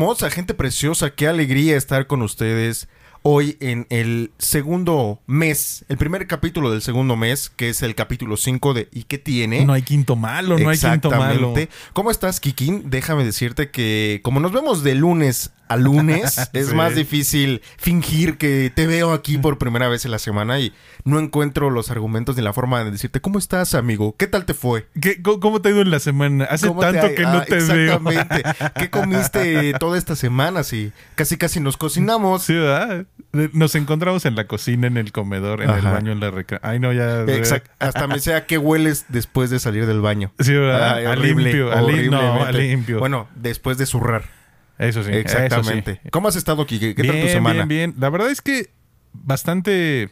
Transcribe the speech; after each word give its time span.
hermosa, 0.00 0.30
gente 0.30 0.54
preciosa, 0.54 1.10
qué 1.10 1.28
alegría 1.28 1.76
estar 1.76 2.06
con 2.06 2.22
ustedes 2.22 2.88
hoy 3.20 3.58
en 3.60 3.86
el 3.90 4.32
segundo 4.38 5.20
mes, 5.26 5.84
el 5.90 5.98
primer 5.98 6.26
capítulo 6.26 6.70
del 6.70 6.80
segundo 6.80 7.16
mes, 7.16 7.50
que 7.50 7.68
es 7.68 7.82
el 7.82 7.94
capítulo 7.94 8.38
5 8.38 8.72
de 8.72 8.88
¿Y 8.92 9.02
qué 9.02 9.18
tiene? 9.18 9.66
No 9.66 9.74
hay 9.74 9.82
quinto 9.82 10.16
malo, 10.16 10.58
no 10.58 10.70
hay 10.70 10.78
quinto 10.78 11.10
malo. 11.10 11.52
¿Cómo 11.92 12.10
estás, 12.10 12.40
Kikín? 12.40 12.84
Déjame 12.88 13.26
decirte 13.26 13.70
que 13.70 14.20
como 14.22 14.40
nos 14.40 14.52
vemos 14.52 14.82
de 14.82 14.94
lunes 14.94 15.50
a 15.70 15.76
lunes, 15.76 16.50
es 16.52 16.74
más 16.74 16.96
difícil 16.96 17.62
fingir 17.78 18.38
que 18.38 18.72
te 18.74 18.88
veo 18.88 19.12
aquí 19.12 19.38
por 19.38 19.56
primera 19.56 19.88
vez 19.88 20.04
en 20.04 20.10
la 20.10 20.18
semana 20.18 20.58
y 20.58 20.72
no 21.04 21.20
encuentro 21.20 21.70
los 21.70 21.92
argumentos 21.92 22.36
ni 22.36 22.42
la 22.42 22.52
forma 22.52 22.82
de 22.82 22.90
decirte, 22.90 23.20
¿cómo 23.20 23.38
estás, 23.38 23.74
amigo? 23.74 24.16
¿Qué 24.18 24.26
tal 24.26 24.44
te 24.44 24.52
fue? 24.52 24.88
¿Cómo 25.22 25.62
te 25.62 25.68
ha 25.68 25.72
ido 25.72 25.80
en 25.82 25.92
la 25.92 26.00
semana? 26.00 26.44
Hace 26.46 26.68
tanto 26.70 27.14
que 27.14 27.22
no 27.22 27.38
ah, 27.38 27.44
te 27.44 27.58
exactamente. 27.58 28.42
veo. 28.42 28.72
¿Qué 28.74 28.90
comiste 28.90 29.72
toda 29.74 29.96
esta 29.96 30.16
semana? 30.16 30.64
Sí, 30.64 30.92
casi 31.14 31.36
casi 31.36 31.60
nos 31.60 31.76
cocinamos. 31.76 32.42
Sí, 32.42 32.54
¿verdad? 32.54 33.06
Nos 33.52 33.76
encontramos 33.76 34.24
en 34.24 34.34
la 34.34 34.48
cocina, 34.48 34.88
en 34.88 34.96
el 34.96 35.12
comedor, 35.12 35.62
en 35.62 35.70
el 35.70 35.82
baño, 35.82 36.10
en 36.10 36.18
la 36.18 36.32
recre... 36.32 36.58
Ay, 36.62 36.80
no, 36.80 36.92
ya... 36.92 37.22
Exacto. 37.22 37.70
Hasta 37.78 38.08
me 38.08 38.18
sea 38.18 38.44
qué 38.46 38.58
hueles 38.58 39.06
después 39.08 39.50
de 39.50 39.60
salir 39.60 39.86
del 39.86 40.00
baño. 40.00 40.32
Sí, 40.40 40.52
¿verdad? 40.52 41.06
a 41.06 41.14
limpio, 41.14 41.72
a 41.72 42.50
limpio. 42.50 42.98
Bueno, 42.98 43.28
después 43.36 43.78
de 43.78 43.86
zurrar. 43.86 44.39
Eso 44.80 45.04
sí. 45.04 45.12
Exactamente. 45.12 46.00
¿Cómo 46.10 46.28
has 46.28 46.36
estado, 46.36 46.66
Kike? 46.66 46.94
¿Qué 46.94 47.04
tal 47.04 47.20
tu 47.20 47.28
semana? 47.28 47.66
Bien, 47.66 47.92
bien. 47.92 47.94
La 48.00 48.08
verdad 48.08 48.30
es 48.30 48.40
que 48.40 48.70
bastante 49.12 50.08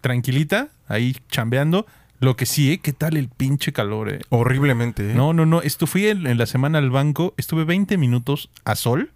tranquilita, 0.00 0.68
ahí 0.88 1.16
chambeando. 1.30 1.86
Lo 2.18 2.34
que 2.34 2.46
sí, 2.46 2.72
¿eh? 2.72 2.80
¿Qué 2.80 2.92
tal 2.92 3.16
el 3.16 3.28
pinche 3.28 3.72
calor, 3.72 4.12
eh? 4.12 4.20
Horriblemente, 4.30 5.12
¿eh? 5.12 5.14
No, 5.14 5.32
no, 5.32 5.46
no. 5.46 5.62
Esto 5.62 5.86
fui 5.86 6.08
en, 6.08 6.36
la 6.36 6.46
semana 6.46 6.78
al 6.78 6.90
banco. 6.90 7.32
Estuve 7.36 7.62
20 7.62 7.96
minutos 7.96 8.50
a 8.64 8.74
sol. 8.74 9.12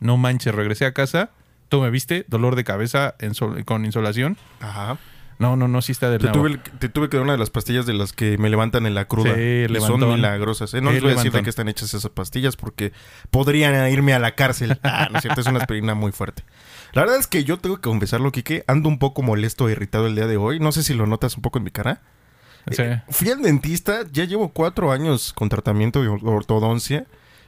No 0.00 0.18
manches, 0.18 0.54
regresé 0.54 0.84
a 0.84 0.92
casa. 0.92 1.30
Tú 1.70 1.80
me 1.80 1.88
viste, 1.88 2.26
dolor 2.28 2.56
de 2.56 2.64
cabeza 2.64 3.14
con 3.64 3.86
insolación. 3.86 4.36
Ajá. 4.60 4.98
No, 5.38 5.56
no, 5.56 5.68
no, 5.68 5.82
sí 5.82 5.92
está 5.92 6.10
de 6.10 6.18
te 6.18 6.28
tuve, 6.28 6.58
te 6.78 6.88
tuve 6.88 7.08
que 7.08 7.16
dar 7.16 7.24
una 7.24 7.32
de 7.32 7.38
las 7.38 7.50
pastillas 7.50 7.86
de 7.86 7.94
las 7.94 8.12
que 8.12 8.38
me 8.38 8.48
levantan 8.48 8.86
en 8.86 8.94
la 8.94 9.06
cruda. 9.06 9.34
Sí, 9.34 9.66
son 9.80 10.00
milagrosas. 10.08 10.72
¿eh? 10.74 10.80
No 10.80 10.92
les 10.92 11.02
voy 11.02 11.12
a 11.12 11.14
decir 11.14 11.32
de 11.32 11.42
qué 11.42 11.50
están 11.50 11.68
hechas 11.68 11.94
esas 11.94 12.10
pastillas 12.10 12.56
porque 12.56 12.92
podrían 13.30 13.90
irme 13.90 14.14
a 14.14 14.18
la 14.18 14.34
cárcel. 14.34 14.78
Ah, 14.94 15.08
no 15.10 15.18
es 15.18 15.22
cierto, 15.22 15.40
es 15.40 15.46
una 15.46 15.60
aspirina 15.60 15.94
muy 15.94 16.12
fuerte. 16.12 16.44
La 16.92 17.02
verdad 17.02 17.18
es 17.18 17.26
que 17.26 17.44
yo 17.44 17.58
tengo 17.58 17.76
que 17.76 17.82
confesarlo, 17.82 18.30
Kike. 18.30 18.64
Ando 18.66 18.88
un 18.88 18.98
poco 18.98 19.22
molesto 19.22 19.68
e 19.68 19.72
irritado 19.72 20.06
el 20.06 20.14
día 20.14 20.26
de 20.26 20.36
hoy. 20.36 20.60
No 20.60 20.70
sé 20.70 20.82
si 20.82 20.92
lo 20.92 21.06
notas 21.06 21.36
un 21.36 21.42
poco 21.42 21.58
en 21.58 21.64
mi 21.64 21.70
cara. 21.70 22.02
Sí. 22.70 22.82
Eh, 22.82 23.02
fui 23.08 23.30
al 23.30 23.40
dentista, 23.42 24.02
ya 24.12 24.24
llevo 24.24 24.50
cuatro 24.50 24.92
años 24.92 25.32
con 25.32 25.48
tratamiento 25.48 26.02
de 26.02 26.08
ortodoncia. 26.08 27.06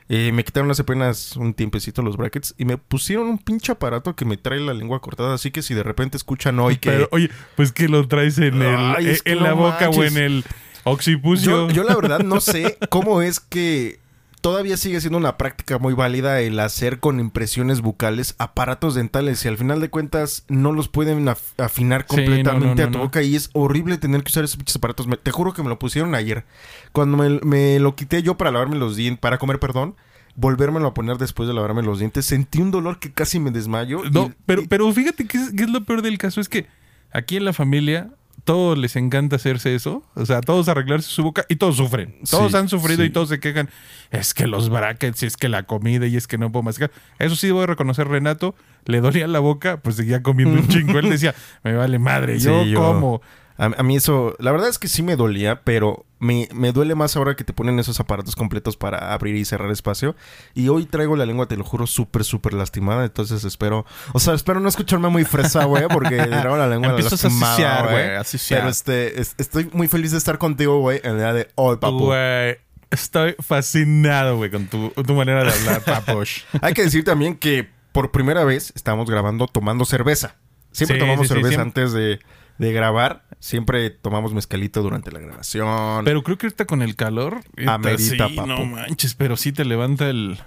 Eh, 0.09 0.33
me 0.33 0.45
quitaron 0.45 0.71
hace 0.71 0.83
apenas 0.83 1.35
un 1.37 1.55
tiempecito 1.55 2.03
los 2.03 2.19
brackets 2.19 2.55
y 2.59 2.67
me 2.67 2.77
pusieron 2.77 3.27
un 3.27 3.39
pinche 3.39 3.73
aparato 3.73 4.15
que 4.15 4.27
me 4.27 4.37
trae 4.37 4.61
la 4.61 4.75
lengua 4.75 5.01
cortada. 5.01 5.35
Así 5.35 5.51
que 5.51 5.63
si 5.63 5.75
de 5.75 5.83
repente 5.83 6.17
escuchan 6.17 6.59
hoy 6.59 6.77
que. 6.77 6.91
Pero, 6.91 7.09
oye, 7.11 7.31
pues 7.57 7.73
que 7.73 7.89
lo 7.89 8.07
traes 8.07 8.37
en, 8.39 8.61
el, 8.61 9.07
eh, 9.07 9.19
en 9.25 9.43
la 9.43 9.55
boca 9.55 9.89
o 9.89 10.05
en 10.05 10.19
el 10.19 10.45
occipucio. 10.85 11.71
yo 11.71 11.85
la 11.85 11.97
verdad 11.97 12.21
no 12.21 12.41
sé 12.41 12.79
cómo 12.91 13.23
es 13.23 13.41
que 13.41 13.99
todavía 14.45 14.77
sigue 14.77 15.01
siendo 15.01 15.17
una 15.17 15.39
práctica 15.39 15.79
muy 15.79 15.95
válida 15.95 16.43
el 16.43 16.61
hacer 16.61 17.01
con 17.01 17.19
impresiones 17.19 17.81
bucales 17.81 18.35
aparatos 18.37 18.95
dentales 18.95 19.43
y 19.43 19.49
al 19.49 19.57
final 19.57 19.81
de 19.81 19.89
cuentas 19.89 20.45
no 20.49 20.71
los 20.71 20.89
pueden 20.89 21.27
afinar 21.57 22.05
completamente 22.05 22.83
a 22.83 22.91
tu 22.91 22.99
boca 22.99 23.23
y 23.23 23.37
es 23.37 23.49
horrible 23.55 23.97
tener 23.97 24.23
que 24.23 24.29
usar 24.29 24.45
esos 24.45 24.59
pinches 24.59 24.77
aparatos. 24.77 25.09
te 25.23 25.31
juro 25.31 25.55
que 25.55 25.63
me 25.63 25.71
lo 25.71 25.79
pusieron 25.79 26.15
ayer. 26.15 26.45
Cuando 26.93 27.17
me, 27.17 27.79
lo 27.79 27.97
quité 27.97 28.23
yo 28.23 28.37
para 28.37 28.51
lavarme 28.51 28.77
los 28.77 28.97
dientes, 28.97 29.19
para 29.19 29.39
comer, 29.39 29.59
perdón, 29.59 29.97
volvérmelo 30.37 30.89
a 30.89 30.93
poner 30.93 31.17
después 31.17 31.49
de 31.49 31.55
lavarme 31.55 31.81
los 31.81 32.01
dientes, 32.01 32.27
sentí 32.27 32.61
un 32.61 32.71
dolor 32.71 32.99
que 32.99 33.13
casi 33.13 33.41
me 33.41 33.51
desmayo. 33.51 34.03
No, 34.13 34.31
pero, 34.45 34.65
pero 34.69 34.93
fíjate 34.93 35.27
que 35.27 35.39
es 35.39 35.71
lo 35.71 35.85
peor 35.85 36.03
del 36.03 36.19
caso, 36.19 36.43
es 36.43 36.51
que 36.51 36.67
aquí 37.13 37.39
en 37.39 37.47
la 37.47 37.55
familia 37.55 38.11
todos 38.45 38.77
les 38.79 38.95
encanta 38.97 39.37
hacerse 39.37 39.75
eso. 39.75 40.03
O 40.15 40.27
sea, 40.27 40.41
todos 40.41 40.69
arreglarse 40.69 41.11
su 41.11 41.23
boca 41.23 41.45
y 41.49 41.57
todos 41.57 41.77
sufren. 41.77 42.15
Todos 42.31 42.55
han 42.55 42.69
sufrido 42.69 43.05
y 43.05 43.11
todos 43.11 43.31
se 43.31 43.41
quejan. 43.41 43.71
Es 44.11 44.35
que 44.35 44.47
los 44.47 44.69
brackets, 44.69 45.23
y 45.23 45.27
es 45.27 45.37
que 45.37 45.49
la 45.49 45.65
comida 45.65 46.07
y 46.07 46.17
es 46.17 46.27
que 46.27 46.39
no 46.39 46.53
puedo 46.53 46.63
masticar. 46.63 46.91
Eso 47.19 47.37
sí, 47.37 47.51
voy 47.51 47.65
a 47.65 47.67
reconocer, 47.67 48.07
Renato, 48.07 48.55
le 48.85 49.01
dolía 49.01 49.27
la 49.27 49.41
boca, 49.41 49.79
pues 49.79 49.97
seguía 49.97 50.23
comiendo 50.23 50.61
un 50.61 50.69
chingo. 50.69 50.99
Él 50.99 51.11
decía, 51.11 51.35
me 51.63 51.75
vale 51.75 51.99
madre, 51.99 52.39
yo, 52.39 52.65
yo 52.65 52.81
como. 52.81 53.23
A, 53.57 53.83
mí 53.85 53.97
eso, 53.97 54.35
la 54.41 54.51
verdad 54.51 54.69
es 54.69 54.81
que 54.81 54.89
sí 54.89 55.05
me 55.05 55.15
dolía, 55.15 55.63
pero 55.63 56.05
me, 56.19 56.49
me, 56.53 56.73
duele 56.73 56.97
más 56.97 57.17
ahora 57.17 57.37
que 57.37 57.45
te 57.45 57.53
ponen 57.53 57.79
esos 57.79 58.01
aparatos 58.01 58.35
completos 58.35 58.77
para 58.77 59.13
abrir 59.13 59.37
y 59.37 59.45
cerrar 59.45 59.71
espacio. 59.71 60.17
Y 60.55 60.69
hoy 60.69 60.87
traigo 60.87 61.15
la 61.15 61.25
lengua, 61.25 61.47
te 61.47 61.57
lo 61.57 61.63
juro, 61.63 61.87
súper, 61.87 62.25
súper 62.25 62.53
lastimada. 62.53 63.05
Entonces 63.05 63.45
espero, 63.45 63.87
o 64.13 64.19
sea, 64.19 64.35
espero 64.35 64.59
no 64.59 64.69
escucharme 64.69 65.09
muy 65.09 65.25
fresa, 65.25 65.65
güey, 65.67 65.87
porque 65.87 66.17
traigo 66.17 66.57
la 66.57 66.67
lengua 66.67 66.93
lastimada, 66.95 67.83
güey. 67.83 68.39
Pero 68.49 68.69
este, 68.69 69.21
estoy 69.21 69.71
muy 69.73 69.87
feliz 69.87 70.11
de 70.11 70.19
estar 70.19 70.37
contigo, 70.39 70.81
güey, 70.81 71.01
en 71.05 71.13
el 71.13 71.19
día 71.19 71.33
de 71.33 71.49
hoy, 71.55 71.77
papu. 71.77 72.07
Güey. 72.07 72.59
Estoy 72.91 73.37
fascinado, 73.41 74.37
güey, 74.37 74.51
con 74.51 74.67
tu, 74.67 74.91
tu, 74.91 75.15
manera 75.15 75.45
de 75.45 75.53
hablar, 75.53 75.83
papush. 75.85 76.43
Hay 76.61 76.75
que 76.75 76.83
decir 76.83 77.05
también 77.05 77.37
que 77.37 77.69
por 77.93 78.11
primera 78.11 78.45
vez 78.45 78.73
estamos 78.75 79.09
grabando 79.09 79.47
tomando 79.47 79.85
cerveza. 79.85 80.37
Siempre 80.73 80.99
tomamos 80.99 81.29
cerveza 81.29 81.63
antes 81.63 81.93
de 81.93 82.19
de 82.59 82.73
grabar, 82.73 83.25
siempre 83.41 83.91
tomamos 83.91 84.33
mezcalito 84.33 84.83
durante 84.83 85.11
la 85.11 85.21
grabación. 85.21 86.05
Pero 86.05 86.23
creo 86.23 86.39
que 86.39 86.47
ahorita 86.47 86.65
con 86.67 86.83
el 86.83 86.97
calor. 86.97 87.41
Amerita, 87.67 88.29
sí, 88.29 88.37
No 88.37 88.65
manches, 88.65 89.15
pero 89.15 89.37
sí 89.37 89.53
te 89.53 89.65
levanta 89.65 90.09
el, 90.09 90.39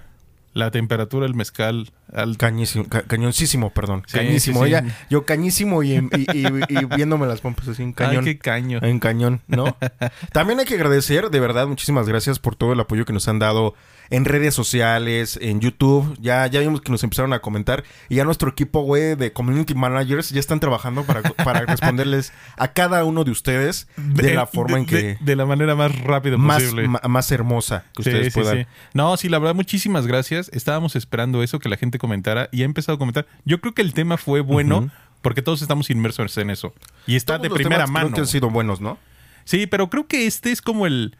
la 0.54 0.70
temperatura 0.70 1.26
del 1.26 1.34
mezcal 1.34 1.90
al... 2.12 2.36
Cañísimo, 2.36 2.86
cañoncísimo, 2.88 3.70
perdón. 3.70 4.02
cañísimo. 4.10 4.64
yo 5.08 5.24
cañísimo 5.24 5.82
y, 5.82 6.00
viéndome 6.96 7.26
las 7.26 7.40
pompas 7.40 7.68
así, 7.68 7.82
en 7.82 7.92
cañón. 7.92 8.24
Ay, 8.26 8.34
qué 8.34 8.38
caño. 8.38 8.80
En 8.82 8.98
cañón, 8.98 9.42
¿no? 9.46 9.76
También 10.32 10.58
hay 10.58 10.66
que 10.66 10.74
agradecer, 10.74 11.30
de 11.30 11.40
verdad, 11.40 11.66
muchísimas 11.66 12.08
gracias 12.08 12.38
por 12.38 12.56
todo 12.56 12.72
el 12.72 12.80
apoyo 12.80 13.04
que 13.04 13.12
nos 13.12 13.28
han 13.28 13.38
dado 13.38 13.74
en 14.10 14.24
redes 14.24 14.54
sociales, 14.54 15.38
en 15.40 15.60
YouTube. 15.60 16.16
Ya, 16.20 16.46
ya 16.46 16.60
vimos 16.60 16.80
que 16.80 16.90
nos 16.90 17.02
empezaron 17.02 17.32
a 17.32 17.40
comentar. 17.40 17.84
Y 18.08 18.16
ya 18.16 18.24
nuestro 18.24 18.50
equipo, 18.50 18.80
güey, 18.82 19.14
de 19.16 19.32
community 19.32 19.74
managers 19.74 20.30
ya 20.30 20.40
están 20.40 20.60
trabajando 20.60 21.04
para, 21.04 21.22
para 21.44 21.60
responderles 21.60 22.32
a 22.56 22.68
cada 22.68 23.04
uno 23.04 23.24
de 23.24 23.30
ustedes 23.30 23.88
de, 23.96 24.34
la 24.34 24.46
forma 24.46 24.78
en 24.78 24.86
que. 24.86 25.18
De, 25.20 25.36
la 25.36 25.46
manera 25.46 25.74
más 25.74 25.98
rápida 26.00 26.36
más, 26.36 26.62
posible. 26.62 26.88
más 26.88 27.32
hermosa 27.32 27.84
que 27.94 28.02
ustedes 28.02 28.34
puedan. 28.34 28.66
No, 28.94 29.16
sí, 29.16 29.28
la 29.28 29.38
verdad, 29.38 29.54
muchísimas 29.54 30.06
gracias. 30.06 30.50
Estábamos 30.52 30.96
esperando 30.96 31.42
eso, 31.42 31.58
que 31.58 31.68
la 31.68 31.76
gente 31.76 31.98
comentara. 31.98 32.48
Y 32.52 32.62
ha 32.62 32.64
empezado 32.64 32.96
a 32.96 32.98
comentar. 32.98 33.26
Yo 33.44 33.60
creo 33.60 33.74
que 33.74 33.82
el 33.82 33.94
tema 33.94 34.16
fue 34.16 34.40
bueno. 34.40 34.90
Porque 35.20 35.42
todos 35.42 35.62
estamos 35.62 35.90
inmersos 35.90 36.38
en 36.38 36.48
eso. 36.48 36.72
Y 37.04 37.16
está 37.16 37.38
de 37.38 37.50
primera 37.50 37.88
mano. 37.88 38.06
Creo 38.06 38.14
que 38.14 38.20
han 38.20 38.26
sido 38.28 38.50
buenos, 38.50 38.80
¿no? 38.80 38.98
Sí, 39.44 39.66
pero 39.66 39.90
creo 39.90 40.06
que 40.06 40.26
este 40.26 40.52
es 40.52 40.62
como 40.62 40.86
el 40.86 41.16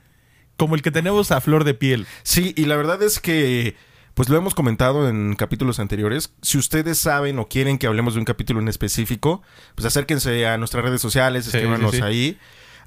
como 0.58 0.74
el 0.74 0.82
que 0.82 0.90
tenemos 0.90 1.30
a 1.30 1.40
flor 1.40 1.64
de 1.64 1.72
piel. 1.72 2.06
Sí, 2.22 2.52
y 2.56 2.66
la 2.66 2.76
verdad 2.76 3.02
es 3.02 3.20
que 3.20 3.76
pues 4.12 4.28
lo 4.28 4.36
hemos 4.36 4.54
comentado 4.54 5.08
en 5.08 5.36
capítulos 5.36 5.78
anteriores. 5.78 6.34
Si 6.42 6.58
ustedes 6.58 6.98
saben 6.98 7.38
o 7.38 7.46
quieren 7.46 7.78
que 7.78 7.86
hablemos 7.86 8.14
de 8.14 8.18
un 8.18 8.24
capítulo 8.24 8.60
en 8.60 8.66
específico, 8.66 9.42
pues 9.76 9.86
acérquense 9.86 10.44
a 10.44 10.58
nuestras 10.58 10.84
redes 10.84 11.00
sociales, 11.00 11.46
escríbanos 11.46 12.02
ahí. 12.02 12.36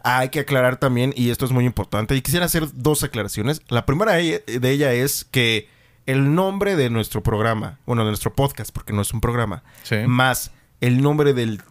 Hay 0.04 0.28
que 0.28 0.42
aclarar 0.42 0.76
también, 0.76 1.14
y 1.16 1.30
esto 1.30 1.46
es 1.46 1.52
muy 1.52 1.66
importante, 1.66 2.16
y 2.16 2.22
quisiera 2.22 2.48
hacer 2.48 2.68
dos 2.74 3.04
aclaraciones. 3.04 3.62
La 3.70 3.86
primera 3.86 4.14
de 4.14 4.44
ella 4.70 4.92
es 4.92 5.24
que 5.24 5.70
el 6.06 6.36
nombre 6.36 6.76
de 6.76 6.90
nuestro 6.90 7.24
programa, 7.24 7.80
bueno, 7.86 8.04
de 8.04 8.10
nuestro 8.10 8.34
podcast, 8.34 8.72
porque 8.74 8.92
no 8.92 9.02
es 9.02 9.14
un 9.14 9.22
programa, 9.22 9.64
más 10.08 10.52
el 10.82 11.02
nombre 11.02 11.34
del, 11.34 11.62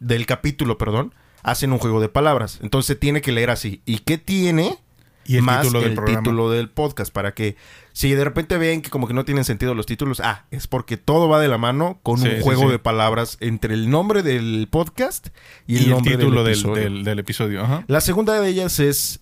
del 0.00 0.26
capítulo, 0.26 0.78
perdón, 0.78 1.12
hacen 1.42 1.72
un 1.72 1.78
juego 1.78 2.00
de 2.00 2.08
palabras. 2.08 2.58
Entonces 2.62 2.98
tiene 2.98 3.20
que 3.20 3.32
leer 3.32 3.50
así. 3.50 3.82
¿Y 3.84 3.98
qué 3.98 4.16
tiene? 4.16 4.78
Y 5.24 5.36
el 5.36 5.42
más 5.42 5.62
título 5.62 5.82
el 5.84 6.04
título 6.04 6.50
del 6.50 6.68
podcast 6.68 7.12
para 7.12 7.34
que 7.34 7.56
si 7.92 8.12
de 8.12 8.24
repente 8.24 8.56
ven 8.58 8.82
que 8.82 8.90
como 8.90 9.06
que 9.06 9.14
no 9.14 9.24
tienen 9.24 9.44
sentido 9.44 9.74
los 9.74 9.86
títulos, 9.86 10.20
ah, 10.20 10.46
es 10.50 10.66
porque 10.66 10.96
todo 10.96 11.28
va 11.28 11.40
de 11.40 11.48
la 11.48 11.58
mano 11.58 12.00
con 12.02 12.20
un 12.20 12.40
juego 12.40 12.70
de 12.70 12.78
palabras 12.78 13.36
entre 13.40 13.74
el 13.74 13.90
nombre 13.90 14.22
del 14.22 14.68
podcast 14.70 15.28
y 15.66 15.76
el, 15.76 15.90
nombre 15.90 16.16
título 16.16 16.42
del 16.44 16.54
episodio. 16.54 17.04
Del, 17.04 17.18
episodio. 17.18 17.84
La 17.86 18.00
segunda 18.00 18.40
de 18.40 18.48
ellas 18.48 18.80
es 18.80 19.20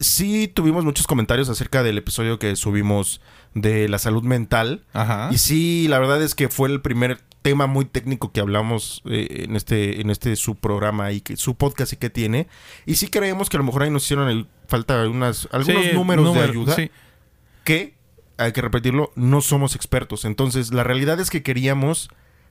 sí 0.00 0.48
tuvimos 0.48 0.84
muchos 0.84 1.06
comentarios 1.06 1.48
acerca 1.48 1.82
del 1.82 1.98
episodio 1.98 2.38
que 2.38 2.56
subimos 2.56 3.20
de 3.56 3.88
la 3.88 3.98
salud 3.98 4.22
mental. 4.22 4.84
Ajá. 4.92 5.30
Y 5.32 5.38
sí, 5.38 5.88
la 5.88 5.98
verdad 5.98 6.22
es 6.22 6.34
que 6.34 6.48
fue 6.48 6.68
el 6.68 6.82
primer 6.82 7.22
tema 7.40 7.66
muy 7.66 7.84
técnico 7.84 8.32
que 8.32 8.40
hablamos 8.40 9.02
eh, 9.06 9.44
en 9.48 9.56
este 9.56 10.00
en 10.00 10.10
este 10.10 10.34
su 10.34 10.56
programa 10.56 11.12
y 11.12 11.20
que 11.20 11.36
su 11.36 11.54
podcast 11.54 11.92
y 11.92 11.96
que 11.96 12.10
tiene 12.10 12.48
y 12.86 12.96
sí 12.96 13.06
creemos 13.06 13.48
que 13.48 13.56
a 13.56 13.60
lo 13.60 13.64
mejor 13.64 13.84
ahí 13.84 13.90
nos 13.90 14.02
hicieron 14.02 14.28
el, 14.28 14.48
falta 14.66 15.00
algunos 15.00 15.48
números 15.94 16.34
de 16.34 16.40
ayuda 16.40 16.76
que 17.62 17.94
hay 18.36 18.50
que 18.50 18.62
repetirlo 18.62 19.12
no 19.14 19.42
somos 19.42 19.76
expertos 19.76 20.24
entonces 20.24 20.72
la 20.72 20.82
realidad 20.82 21.20
es 21.20 21.30
que 21.30 21.44
queríamos 21.44 22.10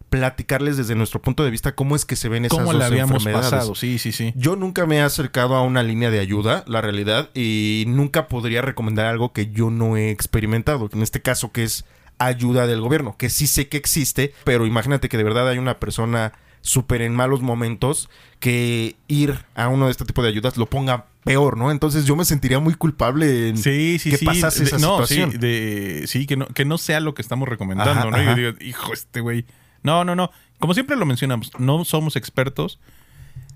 platicarles 0.09 0.77
desde 0.77 0.95
nuestro 0.95 1.21
punto 1.21 1.43
de 1.43 1.51
vista 1.51 1.75
cómo 1.75 1.95
es 1.95 2.05
que 2.05 2.15
se 2.15 2.29
ven 2.29 2.45
esas 2.45 2.57
¿Cómo 2.57 2.71
dos 2.71 2.79
la 2.79 2.85
habíamos 2.87 3.17
enfermedades. 3.17 3.51
pasado? 3.51 3.75
Sí, 3.75 3.99
sí, 3.99 4.11
sí. 4.11 4.33
Yo 4.35 4.55
nunca 4.55 4.85
me 4.85 4.97
he 4.97 5.01
acercado 5.01 5.55
a 5.55 5.61
una 5.61 5.83
línea 5.83 6.11
de 6.11 6.19
ayuda, 6.19 6.63
la 6.67 6.81
realidad, 6.81 7.29
y 7.33 7.85
nunca 7.87 8.27
podría 8.27 8.61
recomendar 8.61 9.07
algo 9.07 9.33
que 9.33 9.47
yo 9.51 9.69
no 9.71 9.97
he 9.97 10.11
experimentado. 10.11 10.89
En 10.93 11.01
este 11.01 11.21
caso, 11.21 11.51
que 11.51 11.63
es 11.63 11.85
ayuda 12.17 12.65
del 12.67 12.79
gobierno, 12.81 13.15
que 13.17 13.29
sí 13.29 13.45
sé 13.47 13.67
que 13.67 13.77
existe, 13.77 14.33
pero 14.45 14.65
imagínate 14.65 15.09
que 15.09 15.17
de 15.17 15.23
verdad 15.23 15.49
hay 15.49 15.57
una 15.57 15.79
persona 15.79 16.31
súper 16.61 17.01
en 17.01 17.13
malos 17.13 17.41
momentos 17.41 18.09
que 18.39 18.95
ir 19.07 19.37
a 19.53 19.67
uno 19.67 19.85
de 19.85 19.91
este 19.91 20.05
tipo 20.05 20.23
de 20.23 20.29
ayudas 20.29 20.57
lo 20.57 20.65
ponga 20.67 21.05
peor, 21.23 21.57
¿no? 21.57 21.69
Entonces 21.71 22.05
yo 22.05 22.15
me 22.15 22.25
sentiría 22.25 22.59
muy 22.59 22.73
culpable 22.73 23.49
en 23.49 23.57
Sí, 23.57 23.99
sí, 23.99 24.09
que 24.11 24.17
sí. 24.17 24.25
pasase 24.25 24.59
De- 24.59 24.65
esa 24.65 24.77
no, 24.79 24.93
situación. 25.05 25.31
Sí, 25.33 25.37
de- 25.37 26.03
sí, 26.07 26.25
que 26.25 26.37
no, 26.37 26.47
que 26.47 26.65
no 26.65 26.77
sea 26.77 26.99
lo 27.01 27.13
que 27.13 27.21
estamos 27.21 27.47
recomendando, 27.49 27.91
Ajá, 27.91 28.09
¿no? 28.09 28.15
ajá. 28.15 28.29
Yo 28.29 28.35
digo, 28.53 28.57
hijo, 28.61 28.93
este 28.93 29.19
güey. 29.19 29.45
No, 29.85 30.03
no, 30.03 30.15
no. 30.15 30.31
Como 30.59 30.73
siempre 30.73 30.95
lo 30.95 31.05
mencionamos, 31.05 31.51
no 31.59 31.85
somos 31.85 32.15
expertos. 32.15 32.79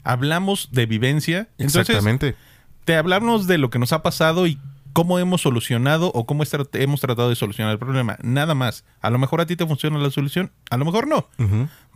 Hablamos 0.03 0.69
de 0.71 0.85
vivencia. 0.85 1.49
Entonces, 1.57 1.89
Exactamente. 1.89 2.35
te 2.85 2.95
hablamos 2.95 3.47
de 3.47 3.57
lo 3.57 3.69
que 3.69 3.79
nos 3.79 3.93
ha 3.93 4.03
pasado 4.03 4.47
y 4.47 4.59
cómo 4.93 5.19
hemos 5.19 5.41
solucionado 5.41 6.11
o 6.13 6.25
cómo 6.25 6.43
hemos 6.73 7.01
tratado 7.01 7.29
de 7.29 7.35
solucionar 7.35 7.73
el 7.73 7.79
problema. 7.79 8.17
Nada 8.21 8.53
más. 8.55 8.83
A 9.01 9.09
lo 9.09 9.17
mejor 9.17 9.41
a 9.41 9.45
ti 9.45 9.55
te 9.55 9.65
funciona 9.65 9.97
la 9.97 10.11
solución, 10.11 10.51
a 10.69 10.77
lo 10.77 10.85
mejor 10.85 11.07
no. 11.07 11.27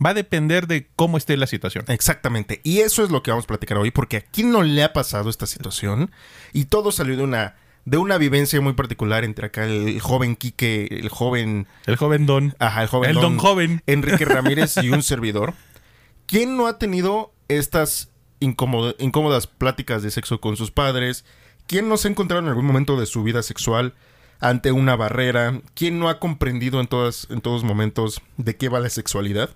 Va 0.04 0.10
a 0.10 0.14
depender 0.14 0.66
de 0.66 0.88
cómo 0.96 1.16
esté 1.16 1.36
la 1.36 1.46
situación. 1.46 1.84
Exactamente. 1.88 2.60
Y 2.64 2.80
eso 2.80 3.04
es 3.04 3.10
lo 3.10 3.22
que 3.22 3.30
vamos 3.30 3.44
a 3.44 3.48
platicar 3.48 3.78
hoy, 3.78 3.90
porque 3.90 4.16
a 4.18 4.20
quién 4.22 4.50
no 4.50 4.62
le 4.62 4.82
ha 4.82 4.92
pasado 4.92 5.30
esta 5.30 5.46
situación. 5.46 6.10
Y 6.52 6.66
todo 6.66 6.92
salió 6.92 7.16
de 7.16 7.22
una, 7.22 7.54
de 7.84 7.98
una 7.98 8.16
vivencia 8.18 8.60
muy 8.60 8.72
particular 8.72 9.24
entre 9.24 9.46
acá 9.46 9.64
el 9.64 10.00
joven 10.00 10.36
Quique, 10.36 10.86
el 10.90 11.08
joven. 11.08 11.66
El 11.86 11.96
joven 11.96 12.26
Don. 12.26 12.54
Ajá, 12.58 12.82
el 12.82 12.88
joven. 12.88 13.10
el 13.10 13.16
Don 13.16 13.38
joven. 13.38 13.82
Enrique 13.86 14.24
Ramírez 14.24 14.76
y 14.82 14.90
un 14.90 15.02
servidor. 15.02 15.54
¿Quién 16.26 16.56
no 16.56 16.66
ha 16.66 16.78
tenido 16.78 17.32
estas 17.48 18.10
incómodo- 18.40 18.96
incómodas 18.98 19.46
pláticas 19.46 20.02
de 20.02 20.10
sexo 20.10 20.40
con 20.40 20.56
sus 20.56 20.70
padres? 20.70 21.24
¿Quién 21.66 21.88
no 21.88 21.96
se 21.96 22.08
ha 22.08 22.10
encontrado 22.10 22.42
en 22.42 22.48
algún 22.48 22.64
momento 22.66 22.98
de 22.98 23.06
su 23.06 23.22
vida 23.22 23.42
sexual 23.42 23.94
ante 24.40 24.72
una 24.72 24.96
barrera? 24.96 25.60
¿Quién 25.74 25.98
no 25.98 26.08
ha 26.08 26.18
comprendido 26.20 26.80
en, 26.80 26.86
todas, 26.86 27.26
en 27.30 27.40
todos 27.40 27.64
momentos 27.64 28.22
de 28.38 28.56
qué 28.56 28.68
va 28.68 28.80
la 28.80 28.90
sexualidad? 28.90 29.50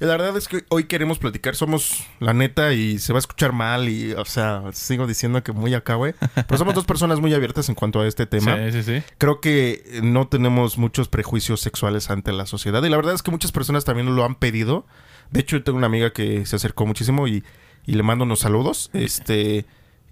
La 0.00 0.08
verdad 0.08 0.36
es 0.36 0.46
que 0.46 0.64
hoy 0.68 0.84
queremos 0.84 1.18
platicar, 1.18 1.56
somos 1.56 2.04
la 2.20 2.32
neta 2.32 2.72
y 2.72 2.98
se 2.98 3.12
va 3.12 3.18
a 3.18 3.20
escuchar 3.20 3.52
mal 3.52 3.88
y, 3.88 4.12
o 4.12 4.24
sea, 4.24 4.62
sigo 4.72 5.08
diciendo 5.08 5.42
que 5.42 5.50
muy 5.50 5.74
acá, 5.74 5.96
güey. 5.96 6.14
Pero 6.34 6.56
somos 6.56 6.74
dos 6.74 6.84
personas 6.84 7.20
muy 7.20 7.34
abiertas 7.34 7.68
en 7.68 7.74
cuanto 7.74 8.00
a 8.00 8.06
este 8.06 8.26
tema. 8.26 8.56
Sí, 8.70 8.72
sí, 8.72 8.82
sí. 8.84 9.02
Creo 9.18 9.40
que 9.40 10.00
no 10.02 10.28
tenemos 10.28 10.78
muchos 10.78 11.08
prejuicios 11.08 11.60
sexuales 11.60 12.10
ante 12.10 12.32
la 12.32 12.46
sociedad 12.46 12.82
y 12.84 12.88
la 12.88 12.96
verdad 12.96 13.14
es 13.14 13.22
que 13.22 13.32
muchas 13.32 13.50
personas 13.50 13.84
también 13.84 14.14
lo 14.14 14.24
han 14.24 14.36
pedido. 14.36 14.86
De 15.32 15.40
hecho, 15.40 15.56
yo 15.56 15.64
tengo 15.64 15.78
una 15.78 15.88
amiga 15.88 16.12
que 16.12 16.46
se 16.46 16.54
acercó 16.54 16.86
muchísimo 16.86 17.26
y, 17.26 17.42
y 17.84 17.94
le 17.94 18.02
mando 18.04 18.24
unos 18.24 18.38
saludos, 18.38 18.90
este, 18.92 19.66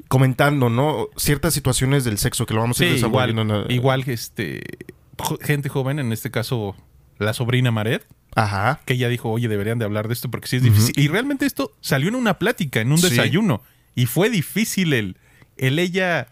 comentando, 0.08 0.68
¿no? 0.68 1.08
Ciertas 1.16 1.54
situaciones 1.54 2.04
del 2.04 2.18
sexo 2.18 2.44
que 2.44 2.54
lo 2.54 2.60
vamos 2.60 2.80
a 2.80 2.84
ir 2.84 2.98
Sí, 2.98 3.04
igual, 3.04 3.66
igual 3.68 4.04
este 4.06 4.62
gente 5.40 5.68
joven, 5.68 5.98
en 5.98 6.12
este 6.12 6.30
caso 6.30 6.74
la 7.18 7.32
sobrina 7.32 7.70
Maret, 7.70 8.06
Ajá. 8.36 8.80
que 8.84 8.94
ella 8.94 9.08
dijo, 9.08 9.30
oye, 9.30 9.48
deberían 9.48 9.78
de 9.78 9.84
hablar 9.86 10.06
de 10.08 10.14
esto 10.14 10.30
porque 10.30 10.46
sí 10.46 10.56
es 10.56 10.62
difícil. 10.62 10.94
Y 10.96 11.08
realmente 11.08 11.46
esto 11.46 11.72
salió 11.80 12.08
en 12.08 12.14
una 12.14 12.38
plática, 12.38 12.80
en 12.80 12.92
un 12.92 12.98
Sí. 12.98 13.08
desayuno. 13.08 13.62
Y 13.94 14.06
fue 14.06 14.30
difícil 14.30 14.92
el, 14.92 15.16
el 15.56 15.78
ella 15.78 16.28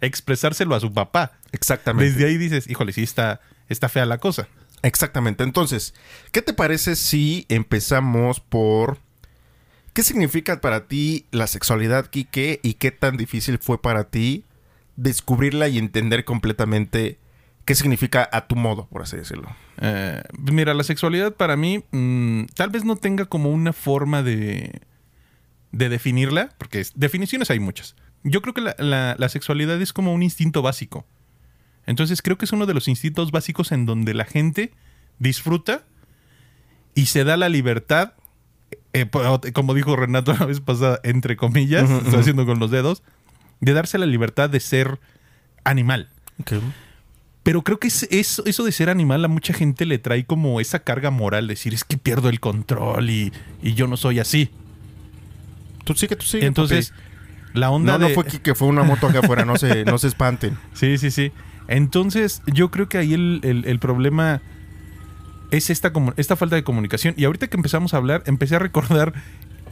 expresárselo 0.00 0.74
a 0.74 0.80
su 0.80 0.92
papá. 0.92 1.32
Exactamente. 1.52 2.12
Desde 2.12 2.26
ahí 2.26 2.38
dices, 2.38 2.68
híjole, 2.70 2.92
sí 2.92 3.02
está, 3.02 3.40
está 3.68 3.88
fea 3.88 4.06
la 4.06 4.18
cosa. 4.18 4.48
Exactamente. 4.82 5.44
Entonces, 5.44 5.94
¿qué 6.32 6.42
te 6.42 6.52
parece 6.54 6.96
si 6.96 7.44
empezamos 7.48 8.40
por 8.40 8.98
qué 9.92 10.02
significa 10.02 10.60
para 10.60 10.86
ti 10.86 11.26
la 11.30 11.46
sexualidad, 11.46 12.06
Quique, 12.06 12.60
y 12.62 12.74
qué 12.74 12.90
tan 12.90 13.16
difícil 13.16 13.58
fue 13.58 13.80
para 13.82 14.04
ti 14.10 14.44
descubrirla 14.96 15.68
y 15.68 15.78
entender 15.78 16.24
completamente 16.24 17.18
qué 17.72 17.82
significa 17.82 18.28
a 18.32 18.46
tu 18.46 18.56
modo, 18.56 18.86
por 18.88 19.02
así 19.02 19.16
decirlo? 19.16 19.48
Eh, 19.80 20.22
mira, 20.38 20.74
la 20.74 20.84
sexualidad 20.84 21.34
para 21.34 21.56
mí 21.56 21.84
mm, 21.90 22.44
tal 22.54 22.70
vez 22.70 22.84
no 22.84 22.96
tenga 22.96 23.24
como 23.26 23.50
una 23.50 23.72
forma 23.72 24.22
de, 24.22 24.80
de 25.72 25.88
definirla, 25.88 26.50
porque 26.58 26.80
es- 26.80 26.92
definiciones 26.94 27.50
hay 27.50 27.60
muchas. 27.60 27.96
Yo 28.24 28.42
creo 28.42 28.54
que 28.54 28.60
la, 28.60 28.74
la- 28.78 29.16
la 29.18 29.28
sexualidad 29.28 29.80
es 29.80 29.92
como 29.92 30.12
un 30.12 30.22
instinto 30.22 30.62
básico. 30.62 31.06
Entonces 31.86 32.22
creo 32.22 32.38
que 32.38 32.44
es 32.44 32.52
uno 32.52 32.66
de 32.66 32.74
los 32.74 32.86
instintos 32.88 33.30
básicos 33.32 33.72
en 33.72 33.86
donde 33.86 34.14
la 34.14 34.24
gente 34.24 34.72
disfruta 35.18 35.84
y 36.94 37.06
se 37.06 37.24
da 37.24 37.36
la 37.36 37.48
libertad, 37.48 38.12
eh, 38.92 39.06
po- 39.06 39.40
como 39.52 39.74
dijo 39.74 39.96
Renato 39.96 40.34
la 40.38 40.46
vez 40.46 40.60
pasada, 40.60 41.00
entre 41.04 41.36
comillas, 41.36 41.90
estoy 41.90 42.20
haciendo 42.20 42.46
con 42.46 42.58
los 42.58 42.70
dedos, 42.70 43.02
de 43.60 43.72
darse 43.72 43.98
la 43.98 44.06
libertad 44.06 44.50
de 44.50 44.60
ser 44.60 45.00
animal. 45.64 46.10
Pero 47.42 47.62
creo 47.62 47.78
que 47.80 47.88
es, 47.88 48.04
es- 48.10 48.42
eso 48.46 48.64
de 48.64 48.72
ser 48.72 48.88
animal 48.88 49.24
a 49.24 49.28
mucha 49.28 49.52
gente 49.52 49.84
le 49.86 49.98
trae 49.98 50.24
como 50.24 50.60
esa 50.60 50.78
carga 50.80 51.10
moral, 51.10 51.48
decir 51.48 51.74
es 51.74 51.84
que 51.84 51.98
pierdo 51.98 52.28
el 52.28 52.38
control 52.40 53.10
y, 53.10 53.32
y 53.62 53.74
yo 53.74 53.86
no 53.88 53.96
soy 53.96 54.20
así. 54.20 54.50
Tú 55.84 55.94
sigue, 55.94 56.14
tú 56.16 56.24
sigue. 56.24 56.46
Entonces, 56.46 56.90
papi. 56.90 57.58
la 57.58 57.70
onda 57.70 57.94
no, 57.98 58.06
de... 58.06 58.08
no 58.10 58.14
fue 58.14 58.24
Quique, 58.30 58.54
fue 58.54 58.68
una 58.68 58.84
moto 58.84 59.08
acá 59.08 59.18
afuera, 59.20 59.44
no 59.44 59.56
se, 59.56 59.84
no 59.86 59.98
se 59.98 60.06
espanten. 60.08 60.56
Sí, 60.74 60.98
sí, 60.98 61.10
sí. 61.10 61.32
Entonces, 61.68 62.42
yo 62.46 62.70
creo 62.70 62.88
que 62.88 62.98
ahí 62.98 63.14
el, 63.14 63.40
el- 63.42 63.64
el 63.66 63.78
problema 63.80 64.40
es 65.50 65.68
esta, 65.70 65.92
esta 66.16 66.36
falta 66.36 66.56
de 66.56 66.62
comunicación. 66.64 67.14
Y 67.16 67.24
ahorita 67.24 67.48
que 67.48 67.56
empezamos 67.56 67.92
a 67.94 67.96
hablar, 67.96 68.22
empecé 68.26 68.54
a 68.56 68.58
recordar, 68.60 69.12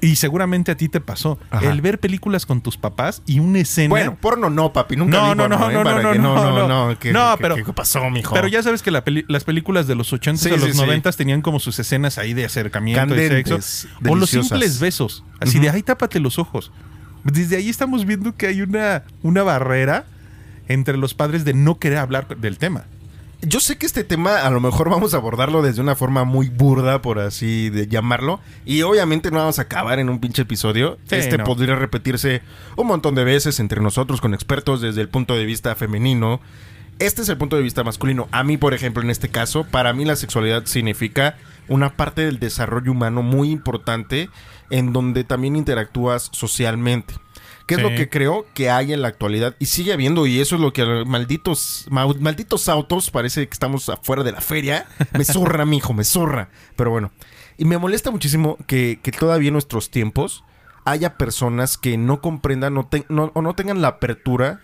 y 0.03 0.17
seguramente 0.17 0.71
a 0.73 0.77
ti 0.77 0.89
te 0.89 1.01
pasó, 1.01 1.39
Ajá. 1.51 1.71
el 1.71 1.81
ver 1.81 2.01
películas 2.01 2.47
con 2.47 2.61
tus 2.61 2.77
papás 2.77 3.23
y 3.27 3.39
una 3.39 3.59
escena... 3.61 3.89
Bueno, 3.91 4.17
porno 4.21 4.49
no, 4.51 4.73
papi, 4.73 4.97
nunca 4.97 5.19
No, 5.19 5.23
vi 5.31 5.37
no, 5.37 5.43
porno, 5.45 5.59
no, 5.59 5.71
¿eh? 5.71 5.73
no, 5.75 5.85
no, 5.85 6.13
que- 6.13 6.19
no, 6.19 6.35
no, 6.35 6.69
no. 6.69 6.89
no, 6.89 6.99
¿qué, 6.99 7.13
No, 7.13 7.37
qué- 7.37 7.43
pero- 7.43 7.57
¿qué 7.57 7.73
pasó, 7.73 8.09
mijo? 8.11 8.35
Pero 8.35 8.49
ya 8.49 8.63
sabes 8.63 8.83
que 8.83 8.91
la 8.91 9.05
peli- 9.05 9.25
las 9.29 9.45
películas 9.45 9.87
de 9.87 9.95
los 9.95 10.13
80 10.13 10.43
Sí, 10.43 10.51
o 10.51 10.57
los 10.57 10.65
sí, 10.67 10.73
sí. 10.73 10.79
90 10.79 11.13
tenían 11.13 11.43
como 11.43 11.61
sus 11.61 11.79
escenas 11.79 12.19
ahí 12.19 12.35
de 12.35 12.45
acercamiento 12.45 13.01
Candentes, 13.01 13.47
y 13.47 13.51
sexo. 13.61 13.89
O 13.99 14.15
los 14.17 14.31
deliciosas. 14.31 14.49
simples 14.49 14.81
besos. 14.81 15.25
Así 15.41 15.59
de, 15.59 15.71
ay, 15.71 15.83
tápate 15.83 16.19
los 16.21 16.39
ojos. 16.39 16.73
Desde 17.25 17.57
ahí 17.57 17.69
estamos 17.69 18.07
viendo 18.07 18.35
que 18.35 18.47
hay 18.47 18.63
una, 18.63 19.03
una 19.23 19.43
barrera 19.43 20.05
entre 20.69 20.97
los 20.97 21.15
padres 21.15 21.45
de 21.45 21.53
no 21.53 21.79
querer 21.79 21.99
hablar 21.99 22.27
del 22.39 22.57
tema. 22.57 22.85
Yo 23.43 23.59
sé 23.59 23.79
que 23.79 23.87
este 23.87 24.05
tema 24.05 24.43
a 24.43 24.51
lo 24.51 24.61
mejor 24.61 24.91
vamos 24.91 25.15
a 25.15 25.17
abordarlo 25.17 25.63
desde 25.63 25.81
una 25.81 25.97
forma 25.97 26.25
muy 26.25 26.51
burda, 26.51 27.01
por 27.01 27.19
así 27.19 27.71
de 27.71 27.87
llamarlo. 27.87 28.39
Y 28.67 28.83
obviamente 28.83 29.31
no 29.31 29.39
vamos 29.39 29.59
a 29.59 29.63
acabar 29.63 29.99
en 29.99 30.11
un 30.11 30.21
pinche 30.21 30.43
episodio. 30.43 30.99
Sí, 31.09 31.15
este 31.17 31.39
no. 31.39 31.45
podría 31.45 31.75
repetirse 31.75 32.43
un 32.77 32.87
montón 32.87 33.15
de 33.15 33.25
veces 33.25 33.59
entre 33.59 33.81
nosotros 33.81 34.21
con 34.21 34.35
expertos 34.35 34.83
desde 34.83 35.01
el 35.01 35.09
punto 35.09 35.37
de 35.37 35.47
vista 35.47 35.75
femenino. 35.75 36.41
Este 36.99 37.23
es 37.23 37.31
el 37.31 37.39
punto 37.39 37.57
de 37.57 37.63
vista 37.63 37.83
masculino. 37.83 38.29
A 38.31 38.45
mí, 38.45 38.59
por 38.59 38.75
ejemplo, 38.75 39.03
en 39.03 39.09
este 39.09 39.31
caso, 39.31 39.65
para 39.65 39.95
mí 39.95 40.05
la 40.05 40.17
sexualidad 40.17 40.67
significa 40.67 41.39
una 41.67 41.97
parte 41.97 42.27
del 42.27 42.41
desarrollo 42.41 42.93
humano 42.93 43.23
muy 43.23 43.51
importante 43.51 44.29
en 44.69 44.93
donde 44.93 45.25
también 45.25 45.57
interactúas 45.57 46.29
socialmente. 46.33 47.15
¿Qué 47.71 47.75
es 47.77 47.83
lo 47.83 47.97
que 47.97 48.09
creo 48.09 48.47
que 48.55 48.71
hay 48.71 48.93
en 48.93 49.03
la 49.03 49.09
actualidad? 49.09 49.57
Y 49.59 49.67
sigue 49.67 49.93
habiendo, 49.93 50.27
y 50.27 50.41
eso 50.41 50.57
es 50.57 50.61
lo 50.61 50.73
que 50.73 50.85
malditos, 51.07 51.87
ma- 51.91 52.07
malditos 52.19 52.69
autos, 52.69 53.11
parece 53.11 53.47
que 53.49 53.53
estamos 53.53 53.89
afuera 53.89 54.23
de 54.23 54.33
la 54.33 54.41
feria. 54.41 54.87
Me 55.13 55.25
zorra, 55.25 55.65
mijo, 55.67 55.93
me 55.95 56.05
zorra. 56.05 56.51
Pero 56.77 56.91
bueno. 56.91 57.11
Y 57.57 57.65
me 57.65 57.79
molesta 57.79 58.11
muchísimo 58.11 58.57
que, 58.67 58.99
que 59.03 59.13
todavía 59.13 59.49
en 59.49 59.55
nuestros 59.55 59.91
tiempos 59.91 60.45
haya 60.85 61.17
personas 61.19 61.77
que 61.77 61.97
no 61.99 62.21
comprendan 62.21 62.89
te- 62.89 63.05
no- 63.09 63.31
o 63.35 63.43
no 63.43 63.55
tengan 63.55 63.83
la 63.83 63.89
apertura 63.89 64.61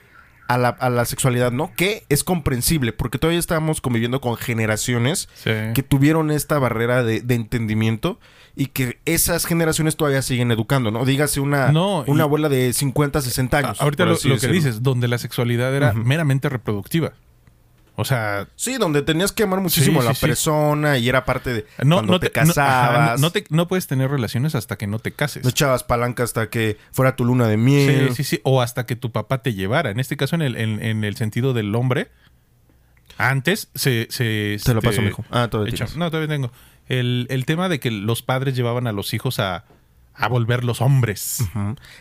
a 0.48 0.58
la, 0.58 0.68
a 0.68 0.90
la 0.90 1.04
sexualidad, 1.04 1.52
¿no? 1.52 1.72
Que 1.76 2.04
es 2.08 2.24
comprensible, 2.24 2.92
porque 2.92 3.18
todavía 3.18 3.40
estamos 3.40 3.80
conviviendo 3.80 4.20
con 4.20 4.36
generaciones 4.36 5.28
que 5.74 5.82
tuvieron 5.82 6.30
esta 6.30 6.58
barrera 6.58 7.02
de, 7.02 7.20
de 7.20 7.34
entendimiento 7.34 8.18
y 8.54 8.66
que 8.66 8.98
esas 9.04 9.44
generaciones 9.44 9.96
todavía 9.96 10.22
siguen 10.22 10.50
educando, 10.50 10.90
¿no? 10.90 11.04
Dígase 11.04 11.40
una, 11.40 11.72
No, 11.72 12.04
una 12.06 12.22
abuela 12.24 12.48
de 12.48 12.72
50, 12.72 13.20
60 13.20 13.58
años. 13.58 13.80
A- 13.80 13.84
Ahorita 13.84 14.04
lo, 14.04 14.12
lo 14.12 14.18
que 14.18 14.46
dices, 14.52 14.82
donde 14.82 15.08
la 15.08 15.18
sexualidad 15.18 15.74
era 15.74 15.92
meramente 15.92 16.48
reproductiva. 16.48 17.12
O 17.98 18.04
sea, 18.04 18.46
Sí, 18.56 18.76
donde 18.76 19.00
tenías 19.02 19.32
que 19.32 19.42
amar 19.44 19.60
muchísimo 19.60 20.00
Sí, 20.02 20.06
a 20.06 20.10
la 20.10 20.14
sí, 20.14 20.20
sí. 20.20 20.26
persona 20.26 20.98
y 20.98 21.08
era 21.08 21.24
parte 21.24 21.52
de 21.54 21.66
no, 21.82 21.96
cuando 21.96 22.12
no 22.12 22.20
te, 22.20 22.28
te, 22.30 22.40
no- 22.44 22.50
ajá, 22.52 22.54
casabas. 22.54 23.20
no, 23.20 23.30
te- 23.32 23.46
no 23.48 23.68
puedes 23.68 23.86
tener 23.86 24.10
relaciones 24.10 24.54
hasta 24.54 24.76
que 24.76 24.86
no 24.86 24.98
te 24.98 25.12
cases. 25.12 25.42
no 25.44 25.50
echabas 25.50 25.82
palanca 25.82 26.22
hasta 26.22 26.50
que 26.50 26.76
fuera 26.92 27.16
tu 27.16 27.24
luna 27.24 27.48
de 27.48 27.56
miel. 27.56 28.08
Sí, 28.10 28.16
sí, 28.16 28.24
sí. 28.36 28.40
O 28.44 28.60
hasta 28.60 28.84
que 28.86 28.96
tu 28.96 29.12
papá 29.12 29.42
te 29.42 29.54
llevara. 29.54 29.90
En 29.90 29.98
este 29.98 30.16
caso, 30.16 30.36
en 30.36 30.42
el, 30.42 30.56
en, 30.56 30.82
en 30.82 31.04
el 31.04 31.16
sentido 31.16 31.54
del 31.54 31.74
hombre, 31.74 32.08
antes 33.18 33.70
se... 33.74 34.06
se 34.10 34.58
Te 34.62 34.74
lo 34.74 34.82
paso, 34.82 35.00
mijo. 35.02 35.24
Ah, 35.30 35.48
todavía 35.50 35.72
echa-. 35.74 35.86
No, 35.96 36.10
todavía 36.10 36.28
tengo. 36.28 36.52
El, 36.88 37.26
el 37.30 37.46
tema 37.46 37.68
de 37.68 37.80
que 37.80 37.90
los 37.90 38.22
padres 38.22 38.54
llevaban 38.54 38.86
a 38.86 38.92
los 38.92 39.14
hijos 39.14 39.40
a, 39.40 39.64
a 40.16 40.28
volverlos 40.28 40.80
hombres. 40.80 41.44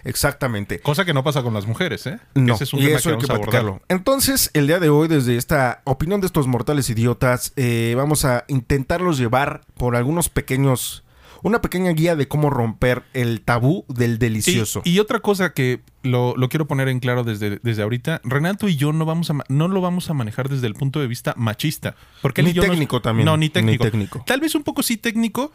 Exactamente. 0.04 0.80
Cosa 0.80 1.06
que 1.06 1.14
no 1.14 1.24
pasa 1.24 1.44
con 1.44 1.54
las 1.54 1.66
mujeres, 1.68 2.06
¿eh? 2.08 2.20
No, 2.34 2.56
ese 2.56 2.66
es 2.66 2.74
un 2.74 2.80
y 2.80 2.86
tema 2.86 2.98
eso 2.98 3.10
que 3.10 3.16
hay 3.16 3.22
que 3.22 3.28
platicarlo. 3.28 3.82
Entonces, 3.90 4.52
el 4.54 4.68
día 4.68 4.80
de 4.80 4.90
hoy, 4.90 5.08
desde 5.08 5.38
esta 5.38 5.82
opinión 5.84 6.22
de 6.22 6.28
estos 6.28 6.48
mortales 6.48 6.90
idiotas, 6.90 7.54
eh, 7.56 7.94
vamos 7.98 8.26
a 8.26 8.46
intentarlos 8.48 9.18
llevar 9.18 9.62
por 9.76 9.96
algunos 9.96 10.30
pequeños 10.30 11.06
una 11.46 11.62
pequeña 11.62 11.92
guía 11.92 12.16
de 12.16 12.28
cómo 12.28 12.50
romper 12.50 13.04
el 13.14 13.42
tabú 13.42 13.86
del 13.88 14.18
delicioso. 14.18 14.82
Y, 14.84 14.98
otra 14.98 15.20
cosa 15.20 15.54
que 15.54 15.82
lo, 16.02 16.34
quiero 16.50 16.66
poner 16.66 16.88
en 16.88 17.00
claro 17.00 17.24
desde, 17.24 17.60
desde 17.62 17.84
ahorita, 17.84 18.20
Renato 18.24 18.68
y 18.68 18.78
yo 18.78 18.94
no, 18.94 19.06
vamos 19.06 19.30
a, 19.30 19.36
no 19.48 19.68
lo 19.68 19.80
vamos 19.80 20.10
a 20.10 20.16
manejar 20.16 20.50
desde 20.50 20.66
el 20.66 20.74
punto 20.74 21.00
de 21.00 21.06
vista 21.06 21.36
machista. 21.38 21.96
Porque 22.24 22.42
ni 22.42 22.52
técnico 22.52 23.00
también. 23.00 23.28
No, 23.28 23.38
ni 23.38 23.50
técnico. 23.50 24.24
Tal 24.26 24.40
vez 24.40 24.56
un 24.56 24.64
poco 24.64 24.82
sí 24.82 24.98
técnico, 24.98 25.52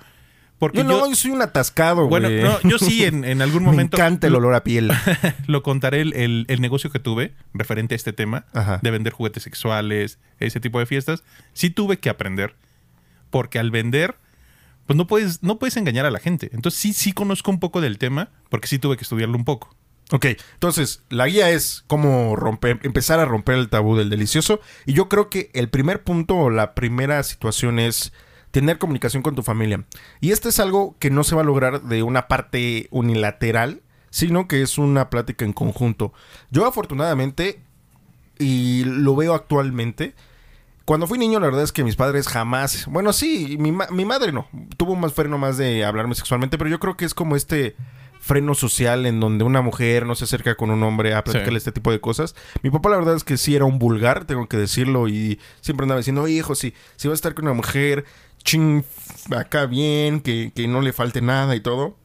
porque 0.60 0.78
yo 0.78 0.84
no, 0.84 1.08
yo, 1.08 1.14
soy 1.14 1.30
un 1.30 1.40
atascado, 1.40 2.06
Bueno, 2.06 2.28
yo 2.62 2.78
sí 2.78 3.02
en, 3.04 3.24
algún 3.40 3.62
momento... 3.64 3.96
Me 3.96 4.02
encanta 4.02 4.26
el 4.26 4.34
olor 4.34 4.54
a 4.54 4.62
piel. 4.62 4.92
lo 5.46 5.62
contaré 5.62 6.02
el, 6.02 6.46
negocio 6.60 6.90
que 6.90 6.98
tuve 6.98 7.32
referente 7.54 7.94
a 7.94 7.96
este 7.96 8.12
tema 8.12 8.44
de 8.82 8.90
vender 8.90 9.14
juguetes 9.14 9.42
sexuales, 9.42 10.18
ese 10.38 10.60
tipo 10.60 10.78
de 10.78 10.84
fiestas. 10.84 11.24
Sí 11.54 11.70
tuve 11.70 11.98
que 11.98 12.10
aprender, 12.10 12.56
porque 13.30 13.58
al 13.58 13.70
vender, 13.70 14.16
pues 14.84 14.98
no 14.98 15.06
puedes, 15.06 15.42
no 15.42 15.58
puedes 15.58 15.78
engañar 15.78 16.04
a 16.04 16.10
la 16.10 16.18
gente. 16.18 16.50
Entonces 16.52 16.78
sí, 16.78 16.92
sí 16.92 17.12
conozco 17.12 17.50
un 17.50 17.58
poco 17.58 17.80
del 17.80 17.96
tema, 17.96 18.28
porque 18.50 18.68
sí 18.68 18.78
tuve 18.78 18.98
que 18.98 19.04
estudiarlo 19.04 19.38
un 19.38 19.46
poco. 19.46 19.74
Ok, 20.12 20.26
entonces 20.54 21.04
la 21.08 21.26
guía 21.26 21.48
es 21.48 21.84
cómo 21.86 22.36
romper, 22.36 22.80
empezar 22.82 23.18
a 23.18 23.24
romper 23.24 23.54
el 23.54 23.70
tabú 23.70 23.96
del 23.96 24.10
delicioso. 24.10 24.60
Y 24.84 24.92
yo 24.92 25.08
creo 25.08 25.30
que 25.30 25.50
el 25.54 25.70
primer 25.70 26.02
punto 26.02 26.36
o 26.36 26.50
la 26.50 26.74
primera 26.74 27.22
situación 27.22 27.78
es 27.78 28.12
tener 28.50 28.78
comunicación 28.78 29.22
con 29.22 29.34
tu 29.34 29.42
familia. 29.42 29.84
Y 30.20 30.32
esto 30.32 30.48
es 30.48 30.60
algo 30.60 30.96
que 30.98 31.10
no 31.10 31.24
se 31.24 31.34
va 31.34 31.42
a 31.42 31.44
lograr 31.44 31.82
de 31.82 32.02
una 32.02 32.28
parte 32.28 32.88
unilateral, 32.90 33.82
sino 34.10 34.48
que 34.48 34.62
es 34.62 34.78
una 34.78 35.10
plática 35.10 35.44
en 35.44 35.52
conjunto. 35.52 36.12
Yo 36.50 36.66
afortunadamente, 36.66 37.62
y 38.38 38.84
lo 38.84 39.14
veo 39.16 39.34
actualmente, 39.34 40.14
cuando 40.84 41.06
fui 41.06 41.18
niño, 41.18 41.38
la 41.38 41.46
verdad 41.46 41.62
es 41.62 41.72
que 41.72 41.84
mis 41.84 41.94
padres 41.94 42.26
jamás. 42.26 42.86
Bueno, 42.86 43.12
sí, 43.12 43.56
mi, 43.60 43.72
mi 43.72 44.04
madre 44.04 44.32
no. 44.32 44.48
Tuvo 44.76 44.96
más 44.96 45.12
freno 45.12 45.38
más 45.38 45.56
de 45.56 45.84
hablarme 45.84 46.16
sexualmente, 46.16 46.58
pero 46.58 46.68
yo 46.68 46.80
creo 46.80 46.96
que 46.96 47.04
es 47.04 47.14
como 47.14 47.36
este 47.36 47.76
freno 48.20 48.54
social 48.54 49.06
en 49.06 49.18
donde 49.18 49.44
una 49.44 49.62
mujer 49.62 50.04
no 50.04 50.14
se 50.14 50.24
acerca 50.24 50.54
con 50.54 50.70
un 50.70 50.82
hombre 50.82 51.14
a 51.14 51.24
platicarle 51.24 51.56
este 51.56 51.72
tipo 51.72 51.90
de 51.90 52.00
cosas. 52.00 52.36
Mi 52.62 52.70
papá 52.70 52.90
la 52.90 52.98
verdad 52.98 53.16
es 53.16 53.24
que 53.24 53.38
sí 53.38 53.56
era 53.56 53.64
un 53.64 53.78
vulgar, 53.78 54.26
tengo 54.26 54.46
que 54.46 54.58
decirlo, 54.58 55.08
y 55.08 55.40
siempre 55.62 55.84
andaba 55.84 55.98
diciendo, 55.98 56.28
hijo, 56.28 56.54
si, 56.54 56.74
si 56.96 57.08
vas 57.08 57.14
a 57.14 57.20
estar 57.20 57.34
con 57.34 57.46
una 57.46 57.54
mujer, 57.54 58.04
ching, 58.44 58.84
acá 59.36 59.66
bien, 59.66 60.20
que, 60.20 60.52
que 60.54 60.68
no 60.68 60.80
le 60.80 60.92
falte 60.92 61.20
nada 61.22 61.54
y 61.56 61.60
todo. 61.60 61.96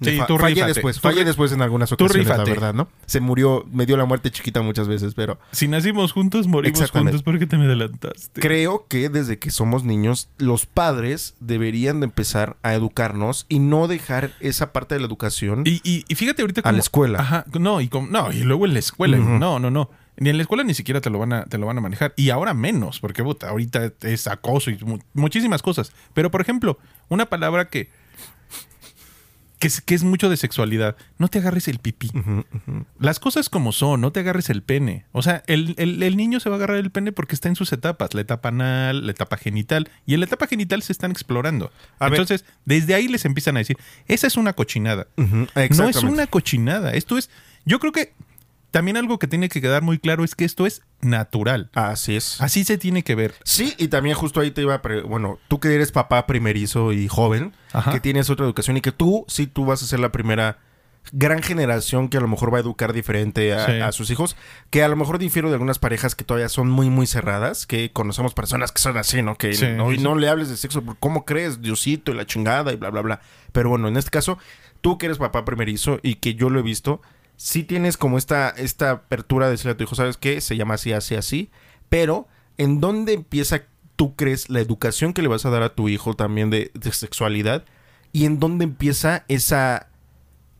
Sí, 0.00 0.18
tú 0.26 0.38
fallé 0.38 0.64
después, 0.64 1.00
fallé 1.00 1.24
después 1.24 1.52
en 1.52 1.62
algunas 1.62 1.90
ocasiones, 1.90 2.28
la 2.28 2.44
verdad, 2.44 2.74
¿no? 2.74 2.88
Se 3.06 3.20
murió, 3.20 3.66
me 3.72 3.84
dio 3.86 3.96
la 3.96 4.04
muerte 4.04 4.30
chiquita 4.30 4.62
muchas 4.62 4.86
veces, 4.86 5.14
pero... 5.14 5.38
Si 5.50 5.66
nacimos 5.66 6.12
juntos, 6.12 6.46
morimos 6.46 6.90
juntos, 6.90 7.22
¿por 7.22 7.38
qué 7.38 7.46
te 7.46 7.58
me 7.58 7.64
adelantaste? 7.64 8.40
Creo 8.40 8.86
que 8.88 9.08
desde 9.08 9.38
que 9.38 9.50
somos 9.50 9.84
niños, 9.84 10.28
los 10.38 10.66
padres 10.66 11.34
deberían 11.40 12.00
de 12.00 12.04
empezar 12.04 12.56
a 12.62 12.74
educarnos 12.74 13.46
y 13.48 13.58
no 13.58 13.88
dejar 13.88 14.32
esa 14.40 14.72
parte 14.72 14.94
de 14.94 15.00
la 15.00 15.06
educación... 15.06 15.62
Y, 15.64 15.80
y, 15.82 16.14
fíjate 16.14 16.42
ahorita 16.42 16.60
A 16.64 16.72
la 16.72 16.78
escuela. 16.78 17.18
Ajá, 17.20 17.44
no, 17.58 17.80
y, 17.80 17.90
no, 18.10 18.32
y 18.32 18.44
luego 18.44 18.66
en 18.66 18.74
la 18.74 18.78
escuela, 18.78 19.16
no, 19.16 19.58
no, 19.58 19.70
no. 19.70 19.90
Ni 20.18 20.30
en 20.30 20.36
la 20.36 20.42
escuela 20.42 20.64
ni 20.64 20.74
siquiera 20.74 21.00
te 21.00 21.10
lo 21.10 21.18
van 21.18 21.32
a, 21.32 21.44
te 21.44 21.58
lo 21.58 21.66
van 21.66 21.78
a 21.78 21.80
manejar. 21.80 22.12
Y 22.16 22.30
ahora 22.30 22.54
menos, 22.54 23.00
porque 23.00 23.22
puta, 23.22 23.48
ahorita 23.48 23.92
es 24.02 24.26
acoso 24.26 24.70
y 24.70 24.78
muchísimas 25.14 25.62
cosas. 25.62 25.92
Pero, 26.14 26.30
por 26.30 26.40
ejemplo, 26.40 26.78
una 27.08 27.26
palabra 27.26 27.68
que 27.68 27.90
que 29.58 29.66
es, 29.66 29.80
que 29.80 29.94
es 29.94 30.04
mucho 30.04 30.30
de 30.30 30.36
sexualidad. 30.36 30.96
No 31.18 31.28
te 31.28 31.38
agarres 31.38 31.68
el 31.68 31.78
pipí. 31.78 32.10
Las 32.98 33.18
cosas 33.18 33.48
como 33.48 33.72
son, 33.72 34.00
no 34.00 34.12
te 34.12 34.20
agarres 34.20 34.50
el 34.50 34.62
pene. 34.62 35.04
O 35.12 35.22
sea, 35.22 35.42
el, 35.46 36.16
niño 36.16 36.40
se 36.40 36.48
va 36.48 36.56
a 36.56 36.58
agarrar 36.58 36.76
el 36.76 36.90
pene 36.90 37.12
porque 37.12 37.34
está 37.34 37.48
en 37.48 37.56
sus 37.56 37.72
etapas, 37.72 38.14
la 38.14 38.20
etapa 38.20 38.50
anal, 38.50 39.06
la 39.06 39.12
etapa 39.12 39.36
genital. 39.36 39.90
Y 40.06 40.14
en 40.14 40.20
la 40.20 40.26
etapa 40.26 40.46
genital 40.46 40.82
se 40.82 40.92
están 40.92 41.10
explorando. 41.10 41.72
Entonces, 42.00 42.44
desde 42.64 42.94
ahí 42.94 43.08
les 43.08 43.24
empiezan 43.24 43.56
a 43.56 43.60
decir, 43.60 43.76
esa 44.06 44.26
es 44.26 44.36
una 44.36 44.52
cochinada. 44.52 45.08
No 45.16 45.88
es 45.88 46.02
una 46.02 46.26
cochinada. 46.26 46.92
Esto 46.92 47.18
es, 47.18 47.30
yo 47.64 47.80
creo 47.80 47.92
que 47.92 48.12
también 48.70 48.96
algo 48.96 49.18
que 49.18 49.26
tiene 49.26 49.48
que 49.48 49.60
quedar 49.60 49.82
muy 49.82 49.98
claro 49.98 50.24
es 50.24 50.34
que 50.34 50.44
esto 50.44 50.66
es 50.66 50.82
natural. 51.00 51.70
Así 51.74 52.16
es. 52.16 52.40
Así 52.40 52.64
se 52.64 52.78
tiene 52.78 53.02
que 53.02 53.14
ver. 53.14 53.34
Sí, 53.44 53.74
y 53.78 53.88
también 53.88 54.14
justo 54.14 54.40
ahí 54.40 54.50
te 54.50 54.62
iba 54.62 54.74
a... 54.74 54.82
bueno, 55.06 55.38
tú 55.48 55.60
que 55.60 55.74
eres 55.74 55.92
papá 55.92 56.26
primerizo 56.26 56.92
y 56.92 57.08
joven, 57.08 57.54
que 57.90 58.00
tienes 58.00 58.30
otra 58.30 58.44
educación 58.44 58.76
y 58.76 58.80
que 58.80 58.92
tú, 58.92 59.24
sí, 59.28 59.46
tú 59.46 59.64
vas 59.64 59.82
a 59.82 59.86
ser 59.86 60.00
la 60.00 60.12
primera 60.12 60.58
gran 61.12 61.42
generación 61.42 62.08
que 62.08 62.18
a 62.18 62.20
lo 62.20 62.28
mejor 62.28 62.52
va 62.52 62.58
a 62.58 62.60
educar 62.60 62.92
diferente 62.92 63.54
a, 63.54 63.90
sus 63.92 64.10
hijos, 64.10 64.36
que 64.70 64.82
a 64.82 64.88
lo 64.88 64.96
mejor 64.96 65.18
difiero 65.18 65.48
de 65.48 65.54
algunas 65.54 65.78
parejas 65.78 66.14
que 66.14 66.24
todavía 66.24 66.48
son 66.48 66.68
muy, 66.68 66.90
muy 66.90 67.06
cerradas, 67.06 67.66
que 67.66 67.92
conocemos 67.92 68.34
personas 68.34 68.72
que 68.72 68.80
son 68.80 68.96
así, 68.96 69.22
¿no? 69.22 69.36
Que 69.36 69.56
no, 69.76 69.92
y 69.92 69.98
no 69.98 70.16
le 70.16 70.28
hables 70.28 70.48
de 70.48 70.56
sexo, 70.56 70.82
¿cómo 71.00 71.24
crees? 71.24 71.62
Diosito 71.62 72.12
y 72.12 72.14
la 72.14 72.26
chingada 72.26 72.72
y 72.72 72.76
bla, 72.76 72.90
bla, 72.90 73.00
bla. 73.00 73.20
Pero 73.52 73.70
bueno, 73.70 73.88
en 73.88 73.96
este 73.96 74.10
caso, 74.10 74.38
tú 74.80 74.98
que 74.98 75.06
eres 75.06 75.18
papá 75.18 75.44
primerizo 75.44 75.98
y 76.02 76.16
que 76.16 76.34
yo 76.34 76.50
lo 76.50 76.60
he 76.60 76.62
visto, 76.62 77.00
sí 77.38 77.62
tienes 77.62 77.96
como 77.96 78.18
esta, 78.18 78.50
esta 78.50 78.90
apertura 78.90 79.46
de 79.46 79.52
decirle 79.52 79.72
a 79.72 79.76
tu 79.76 79.84
hijo, 79.84 79.94
¿sabes 79.94 80.18
qué? 80.18 80.42
Se 80.42 80.56
llama 80.56 80.74
así, 80.74 80.92
así, 80.92 81.14
así. 81.14 81.50
Pero, 81.88 82.26
¿en 82.58 82.80
dónde 82.80 83.14
empieza, 83.14 83.62
tú 83.96 84.16
crees, 84.16 84.50
la 84.50 84.60
educación 84.60 85.14
que 85.14 85.22
le 85.22 85.28
vas 85.28 85.46
a 85.46 85.50
dar 85.50 85.62
a 85.62 85.74
tu 85.74 85.88
hijo 85.88 86.14
también 86.14 86.50
de, 86.50 86.72
sexualidad? 86.92 87.64
¿Y 88.12 88.26
en 88.26 88.40
dónde 88.40 88.64
empieza 88.64 89.24
esa 89.28 89.88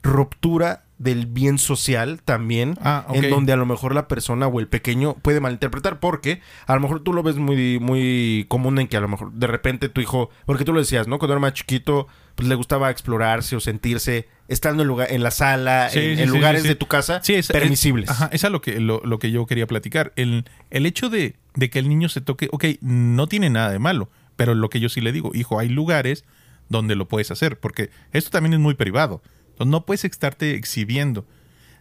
ruptura 0.03 0.85
del 0.99 1.27
bien 1.27 1.59
social 1.59 2.23
también, 2.25 2.77
ah, 2.83 3.07
en 3.13 3.29
donde 3.29 3.53
a 3.53 3.57
lo 3.57 3.67
mejor 3.67 3.95
la 3.95 4.09
persona 4.09 4.47
o 4.47 4.61
el 4.61 4.69
pequeño 4.69 5.15
puede 5.15 5.41
malinterpretar, 5.41 6.01
porque 6.01 6.41
a 6.67 6.75
lo 6.75 6.81
mejor 6.81 7.01
tú 7.01 7.13
lo 7.13 7.23
ves 7.23 7.37
muy, 7.37 7.79
muy 7.81 8.47
común 8.49 8.79
en 8.79 8.89
que 8.89 8.97
a 8.97 9.01
lo 9.01 9.09
mejor 9.09 9.33
de 9.33 9.47
repente 9.47 9.89
tu 9.89 10.01
hijo, 10.01 10.31
porque 10.45 10.65
tú 10.65 10.73
lo 10.73 10.81
decías, 10.81 11.07
¿no? 11.07 11.19
Cuando 11.19 11.35
era 11.35 11.41
más 11.41 11.55
chiquito, 11.55 12.09
pues 12.38 12.49
le 12.49 12.54
gustaba 12.54 12.88
explorarse 12.88 13.57
o 13.57 13.61
sentirse 13.61 14.28
estando 14.47 14.85
en, 14.85 14.88
lugar, 14.88 15.11
en 15.11 15.25
la 15.25 15.33
sala, 15.33 15.90
en, 15.92 16.28
lugares 16.28 16.62
de 16.62 16.76
tu 16.76 16.87
casa 16.87 17.21
permisibles. 17.49 18.09
ajá, 18.09 18.30
esa 18.30 18.47
es 18.47 18.52
lo 18.52 18.61
que, 18.61 18.78
lo, 18.78 19.18
que 19.18 19.33
yo 19.33 19.45
quería 19.45 19.66
platicar. 19.66 20.12
El, 20.14 20.45
el 20.71 20.87
hecho 20.87 21.11
de, 21.11 21.35
de, 21.57 21.68
que 21.68 21.80
el 21.80 21.88
niño 21.88 22.09
se 22.09 22.21
toque, 22.21 22.49
ok, 22.52 22.64
no 22.80 23.26
tiene 23.26 23.50
nada 23.50 23.73
de 23.73 23.80
malo, 23.80 24.09
pero 24.37 24.54
lo 24.54 24.71
que 24.71 24.78
yo 24.78 24.88
sí 24.88 25.00
le 25.00 25.11
digo, 25.11 25.33
hijo, 25.35 25.59
hay 25.59 25.68
lugares 25.68 26.25
donde 26.68 26.95
lo 26.95 27.09
puedes 27.09 27.33
hacer, 27.33 27.59
porque 27.59 27.90
esto 28.12 28.30
también 28.30 28.52
es 28.52 28.61
muy 28.61 28.75
privado. 28.75 29.21
Entonces 29.49 29.73
no 29.73 29.85
puedes 29.85 30.04
estarte 30.04 30.54
exhibiendo. 30.54 31.26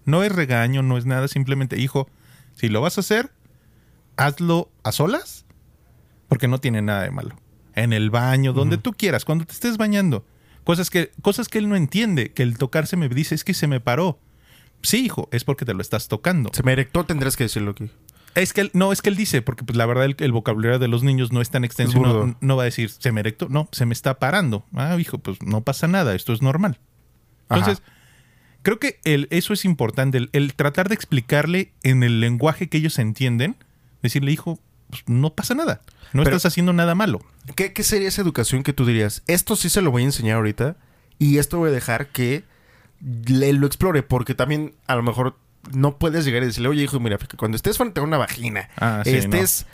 No 0.05 0.23
es 0.23 0.31
regaño, 0.31 0.81
no 0.81 0.97
es 0.97 1.05
nada, 1.05 1.27
simplemente, 1.27 1.79
hijo, 1.79 2.09
si 2.55 2.67
lo 2.67 2.81
vas 2.81 2.97
a 2.97 3.01
hacer, 3.01 3.29
hazlo 4.15 4.71
a 4.81 4.91
solas, 4.91 5.45
porque 6.27 6.47
no 6.47 6.57
tiene 6.57 6.81
nada 6.81 7.03
de 7.03 7.11
malo. 7.11 7.35
En 7.75 7.93
el 7.93 8.09
baño, 8.09 8.53
donde 8.53 8.79
tú 8.79 8.93
quieras, 8.93 9.23
cuando 9.23 9.45
te 9.45 9.53
estés 9.53 9.77
bañando 9.77 10.25
Cosas 10.67 10.89
que, 10.89 11.11
cosas 11.21 11.47
que 11.47 11.59
él 11.59 11.69
no 11.69 11.77
entiende, 11.77 12.33
que 12.33 12.43
el 12.43 12.57
tocarse 12.57 12.97
me 12.97 13.07
dice 13.07 13.33
es 13.33 13.45
que 13.45 13.53
se 13.53 13.67
me 13.67 13.79
paró. 13.79 14.19
Sí, 14.81 15.05
hijo, 15.05 15.29
es 15.31 15.45
porque 15.45 15.63
te 15.63 15.73
lo 15.73 15.81
estás 15.81 16.09
tocando. 16.09 16.49
Se 16.53 16.61
me 16.61 16.73
erectó, 16.73 17.05
tendrás 17.05 17.37
que 17.37 17.45
decirlo 17.45 17.71
aquí. 17.71 17.89
Es 18.35 18.51
que 18.51 18.59
él, 18.59 18.71
no, 18.73 18.91
es 18.91 19.01
que 19.01 19.07
él 19.07 19.15
dice, 19.15 19.41
porque 19.41 19.63
pues, 19.63 19.77
la 19.77 19.85
verdad 19.85 20.09
el, 20.17 20.31
vocabulario 20.33 20.77
de 20.77 20.89
los 20.89 21.03
niños 21.03 21.31
no 21.31 21.39
es 21.39 21.51
tan 21.51 21.63
extenso, 21.63 22.35
no, 22.41 22.55
va 22.57 22.63
a 22.63 22.65
decir, 22.65 22.89
se 22.89 23.13
me 23.13 23.21
erectó, 23.21 23.47
no, 23.47 23.69
se 23.71 23.85
me 23.85 23.93
está 23.93 24.19
parando. 24.19 24.65
Ah, 24.73 24.97
hijo, 24.99 25.19
pues 25.19 25.41
no 25.41 25.61
pasa 25.61 25.87
nada, 25.87 26.13
esto 26.15 26.33
es 26.33 26.41
normal. 26.41 26.77
Entonces, 27.49 27.81
creo 28.61 28.77
que 28.77 28.99
el, 29.05 29.29
eso 29.31 29.53
es 29.53 29.63
importante, 29.63 30.27
el, 30.33 30.53
tratar 30.53 30.89
de 30.89 30.95
explicarle 30.95 31.71
en 31.83 32.03
el 32.03 32.19
lenguaje 32.19 32.67
que 32.67 32.77
ellos 32.77 32.99
entienden, 32.99 33.55
decirle, 34.01 34.33
hijo, 34.33 34.59
pues, 34.89 35.03
no 35.07 35.33
pasa 35.33 35.55
nada. 35.55 35.81
No 36.13 36.23
estás 36.23 36.45
haciendo 36.45 36.73
nada 36.73 36.95
malo. 36.95 37.21
¿qué, 37.55 37.71
sería 37.83 38.07
esa 38.07 38.21
educación 38.21 38.63
que 38.63 38.73
tú 38.73 38.85
dirías? 38.85 39.23
Esto 39.27 39.55
sí 39.55 39.69
se 39.69 39.81
lo 39.81 39.91
voy 39.91 40.03
a 40.03 40.05
enseñar 40.05 40.37
ahorita 40.37 40.77
y 41.19 41.37
esto 41.37 41.57
voy 41.57 41.69
a 41.69 41.73
dejar 41.73 42.07
que 42.07 42.43
le, 43.01 43.53
lo 43.53 43.67
explore 43.67 44.03
porque 44.03 44.33
también 44.33 44.73
a 44.87 44.95
lo 44.95 45.03
mejor 45.03 45.37
no 45.73 45.97
puedes 45.97 46.25
llegar 46.25 46.43
y 46.43 46.47
decirle, 46.47 46.69
oye 46.69 46.83
hijo, 46.83 46.99
mira, 46.99 47.17
cuando 47.37 47.55
estés 47.55 47.77
frente 47.77 47.99
a 47.99 48.03
una 48.03 48.17
vagina, 48.17 48.69
ah, 48.77 49.01
estés 49.05 49.65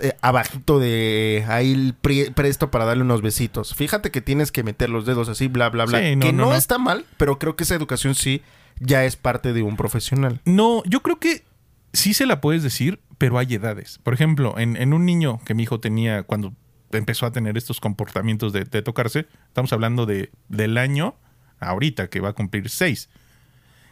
eh, 0.00 0.16
abajito 0.20 0.78
de 0.78 1.44
ahí 1.48 1.94
presto 2.34 2.70
para 2.70 2.84
darle 2.84 3.02
unos 3.02 3.22
besitos. 3.22 3.74
Fíjate 3.74 4.10
que 4.10 4.20
tienes 4.20 4.52
que 4.52 4.62
meter 4.62 4.90
los 4.90 5.06
dedos 5.06 5.28
así, 5.28 5.48
bla, 5.48 5.68
bla, 5.70 5.86
bla. 5.86 6.00
que 6.00 6.32
no, 6.32 6.54
está 6.54 6.78
mal, 6.78 7.04
pero 7.16 7.38
creo 7.38 7.56
que 7.56 7.64
esa 7.64 7.74
educación 7.74 8.14
sí 8.14 8.42
ya 8.78 9.04
es 9.04 9.16
parte 9.16 9.52
de 9.52 9.62
un 9.62 9.76
profesional. 9.76 10.40
No, 10.44 10.82
yo 10.84 11.02
creo 11.02 11.18
que 11.18 11.44
sí 11.92 12.14
se 12.14 12.26
la 12.26 12.40
puedes 12.40 12.62
decir, 12.62 13.00
pero 13.20 13.36
hay 13.36 13.52
edades. 13.52 13.98
Por 14.02 14.14
ejemplo, 14.14 14.54
en, 14.56 14.94
un 14.94 15.04
niño 15.04 15.40
que 15.44 15.52
mi 15.52 15.64
hijo 15.64 15.78
tenía 15.78 16.22
cuando 16.22 16.54
empezó 16.90 17.26
a 17.26 17.32
tener 17.32 17.58
estos 17.58 17.78
comportamientos 17.78 18.50
de, 18.54 18.64
tocarse, 18.64 19.26
estamos 19.46 19.74
hablando 19.74 20.06
de, 20.06 20.30
del 20.48 20.78
año 20.78 21.16
ahorita, 21.58 22.08
que 22.08 22.20
va 22.20 22.30
a 22.30 22.32
cumplir 22.32 22.70
seis. 22.70 23.10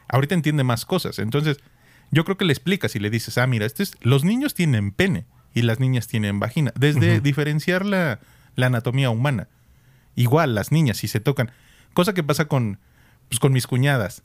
Ahorita 0.08 0.34
entiende 0.34 0.64
más 0.64 0.86
cosas. 0.86 1.18
Entonces, 1.18 1.58
yo 2.10 2.24
creo 2.24 2.38
que 2.38 2.46
le 2.46 2.54
explicas 2.54 2.96
y 2.96 3.00
le 3.00 3.10
dices, 3.10 3.36
ah, 3.36 3.46
mira, 3.46 3.66
este 3.66 3.82
es, 3.82 3.98
los 4.00 4.24
niños 4.24 4.54
tienen 4.54 4.92
pene 4.92 5.26
y 5.52 5.60
las 5.60 5.78
niñas 5.78 6.06
tienen 6.06 6.40
vagina. 6.40 6.72
Desde 6.74 7.20
diferenciar 7.20 7.84
la, 7.84 8.20
anatomía 8.56 9.10
humana. 9.10 9.48
Igual, 10.14 10.54
las 10.54 10.72
niñas, 10.72 10.96
si 10.96 11.06
se 11.06 11.20
tocan. 11.20 11.50
Cosa 11.92 12.14
que 12.14 12.22
pasa 12.22 12.46
con, 12.46 12.78
pues, 13.28 13.40
con 13.40 13.52
mis 13.52 13.66
cuñadas. 13.66 14.22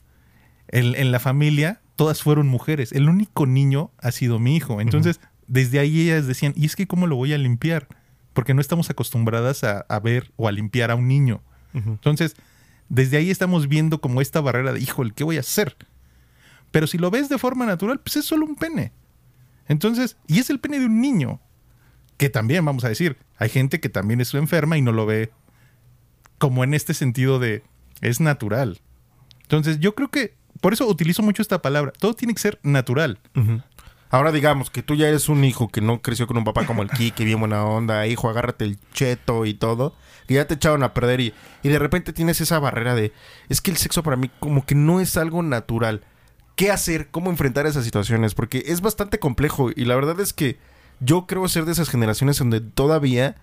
en 0.68 1.12
la 1.12 1.20
familia 1.20 1.82
todas 1.96 2.22
fueron 2.22 2.48
mujeres. 2.48 2.92
El 2.92 3.08
único 3.08 3.46
niño 3.46 3.90
ha 3.98 4.10
sido 4.10 4.38
mi 4.38 4.56
hijo. 4.56 4.80
Entonces, 4.80 5.20
desde 5.46 5.78
ahí 5.78 6.02
ellas 6.02 6.26
decían, 6.26 6.52
¿y 6.56 6.66
es 6.66 6.76
que 6.76 6.86
cómo 6.86 7.06
lo 7.06 7.16
voy 7.16 7.32
a 7.32 7.38
limpiar? 7.38 7.88
Porque 8.32 8.54
no 8.54 8.60
estamos 8.60 8.90
acostumbradas 8.90 9.62
a, 9.64 10.00
ver 10.00 10.32
o 10.36 10.48
a 10.48 10.52
limpiar 10.52 10.90
a 10.90 10.96
un 10.96 11.08
niño. 11.08 11.42
Entonces, 11.72 12.36
desde 12.88 13.16
ahí 13.16 13.30
estamos 13.30 13.68
viendo 13.68 14.00
como 14.00 14.20
esta 14.20 14.40
barrera 14.40 14.72
de, 14.72 14.80
híjole, 14.80 15.12
¿qué 15.14 15.24
voy 15.24 15.36
a 15.36 15.40
hacer? 15.40 15.76
Pero 16.70 16.86
si 16.86 16.98
lo 16.98 17.10
ves 17.10 17.28
de 17.28 17.38
forma 17.38 17.66
natural, 17.66 18.00
pues 18.00 18.16
es 18.16 18.24
solo 18.24 18.46
un 18.46 18.56
pene. 18.56 18.92
Entonces, 19.66 20.16
y 20.26 20.38
es 20.38 20.50
el 20.50 20.60
pene 20.60 20.78
de 20.78 20.86
un 20.86 21.00
niño. 21.00 21.40
Que 22.16 22.30
también, 22.30 22.64
vamos 22.64 22.84
a 22.84 22.88
decir, 22.88 23.16
hay 23.38 23.48
gente 23.48 23.80
que 23.80 23.88
también 23.88 24.20
es 24.20 24.34
enferma 24.34 24.78
y 24.78 24.82
no 24.82 24.92
lo 24.92 25.06
ve 25.06 25.32
como 26.38 26.62
en 26.62 26.74
este 26.74 26.94
sentido 26.94 27.38
de 27.38 27.62
es 28.00 28.20
natural. 28.20 28.80
Entonces, 29.42 29.80
yo 29.80 29.94
creo 29.94 30.10
que 30.10 30.36
por 30.60 30.72
eso 30.72 30.86
utilizo 30.86 31.22
mucho 31.22 31.42
esta 31.42 31.62
palabra. 31.62 31.92
Todo 31.98 32.14
tiene 32.14 32.34
que 32.34 32.40
ser 32.40 32.58
natural. 32.62 33.18
Ahora 34.10 34.32
digamos 34.32 34.70
que 34.70 34.82
tú 34.82 34.94
ya 34.94 35.08
eres 35.08 35.28
un 35.28 35.42
hijo 35.44 35.68
que 35.68 35.80
no 35.80 36.00
creció 36.00 36.26
con 36.26 36.36
un 36.36 36.44
papá 36.44 36.66
como 36.66 36.82
el 36.82 36.90
Kike, 36.96 37.24
bien 37.24 37.40
buena 37.40 37.64
onda, 37.64 38.06
hijo, 38.06 38.28
agárrate 38.28 38.64
el 38.64 38.78
cheto 38.92 39.44
y 39.44 39.54
todo, 39.54 39.96
que 40.28 40.34
ya 40.34 40.46
te 40.46 40.54
echaron 40.54 40.82
a 40.84 40.94
perder 40.94 41.20
y, 41.20 41.34
y 41.62 41.68
de 41.68 41.78
repente 41.78 42.12
tienes 42.12 42.40
esa 42.40 42.58
barrera 42.58 42.94
de, 42.94 43.12
es 43.48 43.60
que 43.60 43.70
el 43.70 43.76
sexo 43.76 44.02
para 44.02 44.16
mí 44.16 44.30
como 44.38 44.64
que 44.64 44.74
no 44.74 45.00
es 45.00 45.16
algo 45.16 45.42
natural. 45.42 46.02
¿Qué 46.54 46.70
hacer? 46.70 47.08
¿Cómo 47.10 47.30
enfrentar 47.30 47.66
esas 47.66 47.84
situaciones? 47.84 48.34
Porque 48.34 48.62
es 48.66 48.80
bastante 48.80 49.18
complejo 49.18 49.70
y 49.74 49.84
la 49.84 49.96
verdad 49.96 50.20
es 50.20 50.32
que 50.32 50.58
yo 51.00 51.26
creo 51.26 51.48
ser 51.48 51.64
de 51.64 51.72
esas 51.72 51.88
generaciones 51.88 52.38
donde 52.38 52.60
todavía 52.60 53.34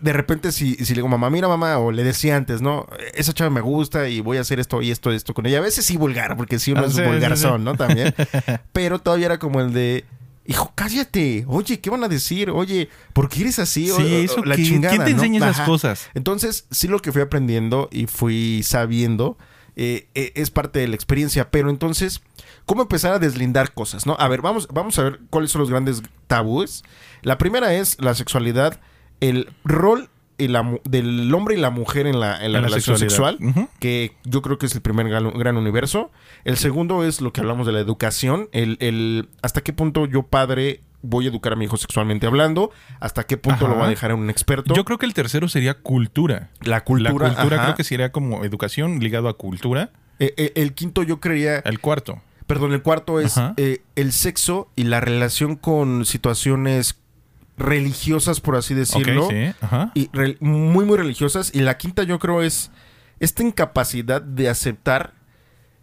de 0.00 0.12
repente 0.12 0.52
si, 0.52 0.74
si 0.74 0.92
le 0.94 0.98
digo 0.98 1.08
mamá, 1.08 1.30
mira 1.30 1.48
mamá, 1.48 1.78
o 1.78 1.90
le 1.92 2.04
decía 2.04 2.36
antes, 2.36 2.60
¿no? 2.60 2.86
Esa 3.14 3.32
chava 3.32 3.50
me 3.50 3.60
gusta 3.60 4.08
y 4.08 4.20
voy 4.20 4.36
a 4.36 4.40
hacer 4.42 4.60
esto 4.60 4.82
y 4.82 4.90
esto, 4.90 5.10
esto 5.12 5.34
con 5.34 5.46
ella. 5.46 5.58
A 5.58 5.62
veces 5.62 5.84
sí 5.86 5.96
vulgar, 5.96 6.36
porque 6.36 6.58
sí 6.58 6.72
uno 6.72 6.82
Ah, 6.82 6.86
es 6.86 6.94
sí, 6.94 7.02
vulgarzón, 7.02 7.52
sí, 7.52 7.58
sí. 7.60 7.64
¿no? 7.64 7.74
También. 7.76 8.14
Pero 8.72 8.98
todavía 8.98 9.26
era 9.26 9.38
como 9.38 9.60
el 9.60 9.72
de, 9.72 10.04
hijo, 10.46 10.72
cállate. 10.74 11.44
Oye, 11.48 11.80
¿qué 11.80 11.90
van 11.90 12.04
a 12.04 12.08
decir? 12.08 12.50
Oye, 12.50 12.88
¿por 13.12 13.28
qué 13.28 13.40
eres 13.42 13.58
así? 13.58 13.86
Sí, 13.86 13.92
o- 13.92 14.00
eso 14.00 14.40
o 14.40 14.44
la 14.44 14.56
que- 14.56 14.64
chingada, 14.64 14.94
¿quién 14.96 15.04
te 15.06 15.10
¿no? 15.12 15.16
enseña 15.18 15.38
esas 15.38 15.56
Ajá. 15.60 15.66
cosas? 15.66 16.08
Entonces, 16.14 16.66
sí 16.70 16.88
lo 16.88 16.98
que 17.00 17.12
fui 17.12 17.22
aprendiendo 17.22 17.88
y 17.92 18.06
fui 18.06 18.62
sabiendo 18.64 19.38
eh, 19.76 20.08
eh, 20.16 20.32
es 20.34 20.50
parte 20.50 20.80
de 20.80 20.88
la 20.88 20.96
experiencia. 20.96 21.50
Pero 21.52 21.70
entonces, 21.70 22.20
¿cómo 22.66 22.82
empezar 22.82 23.12
a 23.12 23.18
deslindar 23.20 23.72
cosas? 23.74 24.06
¿no? 24.06 24.16
A 24.18 24.26
ver, 24.26 24.42
vamos, 24.42 24.66
vamos 24.72 24.98
a 24.98 25.04
ver 25.04 25.20
cuáles 25.30 25.52
son 25.52 25.60
los 25.60 25.70
grandes 25.70 26.02
tabúes. 26.26 26.82
La 27.22 27.38
primera 27.38 27.72
es 27.74 27.96
la 28.00 28.14
sexualidad, 28.14 28.80
el 29.20 29.48
rol 29.64 30.08
y 30.38 30.46
la 30.48 30.78
del 30.84 31.34
hombre 31.34 31.56
y 31.56 31.58
la 31.58 31.70
mujer 31.70 32.06
en 32.06 32.20
la, 32.20 32.44
en 32.44 32.52
la 32.52 32.58
En 32.58 32.64
relación 32.64 32.96
sexual, 32.96 33.38
que 33.80 34.12
yo 34.24 34.40
creo 34.40 34.56
que 34.58 34.66
es 34.66 34.74
el 34.74 34.80
primer 34.82 35.08
gran 35.08 35.56
universo. 35.56 36.12
El 36.44 36.56
segundo 36.56 37.04
es 37.04 37.20
lo 37.20 37.32
que 37.32 37.40
hablamos 37.40 37.66
de 37.66 37.72
la 37.72 37.80
educación, 37.80 38.48
el, 38.52 38.76
el 38.80 39.28
hasta 39.42 39.62
qué 39.62 39.72
punto 39.72 40.06
yo 40.06 40.22
padre 40.22 40.82
voy 41.02 41.26
a 41.26 41.28
educar 41.28 41.52
a 41.52 41.56
mi 41.56 41.64
hijo 41.64 41.76
sexualmente 41.76 42.26
hablando, 42.26 42.70
hasta 43.00 43.24
qué 43.24 43.36
punto 43.36 43.64
Ajá. 43.64 43.68
lo 43.68 43.78
voy 43.78 43.86
a 43.86 43.90
dejar 43.90 44.10
en 44.12 44.18
un 44.18 44.30
experto. 44.30 44.74
Yo 44.74 44.84
creo 44.84 44.98
que 44.98 45.06
el 45.06 45.14
tercero 45.14 45.48
sería 45.48 45.74
cultura. 45.74 46.50
la 46.60 46.84
cultura, 46.84 47.28
la 47.28 47.34
cultura 47.34 47.56
ajá. 47.56 47.64
creo 47.66 47.76
que 47.76 47.84
sería 47.84 48.12
como 48.12 48.44
educación 48.44 49.00
ligado 49.00 49.28
a 49.28 49.36
cultura. 49.36 49.90
Eh, 50.20 50.34
eh, 50.36 50.52
el 50.56 50.72
quinto 50.74 51.02
yo 51.02 51.20
creería, 51.20 51.58
El 51.58 51.80
cuarto. 51.80 52.20
perdón, 52.46 52.72
el 52.72 52.82
cuarto 52.82 53.20
es 53.20 53.34
eh, 53.56 53.82
el 53.94 54.12
sexo 54.12 54.68
y 54.74 54.84
la 54.84 55.00
relación 55.00 55.54
con 55.56 56.04
situaciones 56.04 56.98
religiosas, 57.58 58.40
por 58.40 58.56
así 58.56 58.74
decirlo. 58.74 59.26
Ok, 59.26 59.32
sí. 59.32 59.54
Ajá. 59.60 59.92
Y 59.94 60.10
muy, 60.40 60.84
muy 60.84 60.96
religiosas. 60.96 61.50
Y 61.54 61.60
la 61.60 61.76
quinta 61.78 62.02
yo 62.04 62.18
creo 62.18 62.42
es 62.42 62.70
esta 63.20 63.42
incapacidad 63.42 64.22
de 64.22 64.48
aceptar 64.48 65.12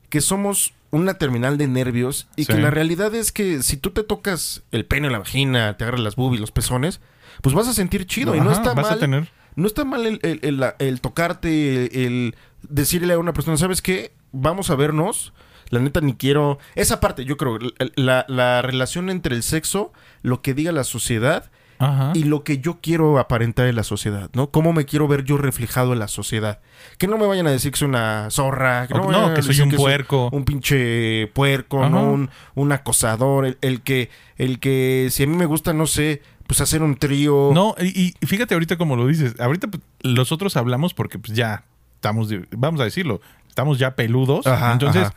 que 0.10 0.22
somos 0.22 0.74
una 0.92 1.16
terminal 1.16 1.58
de 1.58 1.68
nervios 1.68 2.28
y 2.38 2.46
Sí. 2.46 2.54
que 2.54 2.60
la 2.60 2.72
realidad 2.72 3.14
es 3.14 3.32
que 3.32 3.62
si 3.64 3.76
tú 3.76 3.92
te 3.92 4.04
tocas 4.04 4.64
el 4.72 4.86
pene, 4.86 5.10
la 5.10 5.20
vagina, 5.20 5.76
te 5.78 5.84
agarras 5.84 6.00
las 6.02 6.16
boobies, 6.16 6.40
los 6.40 6.52
pezones, 6.52 7.02
pues 7.42 7.54
vas 7.54 7.68
a 7.68 7.74
sentir 7.74 8.06
chido 8.06 8.34
y 8.36 8.40
no 8.40 8.52
está 8.52 8.74
vas 8.74 8.86
mal. 8.88 8.94
a 8.94 9.00
tener. 9.00 9.30
No 9.58 9.68
está 9.68 9.84
mal 9.86 10.06
el, 10.06 10.20
el- 10.22 10.64
el- 10.80 11.02
tocarte, 11.02 12.06
el, 12.06 12.36
decirle 12.62 13.14
a 13.14 13.20
una 13.20 13.34
persona, 13.34 13.58
¿sabes 13.58 13.82
qué? 13.82 14.14
Vamos 14.32 14.70
a 14.70 14.76
vernos. 14.76 15.34
La 15.70 15.80
neta 15.80 16.00
ni 16.00 16.14
quiero... 16.14 16.60
Esa 16.76 17.00
parte, 17.00 17.26
yo 17.26 17.38
creo, 17.38 17.58
la- 17.96 18.26
la 18.30 18.62
relación 18.62 19.10
entre 19.10 19.36
el 19.36 19.44
sexo, 19.44 19.92
lo 20.22 20.42
que 20.42 20.54
diga 20.54 20.72
la 20.72 20.84
sociedad 20.84 21.52
Ajá. 21.78 22.12
y 22.16 22.24
lo 22.24 22.44
que 22.44 22.60
yo 22.60 22.80
quiero 22.82 23.20
aparentar 23.20 23.68
en 23.68 23.76
la 23.76 23.84
sociedad, 23.84 24.30
¿no? 24.34 24.50
Cómo 24.52 24.74
me 24.74 24.86
quiero 24.86 25.08
ver 25.08 25.24
yo 25.24 25.38
reflejado 25.38 25.94
en 25.94 26.00
la 26.00 26.08
sociedad. 26.08 26.60
Que 26.98 27.08
no 27.08 27.18
me 27.18 27.26
vayan 27.26 27.48
a 27.48 27.52
decir 27.52 27.72
que 27.72 27.78
soy 27.80 27.90
una 27.90 28.30
zorra, 28.32 28.88
que 28.88 28.94
no, 28.94 29.34
que 29.34 29.42
soy 29.42 29.60
un 29.62 29.72
puerco. 29.72 30.30
un 30.32 30.46
pinche 30.46 31.28
puerco, 31.34 31.82
Ajá. 31.82 31.90
¿no? 31.90 32.12
Un, 32.12 32.30
un 32.56 32.72
acosador, 32.72 33.46
el, 33.46 33.58
el 33.62 33.82
que, 33.82 34.10
el 34.38 34.60
que 34.60 35.10
si 35.12 35.24
a 35.24 35.28
mí 35.28 35.36
me 35.36 35.46
gusta, 35.46 35.74
no 35.74 35.88
sé, 35.88 36.22
pues 36.48 36.62
hacer 36.62 36.84
un 36.84 36.96
trío. 36.96 37.52
No, 37.54 37.76
y, 37.80 38.16
y 38.22 38.26
fíjate 38.26 38.54
ahorita 38.54 38.78
como 38.78 38.96
lo 38.96 39.08
dices. 39.08 39.40
Ahorita 39.40 39.68
pues, 39.68 39.84
nosotros 40.04 40.56
hablamos 40.58 40.94
porque 40.94 41.20
pues 41.20 41.36
ya 41.36 41.66
estamos, 41.96 42.30
vamos 42.52 42.82
a 42.82 42.84
decirlo, 42.84 43.22
estamos 43.48 43.80
ya 43.80 43.96
peludos. 43.96 44.46
Ajá, 44.48 44.72
entonces 44.74 45.04
ajá. 45.08 45.16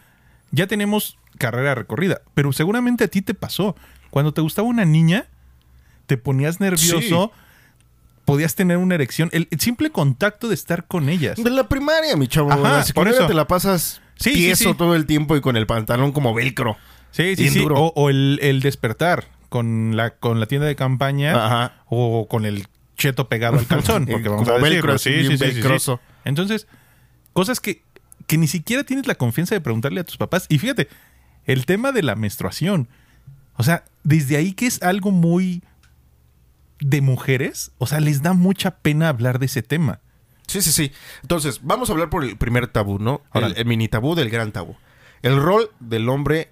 ya 0.50 0.66
tenemos 0.66 1.18
carrera 1.38 1.74
recorrida. 1.74 2.22
Pero 2.34 2.52
seguramente 2.52 3.04
a 3.04 3.08
ti 3.08 3.22
te 3.22 3.34
pasó. 3.34 3.76
Cuando 4.10 4.32
te 4.32 4.40
gustaba 4.40 4.66
una 4.66 4.84
niña, 4.84 5.26
te 6.08 6.16
ponías 6.16 6.58
nervioso, 6.58 7.30
podías 8.24 8.54
tener 8.56 8.78
una 8.78 8.96
erección. 8.96 9.28
El, 9.32 9.46
el 9.50 9.60
simple 9.60 9.90
contacto 9.90 10.48
de 10.48 10.54
estar 10.54 10.86
con 10.86 11.08
ellas. 11.08 11.36
De 11.36 11.50
la 11.50 11.68
primaria, 11.68 12.16
mi 12.16 12.26
chavo. 12.26 12.50
Ajá, 12.50 12.78
la 12.78 12.84
por 12.94 13.06
eso. 13.08 13.26
te 13.28 13.34
la 13.34 13.46
pasas 13.46 14.00
Sí, 14.16 14.30
sí, 14.30 14.36
tieso 14.36 14.70
sí. 14.72 14.76
todo 14.76 14.96
el 14.96 15.06
tiempo 15.06 15.36
y 15.36 15.40
con 15.40 15.56
el 15.56 15.66
pantalón 15.66 16.10
como 16.12 16.34
velcro. 16.34 16.76
Sí, 17.12 17.36
sí, 17.36 17.50
sí. 17.50 17.60
duro. 17.60 17.76
O, 17.78 17.92
o 17.94 18.10
el, 18.10 18.38
el 18.42 18.60
despertar 18.60 19.28
con 19.48 19.96
la, 19.96 20.10
con 20.10 20.40
la 20.40 20.46
tienda 20.46 20.66
de 20.66 20.74
campaña 20.76 21.46
Ajá. 21.46 21.82
o 21.86 22.26
con 22.26 22.44
el 22.44 22.66
cheto 22.96 23.28
pegado 23.28 23.58
al 23.58 23.66
calzón. 23.66 24.06
Porque 24.10 24.28
vamos 24.28 24.48
Como 24.48 24.58
a 24.58 24.60
velcro, 24.62 24.94
así, 24.94 25.10
bien 25.10 25.38
velcroso. 25.38 26.00
Entonces, 26.24 26.66
cosas 27.34 27.60
que, 27.60 27.82
que 28.26 28.38
ni 28.38 28.48
siquiera 28.48 28.82
tienes 28.82 29.06
la 29.06 29.14
confianza 29.14 29.54
de 29.54 29.60
preguntarle 29.60 30.00
a 30.00 30.04
tus 30.04 30.16
papás. 30.16 30.46
Y 30.48 30.58
fíjate, 30.58 30.88
el 31.44 31.66
tema 31.66 31.92
de 31.92 32.02
la 32.02 32.16
menstruación. 32.16 32.88
O 33.56 33.62
sea, 33.62 33.84
desde 34.04 34.36
ahí 34.36 34.52
que 34.52 34.66
es 34.66 34.82
algo 34.82 35.10
muy 35.10 35.62
de 36.80 37.00
mujeres, 37.00 37.72
o 37.78 37.86
sea, 37.86 38.00
les 38.00 38.22
da 38.22 38.32
mucha 38.32 38.78
pena 38.78 39.08
hablar 39.08 39.38
de 39.38 39.46
ese 39.46 39.62
tema. 39.62 40.00
Sí, 40.46 40.62
sí, 40.62 40.72
sí. 40.72 40.92
Entonces, 41.22 41.60
vamos 41.62 41.90
a 41.90 41.92
hablar 41.92 42.08
por 42.08 42.24
el 42.24 42.36
primer 42.38 42.68
tabú, 42.68 42.98
¿no? 42.98 43.22
El, 43.34 43.54
el 43.56 43.64
mini 43.66 43.88
tabú 43.88 44.14
del 44.14 44.30
gran 44.30 44.52
tabú. 44.52 44.76
El 45.22 45.36
rol 45.36 45.70
del 45.80 46.08
hombre 46.08 46.50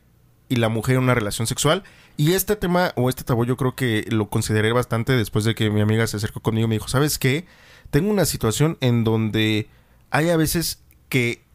y 0.48 0.56
la 0.56 0.68
mujer 0.68 0.96
en 0.96 1.02
una 1.02 1.14
relación 1.14 1.46
sexual. 1.46 1.82
Y 2.16 2.32
este 2.32 2.56
tema 2.56 2.92
o 2.96 3.08
este 3.08 3.24
tabú 3.24 3.44
yo 3.44 3.56
creo 3.56 3.74
que 3.74 4.04
lo 4.10 4.28
consideré 4.28 4.72
bastante 4.72 5.12
después 5.12 5.44
de 5.44 5.54
que 5.54 5.70
mi 5.70 5.80
amiga 5.80 6.06
se 6.06 6.16
acercó 6.16 6.40
conmigo 6.40 6.66
y 6.66 6.68
me 6.68 6.74
dijo, 6.76 6.88
¿sabes 6.88 7.18
qué? 7.18 7.46
Tengo 7.90 8.10
una 8.10 8.24
situación 8.24 8.78
en 8.80 9.04
donde 9.04 9.68
hay 10.10 10.30
a 10.30 10.36
veces 10.36 10.82
que 11.08 11.45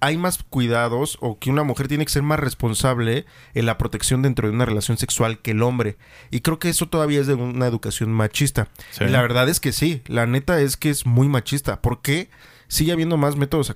hay 0.00 0.16
más 0.16 0.42
cuidados 0.44 1.18
o 1.20 1.38
que 1.38 1.50
una 1.50 1.64
mujer 1.64 1.88
tiene 1.88 2.04
que 2.04 2.12
ser 2.12 2.22
más 2.22 2.38
responsable 2.38 3.26
en 3.54 3.66
la 3.66 3.78
protección 3.78 4.22
dentro 4.22 4.48
de 4.48 4.54
una 4.54 4.64
relación 4.64 4.96
sexual 4.96 5.38
que 5.40 5.50
el 5.52 5.62
hombre. 5.62 5.96
Y 6.30 6.40
creo 6.40 6.58
que 6.58 6.68
eso 6.68 6.86
todavía 6.86 7.20
es 7.20 7.26
de 7.26 7.34
una 7.34 7.66
educación 7.66 8.12
machista. 8.12 8.68
Sí. 8.90 9.04
Y 9.04 9.08
la 9.08 9.22
verdad 9.22 9.48
es 9.48 9.60
que 9.60 9.72
sí, 9.72 10.02
la 10.06 10.26
neta 10.26 10.60
es 10.60 10.76
que 10.76 10.90
es 10.90 11.04
muy 11.06 11.28
machista. 11.28 11.80
¿Por 11.82 12.00
qué 12.00 12.28
sigue 12.68 12.92
habiendo 12.92 13.16
más 13.16 13.36
métodos 13.36 13.74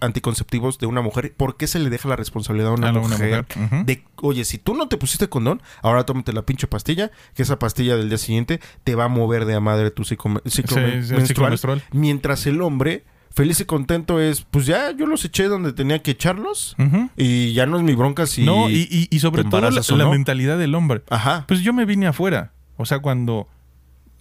anticonceptivos 0.00 0.78
de 0.78 0.86
una 0.86 1.00
mujer? 1.00 1.32
¿Por 1.36 1.56
qué 1.56 1.66
se 1.66 1.78
le 1.78 1.90
deja 1.90 2.08
la 2.08 2.16
responsabilidad 2.16 2.70
a 2.70 2.74
una 2.74 2.88
A 2.88 2.90
una 2.92 3.00
mujer? 3.00 3.44
mujer, 3.46 3.46
ujú. 3.72 3.84
De, 3.84 4.04
oye, 4.16 4.44
si 4.44 4.58
tú 4.58 4.74
no 4.74 4.88
te 4.88 4.96
pusiste 4.96 5.28
condón, 5.28 5.62
ahora 5.82 6.04
tómate 6.04 6.32
la 6.32 6.42
pinche 6.42 6.66
pastilla, 6.66 7.10
que 7.34 7.42
esa 7.42 7.58
pastilla 7.58 7.96
del 7.96 8.08
día 8.08 8.18
siguiente 8.18 8.60
te 8.84 8.94
va 8.94 9.04
a 9.04 9.08
mover 9.08 9.44
de 9.44 9.54
a 9.54 9.60
madre 9.60 9.90
tu 9.90 10.04
ciclo, 10.04 10.40
ciclo 10.46 10.76
Sí, 10.76 10.82
men- 10.82 11.04
sí, 11.04 11.10
el 11.12 11.18
menstrual. 11.20 11.26
ciclo 11.26 11.48
menstrual. 11.48 11.82
Mientras 11.92 12.46
el 12.46 12.62
hombre, 12.62 13.04
feliz 13.34 13.60
y 13.60 13.64
contento, 13.64 14.20
es, 14.20 14.42
pues 14.42 14.66
ya 14.66 14.90
yo 14.92 15.06
los 15.06 15.24
eché 15.24 15.44
donde 15.48 15.72
tenía 15.72 16.00
que 16.02 16.12
echarlos. 16.12 16.76
Y 17.16 17.52
ya 17.54 17.66
no 17.66 17.76
es 17.78 17.82
mi 17.82 17.94
bronca 17.94 18.26
si... 18.26 18.44
no, 18.44 18.68
y, 18.70 18.86
y- 18.90 19.08
y 19.10 19.18
sobre 19.20 19.44
todo 19.44 19.60
la, 19.70 19.70
la 19.70 20.08
mentalidad 20.10 20.58
del 20.58 20.74
hombre. 20.74 21.02
Ajá. 21.10 21.44
Pues 21.48 21.60
yo 21.60 21.72
me 21.72 21.84
vine 21.84 22.06
afuera. 22.06 22.52
O 22.76 22.84
sea, 22.86 22.98
cuando 23.00 23.48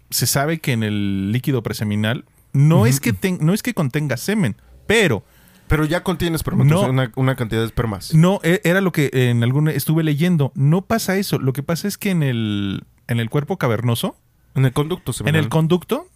se 0.09 0.27
sabe 0.27 0.59
que 0.59 0.73
en 0.73 0.83
el 0.83 1.31
líquido 1.31 1.63
preseminal 1.63 2.25
no 2.53 2.85
es 2.85 2.99
que 2.99 3.13
ten- 3.13 3.37
no 3.41 3.53
es 3.53 3.63
que 3.63 3.73
contenga 3.73 4.17
semen, 4.17 4.55
pero 4.87 5.23
Pero 5.67 5.85
ya 5.85 6.03
contiene 6.03 6.35
espermatozoides, 6.35 6.87
No. 6.87 6.91
una, 7.01 7.11
una 7.15 7.35
cantidad 7.37 7.61
de 7.61 7.67
espermas. 7.67 8.13
no 8.13 8.41
e- 8.43 8.59
era 8.65 8.81
lo 8.81 8.91
que 8.91 9.09
en 9.13 9.41
algún 9.41 9.69
estuve 9.69 10.03
leyendo. 10.03 10.51
No 10.55 10.81
pasa 10.81 11.15
eso. 11.17 11.39
Lo 11.39 11.53
que 11.53 11.63
pasa 11.63 11.87
es 11.87 11.97
que 11.97 12.09
en 12.11 12.23
el 12.23 12.83
en 13.07 13.19
el 13.21 13.29
cuerpo 13.29 13.57
cavernoso, 13.57 14.17
En 14.53 14.65
el 14.65 14.73
conducto 14.73 15.13
se 15.13 15.23
en 15.27 15.35
el 15.35 15.47
conducto, 15.47 16.07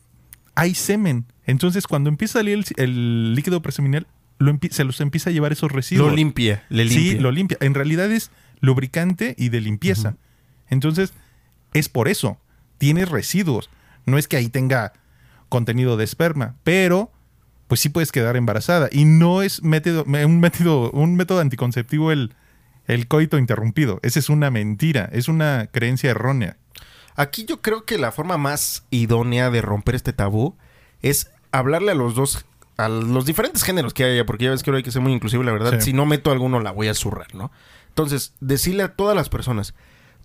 hay 0.56 0.76
semen. 0.76 1.26
Entonces, 1.46 1.86
cuando 1.88 2.10
empieza 2.10 2.40
a 2.40 2.42
salir 2.42 2.58
el, 2.58 2.66
el 2.78 3.36
líquido 3.36 3.62
preseminal, 3.62 4.08
lo 4.38 4.58
se 4.70 4.84
los 4.84 5.00
empieza 5.02 5.30
a 5.30 5.34
llevar 5.34 5.52
esos 5.52 5.72
residuos. 5.72 6.10
Lo 6.10 6.16
limpia, 6.16 6.66
le 6.70 6.86
limpia. 6.86 7.12
Sí, 7.12 7.20
lo 7.20 7.32
limpia. 7.32 7.58
En 7.62 7.74
realidad 7.74 8.12
es 8.12 8.32
lubricante 8.60 9.36
y 9.38 9.50
de 9.50 9.62
limpieza. 9.62 10.18
Entonces, 10.70 11.14
es 11.74 11.90
por 11.90 12.08
eso. 12.08 12.40
Tiene 12.78 13.06
residuos. 13.06 13.70
No 14.06 14.18
es 14.18 14.28
que 14.28 14.38
ahí 14.38 14.50
tenga 14.50 14.94
contenido 15.50 15.98
de 15.98 16.04
esperma, 16.04 16.56
pero 16.64 17.12
pues 17.68 17.80
sí 17.80 17.90
puedes 17.90 18.12
quedar 18.12 18.36
embarazada. 18.36 18.90
Y 18.92 19.06
no 19.06 19.42
es 19.42 19.64
método, 19.64 20.04
un, 20.04 20.40
método, 20.40 20.92
un 20.92 21.16
método 21.16 21.40
anticonceptivo 21.40 22.12
el, 22.12 22.34
el 22.88 23.08
coito 23.08 23.38
interrumpido. 23.38 24.00
Esa 24.04 24.20
es 24.20 24.30
una 24.30 24.52
mentira, 24.52 25.10
es 25.12 25.28
una 25.28 25.70
creencia 25.72 26.12
errónea. 26.12 26.58
Aquí 27.16 27.46
yo 27.46 27.62
creo 27.62 27.86
que 27.86 27.98
la 27.98 28.12
forma 28.12 28.38
más 28.38 28.84
idónea 28.90 29.50
de 29.50 29.62
romper 29.62 29.96
este 29.96 30.14
tabú 30.14 30.56
es 31.02 31.32
hablarle 31.52 31.92
a 31.92 31.96
los 31.96 32.16
dos 32.16 32.46
a 32.78 32.90
los 32.90 33.26
diferentes 33.26 33.64
géneros 33.64 33.94
que 33.94 34.04
haya, 34.04 34.26
porque 34.26 34.46
ya 34.46 34.52
ves 34.52 34.62
que 34.62 34.70
ahora 34.70 34.78
hay 34.78 34.84
que 34.84 34.92
ser 34.92 35.02
muy 35.02 35.14
inclusivo, 35.14 35.44
la 35.44 35.54
verdad. 35.54 35.80
Sí. 35.80 35.86
Si 35.86 35.94
no 35.94 36.06
meto 36.06 36.32
alguno, 36.32 36.60
la 36.60 36.72
voy 36.72 36.90
a 36.90 36.94
zurrar, 36.94 37.34
¿no? 37.34 37.52
Entonces, 37.88 38.34
decirle 38.42 38.84
a 38.84 38.96
todas 38.96 39.16
las 39.16 39.30
personas, 39.30 39.74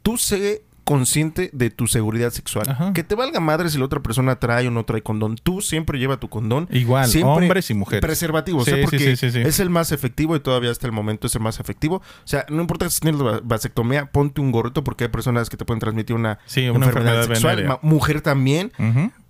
tú 0.03 0.17
sé 0.17 0.65
consciente 0.91 1.51
de 1.53 1.71
tu 1.71 1.87
seguridad 1.87 2.33
sexual. 2.33 2.69
Ajá. 2.69 2.93
Que 2.93 3.05
te 3.05 3.15
valga 3.15 3.39
madre 3.39 3.71
si 3.71 3.79
la 3.79 3.85
otra 3.85 4.01
persona 4.01 4.41
trae 4.41 4.67
o 4.67 4.73
no 4.73 4.85
trae 4.85 5.03
condón. 5.03 5.37
Tú 5.41 5.61
siempre 5.61 6.01
lleva 6.01 6.19
tu 6.19 6.29
condón. 6.29 6.67
Igual, 6.73 7.07
Siempre 7.07 7.31
hombres 7.45 7.71
y 7.71 7.75
mujeres. 7.75 8.01
Preservativo, 8.01 8.65
Sí, 8.65 8.73
o 8.73 8.75
sea, 8.75 8.83
porque 8.83 9.17
sí, 9.17 9.31
sí, 9.31 9.39
es 9.39 9.61
el 9.61 9.71
más 9.71 9.93
efectivo 9.93 10.35
y 10.35 10.41
todavía 10.41 10.73
hasta 10.73 10.89
el 10.89 10.93
momento 10.93 11.29
es 11.29 11.35
el 11.37 11.43
más 11.43 11.61
efectivo. 11.61 11.97
O 11.99 12.03
sea, 12.27 12.45
no 12.49 12.61
importa 12.61 12.91
si 12.91 12.99
tienes 13.01 13.23
va- 13.23 13.41
vasectomía, 13.45 14.07
ponte 14.11 14.41
un 14.41 14.51
gorrito 14.51 14.83
porque 14.83 15.05
hay 15.05 15.11
personas 15.11 15.49
que 15.49 15.57
te 15.57 15.65
pueden 15.65 15.79
transmitir 15.79 16.17
una, 16.17 16.41
una 16.57 16.87
enfermedad 16.87 17.25
sexual. 17.29 17.55
venérea. 17.57 17.79
Ma- 17.81 17.89
Mujer 17.89 18.21
también 18.21 18.73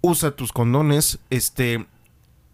usa 0.00 0.30
tus 0.30 0.52
condones, 0.52 1.18
este... 1.28 1.84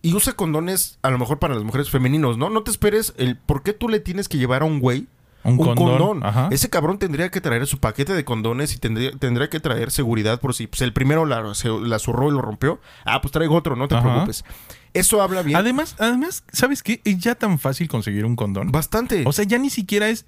Y 0.02 0.14
usa 0.14 0.32
condones 0.34 0.98
a 1.02 1.10
lo 1.10 1.18
mejor 1.18 1.38
para 1.38 1.54
las 1.54 1.62
mujeres 1.64 1.90
femeninos, 1.90 2.38
¿no? 2.38 2.50
No 2.50 2.62
te 2.62 2.70
esperes 2.72 3.14
el 3.18 3.36
por 3.36 3.62
qué 3.62 3.72
tú 3.72 3.88
le 3.88 3.98
tienes 4.00 4.28
que 4.28 4.36
llevar 4.38 4.62
a 4.62 4.64
un 4.64 4.78
güey 4.80 5.06
Un 5.46 5.56
condón, 5.58 6.24
ajá. 6.24 6.48
Ese 6.50 6.68
cabrón 6.68 6.98
tendría 6.98 7.30
que 7.30 7.40
traer 7.40 7.66
su 7.66 7.78
paquete 7.78 8.14
de 8.14 8.24
condones 8.24 8.74
y 8.74 8.78
tendría, 8.78 9.12
tendría 9.12 9.48
que 9.48 9.60
traer 9.60 9.90
seguridad 9.90 10.40
por 10.40 10.54
si 10.54 10.66
pues, 10.66 10.82
el 10.82 10.92
primero 10.92 11.26
la, 11.26 11.54
se, 11.54 11.68
la 11.68 11.98
zurró 11.98 12.28
y 12.28 12.32
lo 12.32 12.42
rompió. 12.42 12.80
Ah, 13.04 13.20
pues 13.20 13.32
traigo 13.32 13.54
otro, 13.54 13.76
no 13.76 13.88
te 13.88 13.94
Ajá. 13.94 14.04
preocupes. 14.04 14.44
Eso 14.92 15.20
habla 15.22 15.42
bien. 15.42 15.56
Además, 15.58 15.94
además, 15.98 16.44
¿sabes 16.52 16.82
qué? 16.82 17.00
Es 17.04 17.18
ya 17.18 17.34
tan 17.34 17.58
fácil 17.58 17.86
conseguir 17.88 18.24
un 18.24 18.34
condón. 18.34 18.72
Bastante. 18.72 19.24
O 19.26 19.32
sea, 19.32 19.44
ya 19.44 19.58
ni 19.58 19.70
siquiera 19.70 20.08
es 20.08 20.26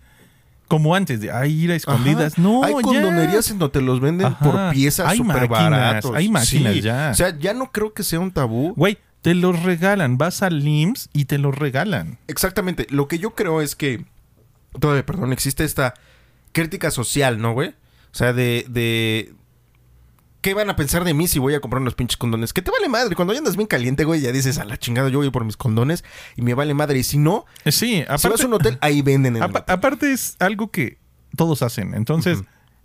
como 0.69 0.95
antes 0.95 1.21
de 1.21 1.33
ay, 1.33 1.53
ir 1.53 1.73
a 1.73 1.75
escondidas. 1.75 2.35
Ajá. 2.35 2.43
No, 2.43 2.63
hay 2.63 2.75
ya. 2.75 2.83
condonerías 2.83 3.51
en 3.51 3.59
donde 3.59 3.73
te 3.73 3.81
los 3.81 4.01
venden 4.01 4.27
Ajá. 4.27 4.45
por 4.45 4.71
piezas 4.73 5.17
súper 5.17 5.49
baratos. 5.49 6.15
hay 6.15 6.29
máquinas 6.29 6.77
ya. 6.83 7.09
O 7.11 7.15
sea, 7.15 7.37
ya 7.39 7.55
no 7.55 7.73
creo 7.73 7.95
que 7.95 8.03
sea 8.03 8.21
un 8.21 8.31
tabú. 8.31 8.75
Güey, 8.77 8.99
te 9.23 9.35
los 9.35 9.63
regalan. 9.63 10.19
Vas 10.19 10.43
al 10.43 10.67
IMSS 10.67 11.09
y 11.13 11.25
te 11.25 11.39
los 11.39 11.57
regalan. 11.57 12.19
Exactamente. 12.29 12.87
Lo 12.91 13.09
que 13.09 13.19
yo 13.19 13.31
creo 13.35 13.61
es 13.63 13.75
que 13.75 14.05
todavía, 14.79 15.05
perdón, 15.07 15.33
existe 15.33 15.65
esta 15.65 15.95
crítica 16.53 16.91
social, 16.91 17.41
¿no, 17.41 17.53
güey? 17.53 17.71
O 17.71 18.15
sea, 18.15 18.33
de, 18.33 18.65
de... 18.69 19.35
¿Qué 20.41 20.55
van 20.55 20.71
a 20.71 20.77
pensar 20.77 21.03
de 21.05 21.15
mí 21.15 21.27
si 21.27 21.41
voy 21.41 21.55
a 21.55 21.61
comprar 21.61 21.83
unos 21.83 21.95
pinches 21.95 22.17
condones? 22.17 22.53
Que 22.53 22.63
te 22.63 22.71
vale 22.71 22.89
madre. 22.89 23.17
Cuando 23.17 23.33
ya 23.35 23.39
andas 23.41 23.57
bien 23.57 23.67
caliente, 23.67 24.05
güey, 24.05 24.21
ya 24.21 24.31
dices, 24.31 24.59
a 24.59 24.65
la 24.65 24.77
chingada, 24.79 25.09
yo 25.09 25.19
voy 25.19 25.31
por 25.31 25.45
mis 25.45 25.57
condones 25.57 26.05
y 26.37 26.43
me 26.43 26.55
vale 26.55 26.75
madre. 26.75 26.99
Y 26.99 27.03
si 27.03 27.19
no, 27.19 27.45
Eh, 27.65 27.73
Sí, 27.73 27.97
si 27.97 28.05
vas 28.05 28.25
aparte, 28.25 28.45
a 28.45 28.47
un 28.47 28.55
hotel, 28.55 28.79
ahí 28.81 29.03
venden 29.03 29.37
en 29.37 29.43
el 29.43 29.51
hotel. 29.51 29.65
aparte 29.67 30.13
es 30.13 30.37
algo 30.39 30.71
que 30.71 30.99
todos 31.37 31.63
hacen. 31.63 31.93
Entonces, 31.95 32.39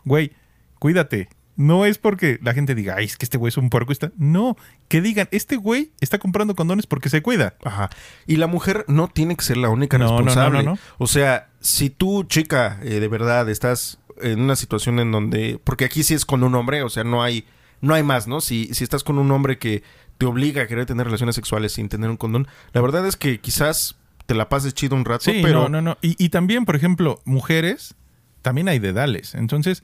güey, 0.03 0.31
cuídate. 0.79 1.29
No 1.55 1.85
es 1.85 1.99
porque 1.99 2.39
la 2.41 2.55
gente 2.55 2.73
diga, 2.73 2.95
ay, 2.97 3.05
es 3.05 3.15
que 3.15 3.25
este 3.25 3.37
güey 3.37 3.49
es 3.49 3.57
un 3.57 3.69
puerco. 3.69 3.91
Está... 3.91 4.11
No, 4.17 4.57
que 4.87 5.01
digan, 5.01 5.27
este 5.29 5.55
güey 5.55 5.91
está 6.01 6.17
comprando 6.17 6.55
condones 6.55 6.87
porque 6.87 7.09
se 7.09 7.21
cuida. 7.21 7.53
Ajá. 7.63 7.91
Y 8.25 8.37
la 8.37 8.47
mujer 8.47 8.83
no 8.87 9.07
tiene 9.07 9.35
que 9.35 9.45
ser 9.45 9.57
la 9.57 9.69
única 9.69 9.99
No, 9.99 10.05
no, 10.05 10.11
no, 10.13 10.17
responsable. 10.25 10.63
no, 10.63 10.71
no. 10.73 10.79
O 10.97 11.05
sea, 11.05 11.49
si 11.63 11.89
tú, 11.89 12.23
chica, 12.26 12.80
eh, 12.84 12.99
de 12.99 13.08
verdad 13.08 13.49
estás 13.49 13.97
en 14.21 14.39
una 14.41 14.56
situación 14.56 14.99
en 14.99 15.12
donde. 15.12 15.60
Porque 15.63 15.86
aquí 15.86 16.04
sí 16.04 16.13
es 16.13 16.26
con 16.26 16.43
un 16.43 16.54
hombre, 16.54 16.84
o 16.84 16.89
sea, 16.89 17.04
no 17.04 17.23
hay. 17.23 17.45
No 17.82 17.93
hay 17.95 18.04
más, 18.04 18.28
¿no? 18.28 18.39
Si, 18.39 18.69
si 18.73 18.84
estás 18.84 19.04
con 19.04 19.17
un 19.17 19.30
hombre 19.32 19.58
que 19.58 19.84
te 20.17 20.26
obliga 20.26 20.62
a 20.62 20.67
querer 20.67 20.86
tener 20.86 21.06
relaciones 21.06 21.36
sexuales 21.36 21.73
sin 21.73 21.89
tener 21.89 22.10
un 22.10 22.15
condón, 22.15 22.47
la 22.71 22.80
verdad 22.80 23.06
es 23.08 23.17
que 23.17 23.41
quizás 23.41 23.95
te 24.26 24.36
la 24.36 24.47
pases 24.47 24.73
chido 24.73 24.95
un 24.95 25.04
rato, 25.04 25.26
Sí, 25.26 25.41
pero. 25.43 25.63
no, 25.63 25.69
no, 25.69 25.82
no. 25.82 25.97
Y, 26.02 26.15
y 26.23 26.30
también, 26.30 26.63
por 26.63 26.78
ejemplo, 26.78 27.21
mujeres, 27.26 27.95
también 28.41 28.69
hay 28.69 28.80
dedales. 28.80 29.36
Entonces, 29.36 29.84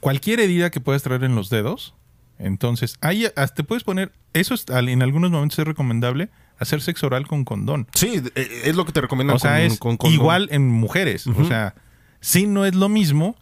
cualquier 0.00 0.40
herida 0.40 0.70
que 0.70 0.80
puedas 0.80 1.02
traer 1.02 1.24
en 1.24 1.34
los 1.34 1.50
dedos, 1.50 1.94
entonces, 2.38 2.96
ahí 3.02 3.26
hasta 3.26 3.54
te 3.54 3.64
puedes 3.64 3.84
poner, 3.84 4.12
eso 4.32 4.54
es, 4.54 4.64
en 4.68 5.02
algunos 5.02 5.30
momentos 5.30 5.58
es 5.58 5.66
recomendable, 5.66 6.30
hacer 6.60 6.80
sexo 6.82 7.06
oral 7.06 7.26
con 7.26 7.44
condón. 7.44 7.86
Sí, 7.94 8.22
eh, 8.36 8.62
es 8.64 8.76
lo 8.76 8.84
que 8.84 8.92
te 8.92 9.00
recomiendan 9.00 9.36
O 9.36 9.38
sea, 9.40 9.52
con- 9.52 9.60
es 9.60 9.78
con 9.78 9.96
condón. 9.96 10.14
igual 10.14 10.48
en 10.52 10.68
mujeres. 10.68 11.26
O 11.26 11.44
sea, 11.44 11.74
sí 12.20 12.46
no 12.46 12.64
es 12.66 12.74
lo 12.74 12.88
mismo, 12.88 13.34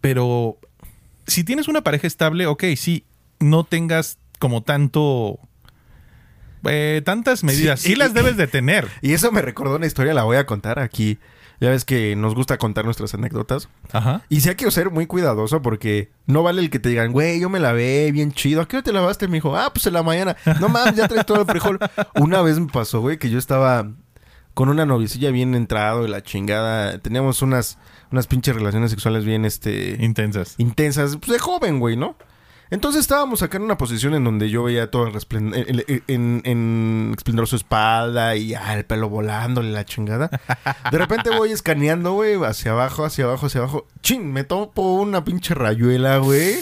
pero 0.00 0.58
si 1.26 1.44
tienes 1.44 1.68
una 1.68 1.82
pareja 1.82 2.06
estable, 2.06 2.46
ok, 2.46 2.64
sí, 2.76 3.04
no 3.40 3.64
tengas 3.64 4.18
como 4.38 4.62
tanto... 4.62 5.38
eh, 6.64 7.02
tantas 7.04 7.44
medidas. 7.44 7.80
Sí, 7.80 7.94
las 7.94 8.10
y- 8.10 8.14
debes 8.14 8.36
de 8.36 8.46
tener. 8.46 8.88
Y 9.02 9.12
eso 9.12 9.30
me 9.32 9.42
recordó 9.42 9.76
una 9.76 9.86
historia, 9.86 10.12
la 10.14 10.24
voy 10.24 10.36
a 10.36 10.46
contar 10.46 10.78
aquí. 10.78 11.18
Ya 11.60 11.70
ves 11.70 11.84
que 11.84 12.14
nos 12.14 12.34
gusta 12.34 12.56
contar 12.56 12.84
nuestras 12.84 13.14
anécdotas. 13.14 13.68
Ajá. 13.92 14.22
Y 14.28 14.40
sí 14.40 14.48
hay 14.48 14.54
que 14.54 14.70
ser 14.70 14.90
muy 14.90 15.06
cuidadoso 15.06 15.60
porque 15.60 16.10
no 16.26 16.42
vale 16.42 16.60
el 16.62 16.70
que 16.70 16.78
te 16.78 16.88
digan, 16.88 17.10
güey, 17.12 17.40
yo 17.40 17.48
me 17.50 17.58
lavé 17.58 18.12
bien 18.12 18.32
chido. 18.32 18.60
¿A 18.62 18.68
qué 18.68 18.76
hora 18.76 18.84
te 18.84 18.92
lavaste? 18.92 19.26
Me 19.26 19.34
dijo, 19.38 19.56
ah, 19.56 19.72
pues 19.72 19.86
en 19.86 19.94
la 19.94 20.02
mañana. 20.02 20.36
No 20.60 20.68
mames, 20.68 20.94
ya 20.94 21.08
traes 21.08 21.26
todo 21.26 21.40
el 21.40 21.46
frijol. 21.46 21.78
Una 22.14 22.42
vez 22.42 22.60
me 22.60 22.66
pasó, 22.68 23.00
güey, 23.00 23.18
que 23.18 23.28
yo 23.30 23.38
estaba 23.38 23.90
con 24.54 24.68
una 24.68 24.86
novicilla 24.86 25.30
bien 25.30 25.54
entrado 25.54 26.04
y 26.06 26.08
la 26.08 26.22
chingada. 26.22 26.98
Teníamos 26.98 27.42
unas, 27.42 27.78
unas 28.12 28.26
pinches 28.28 28.54
relaciones 28.54 28.90
sexuales 28.90 29.24
bien, 29.24 29.44
este, 29.44 29.96
Intensas. 30.00 30.54
intensas. 30.58 31.16
Pues 31.16 31.32
de 31.32 31.38
joven, 31.38 31.80
güey, 31.80 31.96
¿no? 31.96 32.16
Entonces 32.70 33.00
estábamos 33.00 33.42
acá 33.42 33.56
en 33.56 33.62
una 33.64 33.78
posición 33.78 34.14
en 34.14 34.24
donde 34.24 34.50
yo 34.50 34.62
veía 34.64 34.90
todo 34.90 35.06
en, 35.08 35.54
en, 36.06 36.42
en- 36.44 37.14
esplendor 37.16 37.46
su 37.48 37.56
espalda 37.56 38.36
y 38.36 38.54
ah, 38.54 38.76
el 38.76 38.84
pelo 38.84 39.08
volándole 39.08 39.70
la 39.72 39.84
chingada. 39.84 40.30
De 40.90 40.98
repente 40.98 41.30
voy 41.30 41.50
escaneando, 41.52 42.12
güey, 42.12 42.34
hacia 42.44 42.72
abajo, 42.72 43.04
hacia 43.04 43.24
abajo, 43.24 43.46
hacia 43.46 43.60
abajo. 43.60 43.86
Chin, 44.02 44.32
me 44.32 44.44
topo 44.44 44.94
una 44.94 45.24
pinche 45.24 45.54
rayuela, 45.54 46.18
güey. 46.18 46.56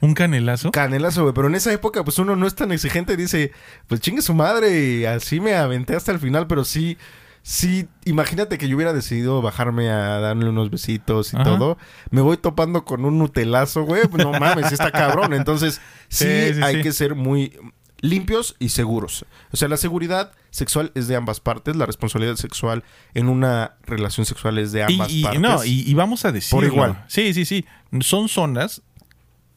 Un 0.00 0.14
canelazo. 0.14 0.70
Canelazo, 0.70 1.22
güey. 1.22 1.34
Pero 1.34 1.48
en 1.48 1.54
esa 1.56 1.72
época, 1.72 2.04
pues 2.04 2.18
uno 2.18 2.36
no 2.36 2.46
es 2.46 2.54
tan 2.54 2.70
exigente 2.72 3.14
y 3.14 3.16
dice, 3.16 3.52
pues 3.86 4.00
chingue 4.00 4.22
su 4.22 4.34
madre. 4.34 4.78
Y 4.80 5.04
así 5.04 5.40
me 5.40 5.54
aventé 5.54 5.96
hasta 5.96 6.12
el 6.12 6.18
final, 6.18 6.46
pero 6.46 6.64
sí. 6.64 6.96
Sí, 7.42 7.88
imagínate 8.04 8.58
que 8.58 8.68
yo 8.68 8.76
hubiera 8.76 8.92
decidido 8.92 9.40
bajarme 9.40 9.88
a 9.90 10.18
darle 10.20 10.48
unos 10.50 10.70
besitos 10.70 11.32
y 11.32 11.36
Ajá. 11.36 11.44
todo. 11.44 11.78
Me 12.10 12.20
voy 12.20 12.36
topando 12.36 12.84
con 12.84 13.04
un 13.04 13.18
nutelazo, 13.18 13.84
güey. 13.84 14.06
Pues, 14.06 14.24
No 14.24 14.32
mames, 14.38 14.70
está 14.72 14.90
cabrón. 14.92 15.32
Entonces, 15.32 15.80
sí, 16.08 16.24
Sí, 16.26 16.54
sí, 16.54 16.60
hay 16.62 16.76
sí. 16.76 16.82
que 16.82 16.92
ser 16.92 17.14
muy 17.14 17.56
limpios 18.00 18.54
y 18.58 18.68
seguros. 18.68 19.24
O 19.50 19.56
sea, 19.56 19.66
la 19.68 19.76
seguridad 19.78 20.32
sexual 20.50 20.92
es 20.94 21.08
de 21.08 21.16
ambas 21.16 21.40
partes. 21.40 21.74
La 21.74 21.86
responsabilidad 21.86 22.36
sexual 22.36 22.84
en 23.14 23.28
una 23.28 23.76
relación 23.86 24.26
sexual 24.26 24.58
es 24.58 24.72
de 24.72 24.82
ambas 24.84 25.10
y- 25.10 25.22
partes. 25.22 25.40
no, 25.40 25.64
y, 25.64 25.88
y 25.90 25.94
vamos 25.94 26.24
a 26.24 26.32
decirlo. 26.32 26.66
igual. 26.66 27.04
Sí, 27.08 27.32
sí, 27.34 27.44
sí. 27.44 27.64
Son 28.00 28.28
zonas 28.28 28.82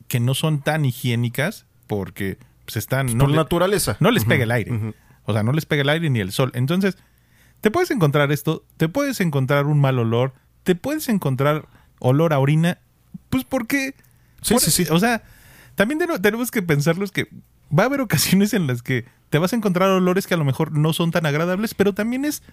que 0.07 0.19
no 0.19 0.33
son 0.33 0.61
tan 0.61 0.85
higiénicas 0.85 1.65
porque 1.87 2.37
se 2.67 2.79
están... 2.79 3.07
no 3.17 3.25
Por 3.25 3.29
le- 3.31 3.35
naturaleza. 3.35 3.97
no 3.99 4.11
les 4.11 4.23
pega 4.25 4.43
el 4.45 4.51
aire. 4.51 4.93
O 5.25 5.33
sea, 5.33 5.43
no 5.43 5.51
les 5.51 5.65
pega 5.65 5.81
el 5.81 5.89
aire 5.89 6.09
ni 6.09 6.19
el 6.19 6.31
sol. 6.31 6.51
Entonces, 6.55 6.97
te 7.61 7.71
puedes 7.71 7.91
encontrar 7.91 8.31
esto, 8.31 8.65
te 8.77 8.89
puedes 8.89 9.19
encontrar 9.21 9.65
un 9.67 9.79
mal 9.79 9.97
olor, 9.99 10.33
te 10.63 10.75
puedes 10.75 11.07
encontrar 11.09 11.67
olor 11.99 12.33
a 12.33 12.39
orina, 12.39 12.79
pues 13.29 13.43
porque... 13.43 13.95
Sí, 14.41 14.53
por- 14.55 14.61
sí, 14.61 14.71
sí. 14.71 14.85
O 14.91 14.99
sea, 14.99 15.23
también 15.75 15.99
ten- 15.99 16.21
tenemos 16.21 16.51
que 16.51 16.61
pensarlo 16.61 17.05
es 17.05 17.11
que 17.11 17.27
va 17.77 17.83
a 17.83 17.85
haber 17.85 18.01
ocasiones 18.01 18.53
en 18.53 18.67
las 18.67 18.81
que 18.81 19.05
te 19.29 19.37
vas 19.37 19.53
a 19.53 19.55
encontrar 19.55 19.89
olores 19.89 20.27
que 20.27 20.33
a 20.33 20.37
lo 20.37 20.43
mejor 20.45 20.71
no 20.73 20.91
son 20.93 21.11
tan 21.11 21.25
agradables, 21.25 21.73
pero 21.73 21.93
también 21.93 22.25
es... 22.25 22.43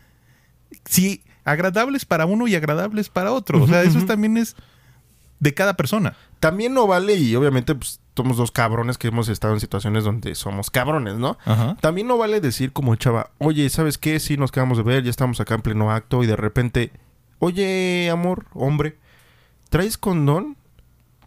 Sí, 0.84 1.22
agradables 1.44 2.04
para 2.04 2.26
uno 2.26 2.46
y 2.46 2.54
agradables 2.54 3.08
para 3.08 3.32
otro. 3.32 3.62
O 3.62 3.66
sea, 3.66 3.82
eso 3.82 4.04
también 4.04 4.36
es 4.36 4.54
de 5.40 5.54
cada 5.54 5.74
persona. 5.74 6.14
También 6.40 6.74
no 6.74 6.86
vale, 6.86 7.14
y 7.16 7.34
obviamente, 7.34 7.74
pues, 7.74 8.00
somos 8.18 8.36
dos 8.36 8.50
cabrones 8.50 8.98
que 8.98 9.08
hemos 9.08 9.28
estado 9.30 9.54
en 9.54 9.60
situaciones 9.60 10.04
donde 10.04 10.34
somos 10.34 10.68
cabrones, 10.70 11.14
¿no? 11.14 11.38
Ajá. 11.46 11.76
También 11.80 12.06
no 12.06 12.18
vale 12.18 12.40
decir 12.42 12.72
como 12.72 12.94
chava, 12.96 13.30
oye, 13.38 13.68
¿sabes 13.70 13.96
qué? 13.96 14.20
Sí, 14.20 14.36
nos 14.36 14.52
quedamos 14.52 14.76
de 14.76 14.84
ver, 14.84 15.02
ya 15.02 15.10
estamos 15.10 15.40
acá 15.40 15.54
en 15.54 15.62
pleno 15.62 15.90
acto 15.90 16.22
y 16.22 16.26
de 16.26 16.36
repente, 16.36 16.92
oye, 17.38 18.10
amor, 18.10 18.44
hombre, 18.52 18.98
¿traes 19.70 19.96
condón? 19.96 20.56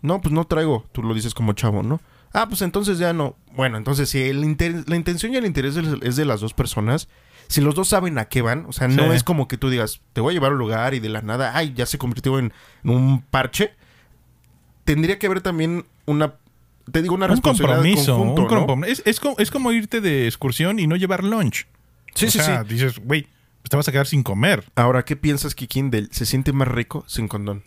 No, 0.03 0.21
pues 0.21 0.33
no 0.33 0.45
traigo, 0.45 0.85
tú 0.91 1.01
lo 1.03 1.13
dices 1.13 1.33
como 1.33 1.53
chavo, 1.53 1.81
¿no? 1.83 1.99
Ah, 2.33 2.47
pues 2.47 2.61
entonces 2.61 2.97
ya 2.97 3.11
no. 3.13 3.35
Bueno, 3.55 3.77
entonces 3.77 4.09
si 4.09 4.21
el 4.23 4.43
inter- 4.43 4.83
la 4.87 4.95
intención 4.95 5.33
y 5.33 5.37
el 5.37 5.45
interés 5.45 5.75
es 5.75 5.87
es 6.01 6.15
de 6.15 6.25
las 6.25 6.39
dos 6.41 6.53
personas, 6.53 7.09
si 7.47 7.59
los 7.59 7.75
dos 7.75 7.89
saben 7.89 8.17
a 8.17 8.25
qué 8.25 8.41
van, 8.41 8.65
o 8.67 8.71
sea, 8.71 8.87
no 8.87 9.03
Sí. 9.09 9.15
es 9.15 9.23
como 9.23 9.47
que 9.49 9.57
tú 9.57 9.69
digas, 9.69 9.99
te 10.13 10.21
voy 10.21 10.31
a 10.31 10.33
llevar 10.35 10.51
a 10.51 10.53
un 10.53 10.59
lugar 10.59 10.93
y 10.93 10.99
de 11.01 11.09
la 11.09 11.21
nada, 11.21 11.51
ay, 11.55 11.73
ya 11.75 11.85
se 11.85 11.97
convirtió 11.97 12.39
en, 12.39 12.53
en 12.83 12.89
un 12.89 13.21
parche. 13.21 13.73
Tendría 14.85 15.19
que 15.19 15.27
haber 15.27 15.41
también 15.41 15.85
una, 16.05 16.35
te 16.91 17.01
digo, 17.01 17.15
una 17.15 17.25
Un 17.25 17.31
responsabilidad 17.31 17.77
compromiso. 17.77 18.17
conjunto, 18.17 18.41
un 18.43 18.47
¿no? 18.47 18.67
comprom- 18.67 18.85
es, 18.87 19.01
es 19.05 19.19
como, 19.19 19.35
es 19.39 19.49
como 19.51 19.71
irte 19.71 20.01
de 20.01 20.27
excursión 20.27 20.79
y 20.79 20.87
no 20.87 20.95
llevar 20.95 21.23
lunch. 21.23 21.65
Sí, 22.15 22.25
o 22.25 22.31
sí, 22.31 22.39
sea, 22.39 22.63
sí. 22.63 22.73
dices, 22.73 22.99
güey, 22.99 23.23
pues 23.61 23.69
te 23.69 23.77
vas 23.77 23.87
a 23.87 23.91
quedar 23.91 24.07
sin 24.07 24.23
comer. 24.23 24.63
Ahora, 24.75 25.03
¿qué 25.05 25.15
piensas, 25.15 25.55
Kikín, 25.55 25.89
del 25.91 26.09
se 26.11 26.25
siente 26.25 26.51
más 26.53 26.67
rico 26.67 27.03
sin 27.07 27.27
condón? 27.27 27.63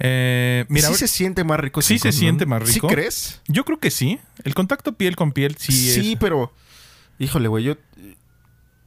Eh, 0.00 0.64
mira, 0.68 0.88
¿Sí 0.88 0.94
se 0.94 1.08
siente 1.08 1.42
más 1.44 1.58
rico 1.58 1.82
sí 1.82 1.94
sin 1.94 1.98
se 1.98 2.08
condón? 2.08 2.18
siente 2.20 2.46
más 2.46 2.62
rico. 2.62 2.88
¿Sí 2.88 2.94
crees? 2.94 3.40
yo 3.48 3.64
creo 3.64 3.78
que 3.80 3.90
sí. 3.90 4.18
El 4.44 4.54
contacto 4.54 4.92
piel 4.92 5.16
con 5.16 5.32
piel 5.32 5.56
sí, 5.58 5.72
Sí, 5.72 6.12
es. 6.12 6.18
pero... 6.18 6.52
Híjole, 7.18 7.48
güey, 7.48 7.64
yo... 7.64 7.74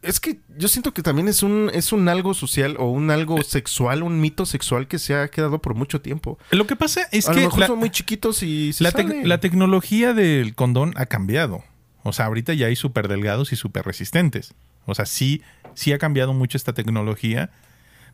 Es 0.01 0.19
que 0.19 0.39
yo 0.57 0.67
siento 0.67 0.93
que 0.93 1.03
también 1.03 1.27
es 1.27 1.43
un, 1.43 1.69
es 1.73 1.91
un 1.91 2.09
algo 2.09 2.33
social 2.33 2.75
o 2.79 2.89
un 2.89 3.11
algo 3.11 3.43
sexual, 3.43 4.01
un 4.01 4.19
mito 4.19 4.47
sexual 4.47 4.87
que 4.87 4.97
se 4.97 5.13
ha 5.15 5.27
quedado 5.27 5.61
por 5.61 5.75
mucho 5.75 6.01
tiempo. 6.01 6.39
Lo 6.49 6.65
que 6.65 6.75
pasa 6.75 7.07
es 7.11 7.29
a 7.29 7.33
que 7.33 7.41
lo 7.41 7.45
mejor 7.47 7.59
la, 7.59 7.67
son 7.67 7.79
muy 7.79 7.91
chiquitos 7.91 8.41
y 8.41 8.73
se 8.73 8.83
la 8.83 8.91
la 9.23 9.39
tecnología 9.39 10.13
del 10.13 10.55
condón 10.55 10.93
ha 10.95 11.05
cambiado. 11.05 11.63
O 12.03 12.13
sea, 12.13 12.25
ahorita 12.25 12.53
ya 12.53 12.67
hay 12.67 12.75
súper 12.75 13.07
delgados 13.07 13.53
y 13.53 13.55
súper 13.55 13.85
resistentes. 13.85 14.55
O 14.85 14.95
sea, 14.95 15.05
sí, 15.05 15.43
sí 15.75 15.93
ha 15.93 15.97
cambiado 15.97 16.33
mucho 16.33 16.57
esta 16.57 16.73
tecnología. 16.73 17.51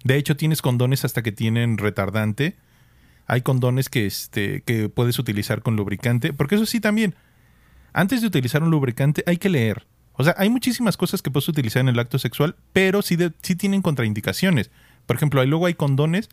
De 0.03 0.17
hecho, 0.17 0.35
tienes 0.35 0.61
condones 0.61 1.05
hasta 1.05 1.23
que 1.23 1.31
tienen 1.31 1.77
retardante. 1.77 2.57
Hay 3.25 3.41
condones 3.41 3.89
que, 3.89 4.05
este, 4.05 4.61
que 4.61 4.89
puedes 4.89 5.19
utilizar 5.19 5.61
con 5.61 5.75
lubricante. 5.75 6.33
Porque 6.33 6.55
eso 6.55 6.65
sí 6.65 6.79
también. 6.79 7.15
Antes 7.93 8.21
de 8.21 8.27
utilizar 8.27 8.61
un 8.61 8.71
lubricante 8.71 9.23
hay 9.25 9.37
que 9.37 9.49
leer. 9.49 9.87
O 10.17 10.23
sea, 10.23 10.35
hay 10.37 10.49
muchísimas 10.49 10.97
cosas 10.97 11.21
que 11.21 11.31
puedes 11.31 11.47
utilizar 11.47 11.79
en 11.79 11.89
el 11.89 11.99
acto 11.99 12.19
sexual, 12.19 12.55
pero 12.73 13.01
sí, 13.01 13.17
sí 13.41 13.55
tienen 13.55 13.81
contraindicaciones. 13.81 14.71
Por 15.05 15.15
ejemplo, 15.15 15.43
luego 15.45 15.67
hay 15.67 15.75
condones 15.75 16.29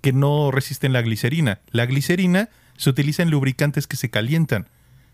que 0.00 0.12
no 0.12 0.50
resisten 0.50 0.92
la 0.92 1.02
glicerina. 1.02 1.60
La 1.70 1.86
glicerina 1.86 2.48
se 2.76 2.90
utiliza 2.90 3.22
en 3.22 3.30
lubricantes 3.30 3.86
que 3.86 3.96
se 3.96 4.10
calientan 4.10 4.68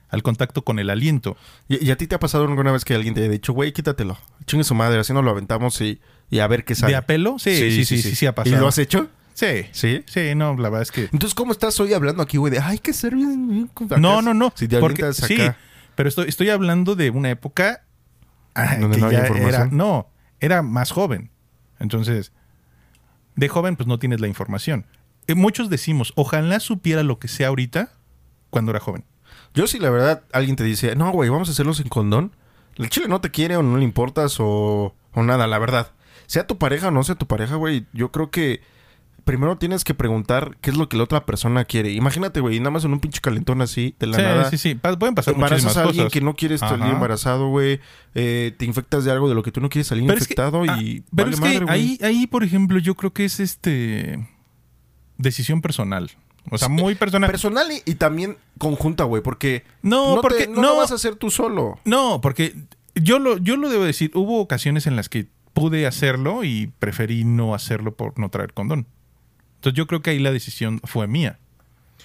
al 0.08 0.22
contacto 0.22 0.62
con 0.62 0.78
el 0.78 0.90
aliento. 0.90 1.36
¿Y, 1.68 1.90
a 1.90 1.96
ti 1.96 2.06
te 2.06 2.14
ha 2.16 2.20
pasado 2.20 2.44
alguna 2.44 2.72
vez 2.72 2.84
que 2.84 2.94
alguien 2.94 3.14
te 3.14 3.20
haya 3.20 3.30
dicho, 3.30 3.52
güey, 3.52 3.72
quítatelo? 3.72 4.18
Chingue 4.46 4.64
su 4.64 4.74
madre, 4.74 4.98
así 4.98 5.12
nos 5.12 5.24
lo 5.24 5.30
aventamos 5.30 5.80
y, 5.80 6.00
a 6.38 6.46
ver 6.46 6.64
qué 6.64 6.74
sale. 6.74 6.92
¿De 6.92 6.96
apelo? 6.96 7.38
Sí 7.38 7.54
sí 7.54 7.84
sí, 7.84 8.02
sí 8.02 8.14
sí, 8.14 8.26
ha 8.26 8.34
pasado. 8.34 8.56
¿Y 8.56 8.60
lo 8.60 8.68
has 8.68 8.78
hecho? 8.78 9.08
Sí. 9.34 9.66
¿Sí? 9.72 10.04
Sí, 10.06 10.34
no, 10.34 10.56
la 10.56 10.68
verdad 10.68 10.82
es 10.82 10.90
que... 10.90 11.02
Entonces, 11.04 11.34
¿cómo 11.34 11.52
estás 11.52 11.78
hoy 11.80 11.94
hablando 11.94 12.22
aquí, 12.22 12.36
güey? 12.36 12.52
De, 12.52 12.58
ay, 12.58 12.78
que 12.78 12.92
ser 12.92 13.14
bien... 13.14 13.70
No, 13.98 14.20
no, 14.20 14.34
no. 14.34 14.52
Si 14.56 14.68
te 14.68 14.78
porque, 14.78 15.12
Sí, 15.12 15.38
pero 15.94 16.08
estoy, 16.08 16.28
estoy 16.28 16.50
hablando 16.50 16.94
de 16.96 17.10
una 17.10 17.30
época... 17.30 17.84
Ah, 18.54 18.76
Donde 18.78 18.98
no 18.98 19.12
información. 19.12 19.76
no, 19.76 20.08
era 20.40 20.62
más 20.62 20.90
joven. 20.90 21.30
Entonces, 21.78 22.32
de 23.36 23.48
joven, 23.48 23.76
pues 23.76 23.86
no 23.86 23.98
tienes 23.98 24.20
la 24.20 24.28
información. 24.28 24.86
Eh, 25.26 25.34
muchos 25.34 25.70
decimos, 25.70 26.12
ojalá 26.16 26.60
supiera 26.60 27.02
lo 27.02 27.18
que 27.18 27.28
sea 27.28 27.48
ahorita 27.48 27.92
cuando 28.50 28.70
era 28.70 28.80
joven. 28.80 29.04
Yo 29.54 29.66
si 29.66 29.78
la 29.78 29.90
verdad 29.90 30.24
alguien 30.32 30.56
te 30.56 30.64
dice, 30.64 30.94
no, 30.96 31.10
güey, 31.10 31.30
vamos 31.30 31.48
a 31.48 31.52
hacerlos 31.52 31.80
en 31.80 31.88
condón. 31.88 32.34
El 32.76 32.90
chile 32.90 33.08
no 33.08 33.20
te 33.20 33.30
quiere 33.30 33.56
o 33.56 33.62
no 33.62 33.76
le 33.76 33.84
importas 33.84 34.36
o, 34.40 34.94
o 35.12 35.22
nada, 35.22 35.46
la 35.46 35.58
verdad. 35.58 35.92
Sea 36.26 36.46
tu 36.46 36.58
pareja 36.58 36.88
o 36.88 36.90
no 36.90 37.02
sea 37.02 37.14
tu 37.16 37.26
pareja, 37.26 37.56
güey, 37.56 37.86
yo 37.92 38.12
creo 38.12 38.30
que 38.30 38.62
primero 39.24 39.56
tienes 39.58 39.84
que 39.84 39.94
preguntar 39.94 40.56
qué 40.60 40.70
es 40.70 40.76
lo 40.76 40.88
que 40.88 40.96
la 40.96 41.04
otra 41.04 41.26
persona 41.26 41.64
quiere. 41.64 41.92
Imagínate, 41.92 42.40
güey, 42.40 42.58
nada 42.58 42.70
más 42.70 42.84
en 42.84 42.92
un 42.92 43.00
pinche 43.00 43.20
calentón 43.20 43.62
así, 43.62 43.94
de 43.98 44.06
la 44.06 44.18
nada. 44.18 44.50
Sí, 44.50 44.58
sí, 44.58 44.74
Pueden 44.74 45.14
pasar 45.14 45.36
muchísimas 45.36 45.76
a 45.76 45.84
alguien 45.84 46.08
que 46.08 46.20
no 46.20 46.34
quieres 46.34 46.60
salir 46.60 46.86
embarazado, 46.86 47.48
güey. 47.48 47.80
Eh, 48.14 48.54
te 48.58 48.64
infectas 48.64 49.04
de 49.04 49.12
algo 49.12 49.28
de 49.28 49.34
lo 49.34 49.42
que 49.42 49.52
tú 49.52 49.60
no 49.60 49.68
quieres 49.68 49.86
salir 49.86 50.04
infectado 50.04 50.64
y... 50.64 50.68
Ah, 51.04 51.10
pero 51.14 51.30
es 51.30 51.40
que 51.40 51.64
ahí, 51.68 51.98
ahí, 52.02 52.26
por 52.26 52.44
ejemplo, 52.44 52.78
yo 52.78 52.94
creo 52.94 53.12
que 53.12 53.24
es 53.24 53.40
este... 53.40 54.28
Decisión 55.18 55.60
personal. 55.60 56.10
O 56.50 56.58
sea, 56.58 56.68
muy 56.68 56.94
personal. 56.94 57.30
Personal 57.30 57.66
y, 57.84 57.94
también 57.94 58.38
conjunta, 58.58 59.04
güey, 59.04 59.22
porque 59.22 59.64
no, 59.82 60.20
porque 60.22 60.46
no, 60.46 60.62
lo 60.62 60.76
vas 60.76 60.90
a 60.90 60.94
hacer 60.94 61.16
tú 61.16 61.30
solo. 61.30 61.78
No, 61.84 62.20
porque 62.20 62.54
yo 62.94 63.18
lo, 63.18 63.36
yo 63.36 63.56
lo 63.56 63.68
debo 63.68 63.84
decir, 63.84 64.10
hubo 64.14 64.40
ocasiones 64.40 64.86
en 64.86 64.96
las 64.96 65.08
que 65.08 65.28
pude 65.52 65.86
hacerlo 65.86 66.44
y 66.44 66.72
preferí 66.78 67.24
no 67.24 67.54
hacerlo 67.54 67.94
por 67.94 68.18
no 68.18 68.30
traer 68.30 68.54
condón. 68.54 68.86
Entonces 69.60 69.76
yo 69.76 69.86
creo 69.86 70.00
que 70.00 70.08
ahí 70.08 70.18
la 70.18 70.32
decisión 70.32 70.80
fue 70.84 71.06
mía. 71.06 71.38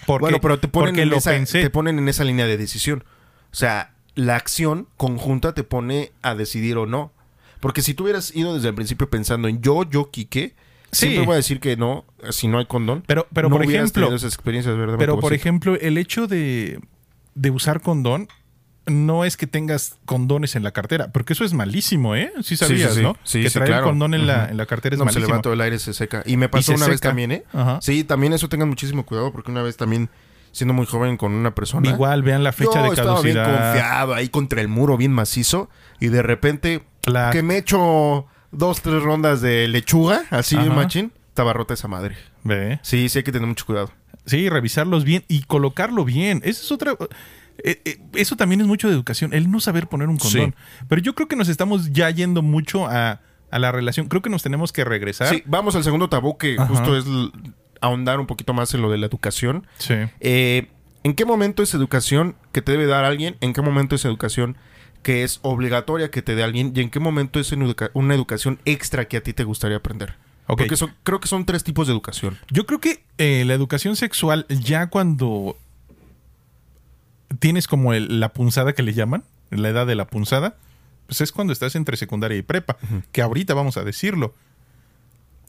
Porque, 0.04 0.24
bueno, 0.24 0.40
pero 0.42 0.60
te 0.60 0.68
ponen, 0.68 0.98
en 0.98 1.12
esa, 1.14 1.32
te 1.42 1.70
ponen 1.70 1.98
en 1.98 2.06
esa 2.06 2.22
línea 2.22 2.46
de 2.46 2.58
decisión. 2.58 3.02
O 3.50 3.56
sea, 3.56 3.94
la 4.14 4.36
acción 4.36 4.88
conjunta 4.98 5.54
te 5.54 5.64
pone 5.64 6.12
a 6.20 6.34
decidir 6.34 6.76
o 6.76 6.84
no. 6.84 7.12
Porque 7.60 7.80
si 7.80 7.94
tú 7.94 8.04
hubieras 8.04 8.36
ido 8.36 8.54
desde 8.54 8.68
el 8.68 8.74
principio 8.74 9.08
pensando 9.08 9.48
en 9.48 9.62
yo, 9.62 9.88
yo, 9.88 10.10
Quique, 10.10 10.54
Siempre 10.92 11.24
voy 11.24 11.32
a 11.32 11.36
decir 11.36 11.60
que 11.60 11.76
no, 11.76 12.04
si 12.30 12.46
no 12.46 12.58
hay 12.58 12.66
condón. 12.66 13.02
Pero, 13.06 13.26
pero 13.32 13.50
por 13.50 13.62
ejemplo. 13.62 14.14
Esas 14.14 14.34
experiencias, 14.34 14.76
¿verdad? 14.76 14.96
Pero 14.98 15.18
por 15.18 15.32
ejemplo, 15.32 15.76
el 15.80 15.98
hecho 15.98 16.26
de, 16.26 16.78
de 17.34 17.50
usar 17.50 17.80
condón 17.80 18.28
no 18.86 19.24
es 19.24 19.36
que 19.36 19.46
tengas 19.46 19.96
condones 20.04 20.54
en 20.54 20.62
la 20.62 20.70
cartera, 20.70 21.10
porque 21.12 21.32
eso 21.32 21.44
es 21.44 21.52
malísimo, 21.52 22.14
¿eh? 22.14 22.32
Sí 22.42 22.56
sabías, 22.56 22.96
¿no? 22.98 23.16
Sí, 23.24 23.42
que 23.42 23.50
traer 23.50 23.82
condón 23.82 24.14
en, 24.14 24.26
la, 24.26 24.48
en 24.48 24.56
la 24.56 24.66
cartera 24.66 24.94
es 24.94 24.98
no, 24.98 25.04
malísimo. 25.04 25.26
se 25.26 25.30
levanta 25.30 25.52
el 25.52 25.60
aire, 25.60 25.78
se 25.78 25.92
seca. 25.92 26.22
Y 26.24 26.36
me 26.36 26.48
pasó 26.48 26.72
una 26.72 26.86
vez 26.86 27.00
también, 27.00 27.32
¿eh? 27.32 27.44
Sí, 27.80 28.04
también 28.04 28.32
eso 28.32 28.48
tengan 28.48 28.68
muchísimo 28.68 29.04
cuidado, 29.04 29.32
porque 29.32 29.50
una 29.50 29.62
vez 29.62 29.76
también, 29.76 30.08
siendo 30.52 30.72
muy 30.72 30.86
joven 30.86 31.16
con 31.16 31.32
una 31.32 31.54
persona... 31.54 31.88
Igual, 31.88 32.22
vean 32.22 32.44
la 32.44 32.52
fecha 32.52 32.82
de 32.82 32.94
caducidad. 32.94 33.22
bien 33.22 33.36
confiado 33.44 34.14
ahí 34.14 34.28
contra 34.28 34.60
el 34.60 34.68
muro, 34.68 34.96
bien 34.96 35.12
macizo, 35.12 35.68
y 36.00 36.08
de 36.08 36.22
repente, 36.22 36.84
que 37.32 37.42
me 37.42 37.58
echo 37.58 38.26
dos, 38.52 38.82
tres 38.82 39.02
rondas 39.02 39.40
de 39.40 39.66
lechuga, 39.68 40.22
así, 40.30 40.56
machín, 40.56 41.12
estaba 41.28 41.52
rota 41.52 41.74
esa 41.74 41.88
madre. 41.88 42.16
¿Ve? 42.44 42.78
Sí, 42.82 43.08
sí 43.08 43.18
hay 43.18 43.24
que 43.24 43.32
tener 43.32 43.48
mucho 43.48 43.66
cuidado. 43.66 43.90
Sí, 44.26 44.48
revisarlos 44.48 45.04
bien 45.04 45.24
y 45.28 45.42
colocarlo 45.42 46.04
bien. 46.04 46.40
Esa 46.44 46.62
es 46.62 46.72
otra... 46.72 46.96
Eh, 47.64 47.80
eh, 47.84 47.98
eso 48.14 48.36
también 48.36 48.60
es 48.60 48.66
mucho 48.66 48.88
de 48.88 48.94
educación, 48.94 49.32
el 49.32 49.50
no 49.50 49.60
saber 49.60 49.88
poner 49.88 50.08
un 50.08 50.18
condón. 50.18 50.54
Pero 50.88 51.02
yo 51.02 51.14
creo 51.14 51.28
que 51.28 51.36
nos 51.36 51.48
estamos 51.48 51.92
ya 51.92 52.10
yendo 52.10 52.42
mucho 52.42 52.86
a, 52.86 53.20
la 53.50 53.72
relación. 53.72 54.08
Creo 54.08 54.22
que 54.22 54.28
nos 54.28 54.42
tenemos 54.42 54.72
que 54.72 54.84
regresar. 54.84 55.28
Sí, 55.28 55.42
vamos 55.46 55.74
al 55.76 55.84
segundo 55.84 56.08
tabú 56.08 56.36
que 56.36 56.58
justo 56.58 56.96
es 56.96 57.04
ahondar 57.80 58.20
un 58.20 58.26
poquito 58.26 58.52
más 58.52 58.74
en 58.74 58.82
lo 58.82 58.90
de 58.90 58.98
la 58.98 59.06
educación. 59.06 59.66
Sí. 59.78 59.94
Eh, 60.20 60.68
¿En 61.04 61.14
qué 61.14 61.24
momento 61.24 61.62
es 61.62 61.72
educación 61.72 62.34
que 62.52 62.60
te 62.60 62.72
debe 62.72 62.86
dar 62.86 63.04
alguien? 63.04 63.36
¿En 63.40 63.52
qué 63.52 63.62
momento 63.62 63.94
es 63.94 64.04
educación 64.04 64.56
que 65.02 65.22
es 65.22 65.38
obligatoria 65.42 66.10
que 66.10 66.20
te 66.20 66.34
dé 66.34 66.42
alguien? 66.42 66.72
¿Y 66.74 66.80
en 66.80 66.90
qué 66.90 67.00
momento 67.00 67.40
es 67.40 67.52
una 67.52 68.14
educación 68.14 68.58
extra 68.64 69.06
que 69.06 69.16
a 69.16 69.22
ti 69.22 69.32
te 69.32 69.44
gustaría 69.44 69.78
aprender? 69.78 70.14
Porque 70.46 70.68
creo 71.02 71.20
que 71.20 71.28
son 71.28 71.44
tres 71.44 71.64
tipos 71.64 71.86
de 71.86 71.92
educación. 71.92 72.38
Yo 72.50 72.66
creo 72.66 72.80
que 72.80 73.02
la 73.18 73.54
educación 73.54 73.96
sexual, 73.96 74.46
ya 74.48 74.88
cuando 74.88 75.56
tienes 77.38 77.66
como 77.66 77.92
la 77.92 78.32
punzada 78.32 78.72
que 78.72 78.82
le 78.82 78.94
llaman, 78.94 79.24
la 79.50 79.68
edad 79.68 79.86
de 79.86 79.94
la 79.94 80.06
punzada, 80.06 80.56
pues 81.06 81.20
es 81.20 81.32
cuando 81.32 81.52
estás 81.52 81.76
entre 81.76 81.96
secundaria 81.96 82.36
y 82.36 82.42
prepa, 82.42 82.76
que 83.12 83.22
ahorita 83.22 83.54
vamos 83.54 83.76
a 83.76 83.84
decirlo. 83.84 84.34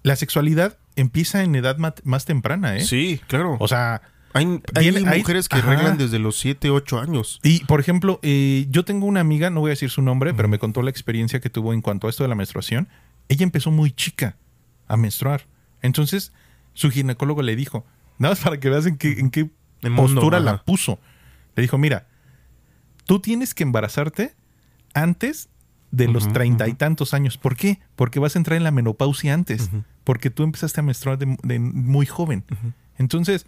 La 0.04 0.16
sexualidad 0.16 0.78
empieza 0.96 1.44
en 1.44 1.56
edad 1.56 1.78
más 1.78 2.26
temprana, 2.26 2.78
¿eh? 2.78 2.82
Sí, 2.82 3.20
claro. 3.28 3.58
O 3.60 3.68
sea, 3.68 4.02
hay, 4.34 4.46
mujeres 5.18 5.50
que 5.50 5.58
arreglan 5.58 5.98
desde 5.98 6.20
los 6.20 6.38
7, 6.38 6.70
8 6.70 7.00
años. 7.00 7.40
Y, 7.44 7.64
por 7.66 7.80
ejemplo, 7.80 8.20
eh, 8.22 8.68
yo 8.70 8.86
tengo 8.86 9.06
una 9.06 9.20
amiga, 9.20 9.50
no 9.50 9.62
voy 9.62 9.70
a 9.70 9.72
decir 9.72 9.90
su 9.90 10.02
nombre, 10.02 10.34
pero 10.34 10.48
me 10.48 10.60
contó 10.60 10.82
la 10.82 10.90
experiencia 10.90 11.40
que 11.40 11.50
tuvo 11.50 11.74
en 11.74 11.82
cuanto 11.82 12.08
a 12.08 12.10
esto 12.10 12.24
de 12.24 12.30
la 12.30 12.36
menstruación. 12.36 12.88
Ella 13.30 13.44
empezó 13.44 13.72
muy 13.72 13.92
chica 13.92 14.36
a 14.88 14.98
menstruar. 14.98 15.46
Entonces, 15.82 16.34
su 16.74 16.92
ginecólogo 16.92 17.42
le 17.42 17.56
dijo, 17.56 17.86
nada 18.20 18.34
más 18.34 18.44
para 18.44 18.60
que 18.60 18.70
veas 18.70 18.86
en 18.86 18.98
qué, 18.98 19.14
en 19.14 19.32
qué 19.32 19.50
postura 19.96 20.40
la 20.40 20.64
puso. 20.64 21.00
Le 21.58 21.64
dijo, 21.64 21.78
mira, 21.80 22.06
tú 23.06 23.20
tienes 23.20 23.56
que 23.56 23.64
embarazarte 23.64 24.36
antes 24.94 25.50
de 25.90 26.08
los 26.08 26.32
treinta 26.32 26.68
y 26.68 26.76
tantos 26.76 27.16
años. 27.16 27.38
¿Por 27.38 27.58
qué? 27.58 27.80
Porque 27.96 28.20
vas 28.20 28.36
a 28.36 28.40
entrar 28.40 28.58
en 28.58 28.64
la 28.64 28.70
menopausia 28.70 29.34
antes. 29.34 29.72
Porque 30.04 30.30
tú 30.30 30.44
empezaste 30.44 30.80
a 30.80 30.84
menstruar 30.84 31.18
de, 31.18 31.60
muy 31.60 32.06
joven. 32.06 32.46
Entonces, 33.00 33.48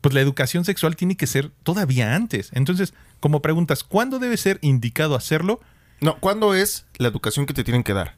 pues 0.00 0.14
la 0.14 0.20
educación 0.20 0.64
sexual 0.64 0.94
tiene 0.94 1.16
que 1.16 1.26
ser 1.26 1.50
todavía 1.64 2.14
antes. 2.14 2.50
Entonces, 2.52 2.94
como 3.18 3.42
preguntas, 3.42 3.82
¿cuándo 3.82 4.20
debe 4.20 4.36
ser 4.36 4.60
indicado 4.62 5.16
hacerlo? 5.16 5.60
No, 6.00 6.20
¿cuándo 6.20 6.54
es 6.54 6.86
la 6.96 7.08
educación 7.08 7.46
que 7.46 7.54
te 7.54 7.64
tienen 7.64 7.82
que 7.82 7.94
dar? 7.94 8.14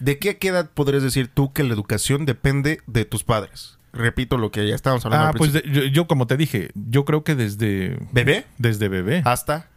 ¿De 0.00 0.18
qué 0.18 0.36
edad 0.48 0.70
podrías 0.70 1.02
decir 1.02 1.28
tú 1.28 1.54
que 1.54 1.64
la 1.64 1.72
educación 1.72 2.26
depende 2.26 2.82
de 2.86 3.06
tus 3.06 3.24
padres? 3.24 3.78
Repito 3.92 4.38
lo 4.38 4.50
que 4.50 4.66
ya 4.68 4.74
estábamos 4.74 5.04
hablando. 5.04 5.28
Ah, 5.28 5.32
pues 5.36 5.52
yo, 5.92 6.06
como 6.06 6.26
te 6.26 6.36
dije, 6.36 6.70
yo 6.74 7.04
creo 7.04 7.24
que 7.24 7.34
desde... 7.34 7.98
¿Bebé? 8.12 8.46
Desde 8.58 8.88
bebé. 8.88 9.22
Hasta... 9.24 9.68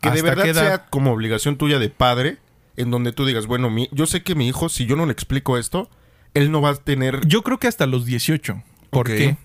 Que 0.00 0.10
de 0.10 0.22
verdad 0.22 0.52
sea 0.52 0.86
como 0.86 1.12
obligación 1.12 1.56
tuya 1.56 1.78
de 1.78 1.88
padre, 1.88 2.38
en 2.76 2.90
donde 2.90 3.12
tú 3.12 3.24
digas, 3.24 3.46
bueno, 3.46 3.70
mi, 3.70 3.88
yo 3.92 4.06
sé 4.06 4.24
que 4.24 4.34
mi 4.34 4.48
hijo, 4.48 4.68
si 4.68 4.84
yo 4.84 4.96
no 4.96 5.06
le 5.06 5.12
explico 5.12 5.58
esto, 5.58 5.88
él 6.34 6.50
no 6.50 6.60
va 6.60 6.70
a 6.70 6.74
tener... 6.74 7.24
Yo 7.26 7.42
creo 7.42 7.58
que 7.58 7.68
hasta 7.68 7.86
los 7.86 8.04
18. 8.04 8.62
¿Por 8.90 9.06
qué? 9.06 9.36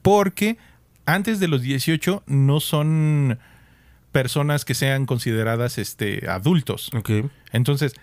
Porque 0.00 0.56
antes 1.04 1.38
de 1.38 1.48
los 1.48 1.60
18 1.60 2.22
no 2.26 2.60
son 2.60 3.38
personas 4.10 4.64
que 4.64 4.74
sean 4.74 5.04
consideradas 5.04 5.76
este, 5.76 6.30
adultos. 6.30 6.90
Ok. 6.96 7.10
Entonces, 7.52 7.94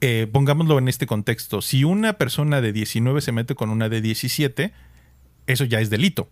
eh, 0.00 0.28
pongámoslo 0.30 0.78
en 0.78 0.88
este 0.88 1.06
contexto, 1.06 1.62
si 1.62 1.84
una 1.84 2.14
persona 2.14 2.60
de 2.60 2.72
19 2.72 3.20
se 3.20 3.32
mete 3.32 3.54
con 3.54 3.70
una 3.70 3.88
de 3.88 4.02
17, 4.02 4.72
eso 5.46 5.64
ya 5.64 5.80
es 5.80 5.88
delito, 5.88 6.28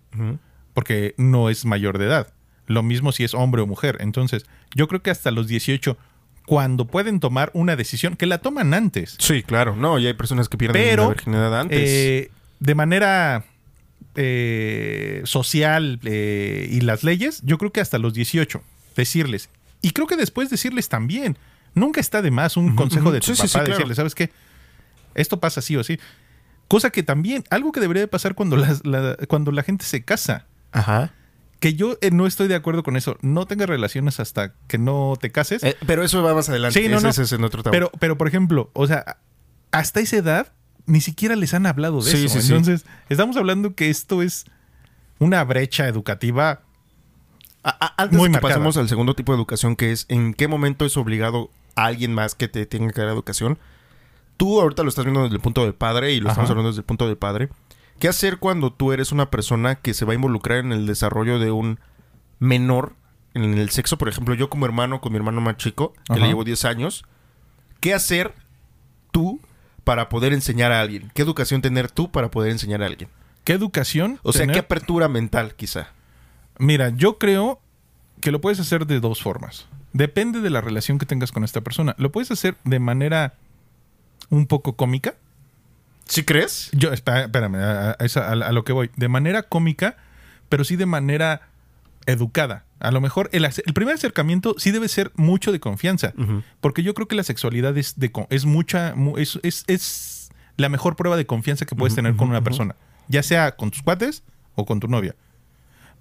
porque 0.75 1.15
no 1.17 1.49
es 1.49 1.65
mayor 1.65 1.99
de 1.99 2.07
edad. 2.07 2.33
Lo 2.67 2.83
mismo 2.83 3.13
si 3.13 3.25
es 3.25 3.33
hombre 3.35 3.63
o 3.63 3.67
mujer. 3.67 3.99
Entonces, 4.01 4.47
yo 4.75 4.89
creo 4.89 5.03
que 5.03 5.11
hasta 5.11 5.31
los 5.31 5.47
18, 5.47 5.97
cuando 6.47 6.87
pueden 6.87 7.21
tomar 7.21 7.51
una 7.55 7.77
decisión, 7.77 8.17
que 8.17 8.27
la 8.27 8.39
toman 8.39 8.75
antes. 8.75 9.17
Sí, 9.19 9.43
claro, 9.43 9.77
no, 9.77 9.99
y 9.99 10.07
hay 10.07 10.15
personas 10.15 10.49
que 10.49 10.59
pierden 10.59 10.97
la 10.97 11.09
virginidad 11.09 11.61
antes. 11.61 11.79
Eh, 11.81 12.31
de 12.61 12.75
manera 12.75 13.45
eh, 14.15 15.23
social 15.25 16.01
y 16.05 16.81
las 16.83 17.03
leyes, 17.03 17.41
yo 17.45 17.57
creo 17.57 17.73
que 17.73 17.81
hasta 17.81 17.99
los 17.99 18.13
18, 18.13 18.63
decirles. 18.95 19.49
Y 19.81 19.91
creo 19.93 20.07
que 20.07 20.17
después 20.17 20.51
decirles 20.51 20.89
también 20.89 21.39
Nunca 21.75 22.01
está 22.01 22.23
de 22.23 22.31
más 22.31 22.57
un 22.57 22.75
consejo 22.77 23.11
de 23.13 23.21
tu 23.21 23.35
papá 23.35 23.65
decirle, 23.65 23.95
¿sabes 23.95 24.15
qué? 24.15 24.31
Esto 25.15 25.41
pasa 25.41 25.61
así 25.61 25.77
o 25.77 25.81
así. 25.81 25.99
Cosa 26.69 26.91
que 26.91 27.03
también, 27.03 27.45
algo 27.51 27.73
que 27.73 27.81
debería 27.81 28.01
de 28.03 28.09
pasar 28.09 28.35
cuando, 28.35 28.57
la, 28.57 29.17
cuando 29.29 29.51
la 29.53 29.63
gente 29.63 29.85
se 29.85 30.03
casa. 30.05 30.47
Ajá. 30.73 31.13
que 31.61 31.75
yo 31.75 31.97
eh, 32.03 32.11
no 32.11 32.27
estoy 32.27 32.47
de 32.49 32.55
acuerdo 32.57 32.83
con 32.83 32.97
eso. 32.97 33.17
No 33.23 33.47
tengas 33.47 33.69
relaciones 33.69 34.19
hasta 34.21 34.53
que 34.67 34.77
no 34.77 35.15
te 35.21 35.31
cases. 35.33 35.63
Eh, 35.63 35.77
pero 35.87 36.03
eso 36.05 36.23
va 36.23 36.35
más 36.35 36.49
adelante. 36.49 36.83
Sí, 36.83 36.89
no, 36.89 36.97
Ese- 36.97 37.05
no. 37.05 37.11
ese 37.11 37.23
es 37.23 37.33
en 37.33 37.43
otro 37.45 37.63
tabú. 37.63 37.73
Pero, 37.73 37.91
pero, 38.01 38.19
por 38.19 38.29
ejemplo, 38.29 38.71
o 38.75 38.87
sea, 38.87 39.19
hasta 39.71 40.01
esa 40.01 40.17
edad 40.17 40.53
ni 40.87 41.01
siquiera 41.01 41.37
les 41.37 41.55
han 41.55 41.65
hablado 41.67 42.03
de 42.03 42.11
Sí, 42.11 42.27
eso. 42.27 42.35
sí, 42.41 42.47
sí. 42.49 42.53
Entonces, 42.53 42.85
estamos 43.09 43.37
hablando 43.37 43.75
que 43.75 43.89
esto 43.89 44.21
es 44.21 44.45
una 45.21 45.43
brecha 45.45 45.87
educativa. 45.89 46.61
A- 47.63 47.71
a- 47.87 47.95
antes 48.03 48.19
muy 48.19 48.29
de 48.29 48.33
que 48.33 48.33
marcada. 48.43 48.55
pasemos 48.57 48.77
al 48.77 48.89
segundo 48.91 49.15
tipo 49.15 49.33
de 49.33 49.37
educación, 49.39 49.75
que 49.77 49.91
es 49.93 50.05
en 50.09 50.35
qué 50.35 50.49
momento 50.49 50.85
es 50.85 50.97
obligado 50.99 51.51
a 51.75 51.87
alguien 51.87 52.15
más 52.15 52.35
que 52.35 52.49
te 52.49 52.67
tenga 52.67 52.93
que 52.93 53.01
dar 53.01 53.11
educación. 53.11 53.59
Tú 54.37 54.61
ahorita 54.61 54.83
lo 54.83 54.89
estás 54.89 55.05
viendo 55.05 55.23
desde 55.23 55.37
el 55.37 55.43
punto 55.43 55.63
del 55.63 55.75
padre 55.75 56.13
y 56.13 56.21
lo 56.21 56.27
Ajá. 56.27 56.33
estamos 56.33 56.51
hablando 56.51 56.71
desde 56.71 56.81
el 56.81 56.87
punto 56.87 57.07
del 57.07 57.17
padre. 57.17 57.49
¿Qué 57.99 58.09
hacer 58.09 58.39
cuando 58.39 58.73
tú 58.73 58.93
eres 58.93 59.13
una 59.13 59.31
persona 59.31 59.77
que 59.77 59.95
se 59.95 60.05
va 60.05 60.13
a 60.13 60.17
involucrar 60.17 60.59
en 60.59 60.73
el 60.73 60.87
desarrollo 60.87 61.39
de 61.39 61.51
un 61.51 61.79
menor 62.41 62.95
en 63.35 63.55
el 63.55 63.71
sexo? 63.71 63.99
Por 63.99 64.09
ejemplo, 64.09 64.35
yo 64.35 64.51
como 64.51 64.67
hermano 64.67 65.01
con 65.01 65.13
mi 65.13 65.17
hermano 65.19 65.41
más 65.41 65.57
chico, 65.57 65.95
que 66.13 66.19
le 66.19 66.27
llevo 66.27 66.45
10 66.45 66.65
años. 66.65 67.05
¿Qué 67.81 67.95
hacer 67.95 68.35
tú 69.13 69.41
para 69.85 70.09
poder 70.09 70.33
enseñar 70.33 70.73
a 70.73 70.81
alguien? 70.81 71.11
¿Qué 71.15 71.23
educación 71.23 71.63
tener 71.63 71.91
tú 71.91 72.11
para 72.11 72.31
poder 72.31 72.51
enseñar 72.51 72.83
a 72.83 72.87
alguien? 72.87 73.09
¿Qué 73.45 73.53
educación? 73.53 74.19
O 74.23 74.33
sea, 74.33 74.43
tener? 74.43 74.55
¿qué 74.55 74.61
apertura 74.61 75.09
mental 75.09 75.55
quizá? 75.55 75.89
Mira, 76.59 76.89
yo 76.91 77.19
creo 77.19 77.61
que 78.21 78.33
lo 78.33 78.41
puedes 78.41 78.59
hacer 78.59 78.87
de 78.87 79.01
dos 79.01 79.23
formas. 79.23 79.67
Depende 79.95 80.41
de 80.43 80.51
la 80.51 80.61
relación 80.61 80.99
que 80.99 81.07
tengas 81.07 81.33
con 81.33 81.43
esta 81.45 81.63
persona. 81.63 81.95
Lo 81.99 82.13
puedes 82.13 82.31
hacer 82.31 82.57
de 82.65 82.79
manera 82.81 83.35
un 84.29 84.47
poco 84.47 84.75
cómica. 84.77 85.15
¿Sí 86.07 86.25
crees? 86.25 86.69
Yo, 86.73 86.93
espérame, 86.93 87.55
a, 87.57 87.91
a- 87.93 87.97
a- 87.99 88.31
a 88.49 88.53
lo 88.53 88.65
que 88.65 88.73
voy. 88.75 88.91
De 88.97 89.09
manera 89.09 89.45
cómica, 89.45 89.97
pero 90.51 90.65
sí 90.65 90.77
de 90.77 90.85
manera 90.87 91.49
educada. 92.07 92.65
A 92.81 92.91
lo 92.91 93.01
mejor 93.01 93.31
el, 93.33 93.49
primer 93.73 93.95
acercamiento 93.95 94.57
sí 94.59 94.71
debe 94.71 94.89
ser 94.89 95.11
mucho 95.15 95.53
de 95.53 95.61
confianza. 95.61 96.13
Porque 96.61 96.83
yo 96.83 96.93
creo 96.93 97.09
que 97.09 97.15
la 97.17 97.23
sexualidad 97.23 97.79
es, 97.79 97.99
de, 97.99 98.13
es 98.29 98.45
mucha. 98.45 98.95
mu- 98.95 99.17
Es, 99.17 99.39
es, 99.43 99.65
es 99.69 100.31
la 100.59 100.69
mejor 100.69 100.97
prueba 100.97 101.17
de 101.17 101.25
confianza 101.25 101.65
que 101.65 101.75
puedes 101.77 101.95
tener 101.95 102.17
con 102.17 102.29
una 102.29 102.43
persona. 102.45 102.75
Ya 103.09 103.23
sea 103.23 103.53
con 103.57 103.71
tus 103.71 103.83
cuates 103.83 104.23
o 104.57 104.67
con 104.67 104.81
tu 104.81 104.89
novia. 104.89 105.15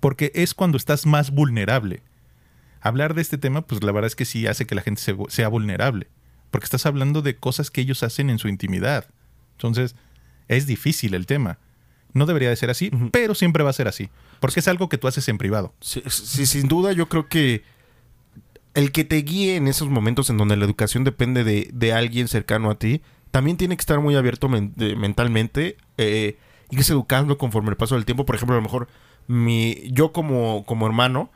Porque 0.02 0.32
es 0.36 0.54
cuando 0.54 0.78
estás 0.78 1.06
más 1.06 1.32
vulnerable. 1.32 2.02
Hablar 2.86 3.14
de 3.14 3.22
este 3.22 3.38
tema, 3.38 3.62
pues 3.62 3.82
la 3.82 3.92
verdad 3.94 4.08
es 4.08 4.16
que 4.16 4.26
sí 4.26 4.46
hace 4.46 4.68
que 4.68 4.76
la 4.76 4.82
gente 4.82 5.02
se 5.02 5.16
sea 5.30 5.48
vulnerable. 5.48 6.08
Porque 6.52 6.66
estás 6.66 6.86
hablando 6.86 7.22
de 7.22 7.38
cosas 7.38 7.72
que 7.72 7.82
ellos 7.82 8.04
hacen 8.04 8.30
en 8.30 8.38
su 8.40 8.48
intimidad. 8.50 9.06
Entonces, 9.54 9.96
es 10.50 10.68
difícil 10.68 11.14
el 11.14 11.26
tema. 11.26 11.58
No 12.14 12.26
debería 12.26 12.50
de 12.50 12.56
ser 12.58 12.70
así, 12.70 12.92
pero 13.12 13.34
siempre 13.34 13.64
va 13.64 13.70
a 13.72 13.74
ser 13.74 13.88
así. 13.88 14.10
Porque 14.40 14.60
es 14.60 14.68
algo 14.68 14.90
que 14.90 14.98
tú 14.98 15.08
haces 15.08 15.28
en 15.30 15.38
privado. 15.38 15.74
Sí, 15.80 16.04
sí, 16.08 16.46
sin 16.46 16.68
duda 16.68 16.92
yo 16.92 17.08
creo 17.10 17.28
que 17.30 17.64
el 18.74 18.92
que 18.92 19.04
te 19.04 19.16
guíe 19.18 19.56
en 19.56 19.68
esos 19.68 19.88
momentos 19.90 20.30
en 20.30 20.38
donde 20.38 20.58
la 20.58 20.66
educación 20.66 21.04
depende 21.04 21.44
de, 21.44 21.70
de 21.74 21.94
alguien 21.94 22.28
cercano 22.28 22.70
a 22.70 22.76
ti, 22.76 23.02
también 23.32 23.58
tiene 23.58 23.78
que 23.78 23.82
estar 23.82 24.00
muy 24.00 24.16
abierto 24.16 24.50
men- 24.50 24.74
mentalmente, 24.98 25.78
eh, 25.98 26.38
irse 26.70 26.94
educando 26.94 27.38
conforme 27.38 27.70
el 27.70 27.78
paso 27.78 27.96
del 27.96 28.06
tiempo. 28.06 28.26
Por 28.26 28.36
ejemplo, 28.36 28.56
a 28.56 28.60
lo 28.60 28.64
mejor 28.64 28.88
mi, 29.28 29.90
yo 29.92 30.12
como, 30.12 30.66
como 30.66 30.86
hermano, 30.86 31.32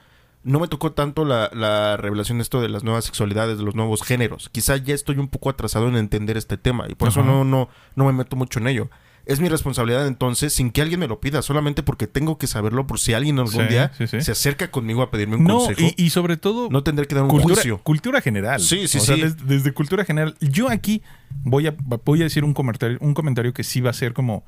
no 0.47 0.59
me 0.59 0.67
tocó 0.67 0.91
tanto 0.93 1.25
la, 1.25 1.49
la 1.53 1.97
revelación 1.97 2.37
de 2.37 2.41
esto 2.43 2.61
de 2.61 2.69
las 2.69 2.83
nuevas 2.83 3.05
sexualidades, 3.05 3.57
de 3.57 3.63
los 3.63 3.75
nuevos 3.75 4.01
géneros. 4.03 4.49
Quizá 4.51 4.77
ya 4.77 4.95
estoy 4.95 5.17
un 5.17 5.27
poco 5.27 5.49
atrasado 5.49 5.87
en 5.89 5.97
entender 5.97 6.37
este 6.37 6.57
tema 6.57 6.85
y 6.89 6.95
por 6.95 7.09
eso 7.09 7.21
no, 7.23 7.43
no, 7.43 7.69
no 7.95 8.05
me 8.05 8.13
meto 8.13 8.35
mucho 8.35 8.59
en 8.59 8.67
ello. 8.67 8.89
Es 9.25 9.41
mi 9.41 9.49
responsabilidad 9.49 10.07
entonces, 10.07 10.53
sin 10.53 10.71
que 10.71 10.81
alguien 10.81 11.01
me 11.01 11.07
lo 11.09 11.19
pida, 11.19 11.41
solamente 11.41 11.83
porque 11.83 12.07
tengo 12.07 12.37
que 12.37 12.47
saberlo 12.47 12.87
por 12.87 12.97
si 12.97 13.13
alguien 13.13 13.37
algún 13.39 13.63
Sí, 13.63 13.67
día 13.67 13.91
sí, 13.97 14.07
sí. 14.07 14.21
se 14.21 14.31
acerca 14.31 14.71
conmigo 14.71 15.01
a 15.01 15.11
pedirme 15.11 15.35
un 15.35 15.43
No, 15.43 15.57
consejo. 15.57 15.81
y, 15.97 16.01
y 16.05 16.09
sobre 16.11 16.37
todo, 16.37 16.69
no 16.71 16.81
tendré 16.81 17.07
que 17.07 17.15
dar 17.15 17.25
un 17.25 17.29
cultura, 17.31 17.55
juicio. 17.55 17.79
cultura 17.79 18.21
general. 18.21 18.61
Sí, 18.61 18.87
sí, 18.87 18.99
O 18.99 19.01
sea, 19.01 19.15
sí. 19.15 19.21
des- 19.23 19.45
desde 19.45 19.73
cultura 19.73 20.05
general. 20.05 20.35
Yo 20.39 20.69
aquí 20.69 21.03
voy 21.43 21.67
a, 21.67 21.75
voy 22.05 22.21
a 22.21 22.23
decir 22.23 22.45
un 22.45 22.53
comentario, 22.53 22.97
un 23.01 23.13
comentario 23.13 23.51
que 23.53 23.65
sí 23.65 23.81
va 23.81 23.89
a 23.89 23.93
ser 23.93 24.13
como. 24.13 24.45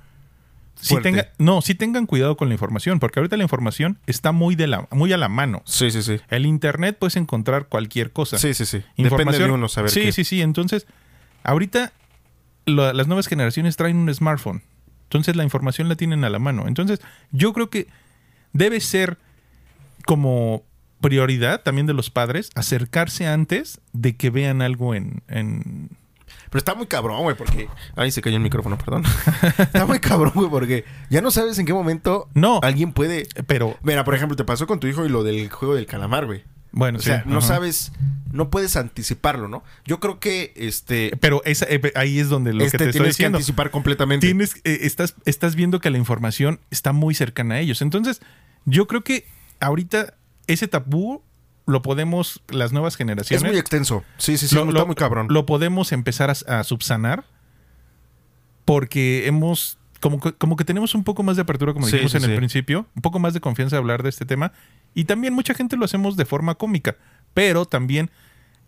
Si 0.80 0.90
Fuerte. 0.94 1.10
tenga, 1.10 1.30
no, 1.38 1.62
sí 1.62 1.76
tengan 1.76 2.06
cuidado 2.06 2.38
con 2.38 2.48
la 2.48 2.54
información, 2.56 3.00
porque 3.00 3.20
ahorita 3.20 3.36
la 3.38 3.44
información 3.44 4.00
está 4.08 4.32
muy, 4.32 4.56
de 4.56 4.68
la, 4.68 4.88
muy 4.92 5.12
a 5.12 5.18
la 5.18 5.28
mano. 5.28 5.62
Sí, 5.66 5.92
sí, 5.92 6.02
sí. 6.04 6.18
El 6.30 6.46
internet 6.46 6.96
puedes 6.98 7.18
encontrar 7.18 7.68
cualquier 7.68 8.12
cosa. 8.12 8.38
Sí, 8.38 8.54
sí, 8.54 8.66
sí. 8.66 8.82
Depende 8.98 9.38
de 9.38 9.52
uno 9.52 9.68
saber 9.68 9.92
Sí, 9.92 10.02
qué. 10.04 10.12
sí, 10.14 10.24
sí. 10.24 10.42
Entonces, 10.42 10.88
ahorita 11.44 11.92
lo- 12.66 12.94
las 12.94 13.08
nuevas 13.08 13.28
generaciones 13.28 13.76
traen 13.76 13.98
un 13.98 14.14
smartphone. 14.14 14.62
Entonces, 15.04 15.36
la 15.36 15.44
información 15.44 15.90
la 15.90 15.96
tienen 15.96 16.24
a 16.24 16.30
la 16.30 16.40
mano. 16.40 16.66
Entonces, 16.68 17.02
yo 17.32 17.52
creo 17.52 17.70
que 17.70 17.88
debe 18.54 18.80
ser 18.80 19.18
como 20.06 20.64
prioridad 21.02 21.62
también 21.62 21.88
de 21.88 21.94
los 21.94 22.10
padres 22.10 22.50
acercarse 22.56 23.28
antes 23.28 23.80
de 23.94 24.16
que 24.16 24.30
vean 24.30 24.62
algo 24.62 24.96
en... 24.96 25.24
en- 25.28 25.90
Pero 26.50 26.58
está 26.60 26.76
muy 26.76 26.88
cabrón, 26.88 27.22
güey, 27.24 27.36
porque... 27.36 27.68
Ay, 27.96 28.12
se 28.12 28.22
cayó 28.22 28.38
el 28.38 28.42
micrófono, 28.44 28.78
perdón. 28.78 29.04
está 29.60 29.86
muy 29.86 30.00
cabrón, 30.00 30.32
güey, 30.36 30.50
porque 30.50 30.84
ya 31.10 31.22
no 31.22 31.30
sabes 31.32 31.60
en 31.60 31.66
qué 31.66 31.74
momento 31.74 32.28
No. 32.34 32.60
alguien 32.64 32.92
puede... 32.94 33.28
Pero, 33.48 33.78
Mira, 33.84 34.04
por 34.04 34.16
ejemplo, 34.16 34.36
te 34.36 34.44
pasó 34.44 34.66
con 34.68 34.80
tu 34.80 34.88
hijo 34.88 35.06
y 35.06 35.10
lo 35.10 35.24
del 35.24 35.50
juego 35.50 35.76
del 35.76 35.86
calamar, 35.86 36.26
güey. 36.26 36.44
bueno, 36.72 36.98
O 37.00 37.02
sea, 37.02 37.24
sí, 37.24 37.30
no 37.30 37.38
ajá. 37.38 37.48
sabes, 37.48 37.92
no 38.32 38.50
puedes 38.50 38.76
anticiparlo, 38.76 39.48
¿no? 39.48 39.64
Yo 39.86 40.00
creo 40.00 40.20
que 40.20 40.54
este, 40.56 41.16
Pero 41.20 41.42
esa- 41.46 41.66
eh, 41.70 41.80
ahí 41.96 42.20
es 42.20 42.30
donde 42.30 42.54
lo 42.54 42.64
este 42.64 42.78
que 42.80 42.84
te 42.86 42.90
estoy 42.90 43.00
tienes 43.02 43.16
que 43.18 43.22
diciendo. 43.24 43.38
anticipar 43.38 43.70
completamente. 43.72 44.26
tienes, 44.26 44.56
eh, 44.64 44.80
estás, 44.82 45.14
estás 45.26 45.56
viendo 45.56 45.80
que 45.80 45.90
la 45.92 45.98
información 46.00 46.60
está 46.72 46.94
muy 46.94 47.14
cercana 47.16 47.56
a 47.56 47.60
ellos. 47.60 47.82
Entonces, 47.84 48.22
yo 48.66 48.88
creo 48.88 49.04
que 49.04 49.26
ahorita 49.60 50.14
ese 50.48 50.68
tabú 50.68 51.22
lo 51.70 51.82
podemos, 51.82 52.42
las 52.50 52.72
nuevas 52.74 52.94
Es 52.94 52.98
generaciones, 52.98 53.50
muy 53.52 53.58
extenso. 53.60 54.04
Sí, 54.18 54.38
sí, 54.38 54.48
sí, 54.48 54.56
lo, 54.56 54.64
está 54.66 54.80
lo- 54.80 54.86
muy 54.88 54.96
cabrón. 54.96 55.28
lo 55.30 55.46
podemos 55.46 55.92
empezar 55.92 56.30
a, 56.30 56.60
a 56.60 56.64
subsanar 56.64 57.24
porque 58.66 59.28
hemos, 59.28 59.78
como 60.00 60.20
que, 60.20 60.34
como 60.34 60.56
que 60.56 60.66
tenemos 60.66 60.94
un 60.96 61.04
poco 61.04 61.24
más 61.24 61.36
de 61.36 61.42
apertura, 61.42 61.74
como 61.74 61.86
Sí, 61.88 61.94
dijimos 61.94 62.12
sí, 62.12 62.18
en 62.18 62.30
el 62.30 62.36
principio, 62.38 62.86
un 62.96 63.02
poco 63.02 63.20
más 63.20 63.34
de 63.34 63.40
confianza 63.42 63.76
de 63.76 63.80
hablar 63.80 64.04
de 64.04 64.10
este 64.10 64.26
tema. 64.26 64.52
Y 64.94 65.06
también 65.06 65.34
mucha 65.34 65.54
gente 65.54 65.78
lo 65.78 65.86
hacemos 65.86 66.16
de 66.18 66.26
forma 66.26 66.56
cómica, 66.56 66.96
pero 67.34 67.66
también 67.66 68.12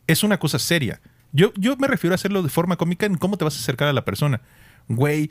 es 0.08 0.24
una 0.24 0.38
cosa 0.40 0.60
seria. 0.60 1.00
Yo, 1.34 1.54
yo 1.56 1.78
me 1.78 1.88
refiero 1.88 2.14
a 2.14 2.16
hacerlo 2.16 2.44
de 2.44 2.50
forma 2.50 2.76
cómica 2.78 3.06
en 3.06 3.16
cómo 3.16 3.38
te 3.38 3.46
vas 3.46 3.56
a 3.56 3.60
acercar 3.60 3.88
a 3.88 3.94
la 3.94 4.04
persona. 4.06 4.42
Güey, 4.88 5.30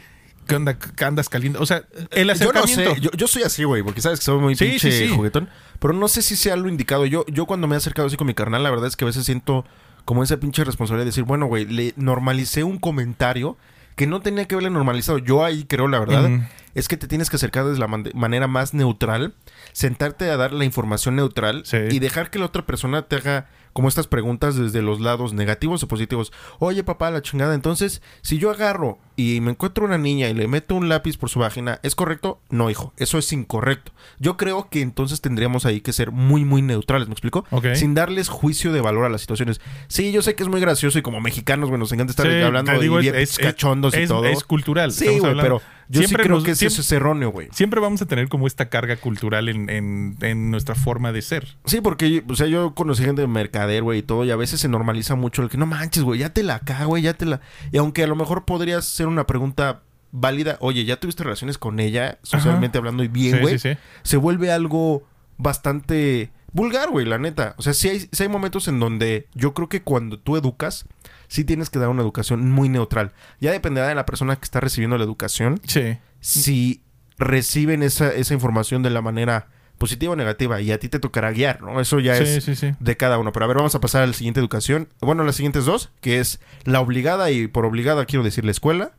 ¿qué 0.50 0.56
onda? 0.56 0.78
¿Qué 0.78 1.04
andas 1.04 1.28
caliente? 1.28 1.58
O 1.58 1.66
sea, 1.66 1.84
el 2.10 2.28
Yo 2.28 2.52
no 2.52 2.60
acercamiento. 2.60 2.94
sé, 2.94 3.00
yo, 3.00 3.10
yo 3.12 3.26
soy 3.26 3.42
así, 3.44 3.64
güey, 3.64 3.82
porque 3.82 4.00
sabes 4.02 4.18
que 4.18 4.24
soy 4.26 4.38
muy 4.40 4.54
Sí, 4.56 4.66
pinche 4.66 4.90
sí, 4.92 5.06
sí. 5.08 5.14
juguetón. 5.14 5.48
Pero 5.78 5.94
no 5.94 6.08
sé 6.08 6.20
si 6.22 6.36
sea 6.36 6.56
lo 6.56 6.68
indicado. 6.68 7.06
Yo, 7.06 7.24
yo 7.28 7.46
cuando 7.46 7.66
me 7.66 7.74
he 7.74 7.78
acercado 7.78 8.08
así 8.08 8.16
con 8.16 8.26
mi 8.26 8.34
carnal, 8.34 8.62
la 8.62 8.70
verdad 8.70 8.86
es 8.88 8.96
que 8.96 9.04
a 9.04 9.06
veces 9.06 9.24
siento 9.24 9.64
como 10.04 10.22
esa 10.22 10.36
pinche 10.38 10.64
responsabilidad 10.64 11.04
de 11.04 11.10
decir, 11.10 11.24
bueno, 11.24 11.46
güey, 11.46 11.64
le 11.66 11.94
normalicé 11.96 12.64
un 12.64 12.78
comentario 12.78 13.56
que 13.96 14.06
no 14.06 14.20
tenía 14.20 14.46
que 14.46 14.54
haberle 14.54 14.70
normalizado. 14.70 15.18
Yo 15.18 15.44
ahí 15.44 15.64
creo, 15.64 15.86
la 15.88 15.98
verdad, 16.00 16.28
es 16.74 16.88
que 16.88 16.96
te 16.96 17.06
tienes 17.06 17.28
que 17.28 17.36
acercar 17.36 17.66
de 17.66 17.78
la 17.78 17.86
man- 17.86 18.10
manera 18.14 18.46
más 18.46 18.72
neutral, 18.72 19.34
sentarte 19.72 20.30
a 20.30 20.36
dar 20.36 20.52
la 20.52 20.64
información 20.64 21.16
neutral 21.16 21.62
Sí. 21.66 21.76
y 21.90 21.98
dejar 21.98 22.30
que 22.30 22.38
la 22.38 22.46
otra 22.46 22.64
persona 22.66 23.02
te 23.02 23.16
haga 23.16 23.48
como 23.72 23.88
estas 23.88 24.06
preguntas 24.06 24.56
desde 24.56 24.82
los 24.82 25.00
lados 25.00 25.32
negativos 25.32 25.82
o 25.82 25.88
positivos. 25.88 26.32
Oye, 26.58 26.82
papá, 26.82 27.10
la 27.10 27.22
chingada. 27.22 27.54
Entonces, 27.54 28.00
si 28.22 28.38
yo 28.38 28.50
agarro 28.50 28.98
y 29.20 29.40
me 29.40 29.50
encuentro 29.52 29.84
una 29.84 29.98
niña 29.98 30.28
y 30.28 30.34
le 30.34 30.48
meto 30.48 30.74
un 30.74 30.88
lápiz 30.88 31.16
por 31.16 31.28
su 31.30 31.38
vagina, 31.40 31.80
¿es 31.82 31.94
correcto? 31.94 32.40
No, 32.50 32.70
hijo, 32.70 32.92
eso 32.96 33.18
es 33.18 33.32
incorrecto. 33.32 33.92
Yo 34.18 34.36
creo 34.36 34.68
que 34.70 34.80
entonces 34.82 35.20
tendríamos 35.20 35.66
ahí 35.66 35.80
que 35.80 35.92
ser 35.92 36.10
muy, 36.10 36.44
muy 36.44 36.62
neutrales, 36.62 37.08
¿me 37.08 37.12
explico? 37.12 37.44
Sin 37.74 37.94
darles 37.94 38.28
juicio 38.28 38.72
de 38.72 38.80
valor 38.80 39.04
a 39.04 39.08
las 39.08 39.20
situaciones. 39.20 39.60
Sí, 39.88 40.12
yo 40.12 40.22
sé 40.22 40.34
que 40.34 40.42
es 40.42 40.48
muy 40.48 40.60
gracioso 40.60 40.98
y 40.98 41.02
como 41.02 41.20
mexicanos, 41.20 41.68
bueno, 41.68 41.82
nos 41.84 41.92
encanta 41.92 42.12
estar 42.12 42.26
Sí, 42.26 42.40
hablando 42.40 42.78
digo, 42.80 43.00
y 43.00 43.08
es- 43.08 43.38
cachondos 43.38 43.96
y 43.96 44.06
todo. 44.06 44.24
es 44.26 44.44
cultural, 44.44 44.92
Sí, 44.92 45.06
güey, 45.18 45.34
pero 45.40 45.60
yo 45.88 46.00
Siempre 46.02 46.22
sí 46.22 46.26
creo 46.28 46.36
nos- 46.36 46.44
que 46.44 46.52
eso 46.52 46.80
es 46.80 46.92
erróneo, 46.92 47.30
güey. 47.30 47.48
Siempre 47.50 47.80
vamos 47.80 48.00
a 48.00 48.06
tener 48.06 48.28
como 48.28 48.46
esta 48.46 48.68
carga 48.68 48.96
cultural 48.96 49.48
en, 49.48 49.68
en- 49.68 50.16
en 50.20 50.50
nuestra 50.50 50.74
forma 50.76 51.10
de 51.12 51.20
ser. 51.22 51.56
Sí, 51.64 51.80
porque, 51.80 52.22
o 52.28 52.36
sea, 52.36 52.46
yo 52.46 52.74
conocí 52.74 53.02
gente 53.04 53.22
de 53.22 53.26
mercader, 53.28 53.82
güey, 53.82 53.98
y 53.98 54.02
todo, 54.02 54.24
y 54.24 54.30
a 54.30 54.36
veces 54.36 54.60
se 54.60 54.68
normaliza 54.68 55.16
mucho 55.16 55.42
el 55.42 55.48
que 55.48 55.58
no 55.58 55.66
manches, 55.66 56.04
güey, 56.04 56.20
ya 56.20 56.32
te 56.32 56.42
la 56.44 56.60
cago, 56.60 56.90
güey, 56.90 57.02
ya 57.02 57.14
te 57.14 57.26
la. 57.26 57.40
Y 57.72 57.78
aunque 57.78 58.04
a 58.04 58.06
lo 58.06 58.14
mejor 58.14 58.44
podría 58.44 58.80
ser 58.82 59.08
una 59.10 59.26
pregunta 59.26 59.82
válida, 60.12 60.56
oye, 60.60 60.84
¿ya 60.84 60.98
tuviste 60.98 61.22
relaciones 61.22 61.56
con 61.58 61.78
ella, 61.80 62.18
socialmente 62.22 62.78
hablando 62.78 63.02
y 63.04 63.08
bien, 63.08 63.36
Sí, 63.36 63.40
güey? 63.42 63.58
sí, 63.58 63.70
sí. 63.74 63.78
Se 64.02 64.16
vuelve 64.16 64.50
algo 64.50 65.06
bastante 65.38 66.30
vulgar, 66.52 66.90
güey, 66.90 67.06
la 67.06 67.18
neta. 67.18 67.54
O 67.58 67.62
sea, 67.62 67.74
sí 67.74 67.88
hay, 67.88 68.00
sí 68.12 68.22
hay 68.22 68.28
momentos 68.28 68.66
en 68.68 68.80
donde 68.80 69.28
yo 69.34 69.54
creo 69.54 69.68
que 69.68 69.82
cuando 69.82 70.18
tú 70.18 70.36
educas, 70.36 70.84
sí 71.28 71.44
tienes 71.44 71.70
que 71.70 71.78
dar 71.78 71.88
una 71.88 72.02
educación 72.02 72.50
muy 72.50 72.68
neutral. 72.68 73.12
Ya 73.40 73.52
dependerá 73.52 73.86
de 73.88 73.94
la 73.94 74.04
persona 74.06 74.36
que 74.36 74.44
está 74.44 74.60
recibiendo 74.60 74.98
la 74.98 75.04
educación 75.04 75.60
Sí. 75.66 75.98
si 76.20 76.82
reciben 77.18 77.82
esa, 77.82 78.12
esa 78.12 78.34
información 78.34 78.82
de 78.82 78.90
la 78.90 79.02
manera 79.02 79.48
positiva 79.80 80.12
o 80.12 80.16
negativa 80.16 80.60
y 80.60 80.70
a 80.72 80.78
ti 80.78 80.90
te 80.90 80.98
tocará 81.00 81.32
guiar, 81.32 81.62
¿no? 81.62 81.80
Eso 81.80 81.98
ya 82.00 82.14
Sí, 82.16 82.24
es 82.24 82.44
sí, 82.44 82.54
sí. 82.54 82.74
de 82.78 82.96
cada 82.98 83.18
uno. 83.18 83.32
Pero 83.32 83.46
a 83.46 83.48
ver, 83.48 83.56
vamos 83.56 83.74
a 83.74 83.80
pasar 83.80 84.02
a 84.02 84.06
la 84.06 84.12
siguiente 84.12 84.38
educación. 84.38 84.88
Bueno, 85.00 85.24
las 85.24 85.36
siguientes 85.36 85.64
dos, 85.64 85.90
que 86.02 86.20
es 86.20 86.38
la 86.64 86.80
obligada 86.80 87.30
y 87.30 87.48
por 87.48 87.64
obligada 87.64 88.04
quiero 88.04 88.22
decir 88.22 88.44
la 88.44 88.50
escuela. 88.50 88.92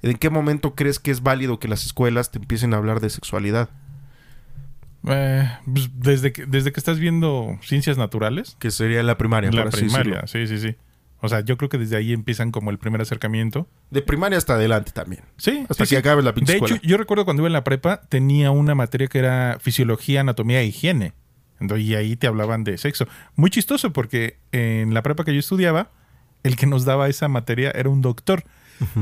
¿En 0.00 0.16
qué 0.16 0.30
momento 0.30 0.76
crees 0.76 1.00
que 1.00 1.10
es 1.10 1.24
válido 1.24 1.58
que 1.58 1.66
las 1.66 1.84
escuelas 1.84 2.30
te 2.30 2.38
empiecen 2.38 2.72
a 2.72 2.76
hablar 2.76 3.00
de 3.00 3.10
sexualidad? 3.10 3.68
Eh, 5.08 5.50
pues, 5.66 5.90
desde, 5.94 6.32
que, 6.32 6.46
desde 6.46 6.70
que 6.72 6.78
estás 6.78 7.00
viendo 7.00 7.58
ciencias 7.62 7.98
naturales. 7.98 8.56
Que 8.60 8.70
sería 8.70 9.02
la 9.02 9.18
primaria. 9.18 9.50
La 9.50 9.68
primaria, 9.70 10.26
sí, 10.28 10.46
sí, 10.46 10.58
sí. 10.58 10.76
O 11.20 11.28
sea, 11.28 11.40
yo 11.40 11.56
creo 11.56 11.68
que 11.68 11.78
desde 11.78 11.96
ahí 11.96 12.12
empiezan 12.12 12.52
como 12.52 12.70
el 12.70 12.78
primer 12.78 13.00
acercamiento. 13.00 13.68
De 13.90 14.02
primaria 14.02 14.38
hasta 14.38 14.54
adelante 14.54 14.92
también. 14.92 15.22
Sí. 15.36 15.64
Hasta 15.68 15.84
sí, 15.84 15.90
que 15.90 15.96
sí. 15.96 15.96
acabes 15.96 16.24
la 16.24 16.32
pinche 16.32 16.52
De 16.52 16.56
escuela. 16.58 16.76
hecho, 16.76 16.86
yo 16.86 16.96
recuerdo 16.96 17.24
cuando 17.24 17.42
iba 17.42 17.48
en 17.48 17.52
la 17.54 17.64
prepa, 17.64 18.02
tenía 18.08 18.50
una 18.52 18.74
materia 18.74 19.08
que 19.08 19.18
era 19.18 19.58
fisiología, 19.60 20.20
anatomía 20.20 20.60
e 20.60 20.66
higiene. 20.66 21.12
Entonces, 21.60 21.86
y 21.86 21.94
ahí 21.96 22.14
te 22.14 22.28
hablaban 22.28 22.62
de 22.62 22.78
sexo. 22.78 23.08
Muy 23.34 23.50
chistoso 23.50 23.92
porque 23.92 24.38
en 24.52 24.94
la 24.94 25.02
prepa 25.02 25.24
que 25.24 25.32
yo 25.34 25.40
estudiaba, 25.40 25.90
el 26.44 26.54
que 26.54 26.66
nos 26.66 26.84
daba 26.84 27.08
esa 27.08 27.26
materia 27.26 27.72
era 27.74 27.88
un 27.88 28.00
doctor. 28.00 28.44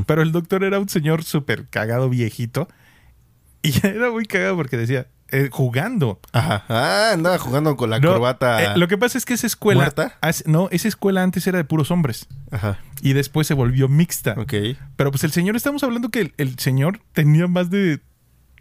Pero 0.06 0.22
el 0.22 0.32
doctor 0.32 0.64
era 0.64 0.78
un 0.78 0.88
señor 0.88 1.22
súper 1.22 1.66
cagado 1.66 2.08
viejito. 2.08 2.66
Y 3.62 3.74
era 3.86 4.10
muy 4.10 4.24
cagado 4.24 4.56
porque 4.56 4.78
decía, 4.78 5.08
eh, 5.30 5.48
jugando. 5.50 6.20
Ajá. 6.32 6.64
Ah, 6.68 7.10
andaba 7.12 7.38
jugando 7.38 7.76
con 7.76 7.90
la 7.90 7.98
No, 8.00 8.12
corbata. 8.12 8.62
eh, 8.74 8.78
lo 8.78 8.86
que 8.88 8.96
pasa 8.98 9.18
es 9.18 9.24
que 9.24 9.34
esa 9.34 9.46
escuela. 9.46 9.80
¿Muerta? 9.80 10.18
no, 10.46 10.68
esa 10.70 10.88
escuela 10.88 11.22
antes 11.22 11.46
era 11.46 11.58
de 11.58 11.64
puros 11.64 11.90
hombres. 11.90 12.26
Ajá. 12.50 12.78
Y 13.02 13.12
después 13.12 13.46
se 13.46 13.54
volvió 13.54 13.88
mixta. 13.88 14.34
Ok. 14.38 14.54
Pero 14.96 15.10
pues 15.10 15.24
el 15.24 15.32
señor, 15.32 15.56
estamos 15.56 15.82
hablando 15.82 16.08
que 16.10 16.20
el, 16.20 16.34
el 16.36 16.58
señor 16.58 17.00
tenía 17.12 17.46
más 17.48 17.70
de 17.70 18.00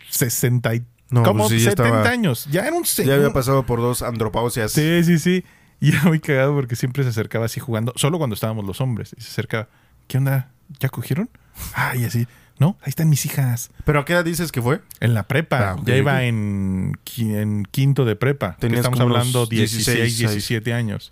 60 0.09 0.75
y 0.75 0.85
No, 1.09 1.23
como 1.23 1.47
pues 1.47 1.59
sí, 1.59 1.65
ya 1.65 1.71
70 1.71 1.87
estaba- 1.97 2.09
años. 2.09 2.47
Ya 2.51 2.61
era 2.65 2.75
un 2.75 2.83
Ya 2.83 2.89
señor. 2.89 3.13
había 3.15 3.33
pasado 3.33 3.65
por 3.65 3.79
dos 3.79 4.01
andropausias. 4.01 4.71
Sí, 4.71 5.03
sí, 5.03 5.19
sí. 5.19 5.43
Y 5.79 5.89
era 5.89 6.03
muy 6.03 6.19
cagado 6.19 6.53
porque 6.55 6.75
siempre 6.75 7.03
se 7.03 7.09
acercaba 7.09 7.45
así 7.45 7.59
jugando, 7.59 7.93
solo 7.95 8.17
cuando 8.17 8.33
estábamos 8.33 8.65
los 8.65 8.81
hombres. 8.81 9.13
Y 9.17 9.21
se 9.21 9.29
acercaba, 9.29 9.67
¿qué 10.07 10.17
onda? 10.17 10.51
¿Ya 10.79 10.89
cogieron? 10.89 11.29
Ay, 11.73 12.05
así. 12.05 12.27
No, 12.57 12.77
ahí 12.81 12.89
están 12.89 13.09
mis 13.09 13.25
hijas. 13.25 13.69
¿Pero 13.83 13.99
a 13.99 14.05
qué 14.05 14.13
edad 14.13 14.23
dices 14.23 14.51
que 14.51 14.61
fue? 14.61 14.81
En 15.01 15.13
la 15.13 15.23
prepa. 15.27 15.71
Ah, 15.71 15.75
ya 15.85 15.95
iba 15.97 16.23
en, 16.23 16.93
qui- 17.05 17.35
en 17.35 17.65
quinto 17.65 18.05
de 18.05 18.15
prepa. 18.15 18.55
que 18.59 18.67
estamos 18.67 18.99
hablando 18.99 19.45
16, 19.45 19.85
16, 19.85 20.17
17 20.19 20.73
años. 20.73 21.11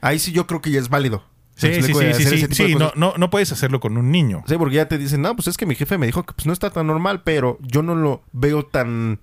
Ahí 0.00 0.18
sí 0.18 0.32
yo 0.32 0.46
creo 0.46 0.62
que 0.62 0.70
ya 0.70 0.80
es 0.80 0.88
válido. 0.88 1.24
Sí, 1.56 1.66
¿Me 1.66 1.72
sí, 1.74 1.78
explico? 1.90 2.14
sí, 2.14 2.46
sí, 2.52 2.74
no, 2.76 2.92
no, 2.94 3.14
no 3.18 3.30
puedes 3.30 3.50
hacerlo 3.52 3.80
con 3.80 3.96
un 3.98 4.12
niño. 4.12 4.44
Sí, 4.46 4.54
porque 4.56 4.76
ya 4.76 4.86
te 4.86 4.96
dicen, 4.96 5.20
no, 5.22 5.34
pues 5.34 5.48
es 5.48 5.56
que 5.56 5.66
mi 5.66 5.74
jefe 5.74 5.98
me 5.98 6.06
dijo 6.06 6.24
que 6.24 6.32
pues 6.32 6.46
no 6.46 6.52
está 6.52 6.70
tan 6.70 6.86
normal, 6.86 7.22
pero 7.24 7.58
yo 7.62 7.82
no 7.82 7.94
lo 7.96 8.22
veo 8.32 8.64
tan 8.64 9.18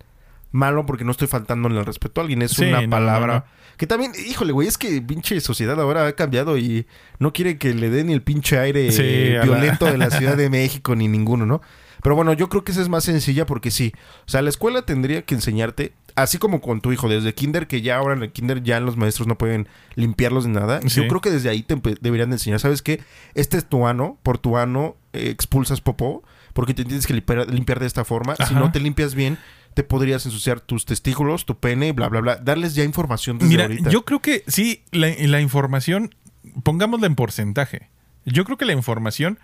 malo 0.52 0.86
porque 0.86 1.04
no 1.06 1.12
estoy 1.12 1.28
faltando 1.30 1.70
en 1.70 1.78
el 1.78 1.86
respeto 1.86 2.20
a 2.20 2.24
alguien. 2.24 2.42
Es 2.42 2.52
Sí, 2.52 2.66
una 2.66 2.82
no, 2.82 2.90
palabra. 2.90 3.46
Que 3.78 3.88
también, 3.88 4.12
híjole, 4.28 4.52
güey, 4.54 4.68
es 4.68 4.78
que 4.78 5.02
pinche 5.02 5.40
sociedad 5.42 5.80
ahora 5.80 6.08
ha 6.08 6.14
cambiado 6.14 6.58
y 6.58 6.86
no 7.20 7.34
quiere 7.34 7.58
que 7.58 7.74
le 7.74 7.90
den 7.90 8.08
ni 8.08 8.14
el 8.14 8.22
pinche 8.22 8.58
aire 8.60 8.92
Sí, 8.92 9.02
eh, 9.04 9.36
la- 9.38 9.44
violento 9.44 9.86
de 9.86 9.98
la 9.98 10.10
Ciudad 10.12 10.38
de 10.38 10.50
México 10.50 10.96
ni 10.96 11.08
ninguno, 11.08 11.46
¿no? 11.46 11.62
Pero 12.04 12.16
bueno, 12.16 12.34
yo 12.34 12.50
creo 12.50 12.64
que 12.64 12.72
esa 12.72 12.82
es 12.82 12.90
más 12.90 13.04
sencilla 13.04 13.46
porque 13.48 13.72
sí. 13.72 13.92
O 14.28 14.30
sea, 14.30 14.42
la 14.44 14.50
escuela 14.50 14.84
tendría 14.84 15.24
que 15.24 15.34
enseñarte, 15.34 15.94
así 16.14 16.38
como 16.38 16.62
con 16.62 16.80
tu 16.80 16.92
hijo, 16.92 17.10
desde 17.10 17.34
kinder, 17.34 17.66
que 17.68 17.82
ya 17.82 17.98
ahora 17.98 18.14
en 18.14 18.22
el 18.22 18.32
kinder 18.32 18.62
ya 18.62 18.80
los 18.80 18.96
maestros 18.96 19.28
no 19.28 19.40
pueden 19.40 19.68
limpiarlos 19.96 20.46
ni 20.46 20.54
nada. 20.54 20.82
Sí. 20.88 21.02
Yo 21.02 21.08
creo 21.08 21.20
que 21.22 21.32
desde 21.32 21.50
ahí 21.50 21.64
te 21.64 21.76
deberían 22.02 22.30
de 22.30 22.36
enseñar, 22.36 22.60
¿sabes 22.60 22.84
qué? 22.84 23.02
Este 23.34 23.58
es 23.58 23.66
tu 23.66 23.88
ano, 23.88 24.20
por 24.22 24.38
tu 24.38 24.56
ano 24.56 24.96
eh, 25.14 25.30
expulsas 25.32 25.82
popó, 25.82 26.24
porque 26.54 26.76
te 26.76 26.86
tienes 26.86 27.08
que 27.08 27.14
limpiar, 27.16 27.50
limpiar 27.52 27.80
de 27.80 27.88
esta 27.88 28.06
forma. 28.06 28.36
Si 28.48 28.54
no 28.54 28.72
te 28.72 28.80
limpias 28.80 29.16
bien, 29.16 29.40
te 29.76 29.84
podrías 29.84 30.26
ensuciar 30.26 30.60
tus 30.62 30.86
testículos, 30.86 31.46
tu 31.46 31.60
pene, 31.60 31.92
bla, 31.92 32.10
bla, 32.10 32.22
bla. 32.22 32.36
Darles 32.38 32.74
ya 32.74 32.84
información 32.84 33.38
desde 33.38 33.50
Mira, 33.50 33.64
ahorita. 33.66 33.90
yo 33.92 34.04
creo 34.06 34.20
que 34.22 34.44
sí, 34.48 34.84
la, 34.92 35.10
la 35.20 35.42
información, 35.42 36.16
pongámosla 36.64 37.06
en 37.06 37.16
porcentaje. 37.16 37.90
Yo 38.26 38.44
creo 38.46 38.58
que 38.58 38.66
la 38.66 38.74
información 38.74 39.38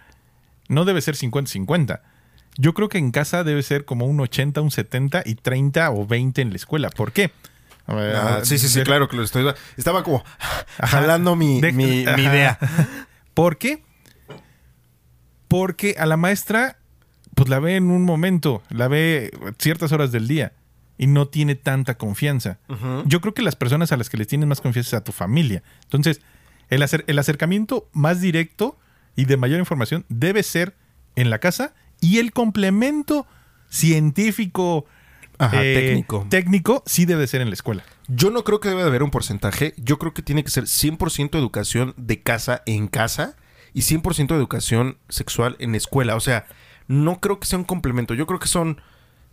no 0.69 0.85
debe 0.85 1.01
ser 1.01 1.15
50-50. 1.15 2.01
Yo 2.57 2.73
creo 2.73 2.89
que 2.89 2.97
en 2.97 3.11
casa 3.11 3.43
debe 3.43 3.61
ser 3.61 3.85
como 3.85 4.05
un 4.05 4.19
80, 4.19 4.59
un 4.61 4.71
70 4.71 5.21
y 5.25 5.35
30 5.35 5.91
o 5.91 6.07
20 6.07 6.41
en 6.41 6.49
la 6.49 6.55
escuela. 6.55 6.89
¿Por 6.89 7.11
qué? 7.11 7.31
A 7.85 7.93
ver, 7.95 8.15
Ah, 8.15 8.39
sí, 8.43 8.57
sí, 8.57 8.67
sí, 8.69 8.79
de- 8.79 8.85
claro 8.85 9.07
que 9.09 9.17
lo 9.17 9.23
estoy. 9.23 9.45
Estaba 9.77 10.03
como 10.03 10.23
Ajá. 10.77 10.87
jalando 11.01 11.35
mi, 11.35 11.59
De- 11.61 11.71
mi, 11.73 12.01
idea. 12.03 12.57
¿Por 13.33 13.57
qué? 13.57 13.83
Porque 15.47 15.95
a 15.97 16.05
la 16.05 16.17
maestra, 16.17 16.77
pues 17.35 17.49
la 17.49 17.59
ve 17.59 17.75
en 17.75 17.89
un 17.91 18.03
momento, 18.03 18.61
la 18.69 18.87
ve 18.87 19.31
ciertas 19.57 19.91
horas 19.91 20.11
del 20.11 20.27
día 20.27 20.53
y 20.97 21.07
no 21.07 21.27
tiene 21.27 21.55
tanta 21.55 21.97
confianza. 21.97 22.59
Yo 23.05 23.21
creo 23.21 23.33
que 23.33 23.41
las 23.41 23.55
personas 23.55 23.91
a 23.91 23.97
las 23.97 24.09
que 24.09 24.17
les 24.17 24.27
tienes 24.27 24.47
más 24.47 24.61
confianza 24.61 24.89
es 24.97 25.01
a 25.01 25.03
tu 25.03 25.11
familia. 25.11 25.63
Entonces, 25.83 26.21
el, 26.69 26.81
acer- 26.83 27.03
el 27.07 27.17
acercamiento 27.19 27.89
más 27.93 28.21
directo 28.21 28.77
y 29.15 29.25
de 29.25 29.37
mayor 29.37 29.59
información 29.59 30.05
debe 30.09 30.43
ser 30.43 30.75
en 31.15 31.29
la 31.29 31.39
casa 31.39 31.73
y 32.01 32.19
el 32.19 32.31
complemento 32.33 33.25
científico 33.91 34.85
Ajá, 35.37 35.63
eh, 35.63 35.73
técnico. 35.75 36.25
técnico 36.29 36.83
sí 36.85 37.05
debe 37.05 37.25
ser 37.27 37.41
en 37.41 37.49
la 37.49 37.53
escuela. 37.55 37.83
Yo 38.07 38.29
no 38.29 38.43
creo 38.43 38.59
que 38.59 38.69
debe 38.69 38.81
de 38.81 38.87
haber 38.87 39.03
un 39.03 39.09
porcentaje. 39.11 39.73
Yo 39.77 39.97
creo 39.97 40.13
que 40.13 40.21
tiene 40.21 40.43
que 40.43 40.51
ser 40.51 40.65
100% 40.65 41.37
educación 41.37 41.93
de 41.97 42.21
casa 42.21 42.61
en 42.65 42.87
casa 42.87 43.35
y 43.73 43.81
100% 43.81 44.35
educación 44.35 44.97
sexual 45.09 45.55
en 45.59 45.73
escuela. 45.75 46.15
O 46.15 46.19
sea, 46.19 46.45
no 46.91 47.19
creo 47.19 47.39
que 47.39 47.47
sea 47.47 47.57
un 47.57 47.65
complemento. 47.65 48.13
Yo 48.13 48.27
creo 48.27 48.39
que 48.39 48.47
son 48.47 48.81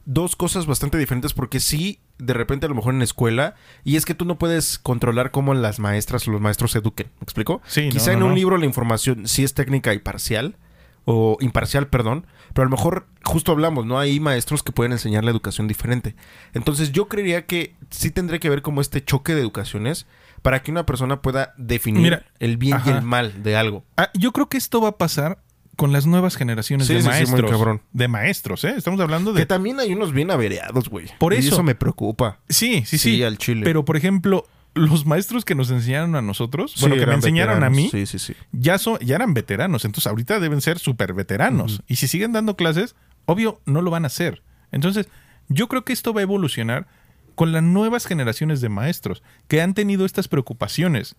dos 0.04 0.36
cosas 0.36 0.66
bastante 0.66 0.96
diferentes 0.96 1.34
porque 1.34 1.61
sí, 1.61 2.00
de 2.18 2.32
repente 2.32 2.66
a 2.66 2.68
lo 2.68 2.74
mejor 2.74 2.94
en 2.94 3.02
escuela, 3.02 3.54
y 3.84 3.96
es 3.96 4.06
que 4.06 4.14
tú 4.14 4.24
no 4.24 4.38
puedes 4.38 4.78
controlar 4.78 5.30
cómo 5.30 5.52
las 5.54 5.80
maestras 5.80 6.26
o 6.26 6.30
los 6.30 6.40
maestros 6.40 6.74
eduquen. 6.76 7.09
¿Me 7.20 7.24
explico? 7.24 7.61
Sí, 7.66 7.88
Quizá 7.90 8.12
no, 8.12 8.18
en 8.18 8.22
un 8.22 8.28
no. 8.30 8.34
libro 8.36 8.56
la 8.56 8.64
información 8.64 9.26
sí 9.26 9.44
es 9.44 9.54
técnica 9.54 9.92
y 9.92 9.98
parcial, 9.98 10.56
o 11.04 11.38
imparcial, 11.40 11.88
perdón, 11.88 12.26
pero 12.52 12.66
a 12.66 12.70
lo 12.70 12.76
mejor 12.76 13.06
justo 13.24 13.52
hablamos, 13.52 13.86
¿no? 13.86 13.98
Hay 13.98 14.20
maestros 14.20 14.62
que 14.62 14.72
pueden 14.72 14.92
enseñar 14.92 15.24
la 15.24 15.30
educación 15.30 15.66
diferente. 15.66 16.14
Entonces 16.52 16.92
yo 16.92 17.09
creería 17.09 17.46
que 17.46 17.74
sí 17.88 18.11
tendría 18.11 18.38
que 18.38 18.48
haber 18.48 18.61
como 18.61 18.82
este 18.82 19.02
choque 19.02 19.34
de 19.34 19.40
educaciones 19.40 20.06
para 20.42 20.62
que 20.62 20.70
una 20.70 20.84
persona 20.84 21.22
pueda 21.22 21.54
definir 21.56 22.02
Mira, 22.02 22.26
el 22.40 22.59
bien 22.59 22.78
y 22.84 22.90
el 22.90 23.02
mal 23.02 23.42
de 23.42 23.56
algo. 23.56 23.84
Ah, 23.96 24.11
yo 24.14 24.32
creo 24.32 24.48
que 24.50 24.59
esto 24.59 24.82
va 24.82 24.90
a 24.90 24.98
pasar 24.98 25.38
con 25.79 25.93
las 25.93 26.07
nuevas 26.07 26.35
generaciones 26.35 26.89
Sí, 26.89 26.95
de 26.95 27.03
sí, 27.03 27.05
sí, 27.05 27.09
muy 27.11 27.18
maestros. 27.20 27.51
cabrón. 27.53 27.83
De 27.93 28.09
maestros, 28.09 28.64
¿eh? 28.64 28.74
Estamos 28.76 28.99
hablando 29.01 29.33
de... 29.33 29.43
Que 29.43 29.47
también 29.47 29.79
hay 29.79 29.93
unos 29.93 30.12
bien 30.12 30.33
averiados, 30.33 30.89
güey. 30.89 31.07
Por 31.20 31.35
Y 31.35 31.37
eso. 31.37 31.55
eso 31.55 31.62
me 31.62 31.76
preocupa. 31.76 32.41
Sí, 32.49 32.83
sí, 32.85 32.99
Sí, 32.99 33.22
al 33.22 33.39
chile. 33.39 33.62
Pero, 33.62 33.85
por 33.85 33.97
ejemplo, 33.97 34.45
los 34.74 35.07
maestros 35.07 35.45
que 35.45 35.55
nos 35.55 35.70
enseñaron 35.70 36.16
a 36.16 36.20
nosotros, 36.20 36.74
bueno, 36.81 36.97
que 36.97 37.07
me 37.07 37.14
enseñaron 37.14 37.62
a 37.62 37.70
mí, 37.70 37.91
Sí, 37.93 38.07
sí, 38.07 38.18
sí. 38.18 38.35
ya, 38.51 38.76
son, 38.79 38.99
ya 38.99 39.14
eran 39.14 39.35
veteranos. 39.35 39.85
Entonces, 39.85 40.09
ahorita 40.09 40.41
deben 40.41 40.61
ser 40.62 40.81
súper 40.81 41.14
veteranos. 41.14 41.81
Y 41.87 41.95
si 41.95 42.09
siguen 42.09 42.33
dando 42.33 42.57
clases, 42.57 42.97
obvio, 43.26 43.61
no 43.64 43.81
lo 43.81 43.93
van 43.93 44.03
a 44.03 44.09
hacer. 44.09 44.43
Entonces, 44.72 45.09
yo 45.49 45.68
creo 45.68 45.85
que 45.85 45.93
esto 45.93 46.12
va 46.12 46.20
a 46.20 46.24
evolucionar 46.24 46.89
con 47.37 47.53
las 47.53 47.62
nuevas 47.62 48.05
generaciones 48.07 48.61
de 48.61 48.68
maestros 48.68 49.22
que 49.47 49.62
han 49.62 49.74
tenido 49.74 50.05
estas 50.07 50.26
preocupaciones 50.26 51.14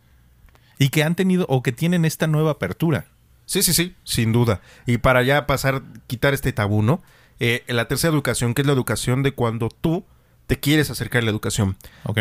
y 0.78 0.89
que 0.89 1.03
han 1.05 1.16
tenido 1.16 1.45
o 1.47 1.64
que 1.64 1.72
tienen 1.72 2.03
esta 2.03 2.28
nueva 2.28 2.51
apertura. 2.51 3.05
Sí, 3.50 3.64
sí, 3.64 3.74
sí, 3.74 3.95
sin 4.04 4.32
duda. 4.32 4.62
Y 4.86 5.00
para 5.00 5.24
ya 5.24 5.47
pasar, 5.47 5.82
quitar 6.06 6.36
este 6.36 6.54
tabú, 6.54 6.84
¿no? 6.84 7.02
Eh, 7.39 7.64
la 7.66 7.88
tercera 7.88 8.14
educación, 8.14 8.54
que 8.54 8.62
es 8.62 8.68
la 8.68 8.74
educación 8.74 9.24
de 9.24 9.32
cuando 9.32 9.70
tú 9.70 10.06
te 10.45 10.60
quieres 10.60 10.91
acercar 10.91 11.24
a 11.24 11.26
la 11.26 11.32
educación. 11.32 11.76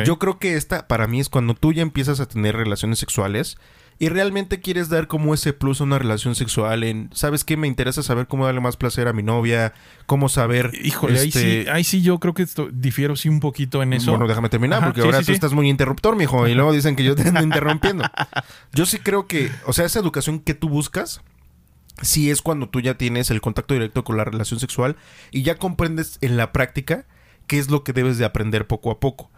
Yo 0.06 0.18
creo 0.18 0.38
que 0.38 0.54
esta 0.56 0.88
para 0.88 1.06
mí 1.06 1.20
es 1.20 1.28
cuando 1.28 1.52
tú 1.52 1.74
ya 1.74 1.82
empiezas 1.82 2.20
a 2.20 2.26
tener 2.26 2.56
relaciones 2.56 2.98
sexuales 2.98 3.58
y 4.00 4.08
realmente 4.08 4.60
quieres 4.60 4.88
dar 4.88 5.08
como 5.08 5.34
ese 5.34 5.52
plus 5.52 5.80
a 5.80 5.84
una 5.84 5.98
relación 5.98 6.36
sexual 6.36 6.84
en, 6.84 7.10
¿sabes 7.12 7.42
qué? 7.44 7.56
Me 7.56 7.66
interesa 7.66 8.02
saber 8.02 8.28
cómo 8.28 8.46
darle 8.46 8.60
más 8.60 8.76
placer 8.76 9.08
a 9.08 9.12
mi 9.12 9.24
novia, 9.24 9.74
cómo 10.06 10.28
saber... 10.28 10.70
Híjole, 10.84 11.18
ahí, 11.18 11.28
este, 11.28 11.64
sí, 11.64 11.68
ahí 11.68 11.82
sí 11.82 12.00
yo 12.00 12.20
creo 12.20 12.32
que 12.32 12.44
esto, 12.44 12.68
difiero 12.72 13.16
sí 13.16 13.28
un 13.28 13.40
poquito 13.40 13.82
en 13.82 13.92
eso. 13.92 14.12
Bueno, 14.12 14.28
déjame 14.28 14.50
terminar, 14.50 14.78
Ajá, 14.78 14.86
porque 14.86 15.00
sí, 15.00 15.06
ahora 15.06 15.18
sí, 15.20 15.26
tú 15.26 15.32
estás 15.32 15.52
muy 15.52 15.68
interruptor, 15.68 16.14
mijo, 16.14 16.46
y 16.46 16.54
luego 16.54 16.72
dicen 16.72 16.94
que 16.94 17.02
yo 17.02 17.16
te 17.16 17.28
ando 17.28 17.42
interrumpiendo. 17.42 18.04
Yo 18.72 18.86
sí 18.86 18.98
creo 18.98 19.26
que, 19.26 19.50
o 19.66 19.72
sea, 19.72 19.84
esa 19.84 19.98
educación 19.98 20.38
que 20.38 20.54
tú 20.54 20.68
buscas, 20.68 21.20
sí 22.00 22.30
es 22.30 22.40
cuando 22.40 22.68
tú 22.68 22.80
ya 22.80 22.94
tienes 22.94 23.32
el 23.32 23.40
contacto 23.40 23.74
directo 23.74 24.04
con 24.04 24.16
la 24.16 24.24
relación 24.24 24.60
sexual 24.60 24.96
y 25.32 25.42
ya 25.42 25.56
comprendes 25.56 26.18
en 26.20 26.36
la 26.36 26.52
práctica 26.52 27.06
qué 27.48 27.58
es 27.58 27.68
lo 27.68 27.82
que 27.82 27.92
debes 27.92 28.16
de 28.18 28.24
aprender 28.24 28.68
poco 28.68 28.92
a 28.92 29.00
poco. 29.00 29.32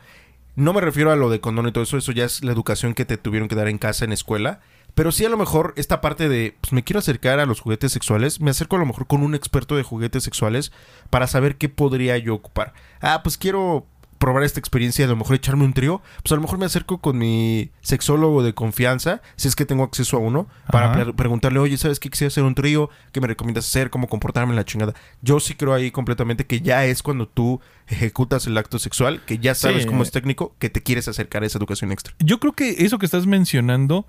No 0.61 0.75
me 0.75 0.83
refiero 0.83 1.11
a 1.11 1.17
lo 1.17 1.31
de 1.31 1.41
condón 1.41 1.69
y 1.69 1.73
todo 1.73 1.85
eso, 1.85 1.97
eso 1.97 2.13
ya 2.13 2.27
es 2.27 2.45
la 2.45 2.53
educación 2.53 2.93
que 2.93 3.07
te 3.07 3.17
tuvieron 3.17 3.49
que 3.49 3.55
dar 3.55 3.69
en 3.69 3.79
casa, 3.79 4.05
en 4.05 4.13
escuela. 4.13 4.61
Pero 4.95 5.11
sí 5.11 5.25
a 5.25 5.31
lo 5.31 5.39
mejor 5.39 5.73
esta 5.79 6.03
parte 6.03 6.29
de, 6.29 6.55
pues 6.61 6.75
me 6.75 6.85
quiero 6.85 6.99
acercar 6.99 7.41
a 7.41 7.47
los 7.47 7.61
juguetes 7.61 7.93
sexuales, 7.93 8.43
me 8.43 8.51
acerco 8.51 8.77
a 8.77 8.79
lo 8.79 8.85
mejor 8.85 9.07
con 9.07 9.23
un 9.23 9.35
experto 9.35 9.75
de 9.75 9.85
juguetes 9.85 10.23
sexuales 10.23 10.71
para 11.09 11.29
saber 11.29 11.57
qué 11.57 11.71
podría 11.71 12.19
yo 12.19 12.35
ocupar. 12.35 12.75
Ah, 13.01 13.23
pues 13.23 13.39
quiero 13.39 13.87
probar 14.21 14.45
esta 14.45 14.61
experiencia, 14.61 15.07
a 15.07 15.09
lo 15.09 15.17
mejor 15.17 15.35
echarme 15.35 15.65
un 15.65 15.73
trío, 15.73 16.03
pues 16.23 16.31
a 16.31 16.37
lo 16.37 16.43
mejor 16.43 16.59
me 16.59 16.67
acerco 16.67 16.99
con 16.99 17.17
mi 17.19 17.71
sexólogo 17.81 18.43
de 18.45 18.53
confianza, 18.55 19.23
si 19.35 19.49
es 19.49 19.57
que 19.57 19.65
tengo 19.65 19.83
acceso 19.83 20.19
a 20.19 20.21
uno, 20.21 20.47
para 20.71 20.93
pre- 20.93 21.13
preguntarle, 21.15 21.59
oye, 21.59 21.77
¿sabes 21.79 21.99
qué 21.99 22.11
quisiera 22.11 22.29
hacer 22.29 22.45
un 22.45 22.55
trío? 22.55 22.91
¿Qué 23.13 23.21
me 23.23 23.27
recomiendas 23.27 23.67
hacer? 23.67 23.89
¿Cómo 23.89 24.09
comportarme 24.09 24.53
en 24.53 24.57
la 24.57 24.65
chingada? 24.67 24.95
Yo 25.23 25.41
sí 25.41 25.55
creo 25.55 25.73
ahí 25.73 25.91
completamente 25.91 26.45
que 26.47 26.61
ya 26.61 26.85
es 26.85 27.03
cuando 27.03 27.27
tú 27.27 27.61
ejecutas 27.89 28.47
el 28.47 28.57
acto 28.59 28.79
sexual, 28.79 29.23
que 29.25 29.39
ya 29.39 29.55
sabes 29.55 29.83
Sí. 29.83 29.89
cómo 29.89 30.03
es 30.03 30.11
técnico, 30.11 30.55
que 30.59 30.69
te 30.71 30.83
quieres 30.83 31.09
acercar 31.09 31.43
a 31.43 31.47
esa 31.47 31.59
educación 31.59 31.91
extra. 31.91 32.15
Yo 32.21 32.39
creo 32.39 32.53
que 32.53 32.85
eso 32.85 32.99
que 32.99 33.07
estás 33.07 33.27
mencionando, 33.27 34.07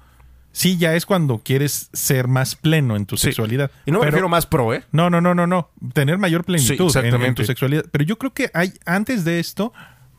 sí, 0.51 0.77
ya 0.77 0.93
es 0.95 1.05
cuando 1.05 1.39
quieres 1.39 1.89
ser 1.93 2.27
más 2.27 2.55
pleno 2.55 2.97
en 2.97 3.05
tu 3.05 3.15
Sí. 3.15 3.27
sexualidad. 3.27 3.71
Y 3.85 3.91
no 3.91 3.99
me 3.99 4.01
Pero- 4.01 4.11
refiero 4.11 4.27
más 4.29 4.45
pro, 4.45 4.73
¿eh? 4.73 4.83
No, 4.91 5.09
no, 5.09 5.21
no, 5.21 5.33
no, 5.33 5.47
no. 5.47 5.69
Tener 5.93 6.17
mayor 6.17 6.43
plenitud 6.43 6.67
Sí, 6.67 6.99
en- 6.99 7.33
tu 7.35 7.45
sexualidad. 7.45 7.85
Pero 7.89 8.03
yo 8.03 8.17
creo 8.17 8.33
que 8.33 8.51
hay, 8.53 8.73
antes 8.85 9.23
de 9.23 9.39
esto, 9.39 9.71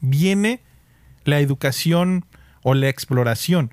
viene 0.03 0.61
la 1.25 1.41
educación 1.41 2.27
o 2.63 2.75
la 2.75 2.89
exploración, 2.91 3.73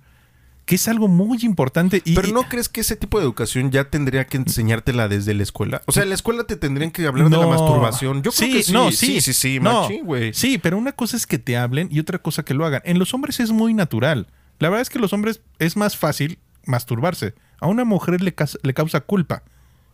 que 0.66 0.76
es 0.76 0.88
algo 0.88 1.08
muy 1.08 1.40
importante. 1.42 2.02
Y, 2.06 2.16
Pero 2.16 2.30
¿no 2.30 2.44
crees 2.44 2.70
que 2.70 2.82
ese 2.82 2.96
tipo 2.96 3.18
de 3.20 3.26
educación 3.26 3.72
ya 3.72 3.90
tendría 3.90 4.26
que 4.28 4.38
enseñártela 4.38 5.08
desde 5.08 5.34
la 5.34 5.44
escuela? 5.44 5.82
O 5.88 5.92
sea, 5.92 6.04
en 6.04 6.10
la 6.10 6.16
escuela 6.16 6.44
te 6.46 6.56
tendrían 6.56 6.92
que 6.92 7.06
hablar 7.06 7.30
de 7.30 7.38
la 7.38 7.48
masturbación. 7.48 8.18
Yo 8.24 8.32
creo 8.32 8.48
Sí, 8.48 8.54
que 8.54 8.64
sí. 8.64 8.72
no, 8.72 8.92
sí, 8.92 9.20
sí. 9.20 9.22
sí, 9.22 9.34
sí, 9.34 9.60
No. 9.60 9.88
Sí, 10.32 10.58
pero 10.60 10.78
una 10.78 10.92
cosa 10.94 11.18
es 11.18 11.26
que 11.28 11.40
te 11.40 11.58
hablen 11.58 11.90
y 11.92 12.00
otra 12.00 12.20
cosa 12.20 12.44
que 12.44 12.54
lo 12.54 12.66
hagan. 12.66 12.82
En 12.86 13.00
los 13.00 13.14
hombres 13.14 13.40
es 13.40 13.52
muy 13.52 13.74
natural. 13.74 14.28
La 14.60 14.70
verdad 14.70 14.82
es 14.84 14.90
que 14.90 15.00
los 15.00 15.12
hombres 15.14 15.42
es 15.58 15.76
más 15.76 15.98
fácil 15.98 16.38
masturbarse. 16.66 17.34
A 17.60 17.68
una 17.68 17.84
mujer 17.84 18.22
le, 18.22 18.36
le 18.64 18.74
causa 18.74 19.02
culpa. 19.02 19.44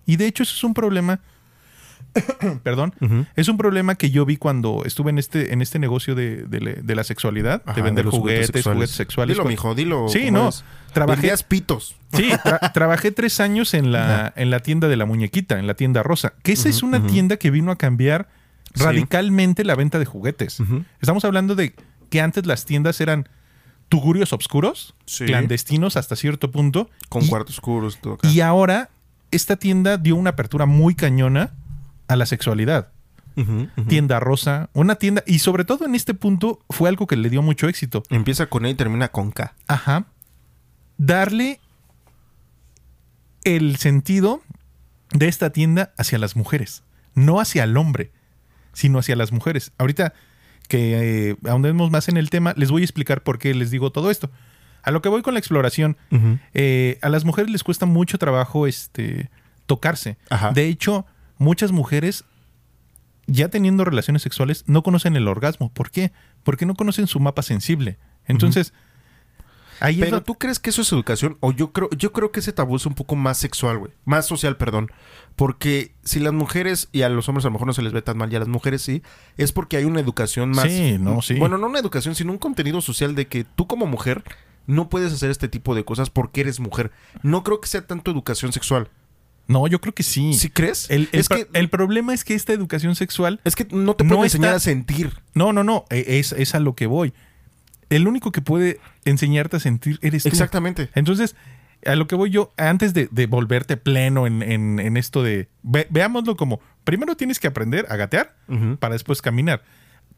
Y 0.06 0.18
de 0.18 0.28
hecho 0.28 0.44
eso 0.44 0.54
es 0.56 0.64
un 0.64 0.74
problema. 0.74 1.22
Perdón. 2.64 2.94
Es 3.36 3.48
un 3.48 3.58
problema 3.58 3.96
que 3.96 4.10
yo 4.12 4.26
vi 4.26 4.38
cuando 4.38 4.84
estuve 4.86 5.10
en 5.12 5.18
este, 5.20 5.54
en 5.54 5.62
este 5.62 5.80
negocio 5.80 6.16
de, 6.16 6.44
de 6.46 6.96
la 6.96 7.04
sexualidad, 7.04 7.62
Ajá, 7.66 7.76
de 7.76 7.82
vender 7.82 8.06
juguetes, 8.06 8.64
juguetes 8.64 8.92
sexuales. 8.92 9.36
Dilo, 9.38 9.48
mijo, 9.48 9.76
dilo. 9.76 10.08
Sí, 10.10 10.26
¿cómo 10.28 10.44
no. 10.44 10.50
es? 10.50 10.64
Trabajé, 10.94 11.34
pitos. 11.48 11.96
Sí, 12.14 12.30
tra- 12.44 12.72
trabajé 12.74 13.12
tres 13.12 13.40
años 13.40 13.74
en 13.74 13.92
la, 13.92 14.32
en 14.36 14.50
la 14.50 14.62
tienda 14.62 14.88
de 14.88 14.96
la 14.96 15.06
muñequita, 15.06 15.60
en 15.60 15.68
la 15.68 15.74
tienda 15.74 16.04
rosa. 16.04 16.34
Que 16.44 16.54
esa 16.54 16.70
es 16.70 16.84
una 16.84 17.06
tienda 17.06 17.38
que 17.38 17.52
vino 17.52 17.72
a 17.72 17.78
cambiar 17.78 18.28
Sí. 18.76 18.84
radicalmente 18.84 19.64
la 19.64 19.76
venta 19.76 20.00
de 20.00 20.06
juguetes. 20.06 20.58
Estamos 21.00 21.24
hablando 21.24 21.56
de 21.56 21.74
que 22.10 22.20
antes 22.20 22.46
las 22.46 22.66
tiendas 22.66 23.00
eran 23.00 23.30
tugurios 23.88 24.34
obscuros, 24.34 24.96
Sí. 25.06 25.26
clandestinos 25.26 25.96
hasta 25.96 26.18
cierto 26.18 26.52
punto. 26.52 26.90
Con 27.08 27.24
y, 27.24 27.30
cuartos 27.30 27.56
oscuros 27.56 28.00
todo 28.02 28.16
acá. 28.16 28.28
y 28.28 28.42
ahora 28.42 28.90
esta 29.32 29.56
tienda 29.56 29.98
dio 29.98 30.18
una 30.18 30.32
apertura 30.32 30.66
muy 30.66 30.94
cañona 30.94 31.52
a 32.08 32.16
la 32.16 32.26
sexualidad. 32.26 32.90
Tienda 33.90 34.22
rosa, 34.22 34.70
una 34.74 34.96
tienda, 34.96 35.22
y 35.28 35.40
sobre 35.40 35.66
todo 35.66 35.86
en 35.86 35.94
este 35.94 36.14
punto 36.14 36.62
fue 36.70 36.88
algo 36.88 37.06
que 37.06 37.18
le 37.18 37.30
dio 37.30 37.42
mucho 37.42 37.68
éxito. 37.68 38.04
Empieza 38.10 38.46
con 38.46 38.66
E 38.66 38.70
y 38.70 38.76
termina 38.76 39.10
con 39.10 39.32
K. 39.32 39.54
Ajá. 39.68 40.06
Darle 40.98 41.60
el 43.44 43.76
sentido 43.76 44.42
de 45.12 45.28
esta 45.28 45.50
tienda 45.50 45.94
hacia 45.98 46.18
las 46.18 46.38
mujeres. 46.38 46.84
No 47.14 47.42
hacia 47.42 47.66
el 47.66 47.76
hombre, 47.76 48.12
sino 48.72 49.00
hacia 49.00 49.18
las 49.18 49.34
mujeres. 49.34 49.74
Ahorita 49.78 50.14
que 50.68 51.30
eh, 51.32 51.36
ahondemos 51.48 51.92
más 51.92 52.08
en 52.08 52.18
el 52.18 52.30
tema, 52.30 52.54
les 52.56 52.72
voy 52.72 52.82
a 52.84 52.86
explicar 52.86 53.22
por 53.22 53.38
qué 53.38 53.54
les 53.54 53.70
digo 53.70 53.92
todo 53.92 54.12
esto. 54.12 54.32
A 54.82 54.92
lo 54.92 55.02
que 55.02 55.10
voy 55.10 55.22
con 55.22 55.34
la 55.34 55.40
exploración, 55.40 55.98
eh, 56.54 57.00
a 57.02 57.10
las 57.10 57.26
mujeres 57.26 57.52
les 57.52 57.64
cuesta 57.64 57.86
mucho 57.86 58.18
trabajo 58.18 58.68
este, 58.68 59.30
tocarse. 59.66 60.18
Ajá. 60.30 60.52
De 60.52 60.68
hecho, 60.68 61.06
muchas 61.38 61.72
mujeres, 61.72 62.26
ya 63.28 63.50
teniendo 63.50 63.86
relaciones 63.86 64.22
sexuales, 64.22 64.64
no 64.68 64.84
conocen 64.84 65.16
el 65.16 65.28
orgasmo. 65.28 65.72
¿Por 65.72 65.92
qué? 65.92 66.12
Porque 66.44 66.66
no 66.66 66.76
conocen 66.76 67.08
su 67.08 67.20
mapa 67.20 67.42
sensible. 67.42 67.98
Entonces, 68.28 68.74
ahí 69.80 70.02
es 70.02 70.06
Pero 70.06 70.24
tú 70.24 70.36
crees 70.36 70.60
que 70.60 70.70
eso 70.70 70.82
es 70.82 70.92
educación 70.92 71.38
o 71.42 71.52
yo 71.52 71.72
creo 71.72 71.90
yo 71.92 72.12
creo 72.12 72.32
que 72.32 72.40
ese 72.40 72.54
tabú 72.54 72.76
es 72.76 72.86
un 72.86 72.96
poco 72.96 73.16
más 73.16 73.38
sexual, 73.38 73.78
güey, 73.78 73.92
más 74.04 74.26
social, 74.26 74.58
perdón, 74.58 74.92
porque 75.36 75.94
si 76.04 76.20
las 76.20 76.34
mujeres 76.34 76.90
y 76.92 77.04
a 77.04 77.10
los 77.10 77.28
hombres 77.30 77.46
a 77.46 77.50
lo 77.50 77.54
mejor 77.54 77.68
no 77.68 77.74
se 77.74 77.82
les 77.82 77.94
ve 77.94 78.02
tan 78.02 78.18
mal 78.18 78.32
y 78.32 78.36
a 78.36 78.40
las 78.40 78.48
mujeres 78.48 78.82
sí, 78.82 79.04
es 79.38 79.52
porque 79.52 79.78
hay 79.78 79.86
una 79.86 80.00
educación 80.00 80.50
más 80.50 80.66
Sí, 80.66 80.98
no, 81.00 81.22
sí. 81.22 81.36
Bueno, 81.36 81.58
no 81.58 81.68
una 81.68 81.80
educación, 81.80 82.16
sino 82.16 82.32
un 82.32 82.38
contenido 82.38 82.82
social 82.82 83.16
de 83.16 83.28
que 83.28 83.44
tú 83.44 83.68
como 83.68 83.86
mujer 83.86 84.24
no 84.68 84.90
puedes 84.90 85.14
hacer 85.14 85.30
este 85.30 85.48
tipo 85.48 85.76
de 85.76 85.86
cosas 85.86 86.10
porque 86.10 86.42
eres 86.42 86.60
mujer. 86.60 86.92
No 87.22 87.44
creo 87.44 87.62
que 87.62 87.68
sea 87.68 87.86
tanto 87.86 88.12
educación 88.12 88.52
sexual. 88.52 88.90
No, 89.48 89.68
yo 89.68 89.80
creo 89.80 89.94
que 89.94 90.04
sí. 90.04 90.34
¿Sí 90.34 90.50
crees? 90.50 90.90
El, 90.90 91.08
el 91.12 91.20
es 91.20 91.30
que 91.30 91.48
el 91.54 91.70
problema 91.70 92.14
es 92.14 92.24
que 92.24 92.34
esta 92.34 92.52
educación 92.54 92.96
sexual 92.96 93.40
es 93.44 93.56
que 93.56 93.68
no 93.72 93.96
te 93.96 94.04
no 94.04 94.10
pueden 94.16 94.24
enseñar 94.26 94.50
está- 94.50 94.58
a 94.58 94.60
sentir. 94.60 95.14
No, 95.34 95.54
no, 95.54 95.64
no. 95.64 95.86
e- 95.90 96.20
Es, 96.20 96.32
es 96.32 96.56
a 96.56 96.60
lo 96.60 96.76
que 96.76 96.88
voy. 96.88 97.14
El 97.90 98.08
único 98.08 98.32
que 98.32 98.42
puede 98.42 98.80
enseñarte 99.06 99.58
a 99.58 99.60
sentir 99.60 100.00
eres 100.02 100.24
tú. 100.24 100.30
Exactamente. 100.30 100.90
Entonces, 100.96 101.36
a 101.86 101.96
lo 101.96 102.08
que 102.08 102.16
voy 102.16 102.32
yo, 102.32 102.52
antes 102.58 102.96
de, 102.96 103.08
de 103.12 103.28
volverte 103.28 103.78
pleno 103.78 104.26
en, 104.26 104.42
en- 104.42 104.80
en 104.80 104.98
esto 104.98 105.22
de. 105.22 105.48
ve- 105.62 105.86
veámoslo 105.92 106.36
como: 106.36 106.60
primero 106.84 107.16
tienes 107.16 107.40
que 107.40 107.46
aprender 107.48 107.86
a 107.90 107.96
gatear 107.96 108.36
para 108.80 108.94
después 108.94 109.22
caminar. 109.22 109.62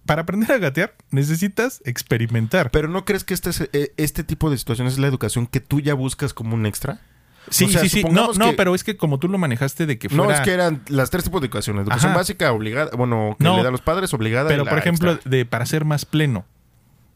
Para 0.06 0.22
aprender 0.22 0.50
a 0.54 0.58
gatear, 0.58 0.96
necesitas 1.12 1.82
experimentar. 1.84 2.72
Pero 2.72 2.88
¿no 2.88 3.04
crees 3.04 3.26
que 3.26 3.34
este, 3.34 3.50
es- 3.50 3.70
eh, 3.74 3.92
este 3.98 4.24
tipo 4.24 4.50
de 4.50 4.58
situaciones 4.58 4.94
es 4.94 5.00
la 5.00 5.08
educación 5.08 5.48
que 5.48 5.60
tú 5.60 5.82
ya 5.82 5.94
buscas 5.96 6.34
como 6.34 6.56
un 6.56 6.66
extra? 6.66 7.02
Sí, 7.50 7.66
o 7.66 7.70
sea, 7.70 7.82
sí, 7.82 7.89
sí. 7.89 8.04
No, 8.04 8.34
no, 8.34 8.52
que- 8.52 8.54
pero 8.54 8.76
es 8.76 8.84
que 8.84 8.98
como 8.98 9.20
tú 9.20 9.28
lo 9.28 9.38
manejaste 9.38 9.86
de 9.86 9.98
que 9.98 10.10
fuera. 10.10 10.24
No, 10.26 10.32
es 10.32 10.41
que 10.41 10.52
eran 10.52 10.82
las 10.88 11.10
tres 11.10 11.24
tipos 11.24 11.41
de 11.41 11.48
educación. 11.48 11.78
Educación 11.78 12.12
Ajá. 12.12 12.20
básica, 12.20 12.52
obligada, 12.52 12.91
bueno, 12.98 13.36
que 13.38 13.43
No. 13.43 13.58
le 13.58 13.64
da 13.64 13.70
a 13.70 13.72
los 13.72 13.82
padres, 13.82 14.14
obligada. 14.14 14.45
y 14.50 14.54
Pero, 14.54 14.64
la 14.66 14.70
por 14.70 14.80
ejemplo, 14.80 15.12
extra. 15.14 15.30
de 15.30 15.45
para 15.45 15.66
ser 15.66 15.86
más 15.86 16.06
pleno. 16.06 16.45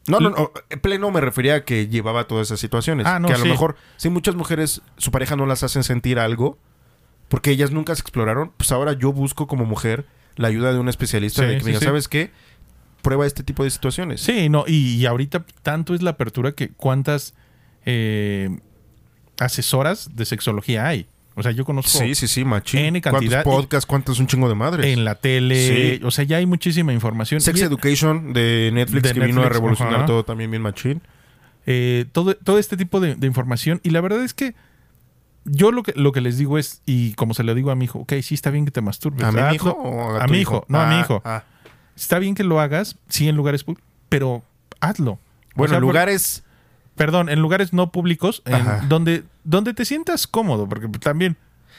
No, 0.08 0.18
no, 0.18 0.30
no. 0.30 0.50
eh, 0.70 0.76
Pleno 0.78 1.10
me 1.12 1.20
refería 1.20 1.54
a 1.56 1.64
que 1.64 1.86
llevaba 1.86 2.24
todas 2.26 2.48
esas 2.48 2.58
situaciones. 2.58 3.06
Ah, 3.06 3.20
no, 3.20 3.28
que 3.28 3.34
a 3.34 3.38
lo 3.38 3.44
mejor, 3.46 3.76
si 3.96 4.08
muchas 4.10 4.34
mujeres, 4.34 4.82
su 4.96 5.12
pareja 5.12 5.36
no 5.36 5.46
las 5.46 5.62
hacen 5.62 5.84
sentir 5.84 6.18
algo, 6.18 6.58
porque 7.28 7.50
ellas 7.52 7.70
nunca 7.70 7.94
se 7.94 8.00
exploraron, 8.00 8.50
pues 8.56 8.72
ahora 8.72 8.94
yo 8.94 9.12
busco 9.12 9.46
como 9.46 9.64
mujer 9.64 10.04
la 10.34 10.48
ayuda 10.48 10.72
de 10.72 10.80
un 10.80 10.88
especialista 10.88 11.42
Sí, 11.42 11.48
de 11.48 11.54
que 11.54 11.60
sí, 11.60 11.66
me 11.66 11.72
diga. 11.72 11.84
¿sabes 11.84 12.08
qué? 12.08 12.30
Prueba 13.02 13.26
este 13.26 13.44
tipo 13.44 13.62
de 13.62 13.70
situaciones. 13.70 14.20
Sí, 14.20 14.48
no, 14.48 14.64
y, 14.66 14.96
y 14.96 15.06
ahorita 15.06 15.44
tanto 15.62 15.94
es 15.94 16.02
la 16.02 16.10
apertura 16.10 16.50
que 16.52 16.70
cuántas 16.70 17.34
eh, 17.84 18.50
asesoras 19.38 20.10
de 20.14 20.24
sexología 20.24 20.86
hay. 20.86 21.06
O 21.34 21.42
sea, 21.42 21.50
yo 21.52 21.64
conozco 21.64 21.98
sí, 21.98 22.14
sí, 22.14 22.28
sí, 22.28 22.44
machín. 22.44 22.80
N 22.80 23.00
cantidad- 23.00 23.42
¿Cuántos 23.42 23.62
podcasts? 23.62 23.86
¿Cuántos? 23.86 24.18
Un 24.20 24.26
chingo 24.26 24.48
de 24.50 24.54
madres. 24.54 24.84
en 24.86 25.04
la 25.04 25.14
tele, 25.14 25.96
Sí. 25.98 26.04
o 26.04 26.10
sea, 26.10 26.24
ya 26.24 26.36
hay 26.36 26.44
muchísima 26.46 26.92
información. 26.92 27.40
Sex 27.40 27.58
Y, 27.58 27.62
Education 27.62 28.34
de 28.34 28.70
Netflix 28.74 29.02
De 29.02 29.14
que 29.14 29.20
vino 29.20 29.42
a 29.42 29.48
revolucionar 29.48 30.04
todo 30.06 30.24
también 30.24 30.50
bien 30.50 30.62
machín. 30.62 31.00
eh, 31.64 32.04
todo, 32.12 32.34
todo 32.34 32.58
este 32.58 32.76
tipo 32.76 33.00
de, 33.00 33.14
de 33.14 33.26
información. 33.26 33.80
Y 33.82 33.90
la 33.90 34.00
verdad 34.02 34.22
es 34.24 34.34
que 34.34 34.54
yo 35.44 35.72
lo 35.72 35.82
que, 35.84 35.92
lo 35.96 36.12
que 36.12 36.20
les 36.20 36.36
digo 36.36 36.58
es, 36.58 36.82
y 36.86 37.14
como 37.14 37.34
se 37.34 37.44
lo 37.44 37.54
digo 37.54 37.70
a 37.70 37.76
mi 37.76 37.86
hijo, 37.86 38.00
ok, 38.00 38.12
sí 38.20 38.34
está 38.34 38.50
bien 38.50 38.64
que 38.64 38.70
te 38.70 38.80
masturbes. 38.82 39.22
¿A 39.24 39.32
mi 39.32 39.54
hijo 39.54 39.70
o 39.70 40.16
a, 40.16 40.24
A 40.24 40.26
mi 40.26 40.38
hijo, 40.38 40.64
no, 40.68 40.80
a 40.80 40.86
mi 40.88 41.00
hijo. 41.00 41.22
ah. 41.24 41.44
Está 41.96 42.18
bien 42.18 42.34
que 42.34 42.44
lo 42.44 42.60
hagas, 42.60 42.96
sí, 43.08 43.28
en 43.28 43.36
lugares 43.36 43.64
públicos, 43.64 43.84
pero 44.08 44.42
hazlo. 44.80 45.12
O 45.12 45.18
Bueno, 45.54 45.70
sea, 45.72 45.78
por- 45.78 45.88
lugares... 45.88 46.42
Perdón, 47.04 47.28
en 47.28 47.40
lugares 47.40 47.72
no 47.72 47.90
públicos, 47.90 48.42
en 48.46 48.88
donde, 48.88 49.24
donde 49.44 49.74
te 49.74 49.84
sientas 49.84 50.26
cómodo, 50.26 50.68
porque 50.68 50.88
también 51.00 51.36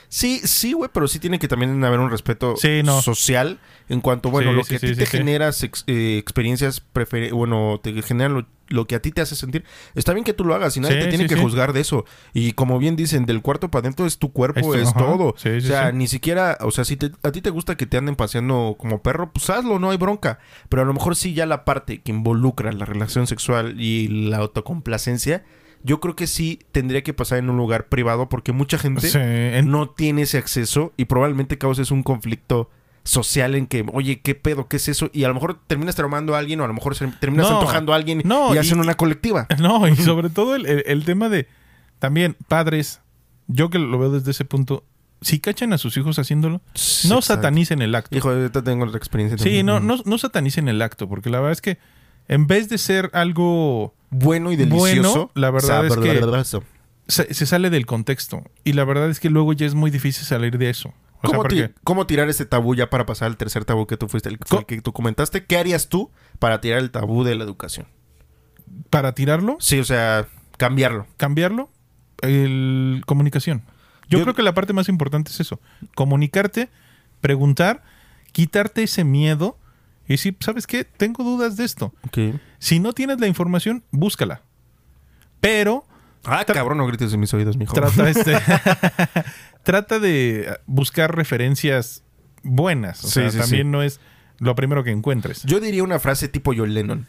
Sí, 0.10 0.42
sí, 0.44 0.74
güey, 0.74 0.92
pero 0.94 1.08
sí 1.08 1.18
tiene 1.18 1.40
que 1.40 1.48
también 1.48 1.84
haber 1.84 2.00
un 2.00 2.12
respeto 2.12 2.56
Sí, 2.56 2.82
no. 2.84 3.02
social 3.02 3.58
en 3.90 4.00
cuanto, 4.00 4.30
bueno, 4.30 4.52
Sí, 4.52 4.56
lo 4.58 4.64
sí, 4.64 4.70
que 4.70 4.76
a 4.76 4.80
ti 4.80 4.96
te 4.96 5.06
sí. 5.08 5.18
genera 5.18 5.52
sex- 5.52 5.84
eh, 5.88 6.18
experiencias, 6.20 6.84
bueno, 7.32 7.80
te 7.82 8.00
genera 8.04 8.30
lo, 8.30 8.46
lo 8.74 8.86
que 8.88 8.96
a 8.96 9.02
ti 9.02 9.12
te 9.12 9.22
hace 9.22 9.36
sentir. 9.36 9.64
Está 9.96 10.14
bien 10.14 10.24
que 10.26 10.34
tú 10.34 10.44
lo 10.46 10.56
hagas 10.56 10.76
y 10.76 10.80
nadie 10.80 10.96
Sí, 10.96 11.02
te 11.04 11.10
tiene 11.10 11.24
sí, 11.26 11.30
que 11.30 11.36
sí. 11.36 11.42
juzgar 11.42 11.72
de 11.74 11.82
eso. 11.82 12.06
Y 12.34 12.54
como 12.54 12.80
bien 12.80 12.96
dicen, 12.96 13.26
del 13.26 13.42
cuarto 13.42 13.70
para 13.70 13.82
adentro 13.82 14.06
es 14.06 14.18
tu 14.18 14.32
cuerpo, 14.34 14.60
Es 14.60 14.66
tu- 14.66 14.74
es 14.74 14.88
ajá. 14.90 15.00
todo. 15.00 15.30
O 15.30 15.38
sea, 15.38 15.92
ni 15.92 16.08
siquiera, 16.08 16.58
o 16.62 16.72
sea, 16.72 16.84
si 16.86 16.98
te- 16.98 17.12
a 17.24 17.32
ti 17.32 17.42
te 17.42 17.50
gusta 17.50 17.76
que 17.78 17.86
te 17.86 17.98
anden 17.98 18.16
paseando 18.16 18.76
como 18.80 19.02
perro, 19.02 19.32
pues 19.32 19.50
hazlo, 19.50 19.80
no 19.80 19.92
hay 19.92 19.98
bronca. 19.98 20.40
Pero 20.70 20.82
a 20.82 20.86
lo 20.86 20.94
mejor 20.94 21.16
sí 21.16 21.34
ya 21.34 21.46
la 21.46 21.66
parte 21.66 22.02
que 22.02 22.12
involucra 22.12 22.72
la 22.72 22.86
relación 22.86 23.28
sexual 23.28 23.80
y 23.80 24.08
la 24.30 24.38
autocomplacencia, 24.38 25.44
yo 25.84 26.00
creo 26.00 26.16
que 26.16 26.28
sí 26.28 26.60
tendría 26.72 27.04
que 27.04 27.14
pasar 27.14 27.38
en 27.40 27.50
un 27.50 27.58
lugar 27.58 27.88
privado 27.90 28.30
porque 28.30 28.54
mucha 28.54 28.78
gente 28.78 29.08
Sí, 29.08 29.18
en- 29.22 29.70
no 29.70 29.90
tiene 29.90 30.24
ese 30.24 30.38
acceso 30.38 30.94
y 30.98 31.06
probablemente 31.06 31.58
causes 31.58 31.92
un 31.92 32.04
conflicto 32.04 32.70
social 33.04 33.56
en 33.56 33.68
que, 33.68 33.86
oye, 33.92 34.22
¿qué 34.22 34.34
pedo? 34.36 34.68
¿Qué 34.68 34.78
es 34.78 34.88
eso? 34.88 35.10
Y 35.14 35.24
a 35.26 35.28
lo 35.28 35.34
mejor 35.34 35.60
terminas 35.68 35.96
traumando 35.96 36.36
a 36.36 36.40
alguien 36.40 36.62
o 36.62 36.64
a 36.64 36.68
lo 36.68 36.74
mejor 36.74 36.96
se- 36.96 37.08
terminas 37.20 37.50
No, 37.50 37.56
antojando 37.60 37.92
a 37.94 37.96
alguien 37.98 38.22
no, 38.24 38.54
y 38.54 38.56
y- 38.56 38.60
hacen 38.60 38.80
una 38.80 38.94
colectiva. 38.96 39.48
No, 39.60 39.88
y 39.88 39.96
sobre 39.98 40.30
todo 40.30 40.56
el, 40.56 40.66
el- 40.66 40.84
el 40.86 41.04
tema 41.06 41.28
de 41.30 41.48
también 42.00 42.38
padres, 42.48 43.02
yo 43.48 43.70
que 43.70 43.80
lo 43.80 43.98
veo 44.00 44.10
desde 44.12 44.32
ese 44.32 44.46
punto, 44.46 44.86
si 45.22 45.40
cachan 45.40 45.74
a 45.74 45.78
sus 45.78 45.96
hijos 45.98 46.18
haciéndolo, 46.20 46.62
no 47.10 47.22
satanicen 47.22 47.82
el 47.82 47.94
acto. 47.96 48.16
Hijo, 48.18 48.30
ahorita 48.30 48.62
tengo 48.64 48.86
otra 48.86 48.98
experiencia. 48.98 49.38
Sí, 49.38 49.64
no, 49.64 49.80
no, 49.80 49.98
no 50.06 50.18
satanicen 50.18 50.68
el 50.70 50.82
acto, 50.82 51.08
porque 51.10 51.30
la 51.30 51.40
verdad 51.40 51.54
es 51.54 51.62
que 51.62 51.78
en 52.30 52.48
vez 52.48 52.70
de 52.70 52.78
ser 52.78 53.10
algo 53.14 53.94
Bueno 54.10 54.52
y 54.52 54.56
delicioso. 54.56 55.12
Bueno, 55.14 55.32
la 55.36 55.52
verdad 55.52 55.86
es 55.86 55.96
que- 55.98 56.62
se 57.08 57.46
sale 57.46 57.70
del 57.70 57.86
contexto 57.86 58.44
y 58.64 58.74
la 58.74 58.86
verdad 58.86 59.10
es 59.10 59.20
que 59.20 59.30
luego 59.30 59.52
ya 59.52 59.66
es 59.66 59.74
muy 59.76 59.92
difícil 59.92 60.24
salir 60.26 60.58
de 60.58 60.70
eso. 60.70 60.94
O 61.26 61.30
sea, 61.30 61.38
¿Cómo, 61.38 61.48
ti- 61.50 61.62
porque 61.62 61.74
cómo 61.84 62.06
tirar 62.06 62.30
ese 62.30 62.46
tabú 62.46 62.76
ya 62.76 62.90
para 62.90 63.06
pasar 63.06 63.28
al 63.28 63.38
tercer 63.38 63.64
tabú 63.66 63.88
que 63.88 63.96
tú 63.98 64.08
fuiste, 64.10 64.30
el, 64.30 64.38
que 64.68 64.82
tú 64.82 64.92
comentaste? 64.94 65.46
¿Qué 65.46 65.58
harías 65.58 65.88
tú 65.88 66.12
para 66.40 66.60
tirar 66.62 66.80
el 66.80 66.92
tabú 66.92 67.24
de 67.24 67.36
la 67.36 67.44
educación? 67.44 67.88
para 68.90 69.14
tirarlo, 69.14 69.58
Sí, 69.60 69.80
o 69.80 69.84
sea, 69.84 70.28
cambiarlo. 70.58 71.06
cambiarlo, 71.18 71.70
el 72.22 73.04
comunicación. 73.06 73.64
Yo, 74.10 74.18
Yo- 74.20 74.24
creo 74.26 74.36
que 74.36 74.42
la 74.44 74.54
parte 74.54 74.74
más 74.74 74.90
importante 74.90 75.32
es 75.32 75.40
eso, 75.40 75.60
comunicarte, 75.96 76.70
preguntar, 77.22 77.84
quitarte 78.32 78.84
ese 78.84 79.04
miedo 79.04 79.58
y 80.08 80.14
decir, 80.14 80.36
¿sabes 80.40 80.66
qué? 80.68 80.84
Tengo 80.86 81.24
dudas 81.24 81.56
de 81.56 81.66
esto. 81.66 81.94
Si 82.60 82.80
no 82.80 82.94
tienes 82.94 83.20
la 83.20 83.28
información, 83.28 83.84
búscala. 83.92 84.42
Pero 85.40 85.86
Ah, 86.26 86.44
cabrón, 86.46 86.78
no 86.80 86.88
grites 86.88 87.14
en 87.14 87.20
mis 87.20 87.34
oídos, 87.34 87.58
mijo. 87.58 87.74
trata 87.74 88.10
este 88.10 88.34
trata 89.64 90.00
de 90.00 90.58
buscar 90.66 91.16
referencias 91.16 92.04
buenas. 92.44 93.04
O 93.04 93.08
Sí, 93.08 93.14
sea, 93.14 93.32
sí, 93.32 93.38
también 93.40 93.68
sí. 93.68 93.72
no 93.72 93.82
es 93.84 94.00
lo 94.40 94.56
primero 94.56 94.84
que 94.84 94.92
encuentres. 94.92 95.44
Yo 95.44 95.60
diría 95.60 95.84
una 95.84 96.00
frase 96.00 96.28
tipo 96.28 96.54
John 96.56 96.74
Lennon. 96.74 97.08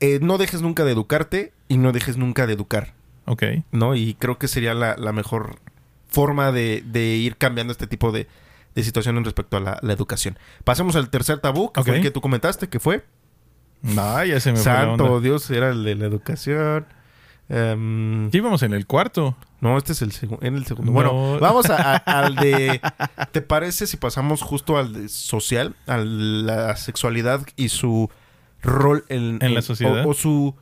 Eh, 0.00 0.18
no 0.22 0.38
dejes 0.38 0.62
nunca 0.62 0.84
de 0.84 0.92
educarte 0.92 1.52
y 1.68 1.78
no 1.78 1.92
dejes 1.92 2.16
nunca 2.16 2.46
de 2.46 2.52
educar. 2.52 2.92
Ok. 3.24 3.42
¿No? 3.72 3.94
Y 3.94 4.14
creo 4.14 4.38
que 4.38 4.46
sería 4.48 4.74
la, 4.74 4.94
la 4.96 5.12
mejor 5.12 5.58
forma 6.08 6.52
de, 6.52 6.82
de, 6.86 7.16
ir 7.16 7.36
cambiando 7.36 7.72
este 7.72 7.86
tipo 7.86 8.12
de, 8.12 8.28
de 8.74 8.82
situaciones 8.84 9.24
respecto 9.24 9.56
a 9.56 9.60
la, 9.60 9.78
la, 9.82 9.92
educación. 9.92 10.38
Pasemos 10.64 10.94
al 10.96 11.08
tercer 11.10 11.38
tabú, 11.40 11.72
que 11.72 11.80
Ok. 11.80 11.86
fue 11.86 11.96
el 11.96 12.02
que 12.02 12.10
tú 12.10 12.20
comentaste, 12.20 12.68
que 12.68 12.78
fue 12.78 13.04
No, 13.82 14.24
ya 14.24 14.38
se 14.38 14.52
me 14.52 14.58
fue 14.58 14.72
la 14.72 14.80
Santo 14.82 15.04
onda. 15.06 15.20
Dios, 15.20 15.50
era 15.50 15.70
el 15.70 15.82
de 15.82 15.94
la 15.96 16.06
educación. 16.06 16.86
Em, 17.48 18.30
Sí, 18.30 18.38
íbamos 18.38 18.62
en 18.62 18.72
el 18.74 18.86
cuarto. 18.86 19.36
no, 19.60 19.78
este 19.78 19.92
es 19.92 20.02
el, 20.02 20.12
en 20.40 20.56
el 20.56 20.66
segundo. 20.66 20.90
No. 20.90 20.94
Bueno, 20.94 21.38
vamos 21.40 21.70
a- 21.70 21.96
a- 21.96 21.96
al 21.96 22.34
de... 22.36 22.80
¿Te 23.32 23.40
parece 23.42 23.86
si 23.86 23.96
pasamos 23.96 24.42
justo 24.42 24.76
al 24.78 24.92
de 24.92 25.08
social? 25.08 25.76
A 25.86 25.96
la 25.98 26.76
sexualidad 26.76 27.42
y 27.56 27.68
su 27.68 28.10
rol 28.62 29.04
en, 29.08 29.38
En 29.42 29.54
la 29.54 29.62
sociedad. 29.62 30.04
O, 30.04 30.10
o 30.10 30.14
su 30.14 30.54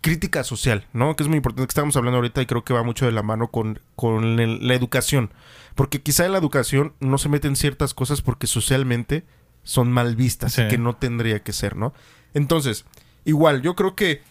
crítica 0.00 0.44
social, 0.44 0.86
¿no? 0.92 1.16
Que 1.16 1.22
es 1.24 1.28
muy 1.28 1.36
importante 1.38 1.66
que 1.66 1.70
estamos 1.70 1.96
hablando 1.96 2.16
ahorita 2.16 2.40
y 2.42 2.46
creo 2.46 2.64
que 2.64 2.72
va 2.74 2.82
mucho 2.82 3.06
de 3.06 3.12
la 3.12 3.22
mano 3.22 3.48
con, 3.48 3.80
con 3.96 4.38
el- 4.40 4.66
la 4.66 4.74
educación. 4.74 5.30
Porque 5.74 6.00
quizá 6.02 6.24
en 6.26 6.32
la 6.32 6.38
educación 6.38 6.92
no 7.00 7.18
se 7.18 7.28
meten 7.28 7.54
ciertas 7.56 7.92
cosas 7.94 8.20
porque 8.22 8.46
socialmente 8.46 9.24
son 9.62 9.90
mal 9.92 10.14
vistas 10.16 10.54
Sí. 10.54 10.62
y 10.62 10.68
que 10.68 10.78
no 10.78 10.94
tendría 10.96 11.40
que 11.42 11.52
ser, 11.52 11.76
¿no? 11.76 11.92
Entonces, 12.34 12.84
igual, 13.24 13.62
yo 13.62 13.74
creo 13.74 13.94
que, 13.96 14.22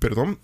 perdón, 0.00 0.38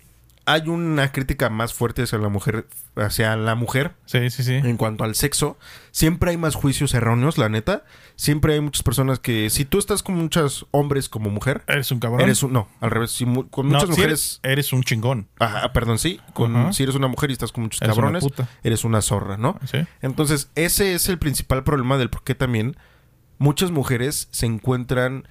hay 0.45 0.67
una 0.67 1.11
crítica 1.11 1.49
más 1.49 1.73
fuerte 1.73 2.01
hacia 2.03 2.17
la 2.17 2.29
mujer, 2.29 2.67
hacia 2.95 3.35
la 3.35 3.53
mujer 3.55 3.93
Sí, 4.05 4.29
sí, 4.31 4.43
sí. 4.43 4.53
en 4.55 4.77
cuanto 4.77 5.03
al 5.03 5.13
sexo. 5.15 5.57
Siempre 5.91 6.31
hay 6.31 6.37
más 6.37 6.55
juicios 6.55 6.93
erróneos, 6.95 7.37
la 7.37 7.49
neta. 7.49 7.83
Siempre 8.15 8.53
hay 8.55 8.61
muchas 8.61 8.81
personas 8.83 9.19
que, 9.19 9.49
si 9.51 9.63
tú 9.65 9.77
estás 9.77 10.01
con 10.01 10.15
muchos 10.15 10.65
hombres 10.71 11.07
como 11.07 11.29
mujer, 11.29 11.63
Eres 11.67 11.91
un 11.91 11.99
cabrón. 11.99 12.21
eres 12.21 12.41
un, 12.43 12.51
no, 12.53 12.67
al 12.81 12.89
revés, 12.91 13.11
si 13.11 13.25
mu- 13.25 13.47
con 13.49 13.67
No, 13.69 13.75
muchas 13.75 13.89
mujeres, 13.91 14.39
eres, 14.43 14.51
eres 14.53 14.73
un 14.73 14.83
chingón. 14.83 15.27
ajá, 15.39 15.71
perdón, 15.71 15.99
sí, 15.99 16.19
con, 16.33 16.73
si 16.73 16.83
eres 16.83 16.95
una 16.95 17.07
mujer 17.07 17.29
y 17.29 17.33
estás 17.33 17.51
con 17.51 17.63
muchos 17.63 17.81
Eres 17.81 17.95
una 17.95 18.01
cabrones, 18.07 18.23
puta. 18.23 18.49
eres 18.63 18.83
una 18.83 19.01
zorra, 19.01 19.37
¿no? 19.37 19.59
Sí. 19.71 19.79
Entonces, 20.01 20.49
ese 20.55 20.95
es 20.95 21.07
el 21.09 21.19
principal 21.19 21.63
problema 21.63 21.97
del 21.97 22.09
por 22.09 22.23
qué 22.23 22.33
también 22.35 22.75
muchas 23.37 23.71
mujeres 23.71 24.27
se 24.31 24.47
encuentran 24.47 25.27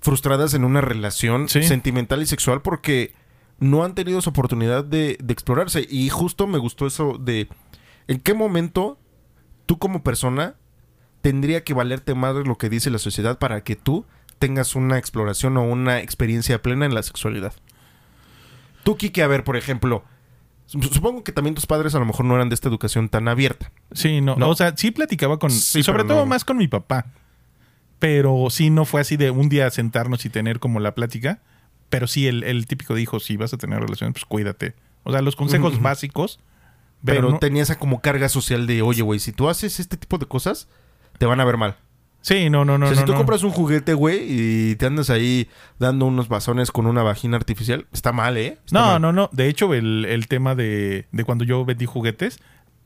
frustradas 0.00 0.54
en 0.54 0.64
una 0.64 0.80
relación 0.80 1.48
Sí. 1.48 1.62
sentimental 1.62 2.22
y 2.22 2.26
sexual 2.26 2.62
porque 2.62 3.14
no 3.62 3.84
han 3.84 3.94
tenido 3.94 4.18
esa 4.18 4.30
oportunidad 4.30 4.84
de, 4.84 5.16
de 5.22 5.32
explorarse. 5.32 5.86
Y 5.88 6.08
justo 6.08 6.46
me 6.46 6.58
gustó 6.58 6.86
eso 6.86 7.16
de 7.18 7.48
en 8.08 8.20
qué 8.20 8.34
momento 8.34 8.98
tú 9.66 9.78
como 9.78 10.02
persona 10.02 10.56
tendría 11.20 11.62
que 11.62 11.72
valerte 11.72 12.14
más 12.14 12.34
de 12.34 12.44
lo 12.44 12.58
que 12.58 12.68
dice 12.68 12.90
la 12.90 12.98
sociedad 12.98 13.38
para 13.38 13.62
que 13.62 13.76
tú 13.76 14.04
tengas 14.38 14.74
una 14.74 14.98
exploración 14.98 15.56
o 15.56 15.62
una 15.62 16.00
experiencia 16.00 16.60
plena 16.60 16.84
en 16.84 16.94
la 16.94 17.04
sexualidad. 17.04 17.54
Tú, 18.82 18.96
Kike, 18.96 19.22
a 19.22 19.28
ver, 19.28 19.44
por 19.44 19.56
ejemplo, 19.56 20.02
supongo 20.66 21.22
que 21.22 21.30
también 21.30 21.54
tus 21.54 21.66
padres 21.66 21.94
a 21.94 22.00
lo 22.00 22.04
mejor 22.04 22.26
no 22.26 22.34
eran 22.34 22.48
de 22.48 22.56
esta 22.56 22.68
educación 22.68 23.08
tan 23.08 23.28
abierta. 23.28 23.70
Sí, 23.92 24.20
no, 24.20 24.34
No. 24.34 24.48
O 24.48 24.56
sea, 24.56 24.76
sí 24.76 24.90
platicaba 24.90 25.38
con. 25.38 25.52
Sí, 25.52 25.84
sobre 25.84 26.02
todo 26.02 26.20
no. 26.20 26.26
más 26.26 26.44
con 26.44 26.56
mi 26.56 26.66
papá. 26.66 27.06
Pero 28.00 28.48
sí 28.50 28.70
no 28.70 28.84
fue 28.84 29.00
así 29.00 29.16
de 29.16 29.30
un 29.30 29.48
día 29.48 29.70
sentarnos 29.70 30.24
y 30.24 30.28
tener 30.28 30.58
como 30.58 30.80
la 30.80 30.96
plática. 30.96 31.40
Pero 31.92 32.06
sí 32.06 32.26
el, 32.26 32.42
el 32.44 32.66
típico 32.66 32.94
dijo: 32.94 33.20
si 33.20 33.36
vas 33.36 33.52
a 33.52 33.58
tener 33.58 33.78
relaciones, 33.78 34.14
pues 34.14 34.24
cuídate. 34.24 34.74
O 35.02 35.12
sea, 35.12 35.20
los 35.20 35.36
consejos 35.36 35.80
básicos. 35.82 36.40
Pero, 37.04 37.18
Pero, 37.18 37.30
no- 37.32 37.38
tenía 37.38 37.62
esa 37.62 37.78
como 37.78 38.00
carga 38.00 38.30
social 38.30 38.66
de, 38.66 38.80
oye, 38.80 39.02
güey, 39.02 39.20
si 39.20 39.32
tú 39.32 39.50
haces 39.50 39.78
este 39.78 39.98
tipo 39.98 40.16
de 40.16 40.24
cosas, 40.24 40.68
te 41.18 41.26
van 41.26 41.38
a 41.40 41.44
ver 41.44 41.58
mal. 41.58 41.76
Sí, 42.22 42.48
no, 42.48 42.64
no, 42.64 42.78
no. 42.78 42.86
o 42.86 42.88
sea, 42.88 42.94
no, 42.94 43.00
si 43.00 43.04
tú 43.06 43.12
no. 43.12 43.18
compras 43.18 43.42
un 43.42 43.50
juguete, 43.50 43.92
güey, 43.92 44.20
y 44.70 44.76
te 44.76 44.86
andas 44.86 45.10
ahí 45.10 45.48
dando 45.78 46.06
unos 46.06 46.28
bazones 46.28 46.70
con 46.70 46.86
una 46.86 47.02
vagina 47.02 47.36
artificial, 47.36 47.86
está 47.92 48.12
mal, 48.12 48.36
¿eh? 48.38 48.58
Está 48.64 48.78
No, 48.80 48.86
mal. 48.86 49.02
no, 49.02 49.12
no. 49.12 49.28
De 49.32 49.48
hecho, 49.48 49.74
el, 49.74 50.04
el 50.06 50.28
tema 50.28 50.54
de, 50.54 51.08
de 51.12 51.24
cuando 51.24 51.44
yo 51.44 51.64
vendí 51.64 51.84
juguetes, 51.84 52.38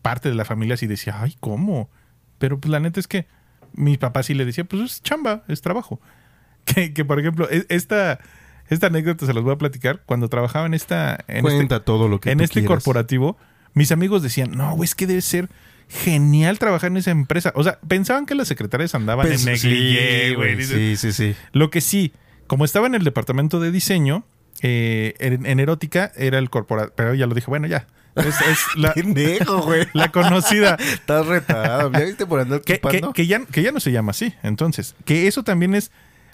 parte 0.02 0.30
de 0.30 0.34
la 0.34 0.44
familia 0.46 0.76
sí 0.78 0.86
decía, 0.86 1.20
ay, 1.20 1.36
¿cómo? 1.38 1.90
Pero 2.38 2.59
pues 2.59 2.70
la 2.72 2.80
neta 2.80 2.98
es 2.98 3.07
que 3.07 3.26
mi 3.74 3.98
papá 3.98 4.22
sí 4.22 4.32
le 4.34 4.46
decía, 4.46 4.64
pues 4.64 4.82
es 4.82 5.02
chamba, 5.02 5.44
es 5.46 5.61
trabajo. 5.62 6.00
Que, 6.64 6.92
que 6.92 7.04
por 7.04 7.20
ejemplo, 7.20 7.46
e- 7.48 7.64
esta, 7.68 8.18
esta 8.68 8.86
anécdota 8.88 9.26
se 9.26 9.34
las 9.34 9.42
voy 9.42 9.52
a 9.54 9.58
platicar. 9.58 10.02
Cuando 10.06 10.28
trabajaba 10.28 10.66
en 10.66 10.74
esta... 10.74 11.24
En 11.28 11.36
este, 11.38 11.42
Cuenta 11.56 11.84
todo 11.84 12.08
lo 12.08 12.20
que 12.20 12.30
en 12.30 12.38
tú 12.38 12.44
este 12.44 12.60
quieras. 12.60 12.68
corporativo, 12.84 13.36
mis 13.74 13.92
amigos 13.92 14.22
decían, 14.22 14.50
no, 14.52 14.74
güey, 14.74 14.86
es 14.86 14.94
que 14.94 15.06
debe 15.06 15.20
ser 15.22 15.48
genial 15.88 16.58
trabajar 16.58 16.90
en 16.90 16.96
esa 16.96 17.10
empresa. 17.10 17.52
O 17.54 17.62
sea, 17.62 17.78
pensaban 17.86 18.26
que 18.26 18.34
las 18.34 18.48
secretarias 18.48 18.94
andaban 18.94 19.26
Pues, 19.26 19.46
en 19.46 19.52
negligé, 19.52 20.28
sí, 20.30 20.34
güey. 20.34 20.62
Sí, 20.64 20.96
sí, 20.96 21.12
sí. 21.12 21.34
Lo 21.52 21.70
que 21.70 21.80
sí, 21.80 22.12
como 22.46 22.64
estaba 22.64 22.86
en 22.86 22.94
el 22.94 23.04
departamento 23.04 23.60
de 23.60 23.70
diseño, 23.70 24.24
eh, 24.62 25.14
en, 25.18 25.46
en 25.46 25.60
erótica 25.60 26.12
era 26.16 26.38
el 26.38 26.50
corporativo. 26.50 26.94
Pero 26.96 27.14
ya 27.14 27.26
lo 27.26 27.34
dije, 27.34 27.46
bueno, 27.48 27.66
ya. 27.66 27.86
Es, 28.16 28.40
es 28.40 28.58
la, 28.76 28.94
güey. 29.64 29.86
la 29.92 30.10
conocida. 30.10 30.76
Estás 30.80 31.26
retado. 31.26 31.92
¿Ya 31.92 32.00
viste 32.00 32.26
por 32.26 32.40
andar 32.40 32.62
Que, 32.62 32.80
que- 32.80 33.02
que 33.14 33.26
ya, 33.26 33.44
que 33.44 33.62
ya 33.62 33.70
no 33.72 33.78
se 33.80 33.92
llama 33.92 34.10
así. 34.10 34.32
Entonces, 34.42 34.96
que 35.04 35.26
eso 35.28 35.42
también 35.44 35.74
es 35.74 35.92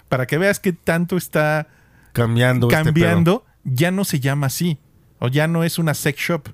para 0.09 0.25
que 0.25 0.37
veas 0.37 0.59
que 0.59 0.73
tanto 0.73 1.17
está 1.17 1.67
Cambiando. 2.13 2.69
este 2.69 2.83
cambiando. 2.83 3.45
ya 3.63 3.91
no 3.91 4.05
se 4.05 4.19
llama 4.19 4.47
así. 4.47 4.79
O 5.19 5.27
ya 5.27 5.47
no 5.47 5.63
es 5.63 5.77
una 5.79 5.93
sex 5.93 6.19
shop. 6.19 6.49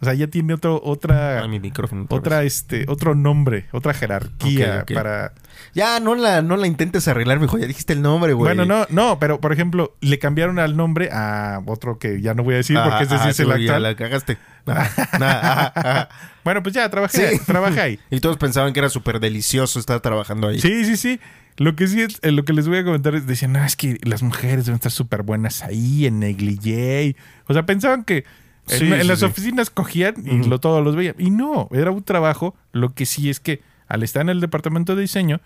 O 0.00 0.04
sea, 0.06 0.14
ya 0.14 0.28
tiene 0.28 0.54
otro, 0.54 0.80
otra, 0.82 1.42
Ay, 1.42 1.48
mi 1.48 1.60
micrófono. 1.60 2.06
otra 2.08 2.42
este, 2.44 2.86
otro 2.88 3.14
nombre, 3.14 3.66
otra 3.70 3.92
jerarquía 3.92 4.86
para. 4.94 5.34
Ya, 5.74 6.00
no 6.00 6.14
la, 6.14 6.40
no 6.40 6.56
la 6.56 6.66
intentes 6.66 7.06
arreglar, 7.06 7.38
mijo. 7.38 7.58
Ya 7.58 7.66
dijiste 7.66 7.92
el 7.92 8.00
nombre, 8.00 8.32
güey. 8.32 8.54
Bueno, 8.54 8.64
no, 8.64 8.86
no, 8.88 9.18
pero 9.18 9.40
por 9.40 9.52
ejemplo, 9.52 9.94
le 10.00 10.18
cambiaron 10.18 10.58
al 10.58 10.74
nombre 10.74 11.10
a 11.12 11.60
otro 11.66 11.98
que 11.98 12.22
ya 12.22 12.32
no 12.32 12.42
voy 12.44 12.54
a 12.54 12.56
decir 12.58 12.78
porque 12.82 13.04
ese 13.04 13.14
sí 13.16 13.20
Ajá, 13.20 13.28
es 13.30 13.40
el 13.40 13.52
actual. 13.52 13.82
la 13.82 13.94
cagaste. 13.94 14.38
Ajá, 14.66 15.72
ajá. 15.74 16.08
Bueno, 16.44 16.62
pues 16.62 16.74
ya 16.74 16.88
trabajé, 16.88 17.36
Sí. 17.36 17.40
trabajé 17.46 17.80
ahí. 17.80 17.98
Y 18.10 18.20
todos 18.20 18.36
pensaban 18.36 18.72
que 18.72 18.80
era 18.80 18.88
súper 18.88 19.20
delicioso 19.20 19.78
estar 19.78 20.00
trabajando 20.00 20.48
ahí. 20.48 20.60
Sí, 20.60 20.84
sí, 20.84 20.96
sí. 20.96 21.20
Lo 21.56 21.76
que 21.76 21.86
sí 21.86 22.00
es, 22.00 22.18
eh, 22.22 22.30
lo 22.30 22.44
que 22.44 22.52
les 22.52 22.68
voy 22.68 22.78
a 22.78 22.84
comentar 22.84 23.14
es, 23.14 23.26
decían, 23.26 23.52
no, 23.52 23.62
es 23.64 23.76
que 23.76 23.98
las 24.02 24.22
mujeres 24.22 24.64
deben 24.64 24.76
estar 24.76 24.92
súper 24.92 25.22
buenas 25.22 25.62
ahí, 25.62 26.06
en 26.06 26.18
negligé. 26.20 27.16
O 27.46 27.52
sea, 27.52 27.66
pensaban 27.66 28.04
que 28.04 28.24
en, 28.68 28.78
Sí, 28.78 28.92
en 28.92 29.00
sí, 29.02 29.06
las 29.06 29.22
oficinas 29.22 29.68
cogían 29.68 30.14
y 30.24 30.44
lo, 30.48 30.58
todos 30.60 30.82
los 30.82 30.96
veían. 30.96 31.16
Y 31.18 31.30
no, 31.30 31.68
era 31.72 31.90
un 31.90 32.02
trabajo. 32.02 32.54
Lo 32.72 32.94
que 32.94 33.04
sí 33.04 33.28
es 33.28 33.40
que 33.40 33.60
al 33.88 34.02
estar 34.02 34.22
en 34.22 34.30
el 34.30 34.40
departamento 34.40 34.94
de 34.94 35.02
diseño, 35.02 35.40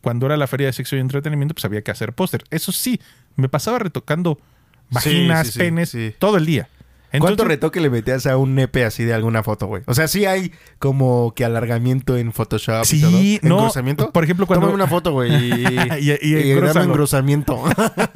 cuando 0.00 0.26
era 0.26 0.36
la 0.36 0.46
feria 0.46 0.66
de 0.68 0.72
sexo 0.72 0.96
y 0.96 0.98
entretenimiento, 1.00 1.54
pues 1.54 1.64
había 1.66 1.82
que 1.82 1.90
hacer 1.90 2.14
póster. 2.14 2.42
Eso 2.50 2.72
sí, 2.72 3.00
me 3.36 3.48
pasaba 3.48 3.78
retocando 3.78 4.40
vaginas, 4.90 5.52
penes, 5.56 5.96
todo 6.18 6.36
el 6.38 6.46
día. 6.46 6.68
¿Cuánto 7.10 7.28
Entonces, 7.28 7.48
retoque 7.48 7.80
le 7.80 7.90
metías 7.90 8.26
a 8.26 8.36
un 8.36 8.54
nepe 8.54 8.84
así 8.84 9.04
de 9.04 9.12
alguna 9.14 9.42
foto, 9.42 9.66
güey? 9.66 9.82
O 9.86 9.94
sea, 9.94 10.06
sí 10.06 10.26
hay 10.26 10.52
como 10.78 11.32
que 11.34 11.44
alargamiento 11.44 12.16
en 12.16 12.32
Photoshop 12.32 12.82
y 12.82 12.86
Sí, 12.86 13.40
no, 13.42 13.56
¿Engrosamiento? 13.58 14.10
por 14.12 14.22
ejemplo, 14.24 14.46
cuando- 14.46 14.66
Tómame 14.66 14.82
una 14.84 14.86
foto, 14.90 15.12
güey. 15.12 15.32
Y, 15.34 15.52
Y- 16.00 16.10
y 16.10 16.28
y 16.28 16.34
dame 16.34 16.52
engrosalo. 16.52 16.84
engrosamiento. 16.86 17.62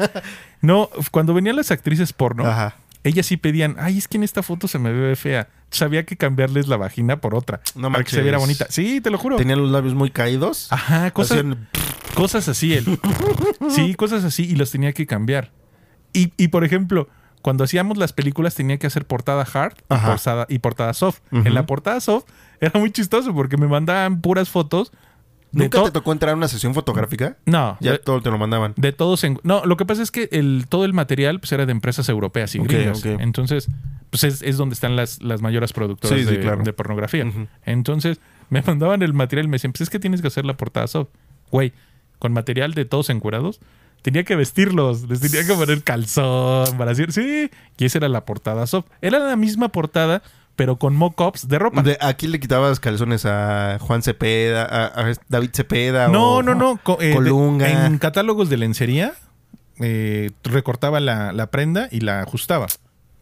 no, 0.61 0.89
cuando 1.11 1.35
venían 1.35 1.57
las 1.57 1.71
actrices 1.71 2.13
porno, 2.13 2.47
Ajá. 2.47 2.77
ellas 3.03 3.27
sí 3.27 3.37
pedían, 3.37 3.77
ay, 3.79 3.99
es 3.99 4.09
que 4.09 4.17
en 4.17 4.23
esta 4.23 4.43
foto 4.43 4.69
se 4.69 4.79
me 4.79 4.93
ve 4.93 5.17
fea. 5.17 5.49
Sabía 5.71 6.05
que 6.05 6.17
cambiarles 6.17 6.69
la 6.69 6.77
vagina 6.77 7.21
por 7.21 7.35
otra. 7.35 7.61
No 7.75 7.91
para 7.91 8.05
que 8.05 8.11
se 8.13 8.23
viera 8.23 8.39
bonita. 8.39 8.67
Sí, 8.71 9.01
te 9.01 9.11
lo 9.11 9.19
juro. 9.19 9.37
Tenían 9.37 9.61
los 9.61 9.71
labios 9.73 9.95
muy 9.95 10.11
caídos. 10.11 10.69
Ajá, 10.71 11.11
cosas, 11.11 11.39
Hacían- 11.39 11.69
cosas 12.15 12.49
así. 12.49 12.75
él. 12.75 12.99
Sí, 13.71 13.95
cosas 13.95 14.23
así 14.23 14.45
y 14.45 14.55
los 14.55 14.71
tenía 14.71 14.93
que 14.93 15.05
cambiar. 15.07 15.51
Y, 16.13 16.33
y, 16.37 16.49
por 16.49 16.65
ejemplo, 16.65 17.09
cuando 17.45 17.63
hacíamos 17.65 17.99
las 17.99 18.15
películas 18.15 18.55
tenía 18.55 18.79
que 18.79 18.87
hacer 18.87 19.05
portada 19.07 19.43
hard 19.53 19.75
y 19.91 20.07
portada, 20.07 20.47
y 20.49 20.59
portada 20.61 20.95
soft. 20.95 21.21
En 21.31 21.53
la 21.53 21.67
portada 21.67 22.01
soft 22.01 22.25
era 22.59 22.81
muy 22.81 22.91
chistoso 22.91 23.35
porque 23.35 23.59
me 23.59 23.67
mandaban 23.69 24.23
puras 24.23 24.49
fotos. 24.49 24.93
De 25.53 25.65
¿Nunca 25.65 25.83
te 25.85 25.91
tocó 25.91 26.11
entrar 26.13 26.33
a 26.33 26.37
una 26.37 26.49
sesión 26.49 26.73
fotográfica? 26.73 27.37
No, 27.45 27.77
Ya 27.81 27.93
de, 27.93 27.99
todo 27.99 28.23
te 28.23 28.31
lo 28.31 28.39
mandaban. 28.39 28.73
de 28.79 28.93
todos 28.93 29.23
en... 29.25 29.39
No, 29.43 29.63
lo 29.67 29.77
que 29.77 29.85
pasa 29.85 30.03
es 30.03 30.11
que 30.11 30.31
el, 30.33 30.65
todo 30.71 30.87
el 30.87 30.95
material 30.95 31.39
pues, 31.39 31.53
era 31.53 31.67
de 31.67 31.73
empresas 31.73 32.09
europeas 32.09 32.55
y 32.55 32.61
Ok, 32.61 32.67
gringas. 32.69 33.01
ok. 33.05 33.21
Entonces, 33.21 33.69
pues 34.09 34.25
es, 34.25 34.41
es 34.41 34.57
donde 34.57 34.73
están 34.73 34.97
las, 34.97 35.23
las 35.23 35.43
mayores 35.43 35.75
productoras 35.75 36.19
Sí, 36.19 36.25
sí, 36.25 36.35
de, 36.37 36.41
claro. 36.41 36.63
de 36.65 36.73
pornografía. 36.73 37.31
Entonces, 37.67 38.21
me 38.49 38.63
mandaban 38.63 39.03
el 39.03 39.13
material 39.13 39.45
y 39.45 39.49
me 39.51 39.57
decían, 39.57 39.73
pues 39.73 39.83
es 39.83 39.91
que 39.91 39.99
tienes 40.01 40.23
que 40.23 40.29
hacer 40.29 40.47
la 40.47 40.57
portada 40.57 40.87
soft. 40.87 41.11
Güey, 41.51 41.75
con 42.19 42.33
material 42.33 42.73
de 42.73 42.87
todos 42.87 43.11
encurados, 43.11 43.61
tenía 44.05 44.23
que 44.23 44.37
vestirlos, 44.37 45.09
les 45.09 45.19
tenía 45.21 45.47
que 45.47 45.55
poner 45.55 45.83
calzón 45.85 46.77
para 46.77 46.91
decir, 46.91 47.11
sí, 47.13 47.51
y 47.79 47.85
esa 47.87 47.97
era 47.99 48.09
la 48.11 48.27
portada 48.27 48.67
soft. 48.67 48.85
Era 49.01 49.19
la 49.19 49.35
misma 49.35 49.71
portada, 49.71 50.23
pero 50.57 50.77
con 50.77 50.95
mock-ups 50.95 51.49
de 51.49 51.59
ropa. 51.59 51.83
De- 51.83 51.97
aquí 52.03 52.27
le 52.29 52.39
quitabas 52.39 52.81
calzones 52.81 53.25
a 53.25 53.79
Juan 53.81 54.03
Cepeda, 54.03 54.63
a, 54.65 55.09
a 55.09 55.13
David 55.31 55.51
Cepeda. 55.55 56.09
no, 56.09 56.35
o- 56.37 56.43
no, 56.43 56.55
no. 56.55 56.79
co- 56.83 56.99
eh, 57.01 57.09
de- 57.09 57.15
Colunga. 57.15 57.87
en 57.87 57.97
catálogos 57.97 58.51
de 58.51 58.59
lencería, 58.59 59.15
eh, 59.81 60.31
recortaba 60.45 61.01
la, 61.01 61.33
la 61.33 61.51
prenda 61.51 61.89
y 61.91 62.01
la 62.01 62.21
ajustaba. 62.21 62.67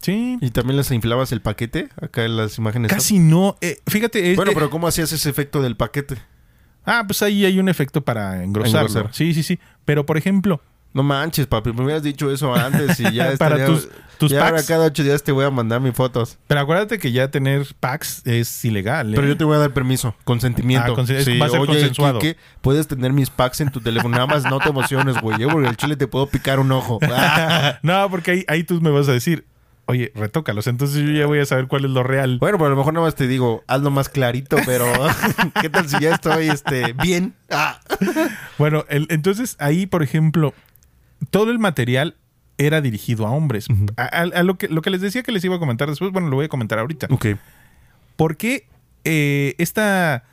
Sí. 0.02 0.36
Y 0.40 0.50
también 0.50 0.76
les 0.76 0.90
inflabas 0.90 1.30
el 1.30 1.40
paquete 1.42 1.88
acá 2.00 2.24
en 2.24 2.36
las 2.36 2.58
imágenes. 2.58 2.90
Casi 2.90 3.20
no. 3.20 3.56
eh, 3.60 3.78
fíjate, 3.86 4.32
es- 4.32 4.36
Bueno, 4.36 4.50
eh, 4.50 4.54
pero 4.54 4.68
¿cómo 4.68 4.88
hacías 4.88 5.12
ese 5.12 5.30
efecto 5.30 5.62
del 5.62 5.76
paquete? 5.76 6.16
Ah, 6.84 7.04
pues 7.06 7.22
ahí 7.22 7.44
hay 7.44 7.60
un 7.60 7.68
efecto 7.68 8.00
para 8.02 8.42
engrosarlo. 8.42 8.88
Engrosar. 8.88 9.14
Sí, 9.14 9.32
sí, 9.32 9.44
sí. 9.44 9.60
Pero, 9.84 10.04
por 10.04 10.16
ejemplo, 10.18 10.60
No 10.94 11.02
manches, 11.02 11.46
papi, 11.46 11.72
me 11.72 11.84
hubieras 11.84 12.02
dicho 12.02 12.30
eso 12.30 12.54
antes 12.54 13.00
y 13.00 13.12
ya 13.12 13.34
Para 13.38 13.64
tus- 13.64 13.88
tus 14.18 14.30
ya 14.30 14.40
ahora 14.44 14.56
packs. 14.56 14.68
cada 14.68 14.86
ocho 14.86 15.02
días 15.02 15.22
te 15.22 15.32
voy 15.32 15.44
a 15.44 15.50
mandar 15.50 15.80
mis 15.80 15.94
fotos. 15.94 16.38
pero 16.46 16.60
acuérdate 16.60 16.98
que 16.98 17.10
ya 17.12 17.30
tener 17.30 17.66
packs 17.80 18.22
es 18.26 18.64
ilegal. 18.64 19.12
¿eh? 19.12 19.16
Pero 19.16 19.26
yo 19.28 19.36
te 19.36 19.44
voy 19.44 19.56
a 19.56 19.58
dar 19.58 19.72
permiso, 19.72 20.14
consentimiento. 20.24 20.94
Ah, 20.96 21.02
es- 21.02 21.28
va 21.40 21.46
a 21.46 21.48
ser 21.48 21.60
oye, 21.60 21.66
consensuado. 21.72 22.18
Quique, 22.18 22.36
puedes 22.60 22.86
tener 22.86 23.12
mis 23.12 23.30
packs 23.30 23.60
en 23.62 23.70
tu 23.70 23.80
teléfono. 23.80 24.14
Nada 24.14 24.26
más 24.26 24.44
no 24.44 24.58
te 24.60 24.68
emociones, 24.68 25.18
güey. 25.20 25.38
Yo 25.40 25.48
porque 25.48 25.68
el 25.68 25.76
chile 25.76 25.96
te 25.96 26.06
puedo 26.06 26.26
picar 26.26 26.60
un 26.60 26.70
ojo. 26.72 26.98
no, 27.82 28.10
porque 28.10 28.30
ahí, 28.32 28.44
ahí 28.48 28.64
tú 28.64 28.80
me 28.80 28.90
vas 28.90 29.08
a 29.08 29.12
decir, 29.12 29.44
oye, 29.86 30.12
retócalos. 30.14 30.66
Entonces 30.68 31.02
yo 31.04 31.10
ya 31.12 31.26
voy 31.26 31.40
a 31.40 31.46
saber 31.46 31.66
cuál 31.66 31.84
es 31.86 31.90
lo 31.90 32.02
real. 32.04 32.38
Bueno, 32.38 32.58
pero 32.58 32.66
a 32.66 32.70
lo 32.70 32.76
mejor 32.76 32.92
nada 32.94 33.06
más 33.06 33.14
te 33.16 33.26
digo, 33.26 33.64
hazlo 33.66 33.90
más 33.90 34.08
clarito, 34.08 34.56
pero 34.66 34.86
¿qué 35.60 35.68
tal 35.68 35.88
si 35.88 35.98
ya 35.98 36.14
estoy 36.14 36.48
este, 36.50 36.92
bien? 36.92 37.34
Ah. 37.50 37.80
Bueno, 38.58 38.84
el- 38.88 39.06
entonces 39.10 39.56
ahí, 39.58 39.86
por 39.86 40.02
ejemplo, 40.02 40.54
todo 41.30 41.50
el 41.50 41.58
material 41.58 42.16
era 42.58 42.80
dirigido 42.80 43.26
a 43.26 43.30
hombres. 43.30 43.66
a, 43.96 44.02
a- 44.02 44.20
a 44.22 44.42
lo, 44.42 44.56
que, 44.58 44.68
lo 44.68 44.82
que 44.82 44.90
les 44.90 45.00
decía 45.00 45.22
que 45.22 45.32
les 45.32 45.44
iba 45.44 45.56
a 45.56 45.58
comentar 45.58 45.88
después, 45.88 46.12
bueno, 46.12 46.28
lo 46.28 46.36
voy 46.36 46.44
a 46.46 46.48
comentar 46.48 46.78
ahorita. 46.78 47.08
Ok. 47.10 47.26
¿Por 48.16 48.36
qué 48.36 48.66
eh, 49.04 49.54
esta 49.58 50.24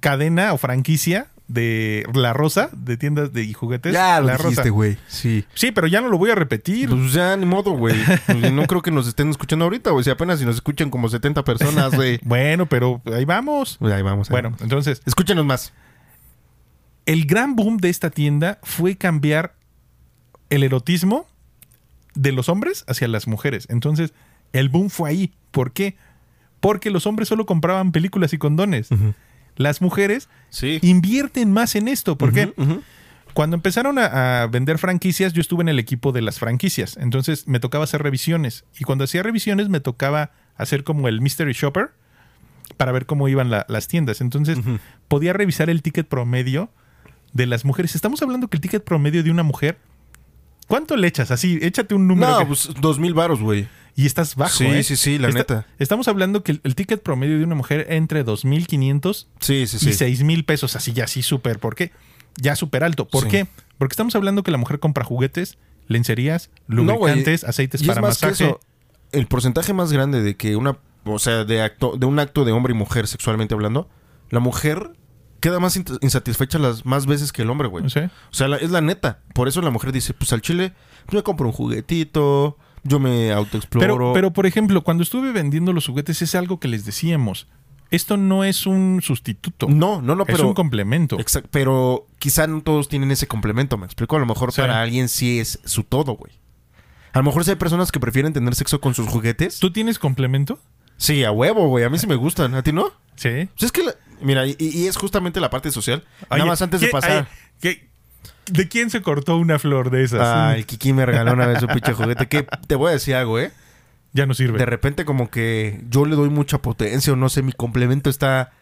cadena 0.00 0.52
o 0.52 0.58
franquicia 0.58 1.28
de 1.48 2.04
La 2.14 2.32
Rosa, 2.32 2.70
de 2.72 2.96
tiendas 2.96 3.32
de 3.32 3.44
y 3.44 3.52
juguetes? 3.52 3.92
Ya 3.92 4.20
lo 4.20 4.26
La 4.26 4.36
dijiste, 4.36 4.70
güey. 4.70 4.96
Sí. 5.06 5.44
Sí, 5.54 5.70
pero 5.70 5.86
ya 5.86 6.00
no 6.00 6.08
lo 6.08 6.18
voy 6.18 6.30
a 6.30 6.34
repetir. 6.34 6.88
Pues 6.90 7.12
ya, 7.12 7.36
ni 7.36 7.46
modo, 7.46 7.72
güey. 7.72 7.94
Pues 8.26 8.52
no 8.52 8.66
creo 8.66 8.82
que 8.82 8.90
nos 8.90 9.06
estén 9.06 9.30
escuchando 9.30 9.64
ahorita, 9.64 9.90
güey. 9.92 10.04
Si 10.04 10.10
apenas 10.10 10.40
si 10.40 10.44
nos 10.44 10.56
escuchan 10.56 10.90
como 10.90 11.08
70 11.08 11.44
personas, 11.44 11.92
güey. 11.94 12.18
bueno, 12.22 12.66
pero 12.66 13.00
ahí 13.14 13.24
vamos. 13.24 13.78
Ahí 13.80 14.02
vamos. 14.02 14.28
ahí 14.28 14.32
Bueno, 14.32 14.48
vamos. 14.50 14.62
entonces, 14.62 15.00
Escúchenos 15.06 15.44
más. 15.46 15.72
el 17.06 17.24
gran 17.26 17.56
boom 17.56 17.76
de 17.78 17.88
esta 17.90 18.10
tienda 18.10 18.58
fue 18.62 18.96
cambiar 18.96 19.54
el 20.54 20.62
erotismo 20.62 21.26
de 22.14 22.32
los 22.32 22.48
hombres 22.48 22.84
hacia 22.86 23.08
las 23.08 23.26
mujeres. 23.26 23.66
Entonces, 23.70 24.12
el 24.52 24.68
boom 24.68 24.90
fue 24.90 25.10
ahí. 25.10 25.32
¿Por 25.50 25.72
qué? 25.72 25.96
Porque 26.60 26.90
los 26.90 27.06
hombres 27.06 27.28
solo 27.28 27.46
compraban 27.46 27.90
películas 27.92 28.32
y 28.32 28.38
condones. 28.38 28.88
Las 29.56 29.80
mujeres 29.80 30.28
Sí. 30.50 30.78
invierten 30.82 31.50
más 31.52 31.74
en 31.74 31.88
esto. 31.88 32.16
¿Por 32.18 32.32
qué? 32.32 32.52
Cuando 33.34 33.56
empezaron 33.56 33.98
a, 33.98 34.42
a 34.42 34.46
vender 34.46 34.76
franquicias, 34.76 35.32
yo 35.32 35.40
estuve 35.40 35.62
en 35.62 35.70
el 35.70 35.78
equipo 35.78 36.12
de 36.12 36.20
las 36.20 36.38
franquicias. 36.38 36.98
Entonces 36.98 37.48
me 37.48 37.60
tocaba 37.60 37.84
hacer 37.84 38.02
revisiones. 38.02 38.64
Y 38.78 38.84
cuando 38.84 39.04
hacía 39.04 39.22
revisiones 39.22 39.70
me 39.70 39.80
tocaba 39.80 40.32
hacer 40.56 40.84
como 40.84 41.08
el 41.08 41.22
mystery 41.22 41.54
shopper 41.54 41.92
para 42.76 42.92
ver 42.92 43.06
cómo 43.06 43.28
iban 43.28 43.48
la- 43.50 43.64
las 43.70 43.88
tiendas. 43.88 44.20
Entonces 44.20 44.58
podía 45.08 45.32
revisar 45.32 45.70
el 45.70 45.80
ticket 45.80 46.06
promedio 46.06 46.70
de 47.32 47.46
las 47.46 47.64
mujeres. 47.64 47.94
Estamos 47.94 48.20
hablando 48.20 48.48
que 48.48 48.58
el 48.58 48.60
ticket 48.60 48.84
promedio 48.84 49.22
de 49.22 49.30
una 49.30 49.42
mujer... 49.42 49.78
¿Cuánto 50.72 50.96
le 50.96 51.06
echas? 51.06 51.30
Así, 51.30 51.58
échate 51.60 51.94
un 51.94 52.08
número. 52.08 52.32
No, 52.32 52.38
que- 52.38 52.46
pues 52.46 52.70
dos 52.80 52.98
mil 52.98 53.12
varos, 53.12 53.42
güey. 53.42 53.68
y 53.94 54.06
estás 54.06 54.36
bajo, 54.36 54.56
Sí, 54.56 54.64
¿eh? 54.64 54.82
sí, 54.82 54.96
sí, 54.96 55.18
la 55.18 55.28
neta. 55.30 55.66
Estamos 55.78 56.08
hablando 56.08 56.42
que 56.42 56.52
el, 56.52 56.60
el 56.64 56.74
ticket 56.74 57.02
promedio 57.02 57.36
de 57.36 57.44
una 57.44 57.54
mujer 57.54 57.84
entre 57.90 58.24
2.500 58.24 59.26
Sí, 59.40 59.66
sí, 59.66 59.76
y 59.76 59.78
sí. 59.80 59.92
seis 59.92 60.22
mil 60.22 60.46
pesos, 60.46 60.74
así 60.76 60.94
ya 60.94 61.04
así 61.04 61.20
súper. 61.22 61.58
¿Por 61.58 61.74
qué? 61.74 61.92
Ya 62.40 62.56
súper 62.56 62.84
alto. 62.84 63.06
¿Por 63.06 63.24
Sí. 63.24 63.28
qué? 63.28 63.46
Porque 63.76 63.92
estamos 63.92 64.14
hablando 64.14 64.42
que 64.44 64.50
la 64.50 64.56
mujer 64.56 64.78
compra 64.80 65.04
juguetes, 65.04 65.58
lencerías, 65.88 66.48
No, 66.68 66.76
lubricantes, 66.84 67.44
aceites 67.44 67.82
Y 67.82 67.86
para 67.86 68.00
más 68.00 68.18
que 68.18 68.28
masaje. 68.28 68.44
eso, 68.44 68.60
el 69.12 69.26
porcentaje 69.26 69.74
más 69.74 69.92
grande 69.92 70.22
de 70.22 70.36
que 70.38 70.56
una, 70.56 70.78
o 71.04 71.18
sea, 71.18 71.44
de 71.44 71.60
acto, 71.60 71.98
de 71.98 72.06
un 72.06 72.18
acto 72.18 72.46
de 72.46 72.52
hombre 72.52 72.72
y 72.72 72.76
mujer 72.78 73.06
sexualmente 73.08 73.52
hablando, 73.52 73.90
la 74.30 74.40
mujer 74.40 74.92
queda 75.42 75.60
más 75.60 75.76
insatisfecha 76.00 76.58
las 76.58 76.86
más 76.86 77.04
veces 77.04 77.32
que 77.32 77.42
el 77.42 77.50
hombre, 77.50 77.68
güey. 77.68 77.82
¿no 77.84 77.90
sé? 77.90 78.04
O 78.30 78.34
sea, 78.34 78.48
la- 78.48 78.56
es 78.56 78.70
la 78.70 78.80
neta. 78.80 79.18
Por 79.34 79.48
eso 79.48 79.60
la 79.60 79.68
mujer 79.70 79.92
dice, 79.92 80.14
pues 80.14 80.32
al 80.32 80.40
chile, 80.40 80.72
pues 81.04 81.16
me 81.16 81.22
compro 81.22 81.46
un 81.46 81.52
juguetito, 81.52 82.56
yo 82.84 82.98
me 82.98 83.32
autoexploro. 83.32 83.84
Pero, 83.94 84.12
pero, 84.14 84.32
por 84.32 84.46
ejemplo, 84.46 84.82
cuando 84.82 85.02
estuve 85.02 85.32
vendiendo 85.32 85.72
los 85.74 85.86
juguetes, 85.86 86.22
es 86.22 86.34
algo 86.34 86.58
que 86.60 86.68
les 86.68 86.84
decíamos. 86.86 87.46
Esto 87.90 88.16
no 88.16 88.42
es 88.44 88.64
un 88.66 89.00
sustituto. 89.02 89.66
no, 89.68 90.00
no, 90.00 90.14
no, 90.16 90.22
es 90.22 90.34
pero... 90.34 90.48
un 90.48 90.54
complemento. 90.54 91.20
Exacto, 91.20 91.50
pero 91.52 92.06
quizá 92.18 92.46
no 92.46 92.62
todos 92.62 92.88
tienen 92.88 93.10
ese 93.10 93.26
complemento, 93.26 93.76
me 93.76 93.84
explico. 93.84 94.16
A 94.16 94.20
lo 94.20 94.24
mejor 94.26 94.50
Sí. 94.52 94.62
para 94.62 94.80
alguien 94.80 95.10
sí 95.10 95.38
es 95.40 95.60
su 95.66 95.82
todo, 95.82 96.14
güey. 96.14 96.32
A 97.12 97.18
lo 97.18 97.24
mejor 97.24 97.44
sí 97.44 97.50
hay 97.50 97.56
personas 97.56 97.92
que 97.92 98.00
prefieren 98.00 98.32
tener 98.32 98.54
sexo 98.54 98.80
con 98.80 98.94
sus 98.94 99.06
juguetes. 99.08 99.58
¿Tú 99.58 99.70
tienes 99.70 99.98
complemento? 99.98 100.58
Sí, 100.96 101.22
a 101.24 101.32
huevo, 101.32 101.68
güey. 101.68 101.84
A 101.84 101.90
mí 101.90 101.98
sí 101.98 102.06
me 102.06 102.14
gustan. 102.14 102.54
¿A 102.54 102.62
ti 102.62 102.72
no? 102.72 102.92
Sí. 103.16 103.48
Pues 103.54 103.64
es 103.64 103.72
que, 103.72 103.82
la- 103.82 103.94
mira, 104.22 104.46
y, 104.46 104.56
y 104.58 104.86
es 104.86 104.96
justamente 104.96 105.40
la 105.40 105.50
parte 105.50 105.70
social. 105.70 106.04
Oye, 106.30 106.38
Nada 106.38 106.46
más 106.50 106.62
antes 106.62 106.80
de 106.80 106.86
¿qué- 106.86 106.92
pasar. 106.92 107.10
ay, 107.10 107.26
¿qué- 107.60 107.92
¿De 108.46 108.68
quién 108.68 108.90
se 108.90 109.02
cortó 109.02 109.36
una 109.36 109.58
flor 109.58 109.90
de 109.90 110.02
esas? 110.02 110.20
Ah, 110.22 110.56
el 110.56 110.66
Kiki 110.66 110.92
me 110.92 111.06
regaló 111.06 111.32
una 111.32 111.46
vez 111.46 111.60
su 111.60 111.68
pinche 111.68 111.92
juguete. 111.92 112.26
Que 112.26 112.44
te 112.66 112.74
voy 112.74 112.88
a 112.90 112.92
decir 112.92 113.14
algo, 113.14 113.38
¿eh? 113.38 113.52
ya 114.14 114.26
no 114.26 114.34
sirve. 114.34 114.58
De 114.58 114.66
repente, 114.66 115.04
como 115.04 115.30
que 115.30 115.80
yo 115.88 116.04
le 116.04 116.16
doy 116.16 116.28
mucha 116.28 116.58
potencia, 116.58 117.12
o 117.12 117.16
no 117.16 117.28
sé, 117.28 117.42
mi 117.42 117.52
complemento 117.52 118.10
está. 118.10 118.52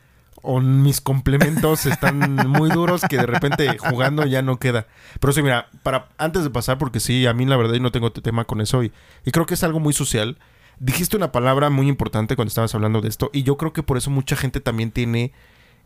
O 0.43 0.61
mis 0.61 1.01
complementos 1.01 1.85
están 1.87 2.19
muy 2.49 2.71
duros 2.71 3.03
que 3.09 3.17
de 3.19 3.27
repente 3.27 3.77
jugando 3.79 4.25
ya 4.27 4.43
no 4.43 4.59
queda. 4.59 4.87
Pero 5.19 5.33
sí, 5.33 5.43
mira, 5.43 5.69
para 5.83 6.09
antes 6.19 6.45
de 6.45 6.51
pasar, 6.51 6.79
porque 6.79 7.01
sí, 7.01 7.27
a 7.27 7.35
mí 7.35 7.45
la 7.47 7.57
verdad 7.57 7.75
yo 7.75 7.81
no 7.81 7.91
tengo 7.93 8.11
tema 8.13 8.45
con 8.45 8.61
eso 8.61 8.83
y, 8.85 8.93
y 9.27 9.31
creo 9.33 9.45
que 9.47 9.55
es 9.55 9.65
algo 9.65 9.81
muy 9.81 9.93
social. 9.93 10.39
Dijiste 10.79 11.17
una 11.17 11.31
palabra 11.33 11.69
muy 11.69 11.89
importante 11.89 12.37
cuando 12.37 12.49
estabas 12.49 12.75
hablando 12.75 13.01
de 13.03 13.09
esto 13.11 13.29
y 13.35 13.43
yo 13.43 13.59
creo 13.59 13.73
que 13.75 13.83
por 13.83 13.99
eso 13.99 14.09
mucha 14.11 14.35
gente 14.37 14.61
también 14.61 14.93
tiene 14.93 15.33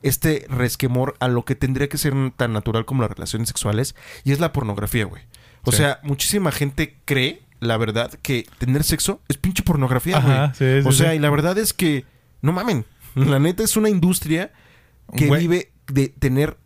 este 0.04 0.46
resquemor 0.48 1.16
a 1.18 1.28
lo 1.28 1.44
que 1.44 1.54
tendría 1.56 1.88
que 1.88 1.98
ser 1.98 2.14
tan 2.36 2.52
natural 2.52 2.84
como 2.84 3.02
las 3.02 3.10
relaciones 3.10 3.48
sexuales 3.48 3.94
y 4.22 4.32
es 4.32 4.38
la 4.40 4.52
pornografía, 4.52 5.04
güey. 5.06 5.22
O 5.64 5.72
Sí. 5.72 5.78
sea, 5.78 5.98
muchísima 6.02 6.52
gente 6.52 6.96
cree, 7.04 7.42
la 7.60 7.76
verdad, 7.78 8.12
que 8.22 8.46
tener 8.58 8.84
sexo 8.84 9.20
es 9.28 9.38
pinche 9.38 9.62
pornografía, 9.62 10.20
güey. 10.20 10.32
Ajá, 10.32 10.54
sí, 10.54 10.64
sí, 10.82 10.86
o 10.88 10.92
sea, 10.92 11.14
y 11.14 11.18
la 11.18 11.30
verdad 11.30 11.56
es 11.58 11.72
que, 11.72 12.04
no 12.42 12.52
mamen, 12.52 12.84
la 13.14 13.38
neta 13.38 13.62
es 13.62 13.76
una 13.76 13.88
industria 13.88 14.52
que 15.16 15.26
Güey. 15.26 15.40
vive 15.42 15.72
de 15.86 16.08
tener 16.08 16.56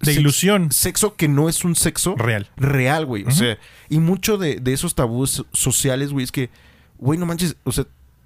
De 0.00 0.06
sex- 0.06 0.18
ilusión. 0.20 0.72
Sexo 0.72 1.14
que 1.16 1.28
no 1.28 1.48
es 1.48 1.64
un 1.64 1.74
sexo 1.76 2.14
Real. 2.16 2.48
real, 2.56 3.06
güey. 3.06 3.24
O 3.24 3.30
sea, 3.30 3.58
y 3.88 3.98
mucho 3.98 4.38
de, 4.38 4.56
de 4.56 4.72
esos 4.72 4.94
tabús 4.94 5.44
sociales, 5.52 6.12
güey, 6.12 6.24
es 6.24 6.32
que, 6.32 6.50
güey, 6.98 7.18
no 7.18 7.26
manches, 7.26 7.56
o 7.64 7.72
sea, 7.72 7.84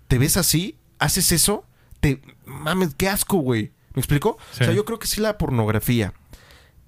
te 0.08 0.18
ves 0.18 0.36
así, 0.36 0.76
haces 0.98 1.32
eso, 1.32 1.64
te 2.00 2.20
mames, 2.46 2.94
qué 2.94 3.08
asco, 3.08 3.36
güey. 3.38 3.70
¿Me 3.95 4.01
explico? 4.01 4.38
Sí. 4.53 4.62
O 4.62 4.66
sea, 4.66 4.74
yo 4.74 4.84
creo 4.84 4.99
que 4.99 5.07
sí 5.07 5.20
la 5.20 5.38
pornografía 5.38 6.12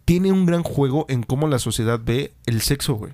tiene 0.05 0.33
un 0.33 0.47
gran 0.47 0.63
juego 0.63 1.07
en 1.09 1.23
cómo 1.23 1.49
la 1.49 1.59
sociedad 1.59 2.01
ve 2.03 2.33
el 2.47 2.61
sexo, 2.61 2.95
güey. 2.95 3.13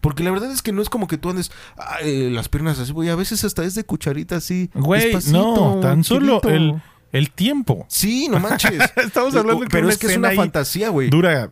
Porque 0.00 0.22
la 0.22 0.30
verdad 0.30 0.50
es 0.50 0.60
que 0.60 0.72
no 0.72 0.82
es 0.82 0.90
como 0.90 1.06
que 1.06 1.16
tú 1.16 1.30
andes 1.30 1.50
ah, 1.78 1.96
eh, 2.02 2.28
las 2.30 2.48
piernas 2.48 2.78
así, 2.78 2.92
güey. 2.92 3.08
A 3.08 3.16
veces 3.16 3.42
hasta 3.44 3.64
es 3.64 3.74
de 3.74 3.84
cucharita 3.84 4.36
así. 4.36 4.70
Güey, 4.74 5.16
no, 5.28 5.80
tan 5.80 6.04
solo 6.04 6.42
el, 6.44 6.82
el 7.10 7.30
tiempo. 7.30 7.86
Sí, 7.88 8.28
no 8.28 8.38
manches. 8.38 8.82
Estamos 8.96 9.34
hablando 9.34 9.62
de 9.62 9.66
que 9.66 9.70
Pero 9.70 9.86
una 9.86 9.92
es 9.94 9.98
que 9.98 10.08
es 10.08 10.16
una 10.16 10.32
fantasía, 10.32 10.90
güey. 10.90 11.08
Dura 11.08 11.50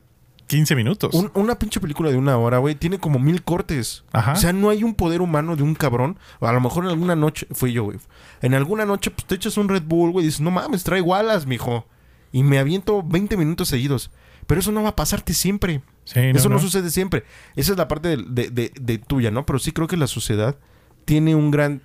15 0.52 0.76
minutos. 0.76 1.14
Un- 1.14 1.30
una 1.34 1.58
pinche 1.58 1.80
película 1.80 2.10
de 2.10 2.16
una 2.16 2.36
hora, 2.36 2.58
güey, 2.58 2.74
tiene 2.74 2.98
como 2.98 3.18
mil 3.18 3.42
cortes. 3.42 4.04
Ajá. 4.12 4.32
O 4.32 4.36
sea, 4.36 4.52
no 4.52 4.68
hay 4.70 4.84
un 4.84 4.94
poder 4.94 5.20
humano 5.22 5.56
de 5.56 5.62
un 5.62 5.74
cabrón. 5.74 6.18
A 6.40 6.52
lo 6.52 6.60
mejor 6.60 6.84
en 6.84 6.90
alguna 6.90 7.16
noche, 7.16 7.46
fui 7.52 7.72
yo, 7.72 7.84
güey. 7.84 7.98
En 8.42 8.54
alguna 8.54 8.84
noche, 8.84 9.10
pues 9.10 9.26
te 9.26 9.34
echas 9.34 9.56
un 9.56 9.68
Red 9.68 9.82
Bull, 9.84 10.10
güey, 10.12 10.24
y 10.24 10.28
dices, 10.28 10.40
no 10.40 10.50
mames, 10.50 10.84
trae 10.84 11.00
gualas, 11.00 11.46
mijo. 11.46 11.86
Y 12.32 12.42
me 12.42 12.58
aviento 12.58 13.02
20 13.02 13.36
minutos 13.36 13.68
seguidos. 13.68 14.10
Pero 14.46 14.60
eso 14.60 14.72
no 14.72 14.82
va 14.82 14.90
a 14.90 14.96
pasarte 14.96 15.34
siempre. 15.34 15.82
Sí, 16.04 16.18
eso 16.20 16.48
no, 16.48 16.56
no. 16.56 16.60
sucede 16.60 16.90
siempre. 16.90 17.24
Esa 17.56 17.72
es 17.72 17.78
la 17.78 17.88
parte 17.88 18.08
de, 18.16 18.16
de- 18.28 18.50
de- 18.50 18.72
de 18.80 18.98
tuya, 18.98 19.30
¿no? 19.30 19.46
Pero 19.46 19.58
sí 19.58 19.72
creo 19.72 19.86
que 19.86 19.96
la 19.96 20.06
sociedad 20.06 20.56
tiene 21.04 21.34
un 21.34 21.50
gran 21.50 21.82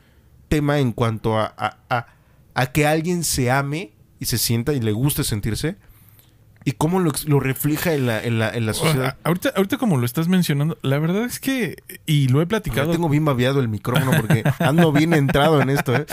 tema 0.49 0.79
en 0.79 0.91
cuanto 0.91 1.37
a, 1.37 1.53
a- 1.57 1.77
a- 1.89 2.07
a 2.55 2.65
que 2.71 2.87
alguien 2.87 3.23
se 3.23 3.51
ame 3.51 3.93
y 4.19 4.25
se 4.25 4.37
sienta 4.37 4.73
y 4.73 4.79
le 4.79 4.91
guste 4.91 5.23
sentirse. 5.23 5.77
Y 6.67 6.73
cómo 6.73 6.99
lo, 6.99 7.13
lo 7.27 7.39
refleja 7.39 7.93
en 7.93 8.07
la, 8.07 8.21
en 8.21 8.39
la, 8.39 8.49
en 8.49 8.65
la 8.65 8.73
sociedad. 8.73 9.15
ahorita, 9.23 9.53
ahorita 9.55 9.77
como 9.77 9.95
lo 9.95 10.05
estás 10.05 10.27
mencionando, 10.27 10.77
la 10.81 10.99
verdad 10.99 11.23
es 11.23 11.39
que, 11.39 11.77
y 12.05 12.27
lo 12.27 12.41
he 12.41 12.45
platicado, 12.45 12.91
tengo 12.91 13.07
bien 13.07 13.23
babeado 13.23 13.61
el 13.61 13.69
micrófono 13.69 14.11
porque 14.19 14.43
ando 14.59 14.91
bien 14.91 15.13
entrado 15.13 15.61
en 15.61 15.69
esto, 15.69 15.95
¿eh? 15.95 16.05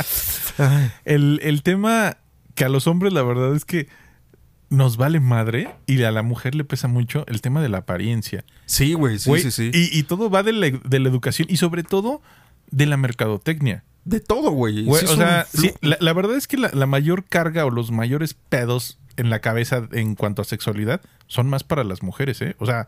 El, 1.05 1.41
el 1.43 1.65
tema 1.65 2.19
que 2.55 2.65
a 2.65 2.69
los 2.69 2.87
hombres 2.87 3.13
la 3.13 3.25
verdad 3.25 3.57
es 3.57 3.65
que 3.65 3.89
nos 4.71 4.97
vale 4.97 5.19
madre 5.19 5.75
y 5.87 6.01
a 6.05 6.13
la 6.13 6.23
mujer 6.23 6.55
le 6.55 6.63
pesa 6.63 6.87
mucho 6.87 7.25
el 7.27 7.41
tema 7.41 7.61
de 7.61 7.69
la 7.69 7.79
apariencia. 7.79 8.45
Sí, 8.67 8.95
güey, 8.95 9.19
sí, 9.19 9.37
sí, 9.41 9.51
sí. 9.51 9.71
Y, 9.75 9.99
y 9.99 10.05
todo 10.05 10.31
va 10.31 10.45
de 10.45 10.53
la, 10.53 10.71
de 10.71 11.01
la 11.01 11.09
educación 11.09 11.49
y 11.51 11.57
sobre 11.57 11.83
todo 11.83 12.23
de 12.71 12.87
la 12.87 12.97
mercadotecnia. 12.97 13.83
De 14.05 14.21
todo, 14.21 14.53
güey. 14.53 14.85
Sí 14.85 14.91
o 14.91 15.17
sea, 15.17 15.49
sí, 15.53 15.73
la, 15.81 15.97
la 15.99 16.13
verdad 16.13 16.37
es 16.37 16.47
que 16.47 16.59
la, 16.59 16.71
la 16.73 16.87
mayor 16.87 17.25
carga 17.25 17.67
o 17.67 17.71
los 17.71 17.91
mayores 17.91 18.35
pedos 18.35 18.99
en 19.17 19.31
la 19.31 19.41
cabeza 19.41 19.89
en 19.93 20.15
cuanto 20.15 20.43
a 20.43 20.45
sexualidad 20.45 21.01
son 21.27 21.49
más 21.49 21.65
para 21.65 21.85
las 21.85 22.03
mujeres, 22.03 22.41
¿eh? 22.43 22.57
O 22.59 22.67
sea, 22.67 22.87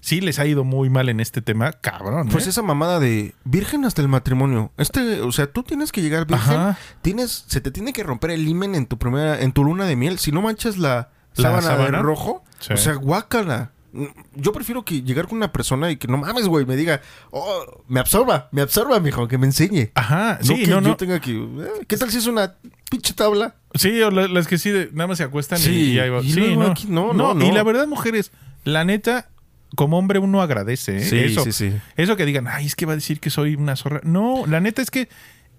sí 0.00 0.20
les 0.20 0.38
ha 0.38 0.46
ido 0.46 0.64
muy 0.64 0.90
mal 0.90 1.08
en 1.08 1.20
este 1.20 1.42
tema, 1.42 1.72
cabrón. 1.72 2.28
Pues 2.28 2.46
¿eh? 2.46 2.50
esa 2.50 2.62
mamada 2.62 2.98
de 3.00 3.34
virgen 3.44 3.84
hasta 3.84 4.02
el 4.02 4.08
matrimonio. 4.08 4.72
Este, 4.76 5.20
o 5.20 5.32
sea, 5.32 5.46
tú 5.46 5.62
tienes 5.62 5.92
que 5.92 6.02
llegar 6.02 6.26
virgen. 6.26 6.54
Ajá. 6.54 6.78
Tienes, 7.02 7.44
se 7.46 7.60
te 7.60 7.70
tiene 7.70 7.92
que 7.92 8.02
romper 8.02 8.30
el 8.32 8.46
himen 8.46 8.74
en 8.74 8.86
tu 8.86 8.98
primera, 8.98 9.40
en 9.40 9.52
tu 9.52 9.64
luna 9.64 9.86
de 9.86 9.96
miel. 9.96 10.18
Si 10.18 10.32
no 10.32 10.42
manchas 10.42 10.76
la, 10.78 11.10
La 11.36 11.42
sábana, 11.42 11.62
sábana. 11.62 11.98
de 11.98 12.02
rojo. 12.02 12.44
Sí. 12.58 12.72
O 12.72 12.76
sea, 12.76 12.94
guácala. 12.94 13.70
Yo 14.34 14.52
prefiero 14.52 14.84
que 14.84 15.02
llegar 15.02 15.26
con 15.28 15.36
una 15.36 15.52
persona 15.52 15.90
y 15.90 15.96
que 15.96 16.08
no 16.08 16.16
mames, 16.16 16.46
güey, 16.48 16.64
me 16.64 16.76
diga, 16.76 17.02
oh, 17.30 17.82
me 17.88 18.00
absorba, 18.00 18.48
me 18.50 18.62
absorba, 18.62 18.98
mijo, 19.00 19.28
que 19.28 19.36
me 19.38 19.46
enseñe. 19.46 19.90
Ajá, 19.94 20.38
no 20.40 20.46
sí, 20.46 20.62
que 20.62 20.66
no, 20.70 20.80
no. 20.80 20.88
yo 20.90 20.96
tenga 20.96 21.20
que. 21.20 21.32
eh, 21.32 21.84
¿Qué 21.86 21.96
tal 21.98 22.10
si 22.10 22.18
es 22.18 22.26
una 22.26 22.54
pinche 22.90 23.12
tabla? 23.12 23.56
Sí, 23.74 24.00
o 24.02 24.10
la- 24.10 24.28
las 24.28 24.46
que 24.46 24.56
sí, 24.58 24.70
de- 24.70 24.88
nada 24.92 25.08
más 25.08 25.18
se 25.18 25.24
acuestan 25.24 25.58
y- 25.58 25.62
Sí, 25.62 25.92
y, 25.92 25.98
ahí 25.98 26.08
va. 26.08 26.20
y 26.22 26.32
Sí, 26.32 26.56
no. 26.56 26.66
aquí 26.68 26.86
no, 26.88 27.12
no, 27.12 27.34
no. 27.34 27.44
Y 27.44 27.52
la 27.52 27.62
verdad, 27.62 27.86
mujeres, 27.86 28.32
la 28.64 28.84
neta, 28.84 29.28
como 29.76 29.98
hombre 29.98 30.18
uno 30.18 30.40
agradece. 30.40 30.96
¿eh? 30.98 31.04
Sí, 31.04 31.18
eso, 31.18 31.44
sí, 31.44 31.52
sí. 31.52 31.72
Eso 31.96 32.16
que 32.16 32.24
digan, 32.24 32.46
ay, 32.48 32.66
es 32.66 32.74
que 32.76 32.86
va 32.86 32.92
a 32.92 32.96
decir 32.96 33.20
que 33.20 33.28
soy 33.30 33.54
una 33.56 33.76
zorra. 33.76 34.00
No, 34.04 34.44
la 34.46 34.60
neta 34.60 34.80
es 34.82 34.90
que 34.90 35.08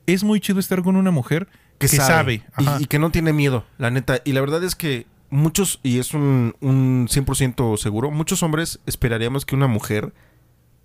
es 0.07 0.23
muy 0.23 0.39
chido 0.39 0.59
estar 0.59 0.81
con 0.83 0.95
una 0.95 1.11
mujer 1.11 1.47
que, 1.77 1.87
sabe. 1.87 2.33
Y- 2.35 2.43
Ajá. 2.55 2.77
Y, 2.79 2.85
que 2.87 2.97
no 2.99 3.11
tiene 3.11 3.31
miedo, 3.33 3.65
la 3.77 3.91
neta. 3.91 4.21
Y 4.25 4.31
la 4.33 4.41
verdad 4.41 4.63
es 4.63 4.75
que 4.75 5.05
muchos, 5.33 5.79
y 5.83 5.99
es 5.99 6.13
un, 6.13 6.55
un 6.61 7.07
100% 7.09 7.77
seguro, 7.77 8.11
muchos 8.11 8.43
hombres 8.43 8.79
esperaríamos 8.85 9.45
que 9.45 9.55
una 9.55 9.67
mujer 9.67 10.13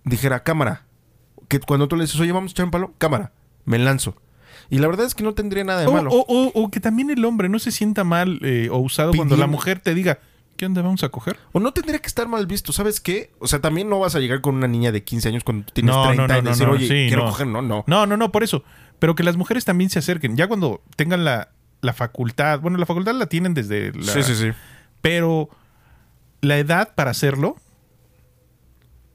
dijera 0.03 0.43
cámara. 0.43 0.85
Que 1.47 1.59
cuando 1.59 1.87
tú 1.87 1.95
le 1.95 2.03
dices, 2.03 2.19
oye, 2.19 2.31
vamos 2.31 2.51
a 2.51 2.53
echar 2.53 2.65
un 2.65 2.71
palo, 2.71 2.93
cámara, 2.97 3.31
me 3.65 3.79
lanzo. 3.79 4.15
Y 4.69 4.77
la 4.79 4.87
verdad 4.87 5.05
es 5.07 5.15
que 5.15 5.23
no 5.23 5.33
tendría 5.33 5.63
nada 5.63 5.81
de 5.81 5.87
o, 5.87 5.91
malo. 5.93 6.09
o- 6.11 6.25
o- 6.27 6.51
o 6.63 6.69
que 6.69 6.79
también 6.79 7.09
el 7.09 7.23
hombre 7.25 7.49
no 7.49 7.57
se 7.59 7.71
sienta 7.71 8.03
mal 8.03 8.39
eh, 8.43 8.69
o 8.71 8.77
usado 8.77 9.13
cuando 9.15 9.35
la 9.37 9.47
mujer 9.47 9.79
te 9.79 9.95
diga, 9.95 10.19
¿qué 10.57 10.65
onda? 10.67 10.81
¿Vamos 10.83 11.03
a 11.03 11.09
coger? 11.09 11.37
O 11.53 11.59
no 11.59 11.71
tendría 11.73 11.99
que 11.99 12.07
estar 12.07 12.27
mal 12.27 12.45
visto, 12.45 12.71
¿sabes 12.71 12.99
qué? 12.99 13.31
O 13.39 13.47
sea, 13.47 13.61
también 13.61 13.89
no 13.89 13.99
vas 13.99 14.13
a 14.15 14.19
llegar 14.19 14.41
con 14.41 14.55
una 14.55 14.67
niña 14.67 14.91
de 14.91 15.03
15 15.03 15.29
años 15.29 15.43
cuando 15.43 15.65
tú 15.65 15.73
tienes 15.73 15.95
No, 15.95 16.03
30 16.03 16.27
no, 16.27 16.33
no, 16.33 16.39
y 16.39 16.43
decir, 16.51 16.67
oye, 16.67 16.87
sí, 16.87 17.05
quiero 17.07 17.25
coger. 17.25 17.47
No, 17.47 17.61
no. 17.63 17.83
No, 17.87 18.05
no, 18.05 18.15
no, 18.17 18.31
por 18.31 18.43
eso. 18.43 18.63
Pero 18.99 19.15
que 19.15 19.23
las 19.23 19.37
mujeres 19.37 19.65
también 19.65 19.89
se 19.89 19.97
acerquen. 19.99 20.35
Ya 20.35 20.47
cuando 20.47 20.81
tengan 20.95 21.23
la, 21.25 21.49
la 21.81 21.93
facultad, 21.93 22.59
bueno, 22.59 22.77
la 22.77 22.85
facultad 22.85 23.13
la 23.15 23.27
tienen 23.27 23.53
desde 23.53 23.91
la... 23.93 24.11
Sí, 24.13 24.23
sí, 24.23 24.35
sí. 24.35 24.49
Pero 25.01 25.49
la 26.41 26.57
edad 26.57 26.93
para 26.95 27.11
hacerlo, 27.11 27.55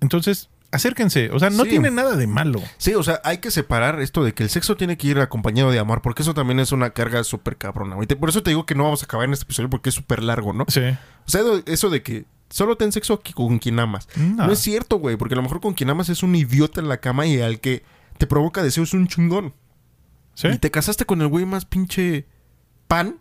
entonces 0.00 0.48
acérquense. 0.70 1.30
O 1.30 1.38
sea, 1.38 1.50
no 1.50 1.64
Sí. 1.64 1.70
tiene 1.70 1.90
nada 1.90 2.16
de 2.16 2.26
malo. 2.26 2.60
Sí, 2.78 2.94
o 2.94 3.02
sea, 3.02 3.20
hay 3.24 3.38
que 3.38 3.50
separar 3.50 4.00
esto 4.00 4.24
de 4.24 4.34
que 4.34 4.42
el 4.42 4.50
sexo 4.50 4.76
tiene 4.76 4.96
que 4.96 5.06
ir 5.08 5.18
acompañado 5.20 5.70
de 5.70 5.78
amor, 5.78 6.02
porque 6.02 6.22
eso 6.22 6.34
también 6.34 6.58
es 6.58 6.72
una 6.72 6.90
carga 6.90 7.22
súper 7.22 7.56
cabrona. 7.56 7.96
Te- 8.06 8.16
Por 8.16 8.28
eso 8.28 8.42
te 8.42 8.50
digo 8.50 8.66
que 8.66 8.74
no 8.74 8.84
vamos 8.84 9.02
a 9.02 9.04
acabar 9.06 9.26
en 9.26 9.32
este 9.34 9.44
episodio 9.44 9.70
porque 9.70 9.90
es 9.90 9.94
súper 9.94 10.22
largo, 10.22 10.52
¿no? 10.52 10.64
Sí. 10.68 10.80
O 11.26 11.30
sea, 11.30 11.42
eso 11.66 11.90
de 11.90 12.02
que 12.02 12.24
solo 12.50 12.76
ten 12.76 12.90
sexo 12.92 13.14
aquí 13.14 13.32
con 13.32 13.58
quien 13.58 13.78
amas. 13.78 14.08
No. 14.16 14.46
No, 14.46 14.52
es 14.52 14.58
cierto, 14.58 14.96
güey, 14.98 15.16
porque 15.16 15.34
a 15.34 15.36
lo 15.36 15.42
mejor 15.42 15.60
con 15.60 15.74
quien 15.74 15.90
amas 15.90 16.08
es 16.08 16.22
un 16.22 16.34
idiota 16.34 16.80
en 16.80 16.88
la 16.88 16.96
cama 16.98 17.24
y 17.26 17.40
al 17.40 17.60
que 17.60 17.84
te 18.18 18.26
provoca 18.26 18.62
deseo 18.62 18.82
es 18.84 18.94
un 18.94 19.06
chingón. 19.06 19.54
¿Sí? 20.34 20.48
Y 20.48 20.58
te 20.58 20.72
casaste 20.72 21.04
con 21.04 21.22
el 21.22 21.28
güey 21.28 21.44
más 21.46 21.64
pinche 21.64 22.26
pan 22.86 23.16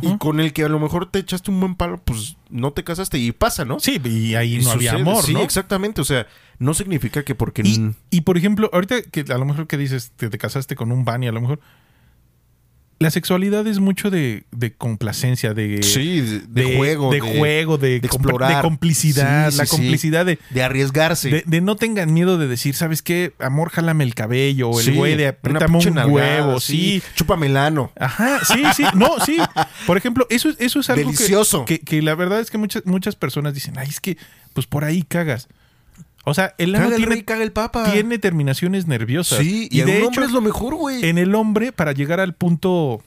y 0.00 0.16
con 0.16 0.40
el 0.40 0.54
que 0.54 0.64
a 0.64 0.68
lo 0.68 0.80
mejor 0.80 1.10
te 1.10 1.18
echaste 1.18 1.50
un 1.50 1.60
buen 1.60 1.74
palo, 1.74 2.00
pues 2.02 2.36
no 2.48 2.72
te 2.72 2.84
casaste 2.84 3.18
y 3.18 3.32
pasa, 3.32 3.66
¿no? 3.66 3.80
Sí, 3.80 4.00
y 4.02 4.34
ahí 4.34 4.56
Y 4.56 4.64
no 4.64 4.70
había 4.70 4.92
amor, 4.92 5.22
Sí, 5.22 5.34
¿no? 5.34 5.40
exactamente. 5.40 6.00
O 6.00 6.04
sea, 6.04 6.26
no 6.58 6.72
significa 6.72 7.22
que 7.22 7.34
porque... 7.34 7.62
Y, 7.64 7.94
y, 8.10 8.22
por 8.22 8.38
ejemplo, 8.38 8.70
ahorita 8.72 9.02
que 9.02 9.24
a 9.30 9.36
lo 9.36 9.44
mejor 9.44 9.66
que 9.66 9.76
dices 9.76 10.12
que 10.16 10.30
te 10.30 10.38
casaste 10.38 10.74
con 10.74 10.90
un 10.90 11.04
Bunny, 11.04 11.28
a 11.28 11.32
lo 11.32 11.42
mejor 11.42 11.60
la 12.98 13.10
sexualidad 13.10 13.66
es 13.66 13.80
mucho 13.80 14.10
de, 14.10 14.44
de 14.52 14.72
complacencia, 14.72 15.52
de, 15.52 15.82
sí, 15.82 16.20
de, 16.20 16.40
de 16.64 16.76
juego. 16.76 17.10
de, 17.10 17.20
juego, 17.20 17.76
de, 17.76 17.96
explorar. 17.96 18.56
de 18.56 18.62
complicidad, 18.62 19.50
Sí, 19.50 19.56
la 19.58 19.66
sí, 19.66 19.70
complicidad 19.70 20.24
de, 20.24 20.38
De 20.50 20.62
arriesgarse. 20.62 21.42
de, 21.44 21.60
no 21.60 21.76
tengan 21.76 22.12
miedo 22.14 22.38
de 22.38 22.46
decir, 22.48 22.74
¿sabes 22.74 23.02
qué? 23.02 23.32
Amor, 23.40 23.70
jálame 23.70 24.04
el 24.04 24.14
cabello, 24.14 24.70
o 24.70 24.80
el 24.80 24.94
güey 24.94 25.16
de 25.16 25.28
apriétame 25.28 25.78
un 25.78 25.94
nalgada, 25.94 26.06
huevo, 26.46 26.60
sí. 26.60 27.02
Chúpame 27.14 27.46
el 27.46 27.56
ano. 27.56 27.92
Ajá, 27.98 28.38
sí, 28.44 28.62
sí, 28.76 28.84
no, 28.94 29.18
sí. 29.24 29.38
Por 29.86 29.96
ejemplo, 29.96 30.26
eso, 30.30 30.48
es- 30.48 30.56
eso 30.60 30.80
es 30.80 30.88
algo 30.90 31.10
que- 31.10 31.16
Delicioso. 31.16 31.64
Que, 31.64 31.80
que 31.80 32.00
la 32.00 32.14
verdad 32.14 32.40
es 32.40 32.50
que 32.50 32.58
muchas, 32.58 32.86
muchas 32.86 33.16
personas 33.16 33.54
dicen, 33.54 33.74
ay, 33.78 33.88
es 33.88 34.00
que 34.00 34.16
pues 34.52 34.66
por 34.66 34.84
ahí 34.84 35.02
cagas. 35.02 35.48
O 36.24 36.34
sea, 36.34 36.54
el 36.58 36.74
ano 36.74 36.84
Caga 36.84 36.96
el 36.96 37.00
tiene, 37.02 37.14
rey, 37.14 37.22
caga 37.22 37.42
el 37.42 37.52
papa. 37.52 37.92
tiene 37.92 38.18
terminaciones 38.18 38.86
nerviosas. 38.86 39.38
Sí, 39.40 39.68
y, 39.70 39.78
y 39.78 39.80
a 39.82 39.84
de 39.84 39.92
un 39.92 39.96
hecho, 39.98 40.06
hombre 40.08 40.24
es 40.26 40.32
lo 40.32 40.40
mejor, 40.40 40.74
güey. 40.74 41.04
en 41.04 41.18
el 41.18 41.34
hombre, 41.34 41.72
para 41.72 41.92
llegar 41.92 42.18
al 42.20 42.34
punto, 42.34 43.02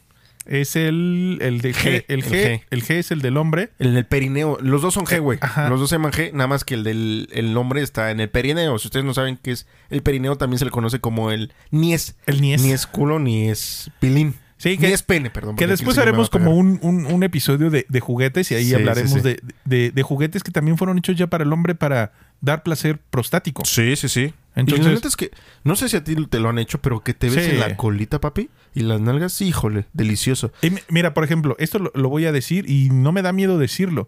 es 0.45 0.75
el, 0.75 1.39
el 1.41 1.59
de 1.61 1.73
G. 1.73 1.77
G, 1.77 2.05
El 2.07 2.19
el 2.19 2.25
G, 2.25 2.61
el 2.69 2.83
G 2.83 2.91
es 2.95 3.11
el 3.11 3.21
del 3.21 3.35
hombre. 3.37 3.71
En 3.79 3.97
el 3.97 4.05
perineo. 4.05 4.57
Los 4.61 4.81
dos 4.81 4.93
son 4.93 5.05
G, 5.05 5.19
güey. 5.19 5.39
Ajá. 5.41 5.67
Los 5.69 5.79
dos 5.79 5.89
se 5.89 5.95
llaman 5.95 6.11
G, 6.11 6.31
nada 6.31 6.47
más 6.47 6.63
que 6.63 6.75
el 6.75 6.83
del 6.83 7.27
el 7.33 7.53
nombre 7.53 7.81
está 7.81 8.11
en 8.11 8.19
el 8.19 8.29
perineo. 8.29 8.77
Si 8.79 8.87
ustedes 8.87 9.05
no 9.05 9.13
saben 9.13 9.37
qué 9.41 9.51
es 9.51 9.67
el 9.89 10.01
perineo, 10.03 10.35
también 10.37 10.59
se 10.59 10.65
le 10.65 10.71
conoce 10.71 10.99
como 10.99 11.31
el 11.31 11.51
ni 11.71 11.93
es. 11.93 12.15
El 12.27 12.39
ni 12.41 12.53
es. 12.53 12.61
Ni 12.61 12.71
es 12.71 12.87
culo, 12.87 13.19
ni 13.19 13.49
es 13.49 13.91
pilín. 13.99 14.35
Sí, 14.57 14.77
que- 14.77 14.91
es 14.91 15.03
pene, 15.03 15.29
perdón. 15.29 15.55
Que 15.55 15.67
después 15.67 15.97
haremos 15.99 16.29
como 16.29 16.51
un, 16.55 16.79
un- 16.81 17.05
un 17.05 17.23
episodio 17.23 17.69
de, 17.69 17.85
de 17.87 17.99
juguetes 17.99 18.51
y 18.51 18.55
ahí 18.55 18.65
Sí, 18.69 18.73
hablaremos 18.73 19.11
sí, 19.11 19.17
sí. 19.19 19.23
De, 19.23 19.39
de- 19.65 19.91
de 19.91 20.01
juguetes 20.03 20.41
que 20.43 20.51
también 20.51 20.77
fueron 20.77 20.97
hechos 20.97 21.15
ya 21.15 21.27
para 21.27 21.43
el 21.43 21.53
hombre 21.53 21.75
para 21.75 22.11
dar 22.41 22.63
placer 22.63 22.97
prostático. 23.09 23.63
Sí, 23.65 23.95
sí, 23.95 24.09
sí. 24.09 24.33
Entonces- 24.55 24.85
y 24.85 24.89
la 24.89 24.95
neta 24.95 25.07
es 25.07 25.15
que, 25.15 25.29
no 25.63 25.75
sé 25.75 25.89
si 25.89 25.97
a 25.97 26.03
ti 26.03 26.15
te 26.27 26.39
lo 26.39 26.49
han 26.49 26.57
hecho, 26.57 26.81
pero 26.81 27.01
que 27.01 27.13
te 27.13 27.29
ves 27.29 27.47
en 27.49 27.59
la 27.59 27.77
colita, 27.77 28.19
papi, 28.19 28.49
y 28.73 28.79
las 28.81 28.99
nalgas, 28.99 29.39
híjole, 29.41 29.85
delicioso. 29.93 30.51
Y 30.63 30.71
mira, 30.89 31.13
por 31.13 31.23
ejemplo, 31.23 31.55
esto 31.59 31.77
lo, 31.77 31.91
lo 31.93 32.09
voy 32.09 32.25
a 32.25 32.31
decir 32.31 32.67
y 32.69 32.89
no 32.89 33.11
me 33.11 33.21
da 33.21 33.33
miedo 33.33 33.59
decirlo. 33.59 34.07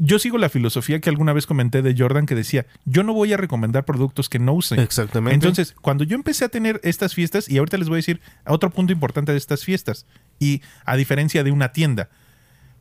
Yo 0.00 0.18
sigo 0.20 0.38
la 0.38 0.48
filosofía 0.48 1.00
que 1.00 1.10
alguna 1.10 1.32
vez 1.32 1.46
comenté 1.46 1.82
de 1.82 1.94
Jordan 1.96 2.24
que 2.24 2.36
decía, 2.36 2.66
yo 2.84 3.02
no 3.02 3.12
voy 3.12 3.32
a 3.32 3.36
recomendar 3.36 3.84
productos 3.84 4.28
que 4.28 4.38
no 4.38 4.52
use. 4.52 4.80
Exactamente. 4.80 5.34
Entonces, 5.34 5.74
cuando 5.80 6.04
yo 6.04 6.14
empecé 6.14 6.44
a 6.44 6.48
tener 6.48 6.80
estas 6.84 7.14
fiestas, 7.14 7.48
y 7.48 7.58
ahorita 7.58 7.78
les 7.78 7.88
voy 7.88 7.96
a 7.96 7.98
decir 7.98 8.20
a 8.44 8.52
otro 8.52 8.70
punto 8.70 8.92
importante 8.92 9.32
de 9.32 9.38
estas 9.38 9.64
fiestas, 9.64 10.06
y 10.38 10.62
a 10.84 10.94
diferencia 10.96 11.42
de 11.42 11.50
una 11.50 11.72
tienda, 11.72 12.08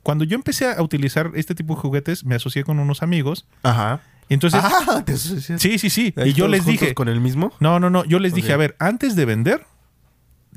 cuando 0.04 0.26
yo 0.26 0.36
empecé 0.36 0.72
a 0.72 0.82
utilizar 0.82 1.32
este 1.34 1.56
tipo 1.56 1.74
de 1.76 1.82
juguetes, 1.82 2.24
me 2.24 2.36
asocié 2.36 2.64
con 2.64 2.78
unos 2.80 3.02
amigos. 3.02 3.48
Ajá. 3.64 4.00
Entonces, 4.30 4.62
ah, 4.64 5.04
te 5.06 5.18
sí, 5.18 5.80
sí, 5.80 5.90
sí. 5.90 6.14
Y 6.24 6.34
yo 6.34 6.48
les 6.48 6.66
dije, 6.66 6.94
con 6.94 7.08
el 7.10 7.20
mismo. 7.20 7.52
no, 7.60 7.80
no, 7.80 7.90
no, 7.90 8.06
yo 8.06 8.20
les 8.20 8.34
dije, 8.34 8.54
a 8.54 8.58
ver, 8.58 8.76
antes 8.78 9.16
de 9.16 9.26
vender, 9.26 9.66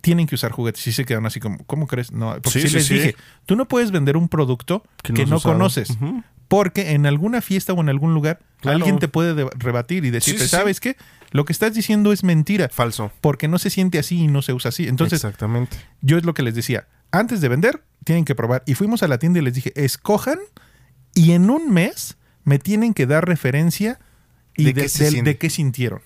tienen 0.03 0.27
que 0.27 0.35
usar 0.35 0.51
juguetes. 0.53 0.87
Y 0.87 0.93
se 0.93 1.05
quedan 1.05 1.27
así 1.27 1.41
como, 1.41 1.59
¿cómo 1.67 1.87
crees? 1.87 2.11
No, 2.13 2.33
porque 2.43 2.61
Sí, 2.61 2.69
les 2.69 2.87
sí. 2.87 2.95
dije, 2.95 3.17
tú 3.47 3.57
no 3.57 3.67
puedes 3.67 3.91
vender 3.91 4.17
un 4.17 4.29
producto 4.29 4.83
que, 5.03 5.13
no 5.27 5.37
usado. 5.37 5.55
conoces. 5.55 5.91
Ujú. 5.91 6.23
Porque 6.51 6.91
en 6.91 7.07
alguna 7.07 7.41
fiesta 7.43 7.73
o 7.75 7.81
en 7.81 7.89
algún 7.89 8.13
lugar 8.13 8.41
Claro. 8.61 8.79
alguien 8.79 8.99
te 8.99 9.07
puede 9.07 9.35
de- 9.35 9.49
rebatir 9.57 10.05
y 10.05 10.11
decirte, 10.11 10.41
Sí, 10.41 10.45
sí, 10.47 10.51
sí. 10.51 10.57
¿sabes 10.57 10.81
qué? 10.81 10.97
Lo 11.31 11.45
que 11.45 11.53
estás 11.53 11.75
diciendo 11.75 12.13
es 12.13 12.25
mentira. 12.25 12.69
Falso. 12.69 13.13
Porque 13.21 13.47
no 13.47 13.61
se 13.61 13.71
siente 13.71 14.01
así 14.01 14.19
y 14.25 14.27
no 14.27 14.43
se 14.43 14.53
usa 14.53 14.71
así. 14.71 14.89
Entonces, 14.89 15.23
Exactamente. 15.25 15.77
yo 16.03 16.19
es 16.19 16.25
lo 16.25 16.35
que 16.35 16.43
les 16.43 16.57
decía. 16.57 16.89
Antes 17.13 17.41
de 17.41 17.49
vender, 17.49 17.85
tienen 18.05 18.25
que 18.25 18.35
probar. 18.35 18.65
Y 18.67 18.75
fuimos 18.75 19.05
a 19.05 19.09
la 19.09 19.19
tienda 19.19 19.39
y 19.39 19.43
les 19.43 19.55
dije, 19.55 19.73
escojan 19.77 20.41
y 21.15 21.31
en 21.33 21.51
un 21.51 21.73
mes 21.73 22.17
me 22.43 22.59
tienen 22.59 22.95
que 22.95 23.07
dar 23.07 23.27
referencia 23.29 24.01
y 24.57 24.65
¿De 24.65 24.73
de, 24.73 24.83
qué 25.39 25.47
de 25.47 25.51
sintieron. 25.51 26.03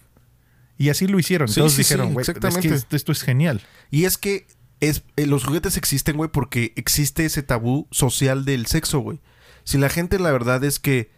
Y 0.77 0.91
así 0.91 1.07
lo 1.07 1.19
hicieron. 1.19 1.49
Sí, 1.49 1.55
Todos 1.55 1.73
sí, 1.73 1.85
sí, 1.85 1.95
dijeron, 1.95 2.13
güey, 2.13 2.23
es 2.29 2.59
que 2.59 2.69
esto, 2.69 2.97
esto 2.97 3.13
es 3.13 3.23
genial. 3.23 3.63
Y 3.91 4.05
es 4.05 4.19
que 4.19 4.47
es, 4.81 5.05
eh, 5.17 5.27
los 5.27 5.45
juguetes 5.45 5.79
existen, 5.79 6.17
güey, 6.19 6.31
porque 6.31 6.75
existe 6.77 7.25
ese 7.25 7.43
tabú 7.43 7.89
social 7.91 8.45
del 8.45 8.67
sexo, 8.67 8.99
güey. 8.99 9.21
Si 9.65 9.79
la 9.79 9.89
gente, 9.89 10.19
la 10.19 10.31
verdad 10.33 10.63
es 10.65 10.79
que 10.79 11.11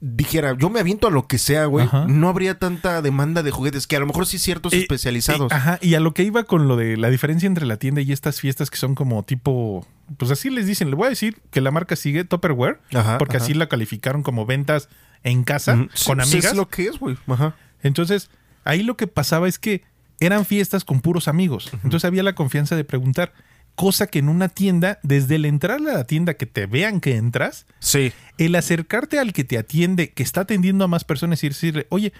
dijera, 0.00 0.54
yo 0.56 0.68
me 0.68 0.78
aviento 0.80 1.08
a 1.08 1.10
lo 1.10 1.26
que 1.26 1.38
sea, 1.38 1.64
güey, 1.64 1.86
Ajá. 1.86 2.04
no 2.06 2.28
habría 2.28 2.58
tanta 2.58 3.00
demanda 3.00 3.42
de 3.42 3.50
juguetes, 3.50 3.86
que 3.86 3.96
a 3.96 4.00
lo 4.00 4.06
mejor 4.06 4.26
sí 4.26 4.38
ciertos 4.38 4.72
especializados. 4.74 5.50
ajá, 5.50 5.78
y 5.80 5.94
a 5.94 6.00
lo 6.00 6.12
que 6.12 6.22
iba 6.22 6.44
con 6.44 6.68
lo 6.68 6.76
de 6.76 6.96
la 6.98 7.08
diferencia 7.08 7.46
entre 7.46 7.64
la 7.66 7.78
tienda 7.78 8.02
y 8.02 8.12
estas 8.12 8.40
fiestas 8.40 8.70
que 8.70 8.76
son 8.76 8.94
como 8.94 9.22
tipo, 9.22 9.86
pues 10.18 10.30
así 10.30 10.50
les 10.50 10.66
dicen, 10.66 10.90
le 10.90 10.96
voy 10.96 11.06
a 11.06 11.10
decir 11.10 11.40
que 11.50 11.62
la 11.62 11.70
marca 11.70 11.96
sigue 11.96 12.24
Tupperware, 12.24 12.78
Ajá, 12.92 13.16
porque 13.18 13.38
ajá. 13.38 13.44
así 13.44 13.54
la 13.54 13.68
calificaron 13.68 14.22
como 14.22 14.44
ventas 14.44 14.90
en 15.22 15.44
casa 15.44 15.74
con 15.74 15.90
Sí, 15.94 16.10
amigas. 16.12 16.52
Es 16.52 16.56
lo 16.56 16.68
que 16.68 16.84
es, 16.88 16.98
güey. 16.98 17.16
Ajá. 17.26 17.56
Entonces, 17.82 18.30
ahí 18.64 18.82
lo 18.82 18.96
que 18.98 19.06
pasaba 19.06 19.48
es 19.48 19.58
que 19.58 19.82
eran 20.20 20.44
fiestas 20.44 20.84
con 20.84 21.00
puros 21.00 21.26
amigos. 21.26 21.70
Entonces 21.72 22.04
había 22.04 22.22
la 22.22 22.34
confianza 22.34 22.76
de 22.76 22.84
preguntar, 22.84 23.32
cosa 23.76 24.08
que 24.08 24.18
en 24.18 24.28
una 24.28 24.48
tienda, 24.48 24.98
desde 25.04 25.36
el 25.36 25.44
entrar 25.44 25.76
a 25.78 25.80
la 25.80 26.04
tienda 26.04 26.34
que 26.34 26.46
te 26.46 26.66
vean 26.66 27.00
que 27.00 27.14
entras, 27.16 27.66
Sí. 27.78 28.12
el 28.38 28.54
acercarte 28.56 29.18
al 29.20 29.32
que 29.32 29.44
te 29.44 29.56
atiende, 29.58 30.10
que 30.12 30.24
está 30.24 30.40
atendiendo 30.40 30.84
a 30.84 30.88
más 30.88 31.04
personas 31.04 31.44
y 31.44 31.48
decirle, 31.50 31.86
oye, 31.90 32.12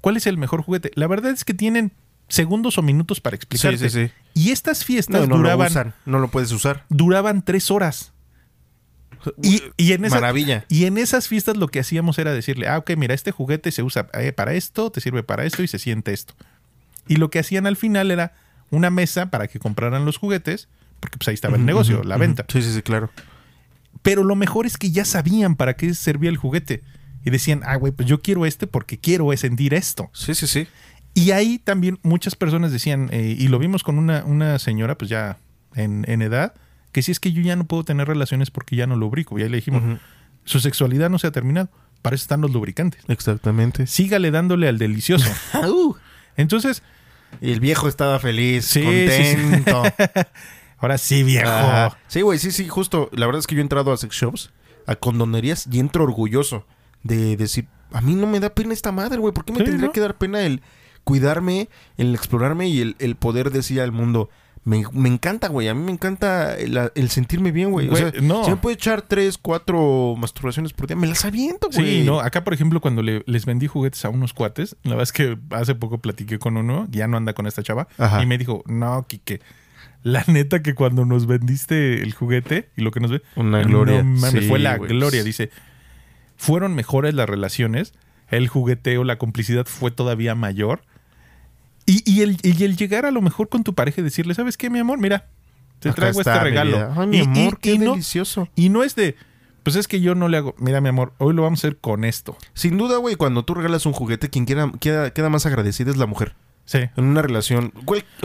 ¿cuál 0.00 0.16
es 0.16 0.26
el 0.28 0.38
mejor 0.38 0.62
juguete? 0.62 0.92
La 0.94 1.06
verdad 1.08 1.32
es 1.32 1.44
que 1.44 1.54
tienen 1.54 1.90
segundos 2.28 2.78
o 2.78 2.82
minutos 2.82 3.20
para 3.20 3.34
explicarte. 3.36 3.78
Sí, 3.78 3.88
sí, 3.90 4.06
sí. 4.06 4.12
Y 4.34 4.50
estas 4.52 4.84
fiestas 4.84 5.22
No, 5.22 5.26
no 5.26 5.32
lo 5.32 5.36
duraban, 5.38 5.66
usan, 5.68 5.94
no 6.06 6.18
lo 6.20 6.28
puedes 6.28 6.52
usar. 6.52 6.84
duraban 6.90 7.42
tres 7.42 7.70
horas. 7.70 8.12
Y, 9.42 9.62
y 9.76 9.92
en 9.94 10.04
esa- 10.04 10.16
Maravilla. 10.16 10.64
y 10.68 10.84
en 10.84 10.96
esas 10.96 11.26
fiestas 11.26 11.56
lo 11.56 11.66
que 11.68 11.80
hacíamos 11.80 12.18
era 12.18 12.32
decirle, 12.32 12.68
ah, 12.68 12.78
ok, 12.78 12.90
mira, 12.96 13.14
este 13.14 13.32
juguete 13.32 13.72
se 13.72 13.82
usa 13.82 14.08
eh, 14.14 14.32
para 14.32 14.54
esto, 14.54 14.92
te 14.92 15.00
sirve 15.00 15.22
para 15.24 15.44
esto 15.44 15.62
y 15.62 15.68
se 15.68 15.78
siente 15.78 16.12
esto. 16.12 16.34
Y 17.08 17.16
lo 17.16 17.28
que 17.30 17.38
hacían 17.40 17.66
al 17.66 17.76
final 17.76 18.10
era 18.10 18.34
una 18.70 18.90
mesa 18.90 19.30
para 19.30 19.48
que 19.48 19.58
compraran 19.58 20.04
los 20.04 20.18
juguetes, 20.18 20.68
porque 21.00 21.18
pues 21.18 21.28
ahí 21.28 21.34
estaba 21.34 21.56
el 21.56 21.64
negocio, 21.64 22.02
la 22.04 22.16
venta. 22.16 22.44
Sí, 22.48 22.62
sí, 22.62 22.72
sí, 22.72 22.82
claro. 22.82 23.10
Pero 24.02 24.24
lo 24.24 24.36
mejor 24.36 24.66
es 24.66 24.76
que 24.76 24.90
ya 24.90 25.04
sabían 25.04 25.56
para 25.56 25.74
qué 25.74 25.92
servía 25.94 26.30
el 26.30 26.36
juguete. 26.36 26.82
Y 27.24 27.30
decían, 27.30 27.62
ah, 27.66 27.76
güey, 27.76 27.92
pues 27.92 28.08
yo 28.08 28.22
quiero 28.22 28.46
este 28.46 28.66
porque 28.66 28.98
quiero 28.98 29.36
sentir 29.36 29.74
esto. 29.74 30.08
Sí, 30.12 30.34
sí, 30.34 30.46
sí. 30.46 30.66
Y 31.14 31.32
ahí 31.32 31.58
también 31.58 31.98
muchas 32.02 32.36
personas 32.36 32.72
decían, 32.72 33.08
eh, 33.12 33.34
y 33.36 33.48
lo 33.48 33.58
vimos 33.58 33.82
con 33.82 33.98
una, 33.98 34.24
una 34.24 34.58
señora, 34.58 34.96
pues 34.96 35.10
ya 35.10 35.38
en, 35.74 36.04
en 36.08 36.22
edad, 36.22 36.54
que 36.92 37.02
si 37.02 37.12
es 37.12 37.20
que 37.20 37.32
yo 37.32 37.42
ya 37.42 37.56
no 37.56 37.64
puedo 37.64 37.84
tener 37.84 38.06
relaciones 38.06 38.50
porque 38.50 38.76
ya 38.76 38.86
no 38.86 38.96
lubrico. 38.96 39.38
Ya 39.38 39.46
le 39.46 39.56
dijimos, 39.56 39.82
su 40.44 40.60
sexualidad 40.60 41.10
no 41.10 41.18
se 41.18 41.26
ha 41.26 41.32
terminado. 41.32 41.70
Para 42.02 42.14
eso 42.14 42.22
están 42.22 42.40
los 42.40 42.52
lubricantes. 42.52 43.02
Exactamente. 43.08 43.86
Sígale 43.86 44.30
dándole 44.30 44.68
al 44.68 44.78
delicioso. 44.78 45.28
Uh. 45.66 45.94
Entonces. 46.36 46.82
Y 47.40 47.52
el 47.52 47.60
viejo 47.60 47.88
estaba 47.88 48.18
feliz, 48.20 48.72
contento. 48.72 49.82
Ahora 50.78 50.98
sí, 50.98 51.22
viejo. 51.22 51.50
sí, 52.06 52.22
güey, 52.22 52.38
sí, 52.38 52.50
sí, 52.50 52.68
justo. 52.68 53.10
La 53.12 53.26
verdad 53.26 53.40
es 53.40 53.46
que 53.46 53.54
yo 53.54 53.60
he 53.60 53.62
entrado 53.62 53.92
a 53.92 53.96
sex 53.96 54.14
shops, 54.14 54.50
a 54.86 54.96
condonerías, 54.96 55.66
y 55.70 55.80
entro 55.80 56.04
orgulloso 56.04 56.66
de 57.02 57.36
decir, 57.36 57.66
a 57.92 58.00
mí 58.00 58.14
no 58.14 58.26
me 58.26 58.40
da 58.40 58.50
pena 58.50 58.72
esta 58.72 58.92
madre, 58.92 59.18
güey. 59.18 59.34
¿Por 59.34 59.44
qué 59.44 59.52
me 59.52 59.64
tendría 59.64 59.90
que 59.90 60.00
dar 60.00 60.16
pena 60.16 60.42
el 60.42 60.62
cuidarme, 61.04 61.68
el 61.96 62.14
explorarme 62.14 62.68
y 62.68 62.80
el, 62.80 62.96
el 62.98 63.16
poder 63.16 63.50
decir 63.50 63.80
al 63.80 63.92
mundo, 63.92 64.28
me, 64.68 65.08
encanta, 65.08 65.48
güey. 65.48 65.68
A 65.68 65.74
mí 65.74 65.82
me 65.82 65.92
encanta 65.92 66.54
el, 66.56 67.08
sentirme 67.10 67.52
bien, 67.52 67.70
güey. 67.70 67.88
O 67.88 67.96
sea, 67.96 68.12
no. 68.20 68.44
si 68.44 68.50
me 68.50 68.56
puede 68.56 68.74
echar 68.74 69.02
tres, 69.02 69.38
cuatro 69.38 70.14
masturbaciones 70.18 70.72
por 70.72 70.86
día, 70.86 70.96
me 70.96 71.06
las 71.06 71.24
aviento, 71.24 71.68
güey. 71.72 72.00
Sí, 72.00 72.04
no. 72.04 72.20
Acá, 72.20 72.44
por 72.44 72.52
ejemplo, 72.52 72.80
cuando 72.80 73.02
les 73.02 73.46
vendí 73.46 73.66
juguetes 73.66 74.04
a 74.04 74.10
unos 74.10 74.34
cuates, 74.34 74.76
la 74.82 74.90
verdad 74.90 75.04
es 75.04 75.12
que 75.12 75.38
hace 75.50 75.74
poco 75.74 75.98
platiqué 75.98 76.38
con 76.38 76.56
uno, 76.56 76.86
ya 76.90 77.06
no 77.08 77.16
anda 77.16 77.32
con 77.32 77.46
esta 77.46 77.62
chava, 77.62 77.88
y 78.22 78.26
me 78.26 78.38
dijo, 78.38 78.62
no, 78.66 79.06
Kike. 79.08 79.40
La 80.02 80.24
neta 80.26 80.62
que 80.62 80.74
cuando 80.74 81.04
nos 81.04 81.26
vendiste 81.26 82.02
el 82.02 82.14
juguete 82.14 82.68
y 82.76 82.82
lo 82.82 82.90
que 82.90 83.00
nos 83.00 83.10
ve. 83.10 83.22
Una 83.36 83.62
gloria. 83.62 84.02
No, 84.02 84.18
fue 84.48 84.58
la 84.58 84.78
gloria. 84.78 85.24
Dice, 85.24 85.50
fueron 86.36 86.74
mejores 86.74 87.14
las 87.14 87.28
relaciones, 87.28 87.94
el 88.28 88.48
jugueteo, 88.48 89.04
la 89.04 89.18
complicidad 89.18 89.66
fue 89.66 89.90
todavía 89.90 90.34
mayor 90.34 90.82
y, 91.90 92.20
el, 92.20 92.76
llegar 92.76 93.06
a 93.06 93.10
lo 93.10 93.22
mejor 93.22 93.48
con 93.48 93.64
tu 93.64 93.74
pareja 93.74 94.02
y 94.02 94.04
decirle, 94.04 94.34
¿sabes 94.34 94.58
qué, 94.58 94.68
mi 94.68 94.78
amor? 94.78 94.98
Mira, 94.98 95.26
te 95.78 95.90
traigo 95.92 96.20
este 96.20 96.38
regalo. 96.38 96.92
Ay, 96.94 97.06
mi 97.06 97.20
amor, 97.20 97.58
qué 97.58 97.78
delicioso. 97.78 98.48
y 98.54 98.68
no 98.68 98.84
es 98.84 98.94
de, 98.94 99.16
pues 99.62 99.74
es 99.74 99.88
que 99.88 100.00
yo 100.02 100.14
no 100.14 100.28
le 100.28 100.36
hago, 100.36 100.54
mira, 100.58 100.82
mi 100.82 100.90
amor, 100.90 101.14
hoy 101.16 101.32
lo 101.32 101.42
vamos 101.42 101.60
a 101.60 101.68
hacer 101.68 101.78
con 101.78 102.04
esto. 102.04 102.36
Sin 102.52 102.76
duda, 102.76 102.98
güey, 102.98 103.16
cuando 103.16 103.44
tú 103.44 103.54
regalas 103.54 103.86
un 103.86 103.94
juguete, 103.94 104.28
quien 104.28 104.44
queda, 104.44 104.70
queda, 104.78 105.28
más 105.30 105.46
agradecida 105.46 105.90
es 105.90 105.96
la 105.96 106.04
mujer. 106.04 106.34
Sí. 106.68 106.80
En 106.98 107.04
una 107.04 107.22
relación. 107.22 107.72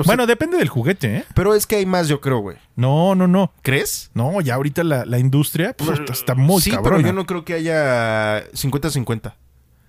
bueno, 0.06 0.28
depende 0.28 0.58
del 0.58 0.68
juguete, 0.68 1.16
¿eh? 1.16 1.26
Pero 1.34 1.56
es 1.56 1.66
que 1.66 1.78
hay 1.78 1.86
más, 1.86 2.10
yo 2.10 2.20
creo, 2.20 2.40
güey. 2.40 2.58
No, 2.76 3.16
no, 3.16 3.26
no. 3.26 3.54
¿Crees? 3.62 4.12
No, 4.14 4.42
ya 4.42 4.56
ahorita 4.56 4.84
la, 4.84 5.18
industria 5.18 5.74
pues, 5.78 5.98
está 6.12 6.36
muy 6.36 6.62
sí, 6.62 6.74
pero 6.84 7.00
yo 7.00 7.14
no 7.14 7.26
creo 7.26 7.46
que 7.46 7.54
haya 7.54 8.44
50-50. 8.52 9.36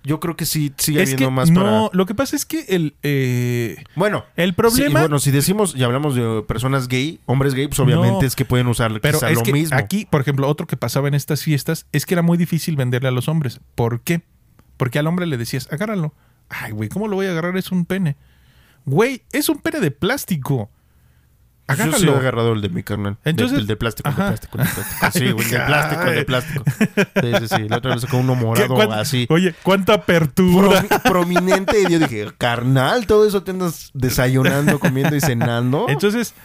Yo 0.05 0.21
creo 0.21 0.37
que 0.37 0.45
sí 0.45 0.71
sigue 0.77 1.01
habiendo 1.01 1.31
más 1.31 1.51
no, 1.51 1.89
lo 1.91 2.05
que 2.05 2.15
pasa 2.15 2.37
es 2.37 2.45
que 2.45 2.63
el... 2.69 2.95
Eh, 3.03 3.83
bueno. 3.95 4.23
El 4.37 4.53
problema... 4.53 5.01
bueno, 5.01 5.19
si 5.19 5.31
decimos 5.31 5.75
y 5.75 5.83
hablamos 5.83 6.15
de 6.15 6.43
personas 6.47 6.87
gay, 6.87 7.19
hombres 7.25 7.55
gay, 7.55 7.67
pues 7.67 7.79
obviamente 7.81 8.25
es 8.25 8.37
que 8.37 8.45
pueden 8.45 8.67
usar 8.67 9.01
pero 9.01 9.17
es 9.17 9.35
lo 9.35 9.43
que 9.43 9.51
mismo. 9.51 9.77
Aquí, 9.77 10.07
por 10.09 10.21
ejemplo, 10.21 10.47
otro 10.47 10.65
que 10.65 10.77
pasaba 10.77 11.09
en 11.09 11.13
estas 11.13 11.43
fiestas 11.43 11.87
es 11.91 12.05
que 12.05 12.13
era 12.13 12.21
muy 12.21 12.37
difícil 12.37 12.77
venderle 12.77 13.09
a 13.09 13.11
los 13.11 13.27
hombres. 13.27 13.59
¿Por 13.73 13.99
qué? 13.99 14.21
Porque 14.77 14.97
al 14.97 15.07
hombre 15.07 15.25
le 15.25 15.35
decías, 15.35 15.67
agárralo. 15.73 16.13
Ay, 16.47 16.71
güey, 16.71 16.87
¿cómo 16.87 17.09
lo 17.09 17.17
voy 17.17 17.25
a 17.25 17.31
agarrar? 17.31 17.57
Es 17.57 17.71
un 17.73 17.85
pene. 17.85 18.15
Güey, 18.85 19.23
es 19.31 19.49
un 19.49 19.59
pene 19.59 19.79
de 19.79 19.91
plástico. 19.91 20.69
Agárralo. 21.67 21.97
Yo 21.97 22.03
sí 22.03 22.09
he 22.09 22.15
agarrado 22.19 22.53
el 22.53 22.61
de 22.61 22.69
mi 22.69 22.83
carnal. 22.83 23.17
Entonces, 23.25 23.57
el 23.57 23.65
de 23.65 23.75
plástico, 23.75 24.09
el 24.09 24.15
de 24.15 24.21
plástico, 24.21 24.57
el 24.59 24.67
de 24.67 24.71
plástico. 24.71 25.11
Sí, 25.11 25.31
güey, 25.31 25.49
de 25.49 25.59
plástico, 25.59 26.01
el 26.03 26.15
de 26.15 26.25
plástico. 26.25 26.63
Sí, 26.67 27.31
sí, 27.39 27.55
sí. 27.55 27.69
La 27.69 27.77
otra 27.77 27.95
vez 27.95 28.05
con 28.05 28.19
uno 28.19 28.35
morado 28.35 28.91
así. 28.91 29.25
Oye, 29.29 29.55
cuánta 29.63 29.95
apertura. 29.95 30.83
prominente. 31.03 31.81
Y 31.81 31.91
yo 31.91 31.97
dije, 31.97 32.27
carnal, 32.37 33.07
todo 33.07 33.27
eso 33.27 33.41
te 33.41 33.49
andas 33.51 33.89
desayunando, 33.95 34.79
comiendo 34.79 35.15
y 35.15 35.21
cenando. 35.21 35.87
Entonces, 35.89 36.35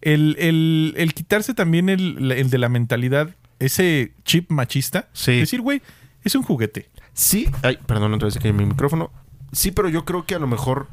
el, 0.00 0.36
el, 0.38 0.94
el 0.96 1.12
quitarse 1.12 1.52
también 1.52 1.90
el, 1.90 2.32
el, 2.32 2.48
de 2.48 2.58
la 2.58 2.70
mentalidad, 2.70 3.28
ese 3.58 4.14
chip 4.24 4.50
machista. 4.50 5.10
Sí. 5.12 5.40
Decir, 5.40 5.60
güey, 5.60 5.82
es 6.24 6.34
un 6.34 6.42
juguete. 6.42 6.88
Sí. 7.12 7.50
Ay, 7.62 7.78
perdón, 7.84 8.14
otra 8.14 8.26
vez 8.26 8.38
que 8.38 8.52
mi 8.54 8.64
micrófono. 8.64 9.10
Sí, 9.52 9.70
pero 9.70 9.90
yo 9.90 10.06
creo 10.06 10.24
que 10.24 10.34
a 10.34 10.38
lo 10.38 10.46
mejor, 10.46 10.88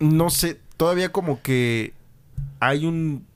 no 0.00 0.30
sé, 0.30 0.60
todavía 0.76 1.12
como 1.12 1.40
que 1.42 1.94
hay 2.58 2.86
un 2.86 3.26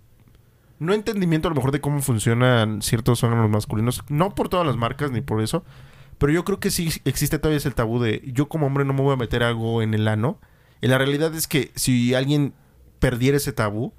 no 0.78 0.92
entendimiento 0.92 1.48
a 1.48 1.50
lo 1.50 1.54
mejor 1.54 1.70
de 1.70 1.80
cómo 1.80 2.02
funcionan 2.02 2.82
ciertos 2.82 3.22
órganos 3.22 3.48
masculinos, 3.48 4.02
no 4.08 4.34
por 4.34 4.48
todas 4.48 4.66
las 4.66 4.76
marcas 4.76 5.12
ni 5.12 5.20
por 5.20 5.40
eso, 5.40 5.64
pero 6.18 6.32
yo 6.32 6.44
creo 6.44 6.60
que 6.60 6.70
sí 6.70 6.90
existe 7.04 7.38
todavía 7.38 7.58
ese 7.58 7.70
tabú 7.70 8.00
de 8.00 8.22
yo 8.26 8.48
como 8.48 8.66
hombre 8.66 8.84
no 8.84 8.92
me 8.92 9.02
voy 9.02 9.12
a 9.12 9.16
meter 9.16 9.42
algo 9.42 9.82
en 9.82 9.94
el 9.94 10.08
ano. 10.08 10.38
Y 10.80 10.88
la 10.88 10.98
realidad 10.98 11.34
es 11.34 11.46
que 11.46 11.70
si 11.74 12.14
alguien 12.14 12.52
perdiera 12.98 13.36
ese 13.36 13.52
tabú, 13.52 13.92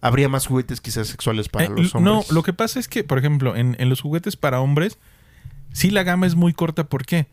habría 0.00 0.28
más 0.28 0.46
juguetes 0.46 0.80
quizás 0.80 1.08
sexuales 1.08 1.48
para 1.48 1.66
eh, 1.66 1.68
los 1.68 1.94
hombres. 1.94 2.14
No, 2.28 2.34
lo 2.34 2.42
que 2.42 2.52
pasa 2.52 2.78
es 2.78 2.88
que, 2.88 3.04
por 3.04 3.18
ejemplo, 3.18 3.56
en, 3.56 3.76
los 3.88 4.00
juguetes 4.00 4.36
para 4.36 4.60
hombres, 4.60 4.98
sí 5.72 5.90
la 5.90 6.02
gama 6.02 6.26
es 6.26 6.34
muy 6.34 6.52
corta. 6.52 6.84
¿Por 6.84 7.04
qué? 7.04 7.26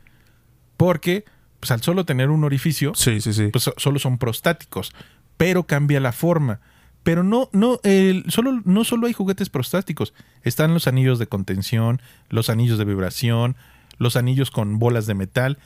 Porque, 0.78 1.26
pues 1.64 1.72
al 1.72 1.82
solo 1.82 2.04
tener 2.04 2.30
un 2.30 2.44
orificio, 2.44 2.92
sí, 2.94 3.22
sí, 3.22 3.32
sí. 3.32 3.48
pues 3.48 3.72
solo 3.78 3.98
son 3.98 4.18
prostáticos, 4.18 4.94
pero 5.38 5.64
cambia 5.64 6.02
la 6.02 6.12
forma. 6.12 6.60
Pero 7.04 7.24
no, 7.24 7.50
no, 7.54 7.80
solo, 8.28 8.62
no 8.66 8.84
solo 8.84 9.08
hay 9.08 9.14
juguetes 9.14 9.50
prostáticos. 9.50 10.14
Están 10.42 10.74
los 10.74 10.88
anillos 10.88 11.20
de 11.20 11.28
contención, 11.28 12.02
los 12.28 12.50
anillos 12.50 12.78
de 12.78 12.84
vibración, 12.84 13.56
los 13.98 14.18
anillos 14.18 14.52
con 14.52 14.78
bolas 14.78 15.06
de 15.06 15.14
metal. 15.14 15.58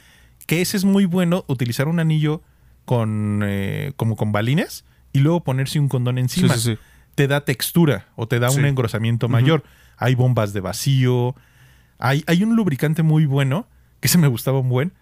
Que 0.46 0.62
ese 0.62 0.78
es 0.78 0.86
muy 0.86 1.06
bueno, 1.06 1.46
utilizar 1.48 1.88
un 1.88 2.00
anillo 2.00 2.44
con 2.86 3.42
eh, 3.44 3.94
como 3.96 4.16
con 4.16 4.32
balines 4.32 4.86
y 5.14 5.22
luego 5.22 5.44
ponerse 5.44 5.80
un 5.80 5.90
condón 5.90 6.20
encima. 6.20 6.54
Te 7.16 7.28
da 7.28 7.42
textura 7.42 8.06
o 8.16 8.28
te 8.28 8.38
da 8.38 8.52
un 8.52 8.66
engrosamiento 8.66 9.30
mayor. 9.30 9.64
Hay 9.98 10.14
bombas 10.14 10.54
de 10.54 10.60
vacío. 10.60 11.34
Hay, 11.98 12.24
hay 12.28 12.44
un 12.44 12.56
lubricante 12.56 13.02
muy 13.02 13.26
bueno, 13.26 13.66
que 14.00 14.10
se 14.10 14.20
me 14.20 14.28
gustaba 14.28 14.60
un 14.60 14.70
buen, 14.70 14.94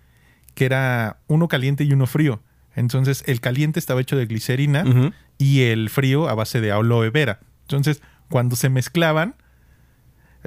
que 0.56 0.66
era 0.66 1.20
uno 1.28 1.48
caliente 1.48 1.84
y 1.84 1.94
uno 1.94 2.08
frío. 2.08 2.42
Entonces, 2.76 3.24
el 3.28 3.40
caliente 3.40 3.80
estaba 3.80 4.02
hecho 4.02 4.18
de 4.18 4.26
glicerina 4.26 5.14
y 5.38 5.62
el 5.64 5.90
frío 5.90 6.28
a 6.28 6.34
base 6.34 6.62
de 6.62 6.72
aloe 6.72 7.10
vera. 7.10 7.40
Entonces, 7.62 8.02
cuando 8.30 8.56
se 8.56 8.70
mezclaban, 8.70 9.36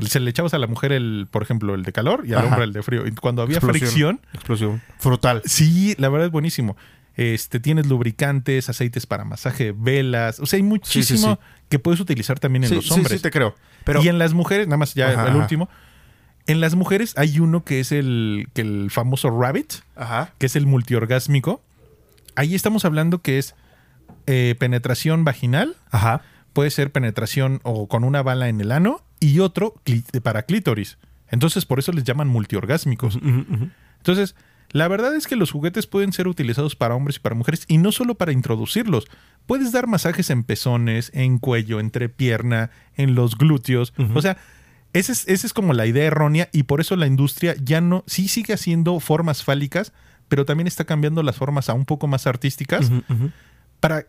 se 0.06 0.20
le 0.20 0.30
echabas 0.30 0.54
a 0.54 0.58
la 0.58 0.66
mujer 0.66 0.92
el, 0.92 1.26
por 1.30 1.42
ejemplo, 1.42 1.74
el 1.74 1.82
de 1.82 1.92
calor 1.92 2.24
y 2.26 2.32
al 2.32 2.44
hombre 2.44 2.64
el 2.64 2.72
de 2.72 2.82
frío. 2.82 3.06
Y 3.06 3.12
cuando 3.12 3.42
había 3.42 3.60
fricción. 3.60 4.20
Explosión. 4.34 4.82
Frutal. 4.98 5.42
Sí, 5.44 5.94
la 5.98 6.08
verdad 6.08 6.26
es 6.26 6.32
buenísimo. 6.32 6.76
Este, 7.16 7.58
tienes 7.58 7.86
lubricantes, 7.88 8.68
aceites 8.68 9.06
para 9.06 9.24
masaje, 9.24 9.74
velas. 9.76 10.38
O 10.38 10.46
sea, 10.46 10.58
hay 10.58 10.62
muchísimo 10.62 11.40
que 11.68 11.78
puedes 11.80 11.98
utilizar 11.98 12.38
también 12.38 12.64
en 12.64 12.76
los 12.76 12.90
hombres. 12.92 13.18
Sí, 13.18 13.22
te 13.22 13.30
creo. 13.30 13.56
Pero... 13.84 14.02
Y 14.02 14.08
en 14.08 14.18
las 14.18 14.34
mujeres, 14.34 14.68
nada 14.68 14.76
más 14.76 14.94
ya 14.94 15.26
el 15.26 15.34
último. 15.34 15.68
En 16.48 16.62
las 16.62 16.74
mujeres 16.74 17.12
hay 17.18 17.40
uno 17.40 17.62
que 17.62 17.78
es 17.78 17.92
el, 17.92 18.48
que 18.54 18.62
el 18.62 18.90
famoso 18.90 19.30
rabbit, 19.30 19.74
que 20.38 20.46
es 20.46 20.56
el 20.56 20.66
multiorgásmico. 20.66 21.62
Ahí 22.36 22.54
estamos 22.54 22.86
hablando 22.86 23.20
que 23.20 23.38
es 23.38 23.54
eh, 24.26 24.54
penetración 24.58 25.24
vaginal. 25.24 25.76
Ajá. 25.90 26.22
Puede 26.54 26.70
ser 26.70 26.90
penetración 26.90 27.60
o 27.64 27.86
con 27.86 28.02
una 28.02 28.22
bala 28.22 28.48
en 28.48 28.62
el 28.62 28.72
ano 28.72 29.02
y 29.20 29.40
otro 29.40 29.74
para 30.22 30.44
clítoris. 30.44 30.96
Entonces, 31.30 31.66
por 31.66 31.80
eso 31.80 31.92
les 31.92 32.04
llaman 32.04 32.28
multiorgásmicos. 32.28 33.18
Entonces, 33.98 34.34
la 34.70 34.88
verdad 34.88 35.14
es 35.14 35.26
que 35.26 35.36
los 35.36 35.50
juguetes 35.50 35.86
pueden 35.86 36.14
ser 36.14 36.28
utilizados 36.28 36.76
para 36.76 36.94
hombres 36.94 37.16
y 37.16 37.20
para 37.20 37.34
mujeres 37.34 37.66
y 37.68 37.76
no 37.76 37.92
solo 37.92 38.14
para 38.14 38.32
introducirlos. 38.32 39.06
Puedes 39.46 39.70
dar 39.70 39.86
masajes 39.86 40.30
en 40.30 40.44
pezones, 40.44 41.10
en 41.12 41.38
cuello, 41.38 41.78
entre 41.78 42.08
pierna, 42.08 42.70
en 42.96 43.14
los 43.14 43.36
glúteos. 43.36 43.92
O 44.14 44.22
sea, 44.22 44.38
esa 44.92 45.12
es, 45.12 45.28
esa 45.28 45.46
es 45.46 45.52
como 45.52 45.72
la 45.74 45.86
idea 45.86 46.04
errónea 46.04 46.48
y 46.52 46.64
por 46.64 46.80
eso 46.80 46.96
la 46.96 47.06
industria 47.06 47.54
ya 47.62 47.80
no, 47.80 48.04
sí 48.06 48.28
sigue 48.28 48.54
haciendo 48.54 48.98
formas 49.00 49.44
fálicas, 49.44 49.92
pero 50.28 50.44
también 50.44 50.66
está 50.66 50.84
cambiando 50.84 51.22
las 51.22 51.36
formas 51.36 51.68
a 51.68 51.74
un 51.74 51.84
poco 51.84 52.06
más 52.06 52.26
artísticas 52.26 52.90
para 53.80 54.06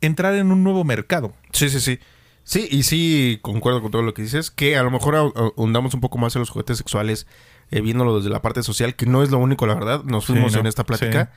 entrar 0.00 0.34
en 0.34 0.52
un 0.52 0.64
nuevo 0.64 0.84
mercado. 0.84 1.34
Sí, 1.52 1.68
sí, 1.68 1.80
sí. 1.80 1.98
Sí, 2.44 2.66
y 2.70 2.82
sí, 2.82 3.38
concuerdo 3.40 3.82
con 3.82 3.92
todo 3.92 4.02
lo 4.02 4.14
que 4.14 4.22
dices, 4.22 4.50
que 4.50 4.76
a 4.76 4.82
lo 4.82 4.90
mejor 4.90 5.14
ahondamos 5.14 5.94
un 5.94 6.00
poco 6.00 6.18
más 6.18 6.34
en 6.34 6.40
los 6.40 6.50
juguetes 6.50 6.78
sexuales, 6.78 7.28
eh, 7.70 7.80
viéndolo 7.80 8.16
desde 8.16 8.30
la 8.30 8.42
parte 8.42 8.64
social, 8.64 8.96
que 8.96 9.06
no 9.06 9.22
es 9.22 9.30
lo 9.30 9.38
único, 9.38 9.64
la 9.66 9.74
verdad, 9.74 10.02
nos 10.02 10.26
fuimos 10.26 10.56
en 10.56 10.66
esta 10.66 10.84
plática, 10.84 11.30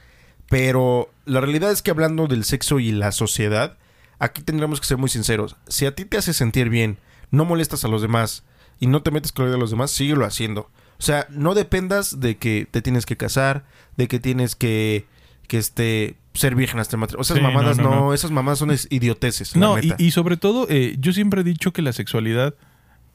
pero 0.49 1.11
la 1.25 1.41
realidad 1.41 1.71
es 1.71 1.83
que 1.83 1.91
hablando 1.91 2.25
del 2.25 2.43
sexo 2.43 2.79
y 2.79 2.91
la 2.91 3.11
sociedad, 3.11 3.77
aquí 4.17 4.41
tendremos 4.41 4.79
que 4.79 4.87
ser 4.87 4.97
muy 4.97 5.09
sinceros. 5.09 5.55
Si 5.67 5.85
a 5.85 5.93
ti 5.93 6.05
te 6.05 6.17
hace 6.17 6.33
sentir 6.33 6.69
bien, 6.69 6.97
no 7.29 7.45
molestas 7.45 7.85
a 7.85 7.87
los 7.87 8.01
demás 8.01 8.43
y 8.79 8.87
no 8.87 9.01
te 9.01 9.11
metes 9.11 9.31
con 9.31 9.45
la 9.45 9.51
de 9.51 9.57
los 9.57 9.71
demás, 9.71 9.91
síguelo 9.91 10.25
haciendo. 10.25 10.69
O 10.97 11.03
sea, 11.03 11.27
no 11.29 11.53
dependas 11.53 12.19
de 12.19 12.37
que 12.37 12.67
te 12.69 12.81
tienes 12.81 13.05
que 13.05 13.17
casar, 13.17 13.65
de 13.97 14.07
que 14.07 14.19
tienes 14.19 14.55
que, 14.55 15.05
que 15.47 15.57
este, 15.57 16.15
ser 16.33 16.55
virgen 16.55 16.79
hasta 16.79 16.95
el 16.95 17.01
matrimonio. 17.01 17.21
Esas 17.21 17.41
mamadas 17.41 17.77
no, 17.77 18.13
esas 18.13 18.31
mamadas 18.31 18.59
son 18.59 18.71
idioteces. 18.89 19.55
No, 19.55 19.77
y, 19.79 20.11
sobre 20.11 20.37
todo, 20.37 20.67
eh, 20.69 20.95
yo 20.99 21.13
siempre 21.13 21.41
he 21.41 21.43
dicho 21.43 21.73
que 21.73 21.81
la 21.81 21.93
sexualidad 21.93 22.55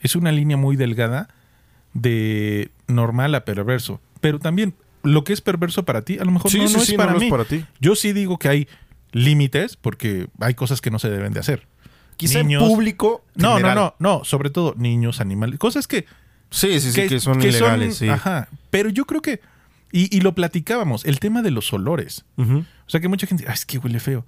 es 0.00 0.16
una 0.16 0.32
línea 0.32 0.56
muy 0.56 0.76
delgada 0.76 1.28
de 1.94 2.70
normal 2.86 3.34
a 3.34 3.44
perverso. 3.44 4.00
Pero 4.20 4.38
también, 4.38 4.74
lo 5.02 5.24
que 5.24 5.32
es 5.32 5.40
perverso 5.40 5.84
para 5.84 6.02
ti, 6.02 6.18
a 6.18 6.24
lo 6.24 6.32
mejor 6.32 6.54
no, 6.54 6.64
es, 6.64 6.92
para 6.94 7.14
mí. 7.14 7.30
para 7.30 7.44
ti. 7.44 7.64
Yo 7.80 7.94
sí 7.94 8.12
digo 8.12 8.38
que 8.38 8.48
hay 8.48 8.68
límites 9.12 9.76
porque 9.76 10.28
hay 10.38 10.54
cosas 10.54 10.80
que 10.80 10.90
no 10.90 10.98
se 10.98 11.10
deben 11.10 11.32
de 11.32 11.40
hacer. 11.40 11.66
Quizá 12.20 12.42
Niños. 12.42 12.62
en 12.62 12.68
público. 12.68 13.24
No, 13.34 13.56
general. 13.56 13.74
no, 13.74 13.94
no, 13.98 14.18
no. 14.18 14.24
Sobre 14.24 14.50
todo 14.50 14.74
niños, 14.76 15.20
animales. 15.20 15.58
Cosas 15.58 15.86
que. 15.88 16.04
Sí, 16.50 16.80
sí, 16.80 16.92
sí, 16.92 17.06
que, 17.08 17.20
son 17.20 17.40
ilegales, 17.42 17.96
sí. 17.96 18.08
Ajá. 18.08 18.48
Pero 18.70 18.90
yo 18.90 19.06
creo 19.06 19.22
que. 19.22 19.40
Y, 19.92 20.14
y 20.16 20.20
lo 20.20 20.34
platicábamos, 20.34 21.04
el 21.04 21.18
tema 21.18 21.42
de 21.42 21.50
los 21.50 21.72
olores. 21.72 22.24
O 22.36 22.64
sea 22.86 23.00
que 23.00 23.08
mucha 23.08 23.26
gente, 23.26 23.44
ah, 23.48 23.52
es 23.52 23.64
que 23.66 23.78
huele 23.78 23.98
feo. 24.00 24.24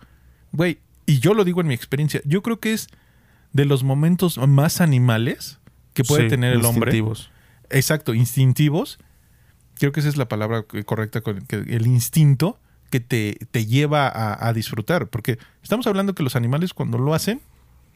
Güey, 0.52 0.78
y 1.06 1.18
yo 1.20 1.34
lo 1.34 1.44
digo 1.44 1.60
en 1.60 1.66
mi 1.68 1.74
experiencia, 1.74 2.20
yo 2.24 2.42
creo 2.42 2.58
que 2.58 2.72
es 2.72 2.88
de 3.52 3.64
los 3.64 3.84
momentos 3.84 4.38
más 4.38 4.80
animales 4.80 5.58
que 5.94 6.02
puede 6.04 6.24
Sí, 6.24 6.28
tener 6.30 6.52
el 6.54 6.64
hombre. 6.64 6.90
instintivos. 6.90 7.30
Exacto, 7.70 8.14
instintivos. 8.14 8.98
Creo 9.74 9.92
que 9.92 10.00
esa 10.00 10.08
es 10.08 10.16
la 10.16 10.28
palabra 10.28 10.64
que- 10.68 10.84
correcta, 10.84 11.20
con- 11.20 11.42
que 11.42 11.56
el 11.56 11.86
instinto 11.86 12.58
que 12.90 13.00
te, 13.00 13.38
te 13.50 13.64
lleva 13.66 14.08
a, 14.08 14.48
a 14.48 14.52
disfrutar. 14.52 15.08
Porque 15.08 15.38
estamos 15.62 15.86
hablando 15.86 16.14
que 16.14 16.22
los 16.22 16.34
animales 16.36 16.72
cuando 16.74 16.98
lo 16.98 17.14
hacen, 17.14 17.40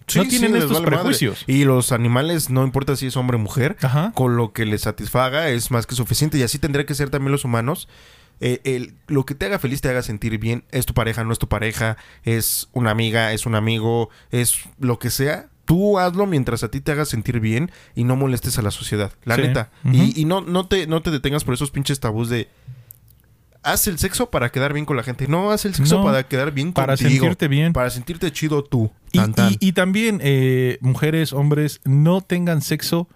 Sí, 0.07 0.19
no 0.21 0.25
tienen 0.27 0.55
estos 0.57 0.71
vale 0.73 0.83
madre. 0.85 0.97
prejuicios. 0.97 1.45
Y 1.47 1.65
los 1.65 1.91
animales, 1.93 2.49
no 2.51 2.65
importa 2.65 2.95
si 2.97 3.07
es 3.07 3.17
hombre 3.17 3.37
o 3.37 3.41
mujer, 3.41 3.77
Ajá. 3.83 4.13
con 4.15 4.37
lo 4.37 4.53
que 4.53 4.65
les 4.67 4.83
satisfaga 4.83 5.49
es 5.49 5.71
más 5.71 5.87
que 5.87 5.95
suficiente. 5.95 6.39
Y 6.39 6.43
así 6.43 6.59
tendría 6.59 6.87
que 6.87 6.95
ser 6.95 7.11
también 7.11 7.33
los 7.33 7.45
humanos. 7.45 7.89
Eh, 8.41 8.61
el- 8.65 8.95
lo 9.07 9.25
que 9.25 9.35
te 9.35 9.47
haga 9.47 9.59
feliz, 9.59 9.81
te 9.81 9.89
haga 9.89 10.03
sentir 10.03 10.39
bien, 10.39 10.65
es 10.71 10.85
tu 10.87 10.93
pareja, 10.95 11.25
no 11.25 11.33
es 11.33 11.39
tu 11.39 11.49
pareja, 11.49 11.97
es 12.23 12.69
una 12.73 12.91
amiga, 12.91 13.33
es 13.33 13.47
un 13.47 13.55
amigo, 13.55 14.11
es 14.31 14.59
lo 14.79 14.99
que 14.99 15.11
sea. 15.11 15.49
Tú 15.65 15.99
hazlo 15.99 16.27
mientras 16.27 16.63
a 16.63 16.71
ti 16.71 16.81
te 16.81 16.93
haga 16.93 17.05
sentir 17.07 17.41
bien 17.41 17.73
y 17.97 18.05
no 18.05 18.15
molestes 18.15 18.59
a 18.59 18.63
la 18.63 18.71
sociedad, 18.71 19.11
la 19.25 19.35
Sí. 19.37 19.43
neta. 19.43 19.71
Y, 19.91 20.21
y 20.21 20.25
no, 20.27 20.41
no, 20.43 20.69
te, 20.69 20.87
no 20.87 21.03
te 21.03 21.11
detengas 21.11 21.43
por 21.45 21.55
esos 21.55 21.71
pinches 21.73 21.99
tabús 21.99 22.29
de... 22.29 22.49
Haz 23.67 23.87
el 23.89 23.99
sexo 23.99 24.31
para 24.31 24.51
quedar 24.51 24.73
bien 24.73 24.85
con 24.87 24.97
la 24.97 25.03
gente. 25.03 25.27
No, 25.27 25.51
haz 25.51 25.65
el 25.65 25.75
sexo 25.75 25.99
No, 25.99 26.05
para 26.05 26.23
quedar 26.29 26.53
bien 26.53 26.73
para 26.73 26.95
contigo. 26.97 27.11
sentirte 27.11 27.49
bien. 27.49 27.73
Para 27.73 27.91
sentirte 27.91 28.31
chido 28.33 28.63
tú. 28.63 28.93
Y, 29.13 29.19
Tan, 29.19 29.35
tan. 29.35 29.53
y- 29.55 29.59
y 29.61 29.73
también, 29.73 30.21
eh, 30.23 30.79
mujeres, 30.81 31.33
hombres, 31.33 31.81
no 31.85 32.21
tengan 32.21 32.63
sexo 32.63 33.09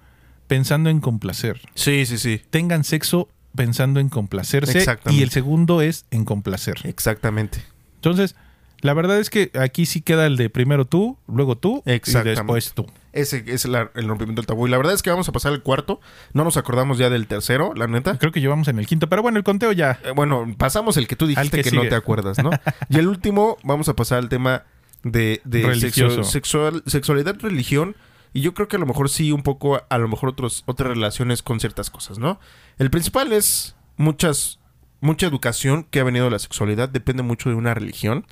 pensando 0.49 0.91
en 0.91 1.01
complacer. 1.01 1.61
Sí, 1.75 2.05
sí, 2.05 2.19
sí. 2.19 2.43
Tengan 2.51 2.83
sexo 2.85 3.29
pensando 3.55 4.01
en 4.01 4.09
complacerse. 4.09 4.77
Exactamente. 4.79 5.21
Y 5.21 5.23
el 5.23 5.31
segundo 5.31 5.83
es 5.83 6.05
en 6.11 6.25
complacer. 6.25 6.77
Exactamente. 6.85 7.63
Entonces, 7.97 8.35
la 8.83 8.95
verdad 8.95 9.19
es 9.19 9.31
que 9.31 9.51
aquí 9.59 9.87
sí 9.87 10.01
queda 10.01 10.27
el 10.27 10.37
de 10.37 10.51
primero 10.51 10.85
tú, 10.85 11.19
luego 11.27 11.57
tú 11.57 11.83
y 12.11 12.13
después 12.31 12.73
tú. 12.75 12.87
Ese 13.13 13.43
es 13.47 13.65
la- 13.67 13.91
el 13.95 14.07
rompimiento 14.09 14.41
del 14.41 14.47
tabú. 14.47 14.67
Y 14.67 14.71
la 14.71 14.77
verdad 14.77 14.95
es 14.95 15.03
que 15.03 15.11
vamos 15.11 15.29
a 15.29 15.33
pasar 15.33 15.53
al 15.53 15.63
cuarto. 15.63 16.01
No 16.33 16.45
nos 16.45 16.57
acordamos 16.57 16.97
ya 16.99 17.11
del 17.11 17.27
tercero, 17.27 17.73
la 17.75 17.87
neta. 17.89 18.17
Creo 18.19 18.31
que 18.33 18.41
llevamos 18.41 18.69
en 18.69 18.79
el 18.79 18.87
quinto, 18.87 19.09
pero 19.09 19.21
bueno, 19.23 19.39
el 19.39 19.45
conteo 19.45 19.73
ya. 19.73 19.99
Eh, 20.05 20.13
bueno, 20.15 20.55
pasamos 20.57 20.97
el 20.97 21.07
que 21.09 21.17
tú 21.17 21.27
dijiste 21.27 21.57
que, 21.65 21.71
que 21.71 21.77
no 21.77 21.83
te 21.91 21.97
acuerdas, 21.97 22.39
¿no? 22.43 22.51
y 22.89 22.99
el 22.99 23.09
último, 23.09 23.57
vamos 23.65 23.89
a 23.89 23.95
pasar 23.97 24.19
al 24.19 24.29
tema 24.29 24.63
de, 25.03 25.41
de 25.45 25.63
sexo- 25.81 26.09
sexual, 26.25 26.83
sexualidad, 26.87 27.37
religión. 27.41 27.97
Y 28.33 28.43
yo 28.43 28.55
creo 28.55 28.69
que 28.69 28.77
a 28.77 28.79
lo 28.79 28.87
mejor 28.87 29.09
sí, 29.11 29.33
un 29.33 29.43
poco, 29.43 29.83
a 29.89 29.99
lo 29.99 30.07
mejor 30.07 30.29
otros, 30.29 30.63
otras 30.67 30.89
relaciones 30.91 31.43
con 31.43 31.59
ciertas 31.59 31.91
cosas, 31.91 32.19
¿no? 32.19 32.39
El 32.79 32.89
principal 32.91 33.33
es 33.33 33.75
muchas, 33.97 34.61
mucha 35.01 35.27
educación 35.27 35.85
que 35.91 35.99
ha 35.99 36.05
venido 36.05 36.27
de 36.27 36.31
la 36.31 36.39
sexualidad, 36.39 36.89
depende 36.89 37.25
mucho 37.25 37.49
de 37.49 37.57
una 37.57 37.75
religión. 37.75 38.25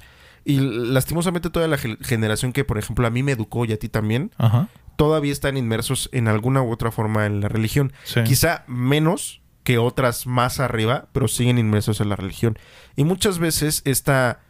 Y 0.49 0.61
lastimosamente 0.61 1.51
toda 1.51 1.69
la 1.69 1.77
ge- 1.77 1.99
generación 2.01 2.53
que, 2.55 2.65
por 2.65 2.79
ejemplo, 2.79 3.07
a 3.07 3.11
mí 3.11 3.23
me 3.23 3.33
educó 3.33 3.65
y 3.67 3.73
a 3.73 3.79
ti 3.79 3.89
también, 3.91 4.31
Ajá. 4.39 4.69
todavía 4.97 5.31
están 5.33 5.57
inmersos 5.59 6.09
en 6.13 6.27
alguna 6.27 6.63
u 6.63 6.71
otra 6.73 6.91
forma 6.91 7.27
en 7.27 7.41
la 7.43 7.49
religión. 7.49 7.93
Sí. 8.05 8.23
Quizá 8.25 8.65
menos 8.67 9.43
que 9.63 9.77
otras 9.77 10.27
más 10.27 10.59
arriba, 10.61 11.09
pero 11.13 11.29
siguen 11.29 11.59
inmersos 11.59 12.01
en 12.01 12.09
la 12.09 12.17
religión. 12.17 12.59
Y 12.97 13.05
muchas 13.05 13.39
veces 13.39 13.83
esta 13.85 14.41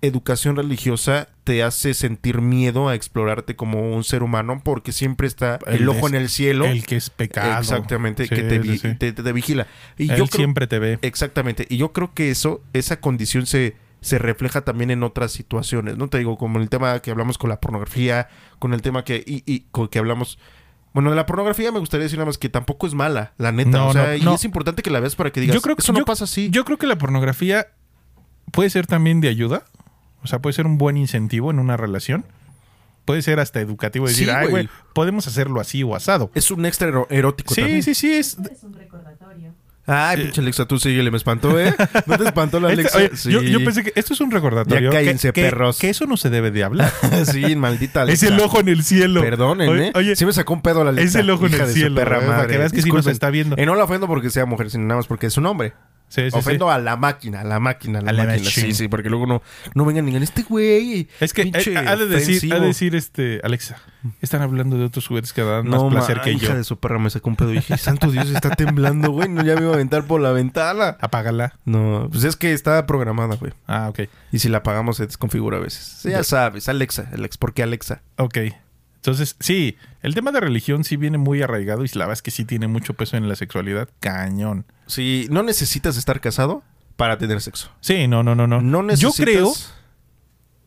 educación 0.00 0.54
religiosa 0.56 1.28
te 1.42 1.62
hace 1.64 1.92
sentir 1.94 2.40
miedo 2.40 2.88
a 2.88 2.94
explorarte 2.94 3.56
como 3.56 3.96
un 3.96 4.04
ser 4.04 4.22
humano 4.22 4.60
porque 4.62 4.92
siempre 4.92 5.26
está 5.26 5.58
el, 5.66 5.76
El 5.82 5.88
ojo 5.88 6.06
es- 6.06 6.12
en 6.12 6.14
el 6.20 6.28
cielo. 6.28 6.66
El 6.66 6.84
que 6.84 6.96
es 6.96 7.10
pecado. 7.10 7.58
Exactamente, 7.58 8.24
Sí, 8.24 8.28
que 8.34 8.42
te, 8.42 8.62
sí. 8.62 8.78
te- 8.94 9.12
te- 9.12 9.22
te 9.22 9.32
vigila. 9.32 9.66
Y 9.96 10.04
Él 10.10 10.18
yo 10.18 10.26
creo, 10.26 10.36
siempre 10.38 10.66
te 10.66 10.78
ve. 10.78 10.98
Exactamente. 11.02 11.66
Y 11.68 11.78
yo 11.78 11.92
creo 11.92 12.12
que 12.14 12.30
eso, 12.30 12.62
esa 12.74 13.00
condición 13.00 13.46
se, 13.46 13.74
se 14.00 14.18
refleja 14.18 14.60
también 14.62 14.90
en 14.90 15.02
otras 15.02 15.32
situaciones, 15.32 15.96
¿no? 15.96 16.08
Te 16.08 16.18
digo, 16.18 16.38
como 16.38 16.58
el 16.60 16.68
tema 16.68 17.00
que 17.00 17.10
hablamos 17.10 17.36
con 17.38 17.50
la 17.50 17.60
pornografía, 17.60 18.28
con 18.58 18.72
el 18.74 18.82
tema 18.82 19.04
que, 19.04 19.16
y, 19.26 19.42
y 19.46 19.60
con 19.70 19.88
que 19.88 19.98
hablamos. 19.98 20.38
Bueno, 20.94 21.10
de 21.10 21.16
la 21.16 21.26
pornografía 21.26 21.70
me 21.72 21.78
gustaría 21.80 22.04
decir 22.04 22.18
nada 22.18 22.26
más 22.26 22.38
que 22.38 22.48
tampoco 22.48 22.86
es 22.86 22.94
mala, 22.94 23.32
la 23.38 23.52
neta. 23.52 23.70
No, 23.70 23.88
o 23.88 23.92
sea, 23.92 24.08
no, 24.08 24.14
y 24.16 24.20
no. 24.22 24.34
es 24.34 24.44
importante 24.44 24.82
que 24.82 24.90
la 24.90 25.00
veas 25.00 25.16
para 25.16 25.30
que 25.30 25.40
digas, 25.40 25.54
Yo 25.54 25.60
creo 25.62 25.76
que- 25.76 25.82
eso 25.82 25.92
no 25.92 25.98
yo- 26.00 26.04
pasa 26.04 26.24
así. 26.24 26.48
Yo 26.50 26.64
creo 26.64 26.78
que 26.78 26.86
la 26.86 26.96
pornografía 26.96 27.68
puede 28.52 28.70
ser 28.70 28.86
también 28.86 29.20
de 29.20 29.28
ayuda. 29.28 29.64
O 30.22 30.26
sea, 30.26 30.40
puede 30.40 30.54
ser 30.54 30.66
un 30.66 30.78
buen 30.78 30.96
incentivo 30.96 31.50
en 31.50 31.58
una 31.58 31.76
relación. 31.76 32.24
Puede 33.04 33.22
ser 33.22 33.40
hasta 33.40 33.60
educativo 33.60 34.06
decir, 34.06 34.26
Sí, 34.26 34.32
ay, 34.34 34.48
güey. 34.48 34.68
podemos 34.92 35.26
hacerlo 35.26 35.60
así 35.60 35.82
o 35.82 35.94
asado. 35.94 36.30
es 36.34 36.50
un 36.50 36.66
extra 36.66 36.90
erótico 37.10 37.54
Sí, 37.54 37.60
también. 37.62 37.82
sí, 37.82 37.94
sí, 37.94 38.12
es. 38.12 38.36
Es 38.50 38.62
un 38.64 38.74
recordatorio. 38.74 39.54
Ay, 39.88 40.22
pinche 40.24 40.40
Alexa, 40.42 40.66
tú 40.66 40.78
síguele, 40.78 41.10
me 41.10 41.16
espantó, 41.16 41.58
¿eh? 41.58 41.74
¿No 42.06 42.18
te 42.18 42.24
espantó 42.24 42.60
la 42.60 42.68
Este- 42.72 42.82
Alexa? 42.82 42.98
oye, 42.98 43.10
Sí. 43.14 43.30
yo, 43.32 43.40
yo 43.42 43.58
pensé 43.64 43.82
que 43.82 43.92
esto 43.96 44.12
es 44.12 44.20
un 44.20 44.30
recordatorio. 44.30 44.92
Ya 44.92 44.98
cállense, 44.98 45.32
que, 45.32 45.42
perros. 45.42 45.78
que 45.78 45.88
eso 45.88 46.06
no 46.06 46.16
se 46.16 46.28
debe 46.30 46.50
de 46.50 46.62
hablar. 46.62 46.92
sí, 47.24 47.56
maldita 47.56 48.00
es 48.02 48.22
Alexa. 48.22 48.28
el 48.28 48.40
ojo 48.40 48.60
en 48.60 48.68
el 48.68 48.84
cielo. 48.84 49.22
Perdonen, 49.22 49.68
Oye, 49.68 49.86
¿eh? 49.88 49.92
oye, 49.94 50.14
sí 50.16 50.26
me 50.26 50.32
sacó 50.32 50.52
un 50.52 50.62
pedo 50.62 50.84
la 50.84 50.90
Alexa. 50.90 51.08
es 51.18 51.24
el 51.24 51.30
ojo 51.30 51.46
en 51.46 51.54
el 51.54 51.66
cielo, 51.68 51.94
perra 51.96 52.18
eh, 52.18 52.26
para 52.26 52.46
que 52.46 52.58
veas 52.58 52.70
que 52.72 52.82
sí 52.82 52.88
nos 52.88 52.96
Disculpen. 52.98 53.12
está 53.12 53.30
viendo. 53.30 53.56
Y 53.58 53.64
no 53.66 53.74
la 53.74 53.84
ofendo 53.84 54.06
porque 54.06 54.30
sea 54.30 54.44
mujer, 54.46 54.70
sino 54.70 54.84
nada 54.84 54.98
más 54.98 55.06
porque 55.06 55.26
es 55.26 55.36
un 55.38 55.46
hombre. 55.46 55.72
Sí, 56.08 56.22
sí, 56.22 56.30
sí. 56.30 56.38
Ofendo 56.38 56.70
a 56.70 56.78
la 56.78 56.96
máquina, 56.96 57.42
a 57.42 57.44
la 57.44 57.60
máquina, 57.60 57.98
a 57.98 58.02
la, 58.02 58.10
A 58.10 58.26
máquina. 58.26 58.50
Sí, 58.50 58.72
sí, 58.72 58.88
porque 58.88 59.10
luego 59.10 59.26
no, 59.26 59.42
no 59.74 59.84
vengan 59.84 60.06
digan, 60.06 60.22
este 60.22 60.42
güey. 60.42 61.08
Es 61.20 61.32
que 61.32 61.42
eh, 61.42 61.74
ha 61.76 61.96
de 61.96 62.06
decir, 62.06 62.36
ofensivo". 62.36 62.54
ha 62.54 62.60
de 62.60 62.66
decir 62.66 62.94
este, 62.94 63.40
Alexa, 63.44 63.76
están 64.20 64.42
hablando 64.42 64.78
de 64.78 64.84
otros 64.84 65.06
juguetes 65.06 65.32
que 65.32 65.42
dan 65.42 65.68
más 65.68 65.82
placer 65.84 66.18
ma, 66.18 66.22
que 66.22 66.32
hija 66.32 66.48
yo. 66.48 66.54
de 66.54 66.64
su 66.64 66.78
perra 66.78 66.98
me 66.98 67.10
sacó 67.10 67.28
un 67.28 67.36
pedo 67.36 67.52
y 67.52 67.56
dije, 67.56 67.76
santo 67.76 68.10
Dios, 68.10 68.30
está 68.30 68.50
temblando, 68.50 69.10
güey. 69.10 69.28
No, 69.28 69.44
ya 69.44 69.54
me 69.54 69.62
iba 69.62 69.70
a 69.72 69.74
aventar 69.74 70.04
por 70.04 70.20
la 70.20 70.32
ventana. 70.32 70.96
Apágala. 71.00 71.54
No, 71.64 72.08
pues 72.10 72.24
es 72.24 72.36
que 72.36 72.52
está 72.52 72.86
programada, 72.86 73.36
güey. 73.36 73.52
Ah, 73.66 73.88
ok. 73.90 74.00
Y 74.32 74.38
si 74.38 74.48
la 74.48 74.58
apagamos 74.58 74.96
se 74.96 75.06
desconfigura 75.06 75.58
a 75.58 75.60
veces. 75.60 76.02
Ya 76.04 76.24
sabes, 76.24 76.68
Alexa, 76.68 77.10
Alex, 77.12 77.36
¿por 77.36 77.52
qué 77.52 77.62
Alexa? 77.62 78.02
Ok. 78.16 78.38
Entonces, 79.08 79.36
sí, 79.40 79.76
el 80.02 80.14
tema 80.14 80.32
de 80.32 80.40
religión 80.40 80.84
sí 80.84 80.96
viene 80.96 81.16
muy 81.16 81.40
arraigado 81.40 81.82
y 81.84 81.88
la 81.94 82.04
verdad 82.04 82.12
es 82.12 82.22
que 82.22 82.30
sí 82.30 82.44
tiene 82.44 82.68
mucho 82.68 82.92
peso 82.92 83.16
en 83.16 83.26
la 83.28 83.36
sexualidad. 83.36 83.88
Cañón. 84.00 84.66
Si 84.86 85.26
no 85.30 85.42
necesitas 85.42 85.96
estar 85.96 86.20
casado 86.20 86.62
para 86.96 87.16
tener 87.16 87.40
sexo. 87.40 87.70
Sí, 87.80 88.06
no, 88.06 88.22
no, 88.22 88.34
no, 88.34 88.46
no. 88.46 88.60
No 88.60 88.94
Yo 88.94 89.12
creo 89.12 89.52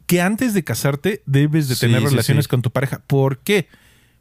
que 0.08 0.22
antes 0.22 0.54
de 0.56 0.64
casarte 0.64 1.22
debes 1.28 1.68
de 1.70 1.76
Sí, 1.76 1.82
tener 1.82 2.00
sí, 2.02 2.08
relaciones 2.08 2.46
sí. 2.46 2.50
con 2.50 2.62
tu 2.62 2.72
pareja. 2.72 3.02
¿Por 3.06 3.38
qué? 3.40 3.68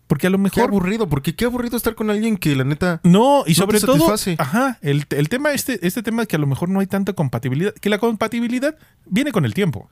Porque 0.06 0.26
a 0.26 0.30
lo 0.30 0.36
Qué 0.38 0.42
mejor... 0.42 0.64
aburrido, 0.64 1.08
porque 1.08 1.34
qué 1.34 1.44
aburrido 1.46 1.76
estar 1.76 1.94
con 1.94 2.10
alguien 2.10 2.36
que 2.36 2.54
la 2.56 2.64
neta... 2.64 3.00
No, 3.04 3.44
y 3.46 3.50
No 3.50 3.54
sobre 3.54 3.80
te 3.80 3.86
todo, 3.86 4.14
ajá, 4.38 4.78
el, 4.82 5.06
el 5.10 5.28
tema, 5.28 5.52
este, 5.52 5.86
este 5.86 6.02
tema 6.02 6.22
de 6.22 6.28
que 6.28 6.36
a 6.36 6.38
lo 6.40 6.46
mejor 6.48 6.68
no 6.68 6.80
hay 6.80 6.86
tanta 6.86 7.12
compatibilidad, 7.12 7.72
que 7.74 7.88
la 7.88 7.98
compatibilidad 7.98 8.76
viene 9.06 9.32
con 9.32 9.44
el 9.44 9.54
tiempo. 9.54 9.88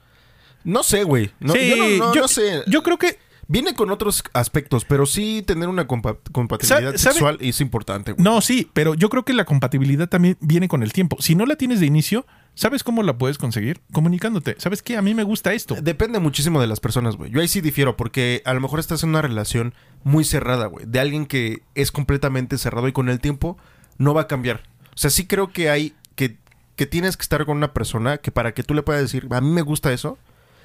No 0.64 0.82
sé, 0.82 1.04
güey. 1.04 1.30
No, 1.40 1.52
Sí, 1.54 1.68
yo 1.70 1.76
no, 1.76 1.88
no- 2.06 2.14
yo- 2.14 2.20
no 2.22 2.28
sé. 2.28 2.62
Yo 2.66 2.82
creo 2.82 2.98
que 2.98 3.18
Viene 3.50 3.74
con 3.74 3.90
otros 3.90 4.22
aspectos, 4.34 4.84
pero 4.84 5.06
sí 5.06 5.42
tener 5.46 5.68
una 5.70 5.88
compa- 5.88 6.18
compatibilidad 6.32 6.94
sexual 6.96 7.38
es 7.40 7.62
importante, 7.62 8.12
güey. 8.12 8.22
No, 8.22 8.42
sí, 8.42 8.70
pero 8.74 8.92
yo 8.92 9.08
creo 9.08 9.24
que 9.24 9.32
la 9.32 9.46
compatibilidad 9.46 10.06
también 10.06 10.36
viene 10.40 10.68
con 10.68 10.82
el 10.82 10.92
tiempo. 10.92 11.16
Si 11.20 11.34
no 11.34 11.46
la 11.46 11.56
tienes 11.56 11.80
de 11.80 11.86
inicio, 11.86 12.26
¿sabes 12.54 12.84
cómo 12.84 13.02
la 13.02 13.16
puedes 13.16 13.38
conseguir? 13.38 13.80
Comunicándote. 13.90 14.56
¿Sabes 14.58 14.82
qué? 14.82 14.98
A 14.98 15.02
mí 15.02 15.14
me 15.14 15.22
gusta 15.22 15.54
esto. 15.54 15.76
Depende 15.80 16.18
muchísimo 16.18 16.60
de 16.60 16.66
las 16.66 16.78
personas, 16.78 17.16
güey. 17.16 17.30
Yo 17.30 17.40
ahí 17.40 17.48
sí 17.48 17.62
difiero, 17.62 17.96
porque 17.96 18.42
a 18.44 18.52
lo 18.52 18.60
mejor 18.60 18.80
estás 18.80 19.02
en 19.02 19.08
una 19.08 19.22
relación 19.22 19.72
muy 20.04 20.24
cerrada, 20.24 20.66
güey. 20.66 20.84
De 20.86 21.00
alguien 21.00 21.24
que 21.24 21.62
es 21.74 21.90
completamente 21.90 22.58
cerrado 22.58 22.86
y 22.86 22.92
con 22.92 23.08
el 23.08 23.18
tiempo 23.18 23.56
no 23.96 24.12
va 24.12 24.22
a 24.22 24.26
cambiar. 24.28 24.62
O 24.94 24.98
sea, 24.98 25.08
sí 25.08 25.26
creo 25.26 25.52
que 25.52 25.70
hay 25.70 25.94
que, 26.16 26.36
que 26.76 26.84
tienes 26.84 27.16
que 27.16 27.22
estar 27.22 27.46
con 27.46 27.56
una 27.56 27.72
persona 27.72 28.18
que 28.18 28.30
para 28.30 28.52
que 28.52 28.62
tú 28.62 28.74
le 28.74 28.82
puedas 28.82 29.00
decir, 29.00 29.26
a 29.30 29.40
mí 29.40 29.48
me 29.50 29.62
gusta 29.62 29.90
eso, 29.90 30.18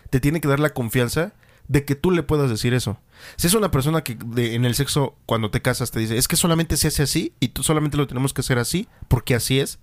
te 0.10 0.20
tiene 0.20 0.42
que 0.42 0.50
dar 0.50 0.60
la 0.60 0.72
confianza 0.72 1.32
de 1.68 1.86
que 1.86 1.96
tú 1.96 2.12
le 2.12 2.24
puedas 2.24 2.50
decir 2.50 2.74
eso. 2.74 3.00
Si 3.38 3.48
es 3.48 3.54
una 3.54 3.72
persona 3.72 4.04
que 4.04 4.16
de- 4.26 4.56
en 4.56 4.66
el 4.66 4.76
sexo, 4.76 5.16
cuando 5.26 5.50
te 5.52 5.62
casas, 5.62 5.92
te 5.92 6.00
dice, 6.00 6.18
es 6.18 6.28
que 6.28 6.36
solamente 6.36 6.78
se 6.78 6.88
hace 6.90 7.04
así 7.04 7.34
y 7.40 7.50
tú 7.50 7.64
solamente 7.64 7.98
lo 7.98 8.08
tenemos 8.08 8.34
que 8.34 8.42
hacer 8.42 8.60
así, 8.60 8.88
porque 9.08 9.34
así 9.36 9.60
es, 9.60 9.80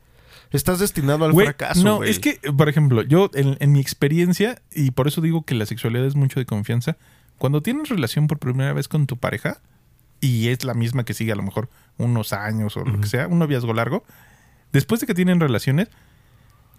estás 0.50 0.78
destinado 0.78 1.24
al 1.24 1.32
Güey, 1.32 1.46
fracaso, 1.46 1.82
no, 1.82 2.02
es 2.04 2.18
que, 2.18 2.38
por 2.56 2.68
ejemplo, 2.68 3.02
yo 3.02 3.30
en, 3.34 3.56
en 3.60 3.72
mi 3.72 3.80
experiencia, 3.80 4.60
y 4.74 4.90
por 4.90 5.08
eso 5.08 5.20
digo 5.20 5.44
que 5.44 5.54
la 5.54 5.64
sexualidad 5.66 6.04
es 6.06 6.16
mucho 6.16 6.38
de 6.40 6.46
confianza, 6.46 6.96
cuando 7.38 7.62
tienes 7.62 7.88
relación 7.88 8.26
por 8.26 8.38
primera 8.38 8.72
vez 8.72 8.86
con 8.88 9.06
tu 9.06 9.16
pareja, 9.16 9.60
y 10.20 10.48
es 10.48 10.64
la 10.64 10.74
misma 10.74 11.04
que 11.04 11.14
sigue 11.14 11.32
a 11.32 11.36
lo 11.36 11.42
mejor 11.42 11.70
unos 11.96 12.34
años 12.34 12.76
o 12.76 12.84
lo 12.84 13.00
que 13.00 13.08
sea, 13.08 13.26
un 13.26 13.38
noviazgo 13.38 13.72
largo, 13.72 14.04
después 14.72 15.00
de 15.00 15.06
que 15.06 15.14
tienen 15.14 15.40
relaciones, 15.40 15.88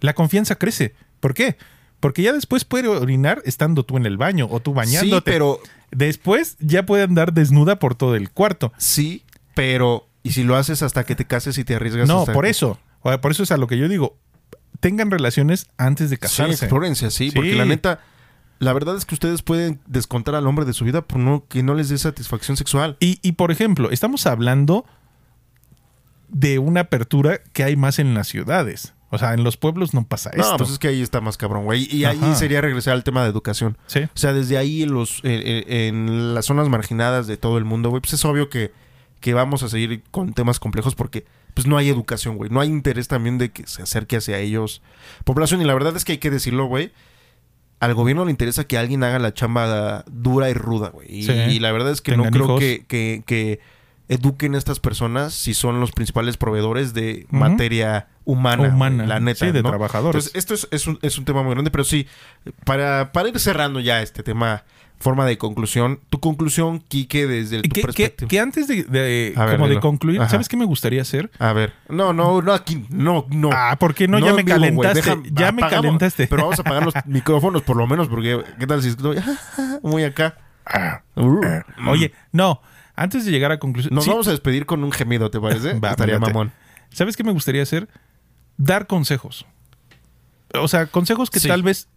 la 0.00 0.14
confianza 0.14 0.54
crece. 0.56 0.94
¿Por 1.18 1.34
qué? 1.34 1.56
Porque 2.02 2.20
ya 2.20 2.34
después 2.34 2.64
puede 2.66 2.88
orinar 2.88 3.40
estando 3.46 3.84
tú 3.84 3.96
en 3.96 4.04
el 4.04 4.18
baño 4.18 4.46
o 4.50 4.60
tú 4.60 4.74
bañándote. 4.74 5.30
Sí, 5.30 5.34
pero 5.34 5.60
Después 5.94 6.56
ya 6.58 6.84
puede 6.86 7.02
andar 7.04 7.32
desnuda 7.34 7.78
por 7.78 7.94
todo 7.94 8.16
el 8.16 8.30
cuarto. 8.30 8.72
Sí, 8.78 9.24
pero 9.54 10.08
¿y 10.22 10.32
si 10.32 10.42
lo 10.42 10.56
haces 10.56 10.82
hasta 10.82 11.04
que 11.04 11.14
te 11.14 11.26
cases 11.26 11.58
y 11.58 11.64
te 11.64 11.74
arriesgas? 11.74 12.08
No, 12.08 12.20
hasta 12.20 12.32
por 12.32 12.44
que- 12.44 12.50
eso. 12.50 12.78
Por 13.02 13.30
eso 13.30 13.42
es 13.42 13.52
a 13.52 13.56
lo 13.58 13.66
que 13.66 13.76
yo 13.78 13.88
digo. 13.88 14.16
Tengan 14.80 15.10
relaciones 15.10 15.66
antes 15.76 16.08
de 16.10 16.16
Sí, 16.16 16.20
casarse. 16.20 16.64
explórense 16.64 17.04
así, 17.06 17.28
Sí. 17.30 17.36
porque 17.36 17.54
la 17.54 17.66
neta, 17.66 18.00
la 18.58 18.72
verdad 18.72 18.96
es 18.96 19.04
que 19.04 19.14
ustedes 19.14 19.42
pueden 19.42 19.80
descontar 19.86 20.34
al 20.34 20.46
hombre 20.46 20.64
de 20.64 20.72
su 20.72 20.84
vida 20.86 21.02
por 21.02 21.18
no 21.18 21.44
que 21.46 21.62
no 21.62 21.74
les 21.74 21.90
dé 21.90 21.98
satisfacción 21.98 22.56
sexual. 22.56 22.96
Y, 22.98 23.18
y 23.22 23.32
por 23.32 23.50
ejemplo, 23.52 23.90
estamos 23.90 24.26
hablando 24.26 24.86
de 26.28 26.58
una 26.58 26.80
apertura 26.80 27.40
que 27.52 27.64
hay 27.64 27.76
más 27.76 27.98
en 27.98 28.14
las 28.14 28.28
ciudades. 28.28 28.94
O 29.14 29.18
sea, 29.18 29.34
en 29.34 29.44
los 29.44 29.58
pueblos 29.58 29.92
no 29.92 30.06
pasa 30.06 30.30
esto. 30.30 30.52
No, 30.52 30.56
pues 30.56 30.70
es 30.70 30.78
que 30.78 30.88
ahí 30.88 31.02
está 31.02 31.20
más 31.20 31.36
cabrón, 31.36 31.64
güey. 31.64 31.86
Y 31.94 32.06
ahí 32.06 32.16
Ajá. 32.20 32.34
sería 32.34 32.62
regresar 32.62 32.94
al 32.94 33.04
tema 33.04 33.22
de 33.22 33.28
educación. 33.28 33.76
Sí. 33.86 34.00
O 34.00 34.08
sea, 34.14 34.32
desde 34.32 34.56
ahí 34.56 34.82
en, 34.82 34.92
los, 34.94 35.18
eh, 35.22 35.64
eh, 35.68 35.86
en 35.88 36.34
las 36.34 36.46
zonas 36.46 36.68
marginadas 36.70 37.26
de 37.26 37.36
todo 37.36 37.58
el 37.58 37.66
mundo, 37.66 37.90
güey, 37.90 38.00
pues 38.00 38.14
es 38.14 38.24
obvio 38.24 38.48
que, 38.48 38.72
que 39.20 39.34
vamos 39.34 39.62
a 39.62 39.68
seguir 39.68 40.02
con 40.10 40.32
temas 40.32 40.58
complejos 40.58 40.94
porque 40.94 41.26
pues 41.52 41.66
no 41.66 41.76
hay 41.76 41.90
educación, 41.90 42.38
güey. 42.38 42.48
No 42.50 42.60
hay 42.60 42.70
interés 42.70 43.06
también 43.06 43.36
de 43.36 43.50
que 43.50 43.66
se 43.66 43.82
acerque 43.82 44.16
hacia 44.16 44.38
ellos 44.38 44.80
población. 45.24 45.60
Y 45.60 45.64
la 45.66 45.74
verdad 45.74 45.94
es 45.94 46.06
que 46.06 46.12
hay 46.12 46.18
que 46.18 46.30
decirlo, 46.30 46.64
güey. 46.64 46.90
Al 47.80 47.92
gobierno 47.94 48.24
le 48.24 48.30
interesa 48.30 48.64
que 48.64 48.78
alguien 48.78 49.04
haga 49.04 49.18
la 49.18 49.34
chamba 49.34 50.04
dura 50.10 50.48
y 50.48 50.54
ruda, 50.54 50.88
güey. 50.88 51.08
Y, 51.18 51.22
Sí. 51.24 51.32
y 51.32 51.58
la 51.58 51.70
verdad 51.72 51.90
es 51.92 52.00
que 52.00 52.16
no 52.16 52.24
creo 52.30 52.56
que, 52.56 52.86
que, 52.88 53.24
que 53.26 53.60
eduquen 54.08 54.54
a 54.54 54.58
estas 54.58 54.80
personas 54.80 55.34
si 55.34 55.52
son 55.52 55.80
los 55.80 55.92
principales 55.92 56.36
proveedores 56.38 56.94
de 56.94 57.26
materia 57.30 58.08
humana. 58.24 59.06
La 59.06 59.20
neta. 59.20 59.46
Sí, 59.46 59.52
de 59.52 59.62
¿no? 59.62 59.68
trabajadores. 59.70 60.26
Entonces, 60.26 60.38
esto 60.38 60.54
es, 60.54 60.68
es 60.70 60.86
un, 60.86 60.98
es 61.02 61.18
un 61.18 61.24
tema 61.24 61.42
muy 61.42 61.52
grande, 61.52 61.70
pero 61.70 61.84
sí, 61.84 62.06
para, 62.64 63.12
para 63.12 63.28
ir 63.28 63.38
cerrando 63.38 63.80
ya 63.80 64.02
este 64.02 64.22
tema, 64.22 64.64
forma 64.98 65.26
de 65.26 65.36
conclusión, 65.36 65.98
tu 66.10 66.20
conclusión, 66.20 66.78
Quique, 66.86 67.26
desde 67.26 67.56
el- 67.56 67.62
tu 67.62 67.70
que, 67.70 67.80
que- 67.80 67.86
perspectiva. 67.86 68.28
que 68.28 68.38
antes 68.40 68.68
de, 68.68 68.84
de- 68.84 69.32
A 69.36 69.44
ver, 69.46 69.56
como 69.56 69.68
de 69.68 69.80
concluir, 69.80 70.20
Ajá. 70.20 70.30
¿sabes 70.30 70.48
qué 70.48 70.56
me 70.56 70.64
gustaría 70.64 71.02
hacer? 71.02 71.28
A 71.40 71.52
ver, 71.52 71.72
no, 71.88 72.12
no, 72.12 72.40
no 72.40 72.52
aquí, 72.52 72.86
no, 72.88 73.26
no. 73.30 73.50
Ah, 73.52 73.76
¿por 73.80 73.94
qué 73.94 74.06
no? 74.06 74.20
ya 74.20 74.32
me 74.32 74.44
vivo, 74.44 74.56
calentaste. 74.60 75.00
deja- 75.00 75.22
ya 75.32 75.50
me 75.50 75.62
calentaste. 75.62 76.28
Pero 76.28 76.42
vamos 76.42 76.58
a 76.60 76.62
apagar 76.62 76.84
los 76.84 76.94
micrófonos 77.06 77.62
por 77.62 77.76
lo 77.76 77.86
menos, 77.88 78.06
porque 78.08 78.40
¿qué 78.60 78.66
tal 78.68 78.80
si 78.82 78.90
estoy 78.90 79.18
muy 79.82 80.04
acá? 80.04 80.36
Uh. 81.16 81.40
Oye, 81.88 82.12
no. 82.30 82.60
Antes 82.94 83.24
de 83.24 83.32
llegar 83.32 83.50
a 83.50 83.58
conclusión. 83.58 83.94
Nos 83.94 84.04
sí, 84.04 84.10
vamos 84.10 84.28
a 84.28 84.30
despedir 84.32 84.66
con 84.66 84.84
un 84.84 84.92
gemido, 84.92 85.30
¿te 85.30 85.40
parece? 85.40 85.72
Va, 85.80 85.90
Estaría 85.90 86.18
mamón. 86.20 86.52
¿Sabes 86.90 87.16
qué 87.16 87.24
me 87.24 87.32
gustaría 87.32 87.62
hacer? 87.62 87.88
Dar 88.56 88.86
consejos. 88.86 89.46
O 90.54 90.68
sea, 90.68 90.86
consejos 90.86 91.30
que 91.30 91.40
Sí. 91.40 91.48
tal 91.48 91.62
vez 91.62 91.88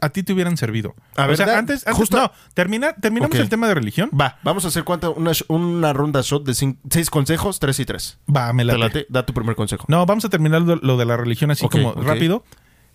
a 0.00 0.10
ti 0.10 0.22
te 0.22 0.32
hubieran 0.32 0.56
servido. 0.56 0.94
A 1.16 1.24
o 1.24 1.28
ver, 1.28 1.36
sea, 1.36 1.46
da- 1.46 1.58
antes, 1.58 1.84
antes- 1.86 1.96
justo- 1.98 2.16
no, 2.18 2.30
termina, 2.54 2.94
terminamos 2.94 3.36
el 3.38 3.48
tema 3.48 3.66
de 3.66 3.74
religión. 3.74 4.10
Va, 4.18 4.38
vamos 4.44 4.64
a 4.64 4.68
hacer 4.68 4.84
cuánta, 4.84 5.08
una, 5.10 5.32
una 5.48 5.92
ronda 5.92 6.20
shot 6.22 6.44
de 6.44 6.54
seis 6.90 7.10
consejos, 7.10 7.58
tres 7.58 7.80
y 7.80 7.84
tres. 7.84 8.18
Va, 8.34 8.52
me 8.52 8.62
¿Te 8.64 8.66
late. 8.66 8.78
late? 8.78 9.06
Da 9.08 9.24
tu 9.26 9.32
primer 9.32 9.56
consejo. 9.56 9.84
No, 9.88 10.04
vamos 10.06 10.24
a 10.24 10.28
terminar 10.28 10.62
lo, 10.62 10.76
lo 10.76 10.96
de 10.96 11.04
la 11.06 11.16
religión 11.16 11.50
así 11.50 11.66
como 11.68 11.92
rápido. 11.94 12.44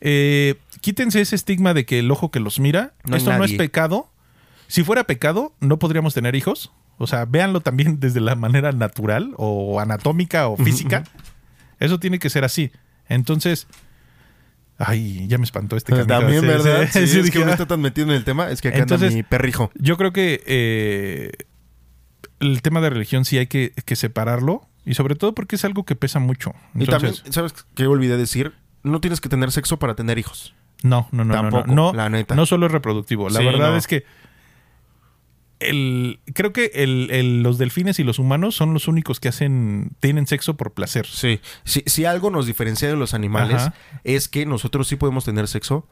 Eh, 0.02 0.56
quítense 0.82 1.22
ese 1.22 1.36
estigma 1.36 1.74
de 1.74 1.86
que 1.86 2.00
el 2.00 2.12
ojo 2.12 2.30
que 2.32 2.40
los 2.40 2.60
mira, 2.60 2.94
No 3.06 3.16
esto 3.18 3.36
no 3.38 3.44
es 3.44 3.54
pecado. 3.54 4.10
Si 4.68 4.84
fuera 4.84 5.04
pecado, 5.06 5.54
no 5.60 5.80
podríamos 5.80 6.14
tener 6.14 6.36
hijos. 6.36 6.72
O 6.98 7.08
sea, 7.08 7.26
véanlo 7.26 7.60
también 7.62 8.00
desde 8.00 8.22
la 8.22 8.36
manera 8.36 8.72
natural 8.72 9.34
o 9.38 9.80
anatómica 9.80 10.48
o 10.48 10.56
física. 10.58 11.04
Eso 11.80 12.00
tiene 12.00 12.20
que 12.20 12.30
ser 12.30 12.44
así. 12.46 12.72
Entonces, 13.14 13.68
ay, 14.78 15.28
ya 15.28 15.38
me 15.38 15.44
espantó 15.46 15.76
este 15.76 15.92
canijo. 15.94 16.08
También, 16.08 16.42
¿verdad? 16.42 16.88
sí, 16.92 17.00
es 17.20 17.32
que 17.32 17.40
uno 17.40 17.52
está 17.52 17.66
tan 17.66 17.82
metido 17.82 18.08
en 18.08 18.14
el 18.16 18.24
tema, 18.24 18.50
es 18.50 18.62
que 18.62 18.70
acá 18.70 18.80
Entonces- 18.80 19.08
anda 19.10 19.16
mi 19.18 19.24
perrijo. 19.24 19.72
Yo 19.76 19.98
creo 19.98 20.12
que 20.14 20.44
eh, 20.46 21.32
el 22.40 22.62
tema 22.62 22.82
de 22.82 22.90
religión 22.90 23.26
sí 23.26 23.38
hay 23.38 23.48
que, 23.48 23.72
que 23.86 23.96
separarlo. 23.96 24.68
Y 24.86 24.96
sobre 24.96 25.16
todo 25.16 25.34
porque 25.34 25.56
es 25.56 25.64
algo 25.64 25.86
que 25.86 25.96
pesa 25.96 26.20
mucho. 26.20 26.54
Y 26.76 26.86
también, 26.88 27.14
¿sabes 27.30 27.54
qué 27.74 27.88
olvidé 27.88 28.18
decir? 28.18 28.52
No 28.84 29.00
tienes 29.00 29.22
que 29.22 29.30
tener 29.30 29.50
sexo 29.54 29.80
para 29.80 29.96
tener 29.96 30.18
hijos. 30.20 30.54
No, 30.84 31.08
no, 31.14 31.24
no, 31.24 31.34
Tampoco, 31.34 31.68
no, 31.68 31.74
no. 31.74 31.92
No, 31.94 31.98
la 31.98 32.10
neta. 32.10 32.36
no 32.36 32.46
solo 32.46 32.66
es 32.66 32.72
reproductivo. 32.74 33.30
La 33.30 33.40
Sí, 33.40 33.46
verdad 33.46 33.70
no. 33.72 33.78
es 33.78 33.88
que 33.88 34.04
el, 35.70 36.20
creo 36.34 36.54
que 36.54 36.72
el- 36.76 37.10
el- 37.12 37.44
los 37.44 37.58
delfines 37.58 38.00
y 38.00 38.04
los 38.04 38.20
humanos 38.20 38.56
son 38.56 38.74
los 38.74 38.88
únicos 38.88 39.20
que 39.20 39.30
hacen 39.30 39.92
tienen 40.00 40.28
sexo 40.28 40.56
por 40.58 40.74
placer. 40.74 41.06
Sí. 41.08 41.40
Si, 41.64 41.84
si 41.86 42.06
algo 42.06 42.30
nos 42.32 42.46
diferencia 42.46 42.88
de 42.88 42.96
los 42.96 43.14
animales 43.14 43.56
Ajá. 43.64 43.74
es 44.04 44.28
que 44.28 44.46
nosotros 44.46 44.88
sí 44.88 44.96
podemos 44.96 45.26
tener 45.26 45.48
sexo 45.48 45.88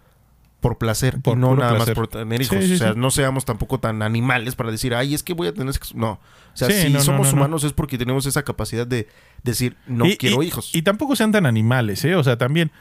por 0.60 0.77
placer 0.77 1.19
Por 1.22 1.38
y 1.38 1.41
no 1.41 1.56
nada 1.56 1.76
placer. 1.76 1.88
más 1.88 1.95
por 1.95 2.07
tener 2.07 2.41
hijos. 2.41 2.64
sí, 2.64 2.73
o 2.73 2.77
sea, 2.77 2.93
sí. 2.93 2.99
no 2.99 3.10
seamos 3.10 3.45
tampoco 3.45 3.80
tan 3.80 4.03
animales 4.03 4.53
para 4.56 4.69
decir, 4.69 4.93
ay, 4.93 5.15
es 5.15 5.23
que 5.23 5.34
voy 5.34 5.48
a 5.48 5.53
tener 5.53 5.73
sexo. 5.73 5.95
No. 5.98 6.11
O 6.11 6.19
sea, 6.53 6.69
si 6.69 6.89
no, 6.89 6.99
somos 7.02 7.27
no, 7.27 7.31
no. 7.34 7.38
humanos 7.39 7.64
es 7.64 7.73
porque 7.73 7.98
tenemos 7.98 8.26
esa 8.27 8.43
capacidad 8.43 8.85
de 8.85 9.07
decir, 9.43 9.76
no 9.88 10.06
Y- 10.06 10.18
quiero 10.18 10.43
y- 10.43 10.48
hijos. 10.48 10.69
Y 10.76 10.84
tampoco 10.84 11.15
sean 11.15 11.31
tan 11.31 11.45
animales, 11.48 12.06
¿eh? 12.06 12.14
O 12.15 12.23
sea, 12.23 12.38
también 12.38 12.72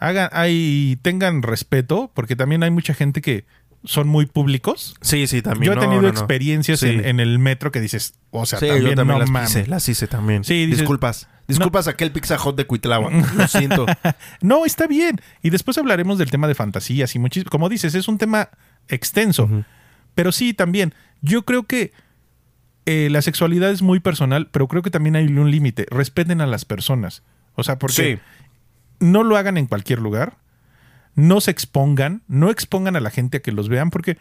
hagan, 0.00 0.30
hay, 0.32 0.98
tengan 1.02 1.42
respeto, 1.42 2.10
porque 2.14 2.34
también 2.34 2.62
hay 2.64 2.70
mucha 2.70 2.92
gente 2.94 3.20
que 3.20 3.44
son 3.84 4.08
muy 4.08 4.26
públicos. 4.26 4.96
sí, 5.00 5.26
sí, 5.26 5.40
también. 5.42 5.72
Yo 5.72 5.78
he 5.78 5.80
tenido 5.82 6.02
no, 6.02 6.08
no. 6.08 6.12
experiencias 6.12 6.80
Sí. 6.80 6.88
en, 6.88 7.04
en 7.04 7.20
el 7.20 7.38
metro 7.38 7.70
que 7.72 7.80
dices, 7.80 8.14
o 8.30 8.44
sea, 8.46 8.58
Sí, 8.58 8.66
también, 8.66 8.90
yo 8.90 8.94
también 8.96 9.14
no 9.18 9.20
las 9.20 9.30
mames. 9.30 9.50
hice, 9.50 9.66
las 9.66 9.88
hice 9.88 10.06
también. 10.08 10.44
Sí, 10.44 10.66
dices- 10.66 10.78
disculpas. 10.80 11.28
Disculpas 11.46 11.88
aquel 11.88 12.12
Pizza 12.12 12.36
Hut 12.44 12.56
de 12.56 12.66
Cuitlagua. 12.66 13.10
Lo 13.36 13.48
siento. 13.48 13.86
No, 14.42 14.66
está 14.66 14.86
bien. 14.86 15.18
Y 15.42 15.48
después 15.50 15.78
hablaremos 15.78 16.18
del 16.18 16.30
tema 16.30 16.46
de 16.46 16.54
fantasías 16.54 17.14
y 17.14 17.18
muchísimo. 17.18 17.50
Como 17.50 17.70
dices, 17.70 17.94
es 17.94 18.06
un 18.06 18.18
tema 18.18 18.50
extenso. 18.88 19.48
Pero 20.14 20.30
sí, 20.32 20.52
también. 20.52 20.92
Yo 21.22 21.46
creo 21.46 21.62
que 21.62 21.92
eh, 22.84 23.08
la 23.10 23.22
sexualidad 23.22 23.70
es 23.70 23.80
muy 23.80 24.00
personal, 24.00 24.48
pero 24.50 24.68
creo 24.68 24.82
que 24.82 24.90
también 24.90 25.16
hay 25.16 25.26
un 25.26 25.50
límite. 25.50 25.86
Respeten 25.90 26.40
a 26.42 26.46
las 26.46 26.64
personas. 26.66 27.22
O 27.54 27.62
sea, 27.64 27.78
porque 27.78 28.16
Sí. 28.18 28.18
no 29.00 29.22
lo 29.24 29.36
hagan 29.38 29.56
en 29.56 29.66
cualquier 29.66 30.00
lugar. 30.00 30.36
No 31.18 31.40
se 31.40 31.50
expongan. 31.50 32.22
No 32.28 32.50
expongan 32.50 32.94
a 32.96 33.00
la 33.00 33.10
gente 33.10 33.38
a 33.38 33.40
que 33.40 33.50
los 33.52 33.68
vean, 33.68 33.90
porque 33.90 34.16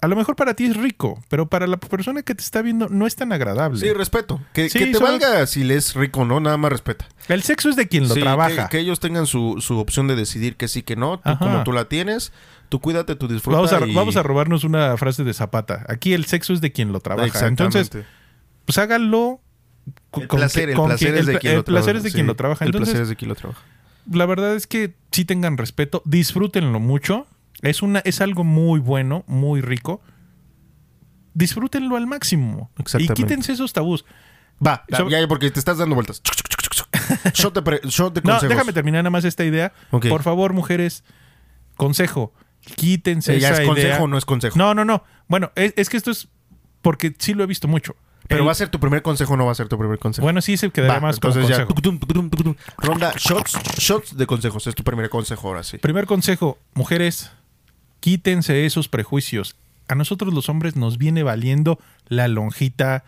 a 0.00 0.06
lo 0.06 0.14
mejor 0.14 0.36
para 0.36 0.54
ti 0.54 0.66
es 0.66 0.76
rico, 0.76 1.20
pero 1.28 1.48
para 1.48 1.66
la 1.66 1.76
persona 1.78 2.22
que 2.22 2.32
te 2.34 2.42
está 2.42 2.62
viendo 2.62 2.88
no 2.88 3.06
es 3.08 3.16
tan 3.16 3.32
agradable. 3.32 3.80
Sí, 3.80 3.92
respeto. 3.92 4.40
Que, 4.52 4.70
Sí, 4.70 4.78
que 4.78 4.86
te 4.86 4.98
valga 4.98 5.44
si 5.48 5.64
le 5.64 5.74
es 5.74 5.94
rico 5.96 6.20
o 6.20 6.24
no, 6.24 6.38
nada 6.38 6.56
más 6.56 6.70
respeta. 6.70 7.06
El 7.26 7.42
sexo 7.42 7.68
es 7.68 7.74
de 7.74 7.88
quien 7.88 8.06
lo 8.06 8.14
Sí, 8.14 8.20
trabaja. 8.20 8.68
Que, 8.68 8.76
que 8.76 8.78
ellos 8.78 9.00
tengan 9.00 9.26
su, 9.26 9.56
su 9.60 9.78
opción 9.78 10.06
de 10.06 10.14
decidir 10.14 10.54
que 10.54 10.68
sí, 10.68 10.82
que 10.82 10.94
no. 10.94 11.18
Tú, 11.18 11.36
como 11.38 11.64
tú 11.64 11.72
la 11.72 11.86
tienes, 11.86 12.32
tú 12.68 12.78
cuídate, 12.80 13.16
tú 13.16 13.26
disfruta. 13.26 13.56
Vamos 13.56 13.72
a, 13.72 13.84
y- 13.84 13.92
vamos 13.94 14.16
a 14.16 14.22
robarnos 14.22 14.62
una 14.62 14.96
frase 14.96 15.24
de 15.24 15.34
Zapata. 15.34 15.84
Aquí 15.88 16.14
el 16.14 16.26
sexo 16.26 16.52
es 16.52 16.60
de 16.60 16.70
quien 16.70 16.92
lo 16.92 17.00
trabaja. 17.00 17.26
Entonces, 17.48 17.80
Exactamente. 17.88 18.08
pues 18.64 18.78
háganlo. 18.78 19.40
con- 20.12 20.22
el 20.22 20.28
placer, 20.28 20.74
con 20.74 20.86
placer 20.86 21.08
quien- 21.08 21.18
es 21.18 21.26
de 21.26 21.56
el 21.56 21.64
placer 21.64 21.96
es 21.96 22.02
de 22.04 22.12
quien 22.12 22.26
lo 22.28 22.36
trabaja. 22.36 22.64
El 22.64 22.68
Entonces, 22.68 22.90
placer 22.92 23.02
es 23.02 23.08
de 23.08 23.16
quien 23.16 23.30
lo 23.30 23.34
trabaja. 23.34 23.62
La 24.12 24.26
verdad 24.26 24.54
es 24.54 24.66
que 24.66 24.94
sí 25.12 25.24
tengan 25.24 25.56
respeto, 25.56 26.02
disfrútenlo 26.04 26.80
mucho. 26.80 27.26
Es, 27.62 27.82
una, 27.82 27.98
es 28.00 28.20
algo 28.20 28.44
muy 28.44 28.78
bueno, 28.80 29.24
muy 29.26 29.60
rico. 29.60 30.00
Disfrútenlo 31.34 31.96
al 31.96 32.06
máximo. 32.06 32.70
Y 32.98 33.08
quítense 33.08 33.52
esos 33.52 33.72
tabús. 33.72 34.04
Va, 34.64 34.84
ya, 34.88 35.08
ya, 35.08 35.28
porque 35.28 35.50
te 35.50 35.58
estás 35.60 35.78
dando 35.78 35.94
vueltas. 35.94 36.20
shot, 37.34 37.54
de 37.54 37.62
pre- 37.62 37.80
No, 38.24 38.40
déjame 38.40 38.72
terminar 38.72 39.02
nada 39.04 39.10
más 39.10 39.24
esta 39.24 39.44
idea. 39.44 39.72
Por 39.90 40.22
favor, 40.22 40.52
mujeres, 40.52 41.04
consejo. 41.76 42.32
Quítense 42.76 43.36
Eh, 43.36 43.40
¿Ya 43.40 43.50
esa 43.50 43.62
es 43.62 43.68
consejo 43.68 43.88
idea. 43.88 44.02
o 44.02 44.08
no 44.08 44.18
es 44.18 44.24
consejo? 44.24 44.58
No, 44.58 44.74
no, 44.74 44.84
no. 44.84 45.04
Bueno, 45.28 45.52
es, 45.54 45.74
es 45.76 45.88
que 45.88 45.96
esto 45.96 46.10
es 46.10 46.28
porque 46.82 47.14
sí 47.18 47.34
lo 47.34 47.44
he 47.44 47.46
visto 47.46 47.68
mucho. 47.68 47.94
Pero 48.28 48.42
El- 48.42 48.48
va 48.48 48.52
a 48.52 48.54
ser 48.54 48.68
tu 48.68 48.78
primer 48.78 49.02
consejo 49.02 49.32
o 49.32 49.36
no 49.36 49.46
va 49.46 49.52
a 49.52 49.54
ser 49.54 49.68
tu 49.68 49.78
primer 49.78 49.98
consejo. 49.98 50.22
Bueno, 50.24 50.40
sí 50.42 50.56
se 50.56 50.70
quedaría 50.70 50.94
Va, 50.96 51.00
más 51.00 51.18
como 51.18 51.32
entonces 51.32 51.48
ya. 51.50 51.64
consejo. 51.64 51.68
tucutum, 51.68 51.98
tucutum, 51.98 52.30
tucutum. 52.30 52.54
Ronda 52.76 53.12
shots, 53.16 53.58
shots 53.78 54.16
de 54.16 54.26
consejos. 54.26 54.66
Es 54.66 54.74
tu 54.74 54.84
primer 54.84 55.08
consejo 55.08 55.48
ahora 55.48 55.62
sí. 55.62 55.78
Primer 55.78 56.06
consejo, 56.06 56.58
mujeres, 56.74 57.30
quítense 58.00 58.66
esos 58.66 58.88
prejuicios. 58.88 59.56
A 59.88 59.94
nosotros 59.94 60.34
los 60.34 60.48
hombres 60.50 60.76
nos 60.76 60.98
viene 60.98 61.22
valiendo 61.22 61.78
la 62.08 62.28
lonjita, 62.28 63.04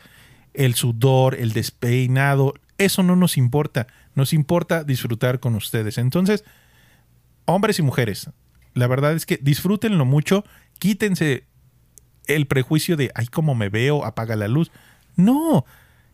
el 0.55 0.75
sudor, 0.75 1.35
el 1.35 1.53
despeinado. 1.53 2.55
Eso 2.79 3.03
no 3.03 3.15
nos 3.15 3.37
importa. 3.37 3.87
Nos 4.15 4.33
importa 4.33 4.85
disfrutar 4.85 5.39
con 5.39 5.55
ustedes. 5.55 5.99
Entonces, 5.99 6.45
hombres 7.45 7.79
y 7.79 7.83
mujeres, 7.83 8.31
la 8.73 8.87
verdad 8.87 9.13
es 9.13 9.27
que 9.27 9.39
disfrútenlo 9.43 10.07
mucho. 10.07 10.45
Quítense 10.79 11.45
el 12.27 12.47
prejuicio 12.47 12.97
de, 12.97 13.11
ay, 13.15 13.27
cómo 13.27 13.55
me 13.55 13.69
veo, 13.69 14.05
apaga 14.07 14.35
la 14.37 14.49
luz. 14.49 14.71
No, 15.25 15.65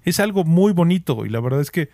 es 0.04 0.20
algo 0.20 0.44
muy 0.44 0.72
bonito 0.72 1.26
y 1.26 1.28
la 1.28 1.40
verdad 1.40 1.60
es 1.60 1.70
que 1.70 1.90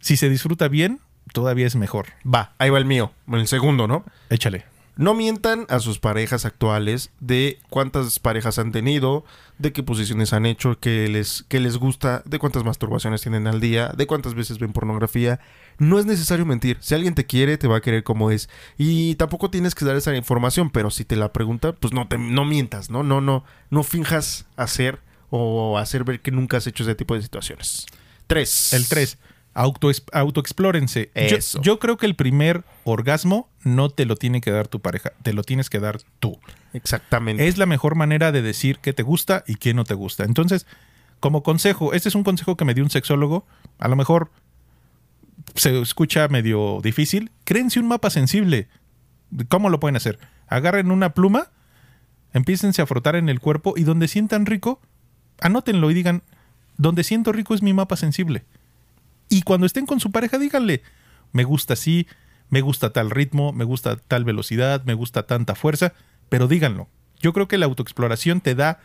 si 0.00 0.16
se 0.16 0.28
disfruta 0.28 0.68
bien, 0.68 1.00
todavía 1.32 1.66
es 1.66 1.76
mejor. 1.76 2.06
Va, 2.22 2.54
ahí 2.58 2.70
va 2.70 2.78
el 2.78 2.84
mío. 2.84 3.12
El 3.30 3.46
segundo, 3.46 3.86
¿no? 3.86 4.04
Échale. 4.30 4.64
No 4.96 5.14
mientan 5.14 5.64
a 5.70 5.78
sus 5.78 5.98
parejas 5.98 6.44
actuales 6.44 7.10
de 7.20 7.58
cuántas 7.70 8.18
parejas 8.18 8.58
han 8.58 8.70
tenido, 8.70 9.24
de 9.56 9.72
qué 9.72 9.82
posiciones 9.82 10.34
han 10.34 10.44
hecho, 10.44 10.78
qué 10.78 11.08
les, 11.08 11.46
qué 11.48 11.58
les 11.58 11.78
gusta, 11.78 12.22
de 12.26 12.38
cuántas 12.38 12.64
masturbaciones 12.64 13.22
tienen 13.22 13.46
al 13.46 13.60
día, 13.60 13.94
de 13.96 14.06
cuántas 14.06 14.34
veces 14.34 14.58
ven 14.58 14.74
pornografía. 14.74 15.40
No 15.78 15.98
es 15.98 16.04
necesario 16.04 16.44
mentir. 16.44 16.76
Si 16.80 16.94
alguien 16.94 17.14
te 17.14 17.24
quiere, 17.24 17.56
te 17.56 17.68
va 17.68 17.78
a 17.78 17.80
querer 17.80 18.02
como 18.02 18.30
es. 18.30 18.50
Y 18.76 19.14
tampoco 19.14 19.48
tienes 19.48 19.74
que 19.74 19.86
dar 19.86 19.96
esa 19.96 20.14
información, 20.14 20.68
pero 20.68 20.90
si 20.90 21.06
te 21.06 21.16
la 21.16 21.32
pregunta, 21.32 21.72
pues 21.72 21.94
no, 21.94 22.06
te, 22.06 22.18
no 22.18 22.44
mientas, 22.44 22.90
¿no? 22.90 23.02
No, 23.02 23.22
no, 23.22 23.44
no 23.70 23.82
finjas 23.82 24.46
hacer 24.56 25.00
o 25.30 25.78
hacer 25.78 26.04
ver 26.04 26.20
que 26.20 26.30
nunca 26.30 26.56
has 26.58 26.66
hecho 26.66 26.82
ese 26.82 26.94
tipo 26.94 27.14
de 27.14 27.22
situaciones. 27.22 27.86
Tres. 28.26 28.72
El 28.72 28.86
3. 28.86 29.18
auto, 29.54 29.90
autoexplórense. 30.12 31.10
Yo, 31.14 31.36
Eso. 31.36 31.60
yo 31.62 31.78
creo 31.78 31.96
que 31.96 32.06
el 32.06 32.14
primer 32.14 32.64
orgasmo 32.84 33.48
no 33.64 33.90
te 33.90 34.04
lo 34.04 34.16
tiene 34.16 34.40
que 34.40 34.50
dar 34.50 34.68
tu 34.68 34.80
pareja, 34.80 35.12
te 35.22 35.32
lo 35.32 35.42
tienes 35.42 35.70
que 35.70 35.80
dar 35.80 36.00
tú. 36.18 36.38
Exactamente. 36.72 37.48
Es 37.48 37.58
la 37.58 37.66
mejor 37.66 37.94
manera 37.94 38.32
de 38.32 38.42
decir 38.42 38.78
qué 38.80 38.92
te 38.92 39.02
gusta 39.02 39.44
y 39.46 39.56
qué 39.56 39.74
no 39.74 39.84
te 39.84 39.94
gusta. 39.94 40.24
Entonces, 40.24 40.66
como 41.20 41.42
consejo, 41.42 41.92
este 41.92 42.08
es 42.08 42.14
un 42.14 42.24
consejo 42.24 42.56
que 42.56 42.64
me 42.64 42.74
dio 42.74 42.84
un 42.84 42.90
sexólogo, 42.90 43.46
a 43.78 43.88
lo 43.88 43.96
mejor 43.96 44.30
se 45.54 45.80
escucha 45.80 46.28
medio 46.28 46.80
difícil, 46.82 47.30
créense 47.44 47.80
un 47.80 47.88
mapa 47.88 48.10
sensible. 48.10 48.68
¿Cómo 49.48 49.68
lo 49.68 49.80
pueden 49.80 49.96
hacer? 49.96 50.18
Agarren 50.48 50.90
una 50.90 51.14
pluma, 51.14 51.50
empiécense 52.32 52.82
a 52.82 52.86
frotar 52.86 53.16
en 53.16 53.28
el 53.28 53.40
cuerpo 53.40 53.74
y 53.76 53.84
donde 53.84 54.08
sientan 54.08 54.46
rico, 54.46 54.80
anótenlo 55.40 55.90
y 55.90 55.94
digan, 55.94 56.22
donde 56.76 57.04
siento 57.04 57.32
rico 57.32 57.54
es 57.54 57.62
mi 57.62 57.72
mapa 57.72 57.96
sensible. 57.96 58.44
Y 59.28 59.42
cuando 59.42 59.66
estén 59.66 59.86
con 59.86 60.00
su 60.00 60.10
pareja, 60.10 60.38
díganle, 60.38 60.82
me 61.32 61.44
gusta 61.44 61.74
así, 61.74 62.06
me 62.48 62.60
gusta 62.60 62.92
tal 62.92 63.10
ritmo, 63.10 63.52
me 63.52 63.64
gusta 63.64 63.96
tal 63.96 64.24
velocidad, 64.24 64.84
me 64.84 64.94
gusta 64.94 65.24
tanta 65.24 65.54
fuerza, 65.54 65.92
pero 66.28 66.48
díganlo. 66.48 66.88
Yo 67.20 67.32
creo 67.32 67.48
que 67.48 67.58
la 67.58 67.66
autoexploración 67.66 68.40
te 68.40 68.54
da 68.54 68.80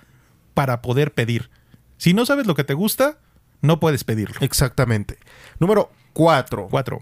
para 0.54 0.82
poder 0.82 1.14
pedir. 1.14 1.50
Si 1.98 2.14
no 2.14 2.26
sabes 2.26 2.46
lo 2.48 2.56
que 2.56 2.64
te 2.64 2.74
gusta, 2.74 3.18
no 3.62 3.80
puedes 3.80 4.04
pedirlo. 4.04 4.36
Exactamente. 4.42 5.18
Número 5.60 5.92
4. 6.16 6.70
Cuatro. 6.72 7.00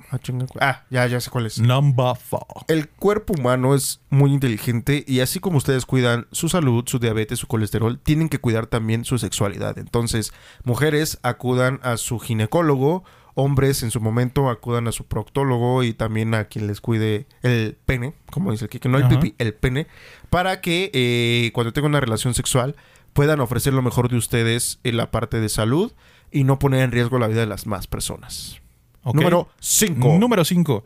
Ah, 0.60 0.82
ya, 0.90 1.06
ya 1.06 1.22
sé 1.22 1.30
cuál 1.30 1.46
es. 1.46 1.60
Number 1.60 2.16
four. 2.16 2.48
El 2.68 2.90
cuerpo 2.90 3.36
humano 3.38 3.76
es 3.76 4.02
muy 4.10 4.34
inteligente 4.34 5.06
y 5.08 5.20
así 5.20 5.40
como 5.40 5.58
ustedes 5.58 5.86
cuidan 5.86 6.26
su 6.32 6.50
salud, 6.50 6.84
su 6.88 6.98
diabetes, 6.98 7.38
su 7.38 7.46
colesterol, 7.46 8.00
tienen 8.00 8.28
que 8.28 8.40
cuidar 8.40 8.66
también 8.66 9.06
su 9.06 9.20
sexualidad. 9.20 9.78
Entonces, 9.78 10.34
mujeres 10.64 11.20
acudan 11.22 11.80
a 11.84 11.98
su 11.98 12.18
ginecólogo, 12.18 13.04
hombres 13.36 13.84
en 13.84 13.92
su 13.92 14.02
momento 14.02 14.50
acudan 14.50 14.88
a 14.88 14.92
su 14.92 15.06
proctólogo 15.06 15.84
y 15.84 15.94
también 15.94 16.34
a 16.34 16.46
quien 16.46 16.66
les 16.66 16.82
cuide 16.82 17.28
el 17.44 17.78
pene, 17.86 18.16
como 18.32 18.52
dice 18.52 18.66
aquí, 18.66 18.80
que 18.80 18.90
no 18.90 18.98
el 18.98 19.04
Ajá. 19.04 19.20
pipí, 19.20 19.36
el 19.38 19.54
pene, 19.54 19.86
para 20.32 20.60
que 20.60 20.90
eh, 20.92 21.52
cuando 21.54 21.72
tengan 21.72 21.92
una 21.92 22.00
relación 22.00 22.34
sexual 22.34 22.76
puedan 23.14 23.42
ofrecer 23.42 23.74
lo 23.74 23.84
mejor 23.84 24.10
de 24.10 24.18
ustedes 24.18 24.80
en 24.84 24.98
la 24.98 25.12
parte 25.12 25.40
de 25.40 25.50
salud 25.50 25.92
y 26.32 26.46
no 26.46 26.58
poner 26.58 26.82
en 26.82 26.92
riesgo 26.92 27.20
la 27.20 27.28
vida 27.28 27.42
de 27.42 27.46
las 27.46 27.68
más 27.68 27.86
personas. 27.86 28.60
Número 29.06 29.50
5. 29.60 30.18
Número 30.18 30.46
5. 30.46 30.84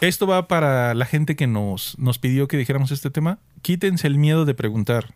Esto 0.00 0.26
va 0.26 0.48
para 0.48 0.94
la 0.94 1.06
gente 1.06 1.36
que 1.36 1.46
nos, 1.46 1.98
nos 1.98 2.18
pidió 2.18 2.48
que 2.48 2.56
dijéramos 2.56 2.90
este 2.92 3.10
tema. 3.10 3.38
Quítense 3.62 4.06
el 4.06 4.18
miedo 4.18 4.44
de 4.44 4.54
preguntar. 4.54 5.14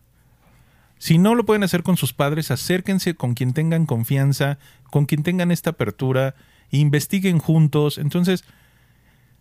Si 0.99 1.19
no 1.19 1.35
lo 1.35 1.45
pueden 1.45 1.65
hacer 1.65 1.83
con 1.83 1.97
sus 1.97 2.13
padres, 2.13 2.51
acérquense 2.51 3.15
con 3.15 3.35
quien 3.35 3.55
tengan 3.55 3.87
confianza, 3.87 4.59
con 4.91 5.07
quien 5.07 5.23
tengan 5.23 5.51
esta 5.51 5.71
apertura, 5.71 6.35
investiguen 6.71 7.39
juntos. 7.39 7.99
Entonces, 7.99 8.45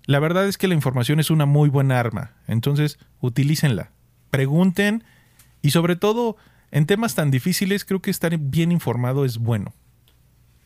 la 0.05 0.19
verdad 0.19 0.47
es 0.47 0.57
que 0.57 0.67
la 0.67 0.73
información 0.73 1.19
es 1.19 1.29
una 1.29 1.45
muy 1.45 1.69
buena 1.69 1.99
arma. 1.99 2.33
Entonces, 2.47 2.97
utilícenla. 3.19 3.91
Pregunten 4.29 5.03
y 5.61 5.71
sobre 5.71 5.95
todo, 5.95 6.37
en 6.71 6.85
temas 6.85 7.15
tan 7.15 7.31
difíciles, 7.31 7.85
creo 7.85 8.01
que 8.01 8.11
estar 8.11 8.35
bien 8.37 8.71
informado 8.71 9.25
es 9.25 9.37
bueno. 9.37 9.73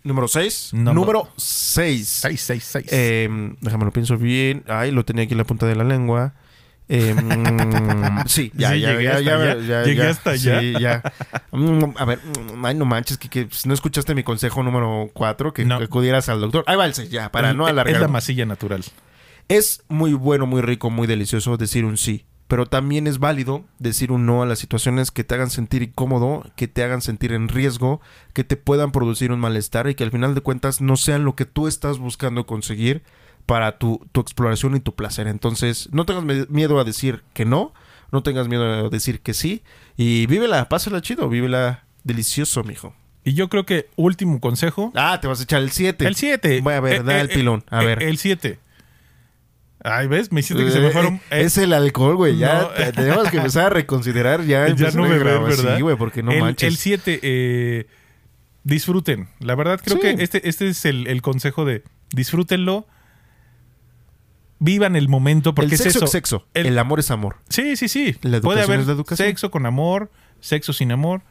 Número 0.06 0.28
6. 0.30 0.70
Number- 0.74 0.94
Número 0.96 1.28
6. 1.36 2.08
6, 2.08 2.42
6, 2.42 2.64
6. 2.64 2.86
Eh, 2.92 3.28
déjame 3.60 3.84
lo 3.86 3.92
pienso 3.92 4.18
bien. 4.18 4.64
Ay, 4.68 4.92
lo 4.92 5.04
tenía 5.04 5.24
aquí 5.26 5.34
en 5.34 5.40
la 5.40 5.44
punta 5.44 5.66
de 5.66 5.76
la 5.76 5.84
lengua. 5.84 6.34
Eh, 6.88 7.16
sí, 8.28 8.52
ya, 8.56 8.72
Sí, 8.74 8.80
ya, 8.82 8.92
llegué 8.92 9.04
ya, 9.06 9.10
hasta 9.16 9.22
ya, 9.24 9.36
allá. 9.36 9.56
ya, 9.62 9.84
Llegué 9.84 10.04
ya. 10.04 10.10
hasta 10.12 10.30
allá. 10.30 10.60
Sí, 10.60 10.74
ya. 10.80 11.02
Mm, 11.52 11.84
a 11.98 12.06
ver, 12.06 12.20
mm, 12.54 12.64
ay, 12.66 12.76
no 12.76 12.86
manches, 12.86 13.18
que, 13.18 13.28
que 13.30 13.48
si 13.52 13.68
no 13.68 13.74
escuchaste 13.74 14.14
mi 14.14 14.22
consejo 14.24 14.62
número 14.62 15.10
4, 15.14 15.52
que, 15.54 15.66
No. 15.66 15.80
que 15.80 15.86
acudieras 15.86 16.30
al 16.30 16.40
doctor. 16.42 16.64
Ahí 16.68 16.76
va 16.78 16.86
el 16.86 16.94
seis, 16.94 17.10
ya, 17.10 17.32
para 17.32 17.54
no 17.54 17.66
alargar. 17.66 17.96
Es 17.96 18.00
la 18.02 18.08
masilla 18.08 18.46
natural. 18.46 18.84
Es 19.48 19.84
muy 19.88 20.14
bueno, 20.14 20.46
muy 20.46 20.62
rico, 20.62 20.90
muy 20.92 21.08
delicioso 21.08 21.58
decir 21.58 21.86
un 21.86 21.98
sí. 21.98 22.26
Pero 22.48 22.68
también 22.68 23.08
es 23.08 23.18
válido 23.18 23.66
decir 23.80 24.12
un 24.12 24.26
no 24.26 24.44
a 24.44 24.46
las 24.46 24.60
situaciones 24.60 25.10
que 25.12 25.24
te 25.24 25.34
hagan 25.34 25.50
sentir 25.50 25.82
incómodo, 25.82 26.44
que 26.56 26.68
te 26.68 26.84
hagan 26.84 27.02
sentir 27.02 27.34
en 27.34 27.48
riesgo, 27.48 28.02
que 28.34 28.44
te 28.44 28.56
puedan 28.56 28.92
producir 28.92 29.32
un 29.32 29.40
malestar 29.40 29.90
y 29.90 29.96
que 29.96 30.04
al 30.04 30.12
final 30.12 30.36
de 30.36 30.42
cuentas 30.42 30.80
no 30.80 30.96
sean 30.96 31.26
lo 31.26 31.36
que 31.36 31.46
tú 31.46 31.68
estás 31.68 31.98
buscando 31.98 32.46
conseguir 32.46 33.04
para 33.46 33.78
tu, 33.78 34.08
tu 34.12 34.22
exploración 34.22 34.76
y 34.76 34.80
tu 34.80 34.96
placer. 34.96 35.28
Entonces, 35.28 35.90
no 35.92 36.06
tengas 36.06 36.50
miedo 36.50 36.80
a 36.80 36.84
decir 36.84 37.24
que 37.34 37.46
no, 37.46 37.74
no 38.12 38.22
tengas 38.22 38.48
miedo 38.48 38.86
a 38.86 38.90
decir 38.90 39.22
que 39.22 39.34
sí 39.34 39.64
y 39.98 40.28
vívela, 40.28 40.70
pásala 40.70 41.02
chido, 41.02 41.30
vívela 41.30 41.86
delicioso, 42.04 42.64
mijo. 42.64 42.94
Y 43.24 43.34
yo 43.34 43.50
creo 43.50 43.66
que 43.66 43.90
último 43.96 44.40
consejo. 44.40 44.92
Ah, 44.96 45.20
te 45.20 45.28
vas 45.28 45.40
a 45.40 45.44
echar 45.44 45.64
el 45.64 45.72
7. 45.72 46.06
El 46.06 46.16
7. 46.16 46.62
Voy 46.62 46.76
a 46.76 46.80
ver, 46.80 47.04
da 47.04 47.20
el 47.20 47.30
pilón. 47.30 47.64
A 47.72 47.84
ver. 47.84 48.04
El 48.04 48.20
7. 48.20 48.60
Ay, 49.88 50.08
¿ves? 50.08 50.32
Me 50.32 50.40
hiciste 50.40 50.64
que 50.66 50.72
se 50.72 50.80
me 50.80 50.90
fueron. 50.90 51.16
Eh, 51.30 51.42
es 51.44 51.58
el 51.60 51.72
alcohol, 51.72 52.16
güey. 52.16 52.38
Ya 52.38 52.62
No. 52.64 52.68
te- 52.70 52.92
tenemos 52.92 53.30
que 53.30 53.38
empezar 53.38 53.68
a 53.68 53.70
reconsiderar 53.70 54.44
ya. 54.44 54.68
ya 54.76 54.90
no 54.92 55.04
beber, 55.04 55.20
grabar. 55.20 55.50
¿verdad? 55.50 55.76
Sí, 55.76 55.82
güey, 55.84 55.96
porque 55.96 56.24
no 56.24 56.32
el, 56.32 56.40
manches. 56.40 56.68
El 56.68 56.78
7, 56.78 57.20
eh, 57.22 57.88
disfruten. 58.64 59.30
La 59.40 59.54
verdad, 59.54 59.80
creo 59.84 59.98
Sí. 59.98 60.02
que 60.02 60.24
este, 60.24 60.50
este 60.50 60.70
es 60.70 60.86
el, 60.86 61.06
el 61.08 61.22
consejo 61.22 61.66
de 61.66 61.84
disfrútenlo. 62.12 62.88
Vivan 64.60 64.96
el 64.96 65.10
momento, 65.10 65.54
porque 65.54 65.68
el 65.68 65.74
es 65.74 65.82
sexo 65.82 66.00
eso. 66.00 66.06
es 66.06 66.12
sexo. 66.12 66.48
El- 66.54 66.68
El, 66.68 66.80
amor 66.80 67.00
es 67.00 67.12
amor. 67.12 67.38
Sí, 67.50 67.76
sí, 67.76 67.88
sí. 67.90 68.16
La 68.22 68.40
Puede 68.42 68.64
haber 68.64 68.80
es 68.80 68.88
la 68.88 68.94
educación. 68.94 69.28
sexo 69.28 69.52
con 69.52 69.66
amor, 69.66 70.10
sexo 70.40 70.72
sin 70.74 70.92
amor, 70.92 71.22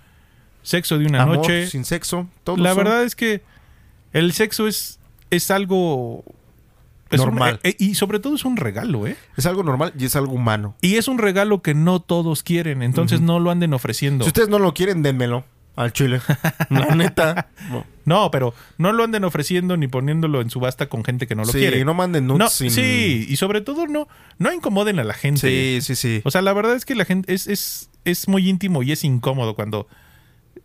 sexo 0.63 0.99
de 0.99 1.07
una 1.07 1.23
amor 1.23 1.39
noche. 1.39 1.67
sin 1.67 1.85
sexo. 1.85 2.29
Todo 2.45 2.59
La 2.59 2.75
verdad 2.75 3.03
es 3.03 3.17
que 3.17 3.43
el 4.13 4.33
sexo 4.33 4.69
es, 4.69 5.01
es 5.31 5.51
algo... 5.51 6.23
es 7.15 7.21
Normal. 7.21 7.61
eh, 7.63 7.77
y 7.79 7.95
sobre 7.95 8.19
todo 8.19 8.35
es 8.35 8.45
un 8.45 8.57
regalo, 8.57 9.07
¿eh? 9.07 9.17
es 9.37 9.47
algo 9.47 9.63
normal 9.63 9.93
y 9.99 10.05
es 10.05 10.17
algo 10.17 10.33
humano. 10.33 10.77
Y 10.81 10.97
es 10.97 11.09
un 11.09 11.19
regalo 11.19 11.63
que 11.63 11.75
no 11.75 12.01
todos 12.01 12.43
quieren, 12.43 12.83
entonces 12.83 13.21
no 13.21 13.41
lo 13.41 13.51
anden 13.51 13.75
ofreciendo. 13.75 14.25
Si 14.25 14.29
ustedes 14.29 14.49
no 14.49 14.59
lo 14.59 14.75
quieren, 14.75 15.03
dénmelo 15.03 15.45
al 15.77 15.93
chile. 15.93 16.21
La 16.71 16.95
neta. 16.95 17.49
No. 18.05 18.31
Pero 18.31 18.55
no 18.79 18.93
lo 18.93 19.03
anden 19.03 19.25
ofreciendo 19.25 19.77
ni 19.77 19.89
poniéndolo 19.89 20.41
en 20.41 20.49
subasta 20.51 20.89
con 20.89 21.03
gente 21.05 21.27
que 21.27 21.35
no 21.35 21.43
lo 21.45 21.51
sí, 21.51 21.59
quiere. 21.59 21.85
no 21.85 21.95
manden 21.95 22.27
nudes 22.29 22.39
No, 22.39 22.49
sin... 22.49 22.71
Sí, 22.71 23.27
y 23.29 23.37
sobre 23.37 23.61
todo 23.61 23.87
no, 23.89 24.07
no 24.39 24.53
incomoden 24.53 24.99
a 25.01 25.05
la 25.05 25.15
gente. 25.15 25.41
Sí, 25.41 25.79
sí, 25.81 25.97
sí. 25.97 26.23
O 26.25 26.31
sea, 26.31 26.43
la 26.43 26.53
verdad 26.53 26.77
es 26.77 26.85
que 26.85 26.95
la 26.95 27.05
gente 27.05 27.35
es, 27.35 27.47
es, 27.49 27.91
es 28.05 28.29
muy 28.29 28.49
íntimo 28.49 28.83
y 28.85 28.93
es 28.93 29.03
incómodo 29.05 29.55
cuando 29.57 29.89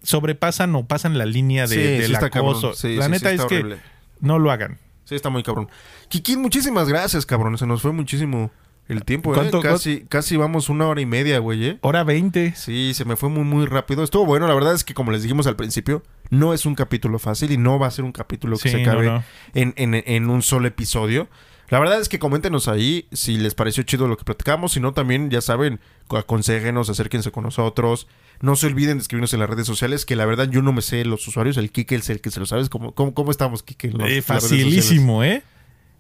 sobrepasan 0.04 0.76
o 0.76 0.86
pasan 0.86 1.18
la 1.18 1.26
línea 1.26 1.68
de, 1.68 1.76
Sí, 1.76 1.82
del 1.82 2.16
sí 2.18 2.26
acoso. 2.26 2.74
Sí, 2.74 2.96
la 2.96 3.06
sí, 3.06 3.12
neta 3.12 3.30
sí 3.32 3.36
es 3.36 3.46
que 3.46 3.78
no 4.22 4.40
lo 4.40 4.52
hagan. 4.52 4.78
Sí, 5.10 5.16
está 5.16 5.30
muy 5.30 5.42
cabrón. 5.44 5.68
Kikín, 6.08 6.40
muchísimas 6.42 6.88
gracias, 6.88 7.26
cabrón. 7.26 7.58
Se 7.58 7.66
nos 7.66 7.82
fue 7.82 7.92
muchísimo 7.92 8.52
el 8.88 9.04
tiempo, 9.04 9.32
¿eh? 9.32 9.36
¿Cuánto- 9.36 9.60
Casi, 9.60 10.02
casi 10.08 10.38
vamos 10.38 10.70
una 10.70 10.88
hora 10.88 11.02
y 11.02 11.06
media, 11.08 11.40
güey, 11.40 11.66
¿eh? 11.66 11.78
Hora 11.82 12.04
20. 12.04 12.54
Sí, 12.56 12.94
se 12.94 13.06
me 13.06 13.16
fue 13.16 13.30
muy, 13.30 13.44
muy 13.44 13.66
rápido. 13.66 14.04
Estuvo 14.04 14.26
bueno. 14.26 14.48
La 14.48 14.54
verdad 14.54 14.74
es 14.76 14.84
que, 14.84 14.94
como 14.94 15.12
les 15.12 15.24
dijimos 15.24 15.48
al 15.48 15.56
principio, 15.56 16.04
no 16.30 16.54
es 16.54 16.66
un 16.68 16.76
capítulo 16.76 17.18
fácil 17.20 17.52
y 17.52 17.58
no 17.58 17.80
va 17.80 17.88
a 17.88 17.92
ser 17.92 18.06
un 18.06 18.12
capítulo 18.12 18.56
que 18.58 18.70
Sí, 18.70 18.70
se 18.70 18.84
no, 18.84 18.90
acabe 18.92 19.08
no. 19.08 19.24
En, 19.56 19.74
en- 19.78 19.96
en 19.96 20.30
un 20.30 20.42
solo 20.44 20.68
episodio. 20.68 21.28
La 21.70 21.80
verdad 21.80 22.00
es 22.02 22.10
que 22.10 22.18
coméntenos 22.18 22.68
ahí 22.68 23.08
si 23.12 23.38
les 23.38 23.54
pareció 23.54 23.84
chido 23.84 24.08
lo 24.08 24.18
que 24.18 24.24
platicamos. 24.26 24.72
Si 24.74 24.80
no, 24.80 24.94
también, 24.94 25.30
ya 25.30 25.42
saben, 25.42 25.80
aconsejenos, 26.10 26.90
acérquense 26.90 27.32
con 27.32 27.44
nosotros. 27.44 28.08
No 28.42 28.56
se 28.56 28.68
olviden 28.68 28.98
de 28.98 29.02
escribirnos 29.02 29.34
en 29.34 29.40
las 29.42 29.50
redes 29.50 29.68
sociales, 29.68 30.06
que 30.06 30.16
la 30.16 30.26
verdad 30.26 30.50
yo 30.50 30.62
no 30.62 30.72
me 30.72 30.82
sé 30.82 31.04
los 31.06 31.28
usuarios. 31.28 31.58
El 31.58 31.72
Kike 31.72 31.96
es 31.96 32.10
el 32.10 32.22
que 32.22 32.32
se 32.32 32.40
lo 32.40 32.46
sabes. 32.46 32.70
¿Cómo, 32.70 32.94
cómo, 32.94 33.14
cómo 33.14 33.32
estamos, 33.32 33.64
Kike? 33.64 33.92
Eh, 34.08 34.22
facilísimo, 34.22 35.24
¿eh? 35.24 35.44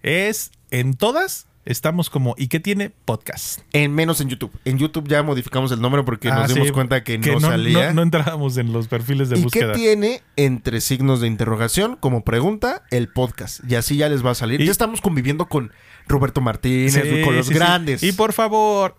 Es 0.03 0.51
en 0.71 0.93
todas 0.93 1.47
estamos 1.65 2.09
como 2.09 2.33
¿y 2.37 2.47
qué 2.47 2.59
tiene 2.59 2.89
podcast? 2.89 3.59
En 3.73 3.93
menos 3.93 4.21
en 4.21 4.29
YouTube. 4.29 4.51
En 4.65 4.77
YouTube 4.79 5.07
ya 5.07 5.21
modificamos 5.21 5.71
el 5.71 5.81
nombre 5.81 6.01
porque 6.03 6.29
Ah, 6.29 6.39
nos 6.43 6.53
dimos 6.53 6.71
cuenta 6.71 7.03
que, 7.03 7.17
no, 7.17 7.39
salía. 7.41 7.87
No, 7.89 7.95
no 7.95 8.01
entrábamos 8.03 8.57
en 8.57 8.71
los 8.71 8.87
perfiles 8.87 9.29
de 9.29 9.37
¿Y 9.37 9.43
búsqueda. 9.43 9.73
qué 9.73 9.77
tiene 9.79 10.21
entre 10.37 10.79
signos 10.81 11.19
de 11.21 11.27
interrogación 11.27 11.97
como 11.99 12.23
pregunta 12.23 12.83
el 12.89 13.09
podcast? 13.09 13.59
Y 13.69 13.75
así 13.75 13.97
ya 13.97 14.07
les 14.09 14.25
va 14.25 14.31
a 14.31 14.35
salir. 14.35 14.61
Y- 14.61 14.65
Ya 14.65 14.71
estamos 14.71 15.01
conviviendo 15.01 15.47
con 15.49 15.71
Roberto 16.07 16.41
Martínez, 16.41 16.93
Sí, 16.93 17.21
con 17.23 17.35
los 17.35 17.47
sí. 17.47 17.53
grandes. 17.53 18.01
Y 18.01 18.13
por 18.13 18.33
favor, 18.33 18.95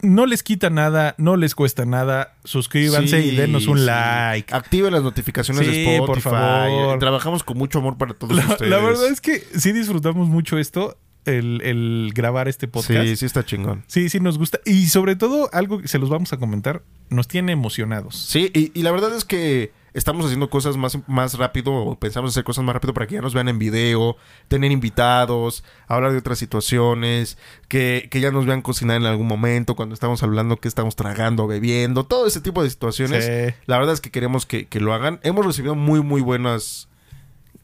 no 0.00 0.26
les 0.26 0.42
quita 0.42 0.70
nada, 0.70 1.14
no 1.18 1.36
les 1.36 1.54
cuesta 1.54 1.84
nada. 1.84 2.36
Suscríbanse 2.44 3.22
Sí, 3.22 3.28
y 3.30 3.36
denos 3.36 3.66
un 3.66 3.78
sí. 3.78 3.84
like. 3.84 4.54
Activen 4.54 4.92
las 4.92 5.02
notificaciones 5.02 5.66
de 5.66 5.82
Spotify. 5.94 6.06
por 6.06 6.20
favor. 6.20 6.98
Trabajamos 6.98 7.42
con 7.44 7.58
mucho 7.58 7.78
amor 7.80 7.96
para 7.98 8.14
todos 8.14 8.36
La, 8.36 8.46
ustedes. 8.46 8.70
la 8.70 8.78
verdad 8.78 9.08
es 9.08 9.20
que 9.20 9.40
sí 9.56 9.72
disfrutamos 9.72 10.28
mucho 10.28 10.58
esto, 10.58 10.96
el, 11.24 11.60
el 11.62 12.12
grabar 12.14 12.48
este 12.48 12.68
podcast. 12.68 13.02
Sí, 13.06 13.16
sí 13.16 13.26
está 13.26 13.44
chingón. 13.44 13.84
Sí, 13.86 14.08
sí 14.08 14.20
nos 14.20 14.38
gusta. 14.38 14.60
Y 14.64 14.86
sobre 14.86 15.16
todo, 15.16 15.50
algo 15.52 15.80
que 15.80 15.88
se 15.88 15.98
los 15.98 16.08
vamos 16.08 16.32
a 16.32 16.36
comentar, 16.38 16.82
nos 17.10 17.28
tiene 17.28 17.52
emocionados. 17.52 18.16
Sí, 18.16 18.50
y, 18.54 18.70
y 18.78 18.82
la 18.82 18.92
verdad 18.92 19.14
es 19.16 19.24
que 19.24 19.72
estamos 19.98 20.24
haciendo 20.24 20.48
cosas 20.48 20.76
más, 20.76 20.98
más 21.06 21.34
rápido, 21.34 21.72
o 21.74 21.98
pensamos 21.98 22.30
hacer 22.30 22.44
cosas 22.44 22.64
más 22.64 22.72
rápido 22.74 22.94
para 22.94 23.06
que 23.06 23.16
ya 23.16 23.20
nos 23.20 23.34
vean 23.34 23.48
en 23.48 23.58
video, 23.58 24.16
tener 24.48 24.72
invitados, 24.72 25.64
hablar 25.86 26.12
de 26.12 26.18
otras 26.18 26.38
situaciones, 26.38 27.36
que, 27.68 28.08
que 28.10 28.20
ya 28.20 28.30
nos 28.30 28.46
vean 28.46 28.62
cocinar 28.62 28.96
en 28.96 29.04
algún 29.06 29.26
momento, 29.26 29.76
cuando 29.76 29.94
estamos 29.94 30.22
hablando 30.22 30.56
que 30.56 30.68
estamos 30.68 30.96
tragando, 30.96 31.46
bebiendo, 31.46 32.04
todo 32.04 32.26
ese 32.26 32.40
tipo 32.40 32.62
de 32.62 32.70
situaciones. 32.70 33.24
Sí. 33.24 33.54
La 33.66 33.78
verdad 33.78 33.94
es 33.94 34.00
que 34.00 34.10
queremos 34.10 34.46
que, 34.46 34.66
que 34.66 34.80
lo 34.80 34.94
hagan. 34.94 35.20
Hemos 35.22 35.44
recibido 35.44 35.74
muy, 35.74 36.02
muy 36.02 36.20
buenas 36.22 36.88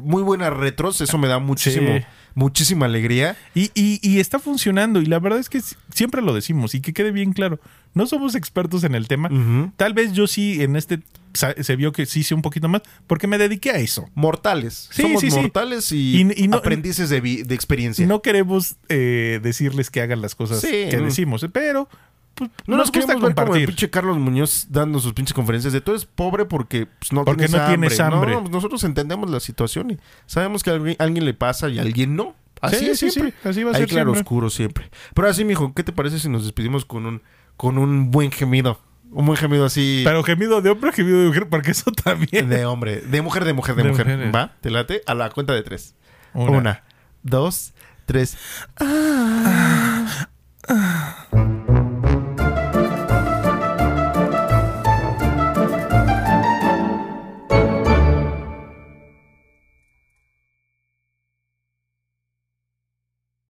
muy 0.03 0.25
buenas 0.25 0.53
retros, 0.53 1.01
eso 1.01 1.19
me 1.19 1.29
da 1.29 1.39
muchísimo, 1.39 1.87
Sí. 1.99 2.05
muchísima 2.35 2.87
alegría. 2.87 3.37
Y, 3.55 3.71
y- 3.75 4.01
y 4.03 4.19
está 4.19 4.41
funcionando. 4.41 5.01
Y 5.01 5.07
la 5.07 5.21
verdad 5.21 5.39
es 5.39 5.49
que 5.49 5.63
siempre 5.93 6.21
lo 6.21 6.35
decimos 6.35 6.75
y 6.75 6.81
que 6.81 6.93
quede 6.93 7.13
bien 7.13 7.33
claro. 7.33 7.61
No 7.95 8.07
somos 8.07 8.35
expertos 8.35 8.83
en 8.83 8.97
el 8.97 9.07
tema. 9.07 9.31
Tal 9.77 9.95
vez 9.95 10.13
yo 10.13 10.27
sí 10.27 10.61
en 10.65 10.75
este 10.75 10.99
se 11.35 11.77
vio 11.77 11.93
que 11.93 12.07
sí 12.07 12.21
hice 12.21 12.35
un 12.35 12.43
poquito 12.43 12.69
más 12.69 12.83
porque 13.07 13.27
me 13.27 13.39
dediqué 13.39 13.71
a 13.71 13.79
eso. 13.79 14.09
Mortales. 14.15 14.89
Sí, 14.93 15.03
Somos 15.03 15.21
sí, 15.21 15.31
sí. 15.31 15.41
mortales 15.41 15.93
y, 15.93 16.23
Y- 16.23 16.45
y 16.45 16.49
no- 16.49 16.57
aprendices 16.59 17.11
de, 17.11 17.21
de 17.21 17.55
experiencia. 17.55 18.07
No 18.07 18.23
queremos 18.23 18.77
eh, 18.89 19.41
decirles 19.43 19.91
que 19.91 20.01
hagan 20.01 20.21
las 20.23 20.35
cosas 20.35 20.61
Sí, 20.61 20.69
que 20.91 20.97
decimos, 20.99 21.47
pero 21.53 21.89
pues, 22.35 22.51
No 22.67 22.77
nos, 22.77 22.87
nos 22.89 22.97
gusta 23.07 23.17
ver 23.17 23.35
como 23.35 23.55
el 23.57 23.67
pinche 23.67 23.91
Carlos 23.91 24.19
Muñoz 24.19 24.67
dando 24.71 24.99
sus 24.99 25.13
pinches 25.13 25.35
conferencias 25.35 25.73
de 25.73 25.81
tú 25.81 25.93
eres 25.93 26.05
pobre 26.05 26.45
porque 26.47 26.87
pues, 26.87 27.13
no, 27.13 27.25
Porque 27.25 27.47
tienes, 27.47 27.53
no 27.53 27.63
hambre. 27.67 27.89
tienes 27.89 28.01
hambre. 28.01 28.33
No, 28.33 28.41
nosotros 28.43 28.83
entendemos 28.85 29.31
la 29.31 29.41
situación 29.41 29.93
y 29.93 29.99
sabemos 30.27 30.63
que 30.63 30.71
a 30.71 30.75
alguien, 30.75 30.97
a 30.99 31.05
alguien 31.05 31.25
le 31.25 31.35
pasa 31.35 31.69
y 31.69 31.79
a 31.79 31.83
alguien 31.83 32.17
no. 32.17 32.35
Así 32.61 32.79
Sí, 32.79 32.87
es 32.87 32.99
sí, 32.99 33.11
siempre. 33.11 33.35
sí, 33.43 33.49
así 33.49 33.63
va 33.63 33.73
a 33.73 33.75
Hay 33.75 33.81
ser 33.81 33.89
claro 33.91 34.13
siempre. 34.13 34.21
oscuro 34.23 34.51
siempre. 34.51 34.91
Pero 35.15 35.29
así, 35.29 35.45
mijo, 35.45 35.75
¿qué 35.75 35.85
te 35.85 35.93
parece 35.93 36.19
si 36.19 36.29
nos 36.31 36.45
despedimos 36.45 36.85
con 36.87 37.05
un, 37.07 37.23
con 37.57 37.77
un 37.79 38.11
buen 38.11 38.31
gemido? 38.33 38.81
Un 39.15 39.27
buen 39.27 39.39
gemido 39.39 39.65
así. 39.65 40.03
Pero 40.05 40.25
gemido 40.25 40.61
de 40.61 40.71
hombre 40.71 40.91
o 40.91 40.93
gemido 40.93 41.21
de 41.21 41.29
mujer, 41.29 41.49
porque 41.49 41.71
eso 41.71 41.91
también. 41.93 42.49
De 42.49 42.67
hombre. 42.67 43.01
De 43.01 43.23
mujer, 43.23 43.45
de 43.45 43.53
mujer, 43.53 43.77
de, 43.77 43.85
mujer. 43.85 44.35
Va, 44.35 44.53
te 44.61 44.71
late. 44.71 45.03
A 45.07 45.15
la 45.15 45.31
cuenta 45.31 45.53
de 45.53 45.63
tres. 45.63 45.95
Una, 46.33 46.51
Una 46.51 46.85
dos, 47.23 47.75
tres. 48.07 48.37
Ah, 48.77 50.27
ah. 50.69 51.61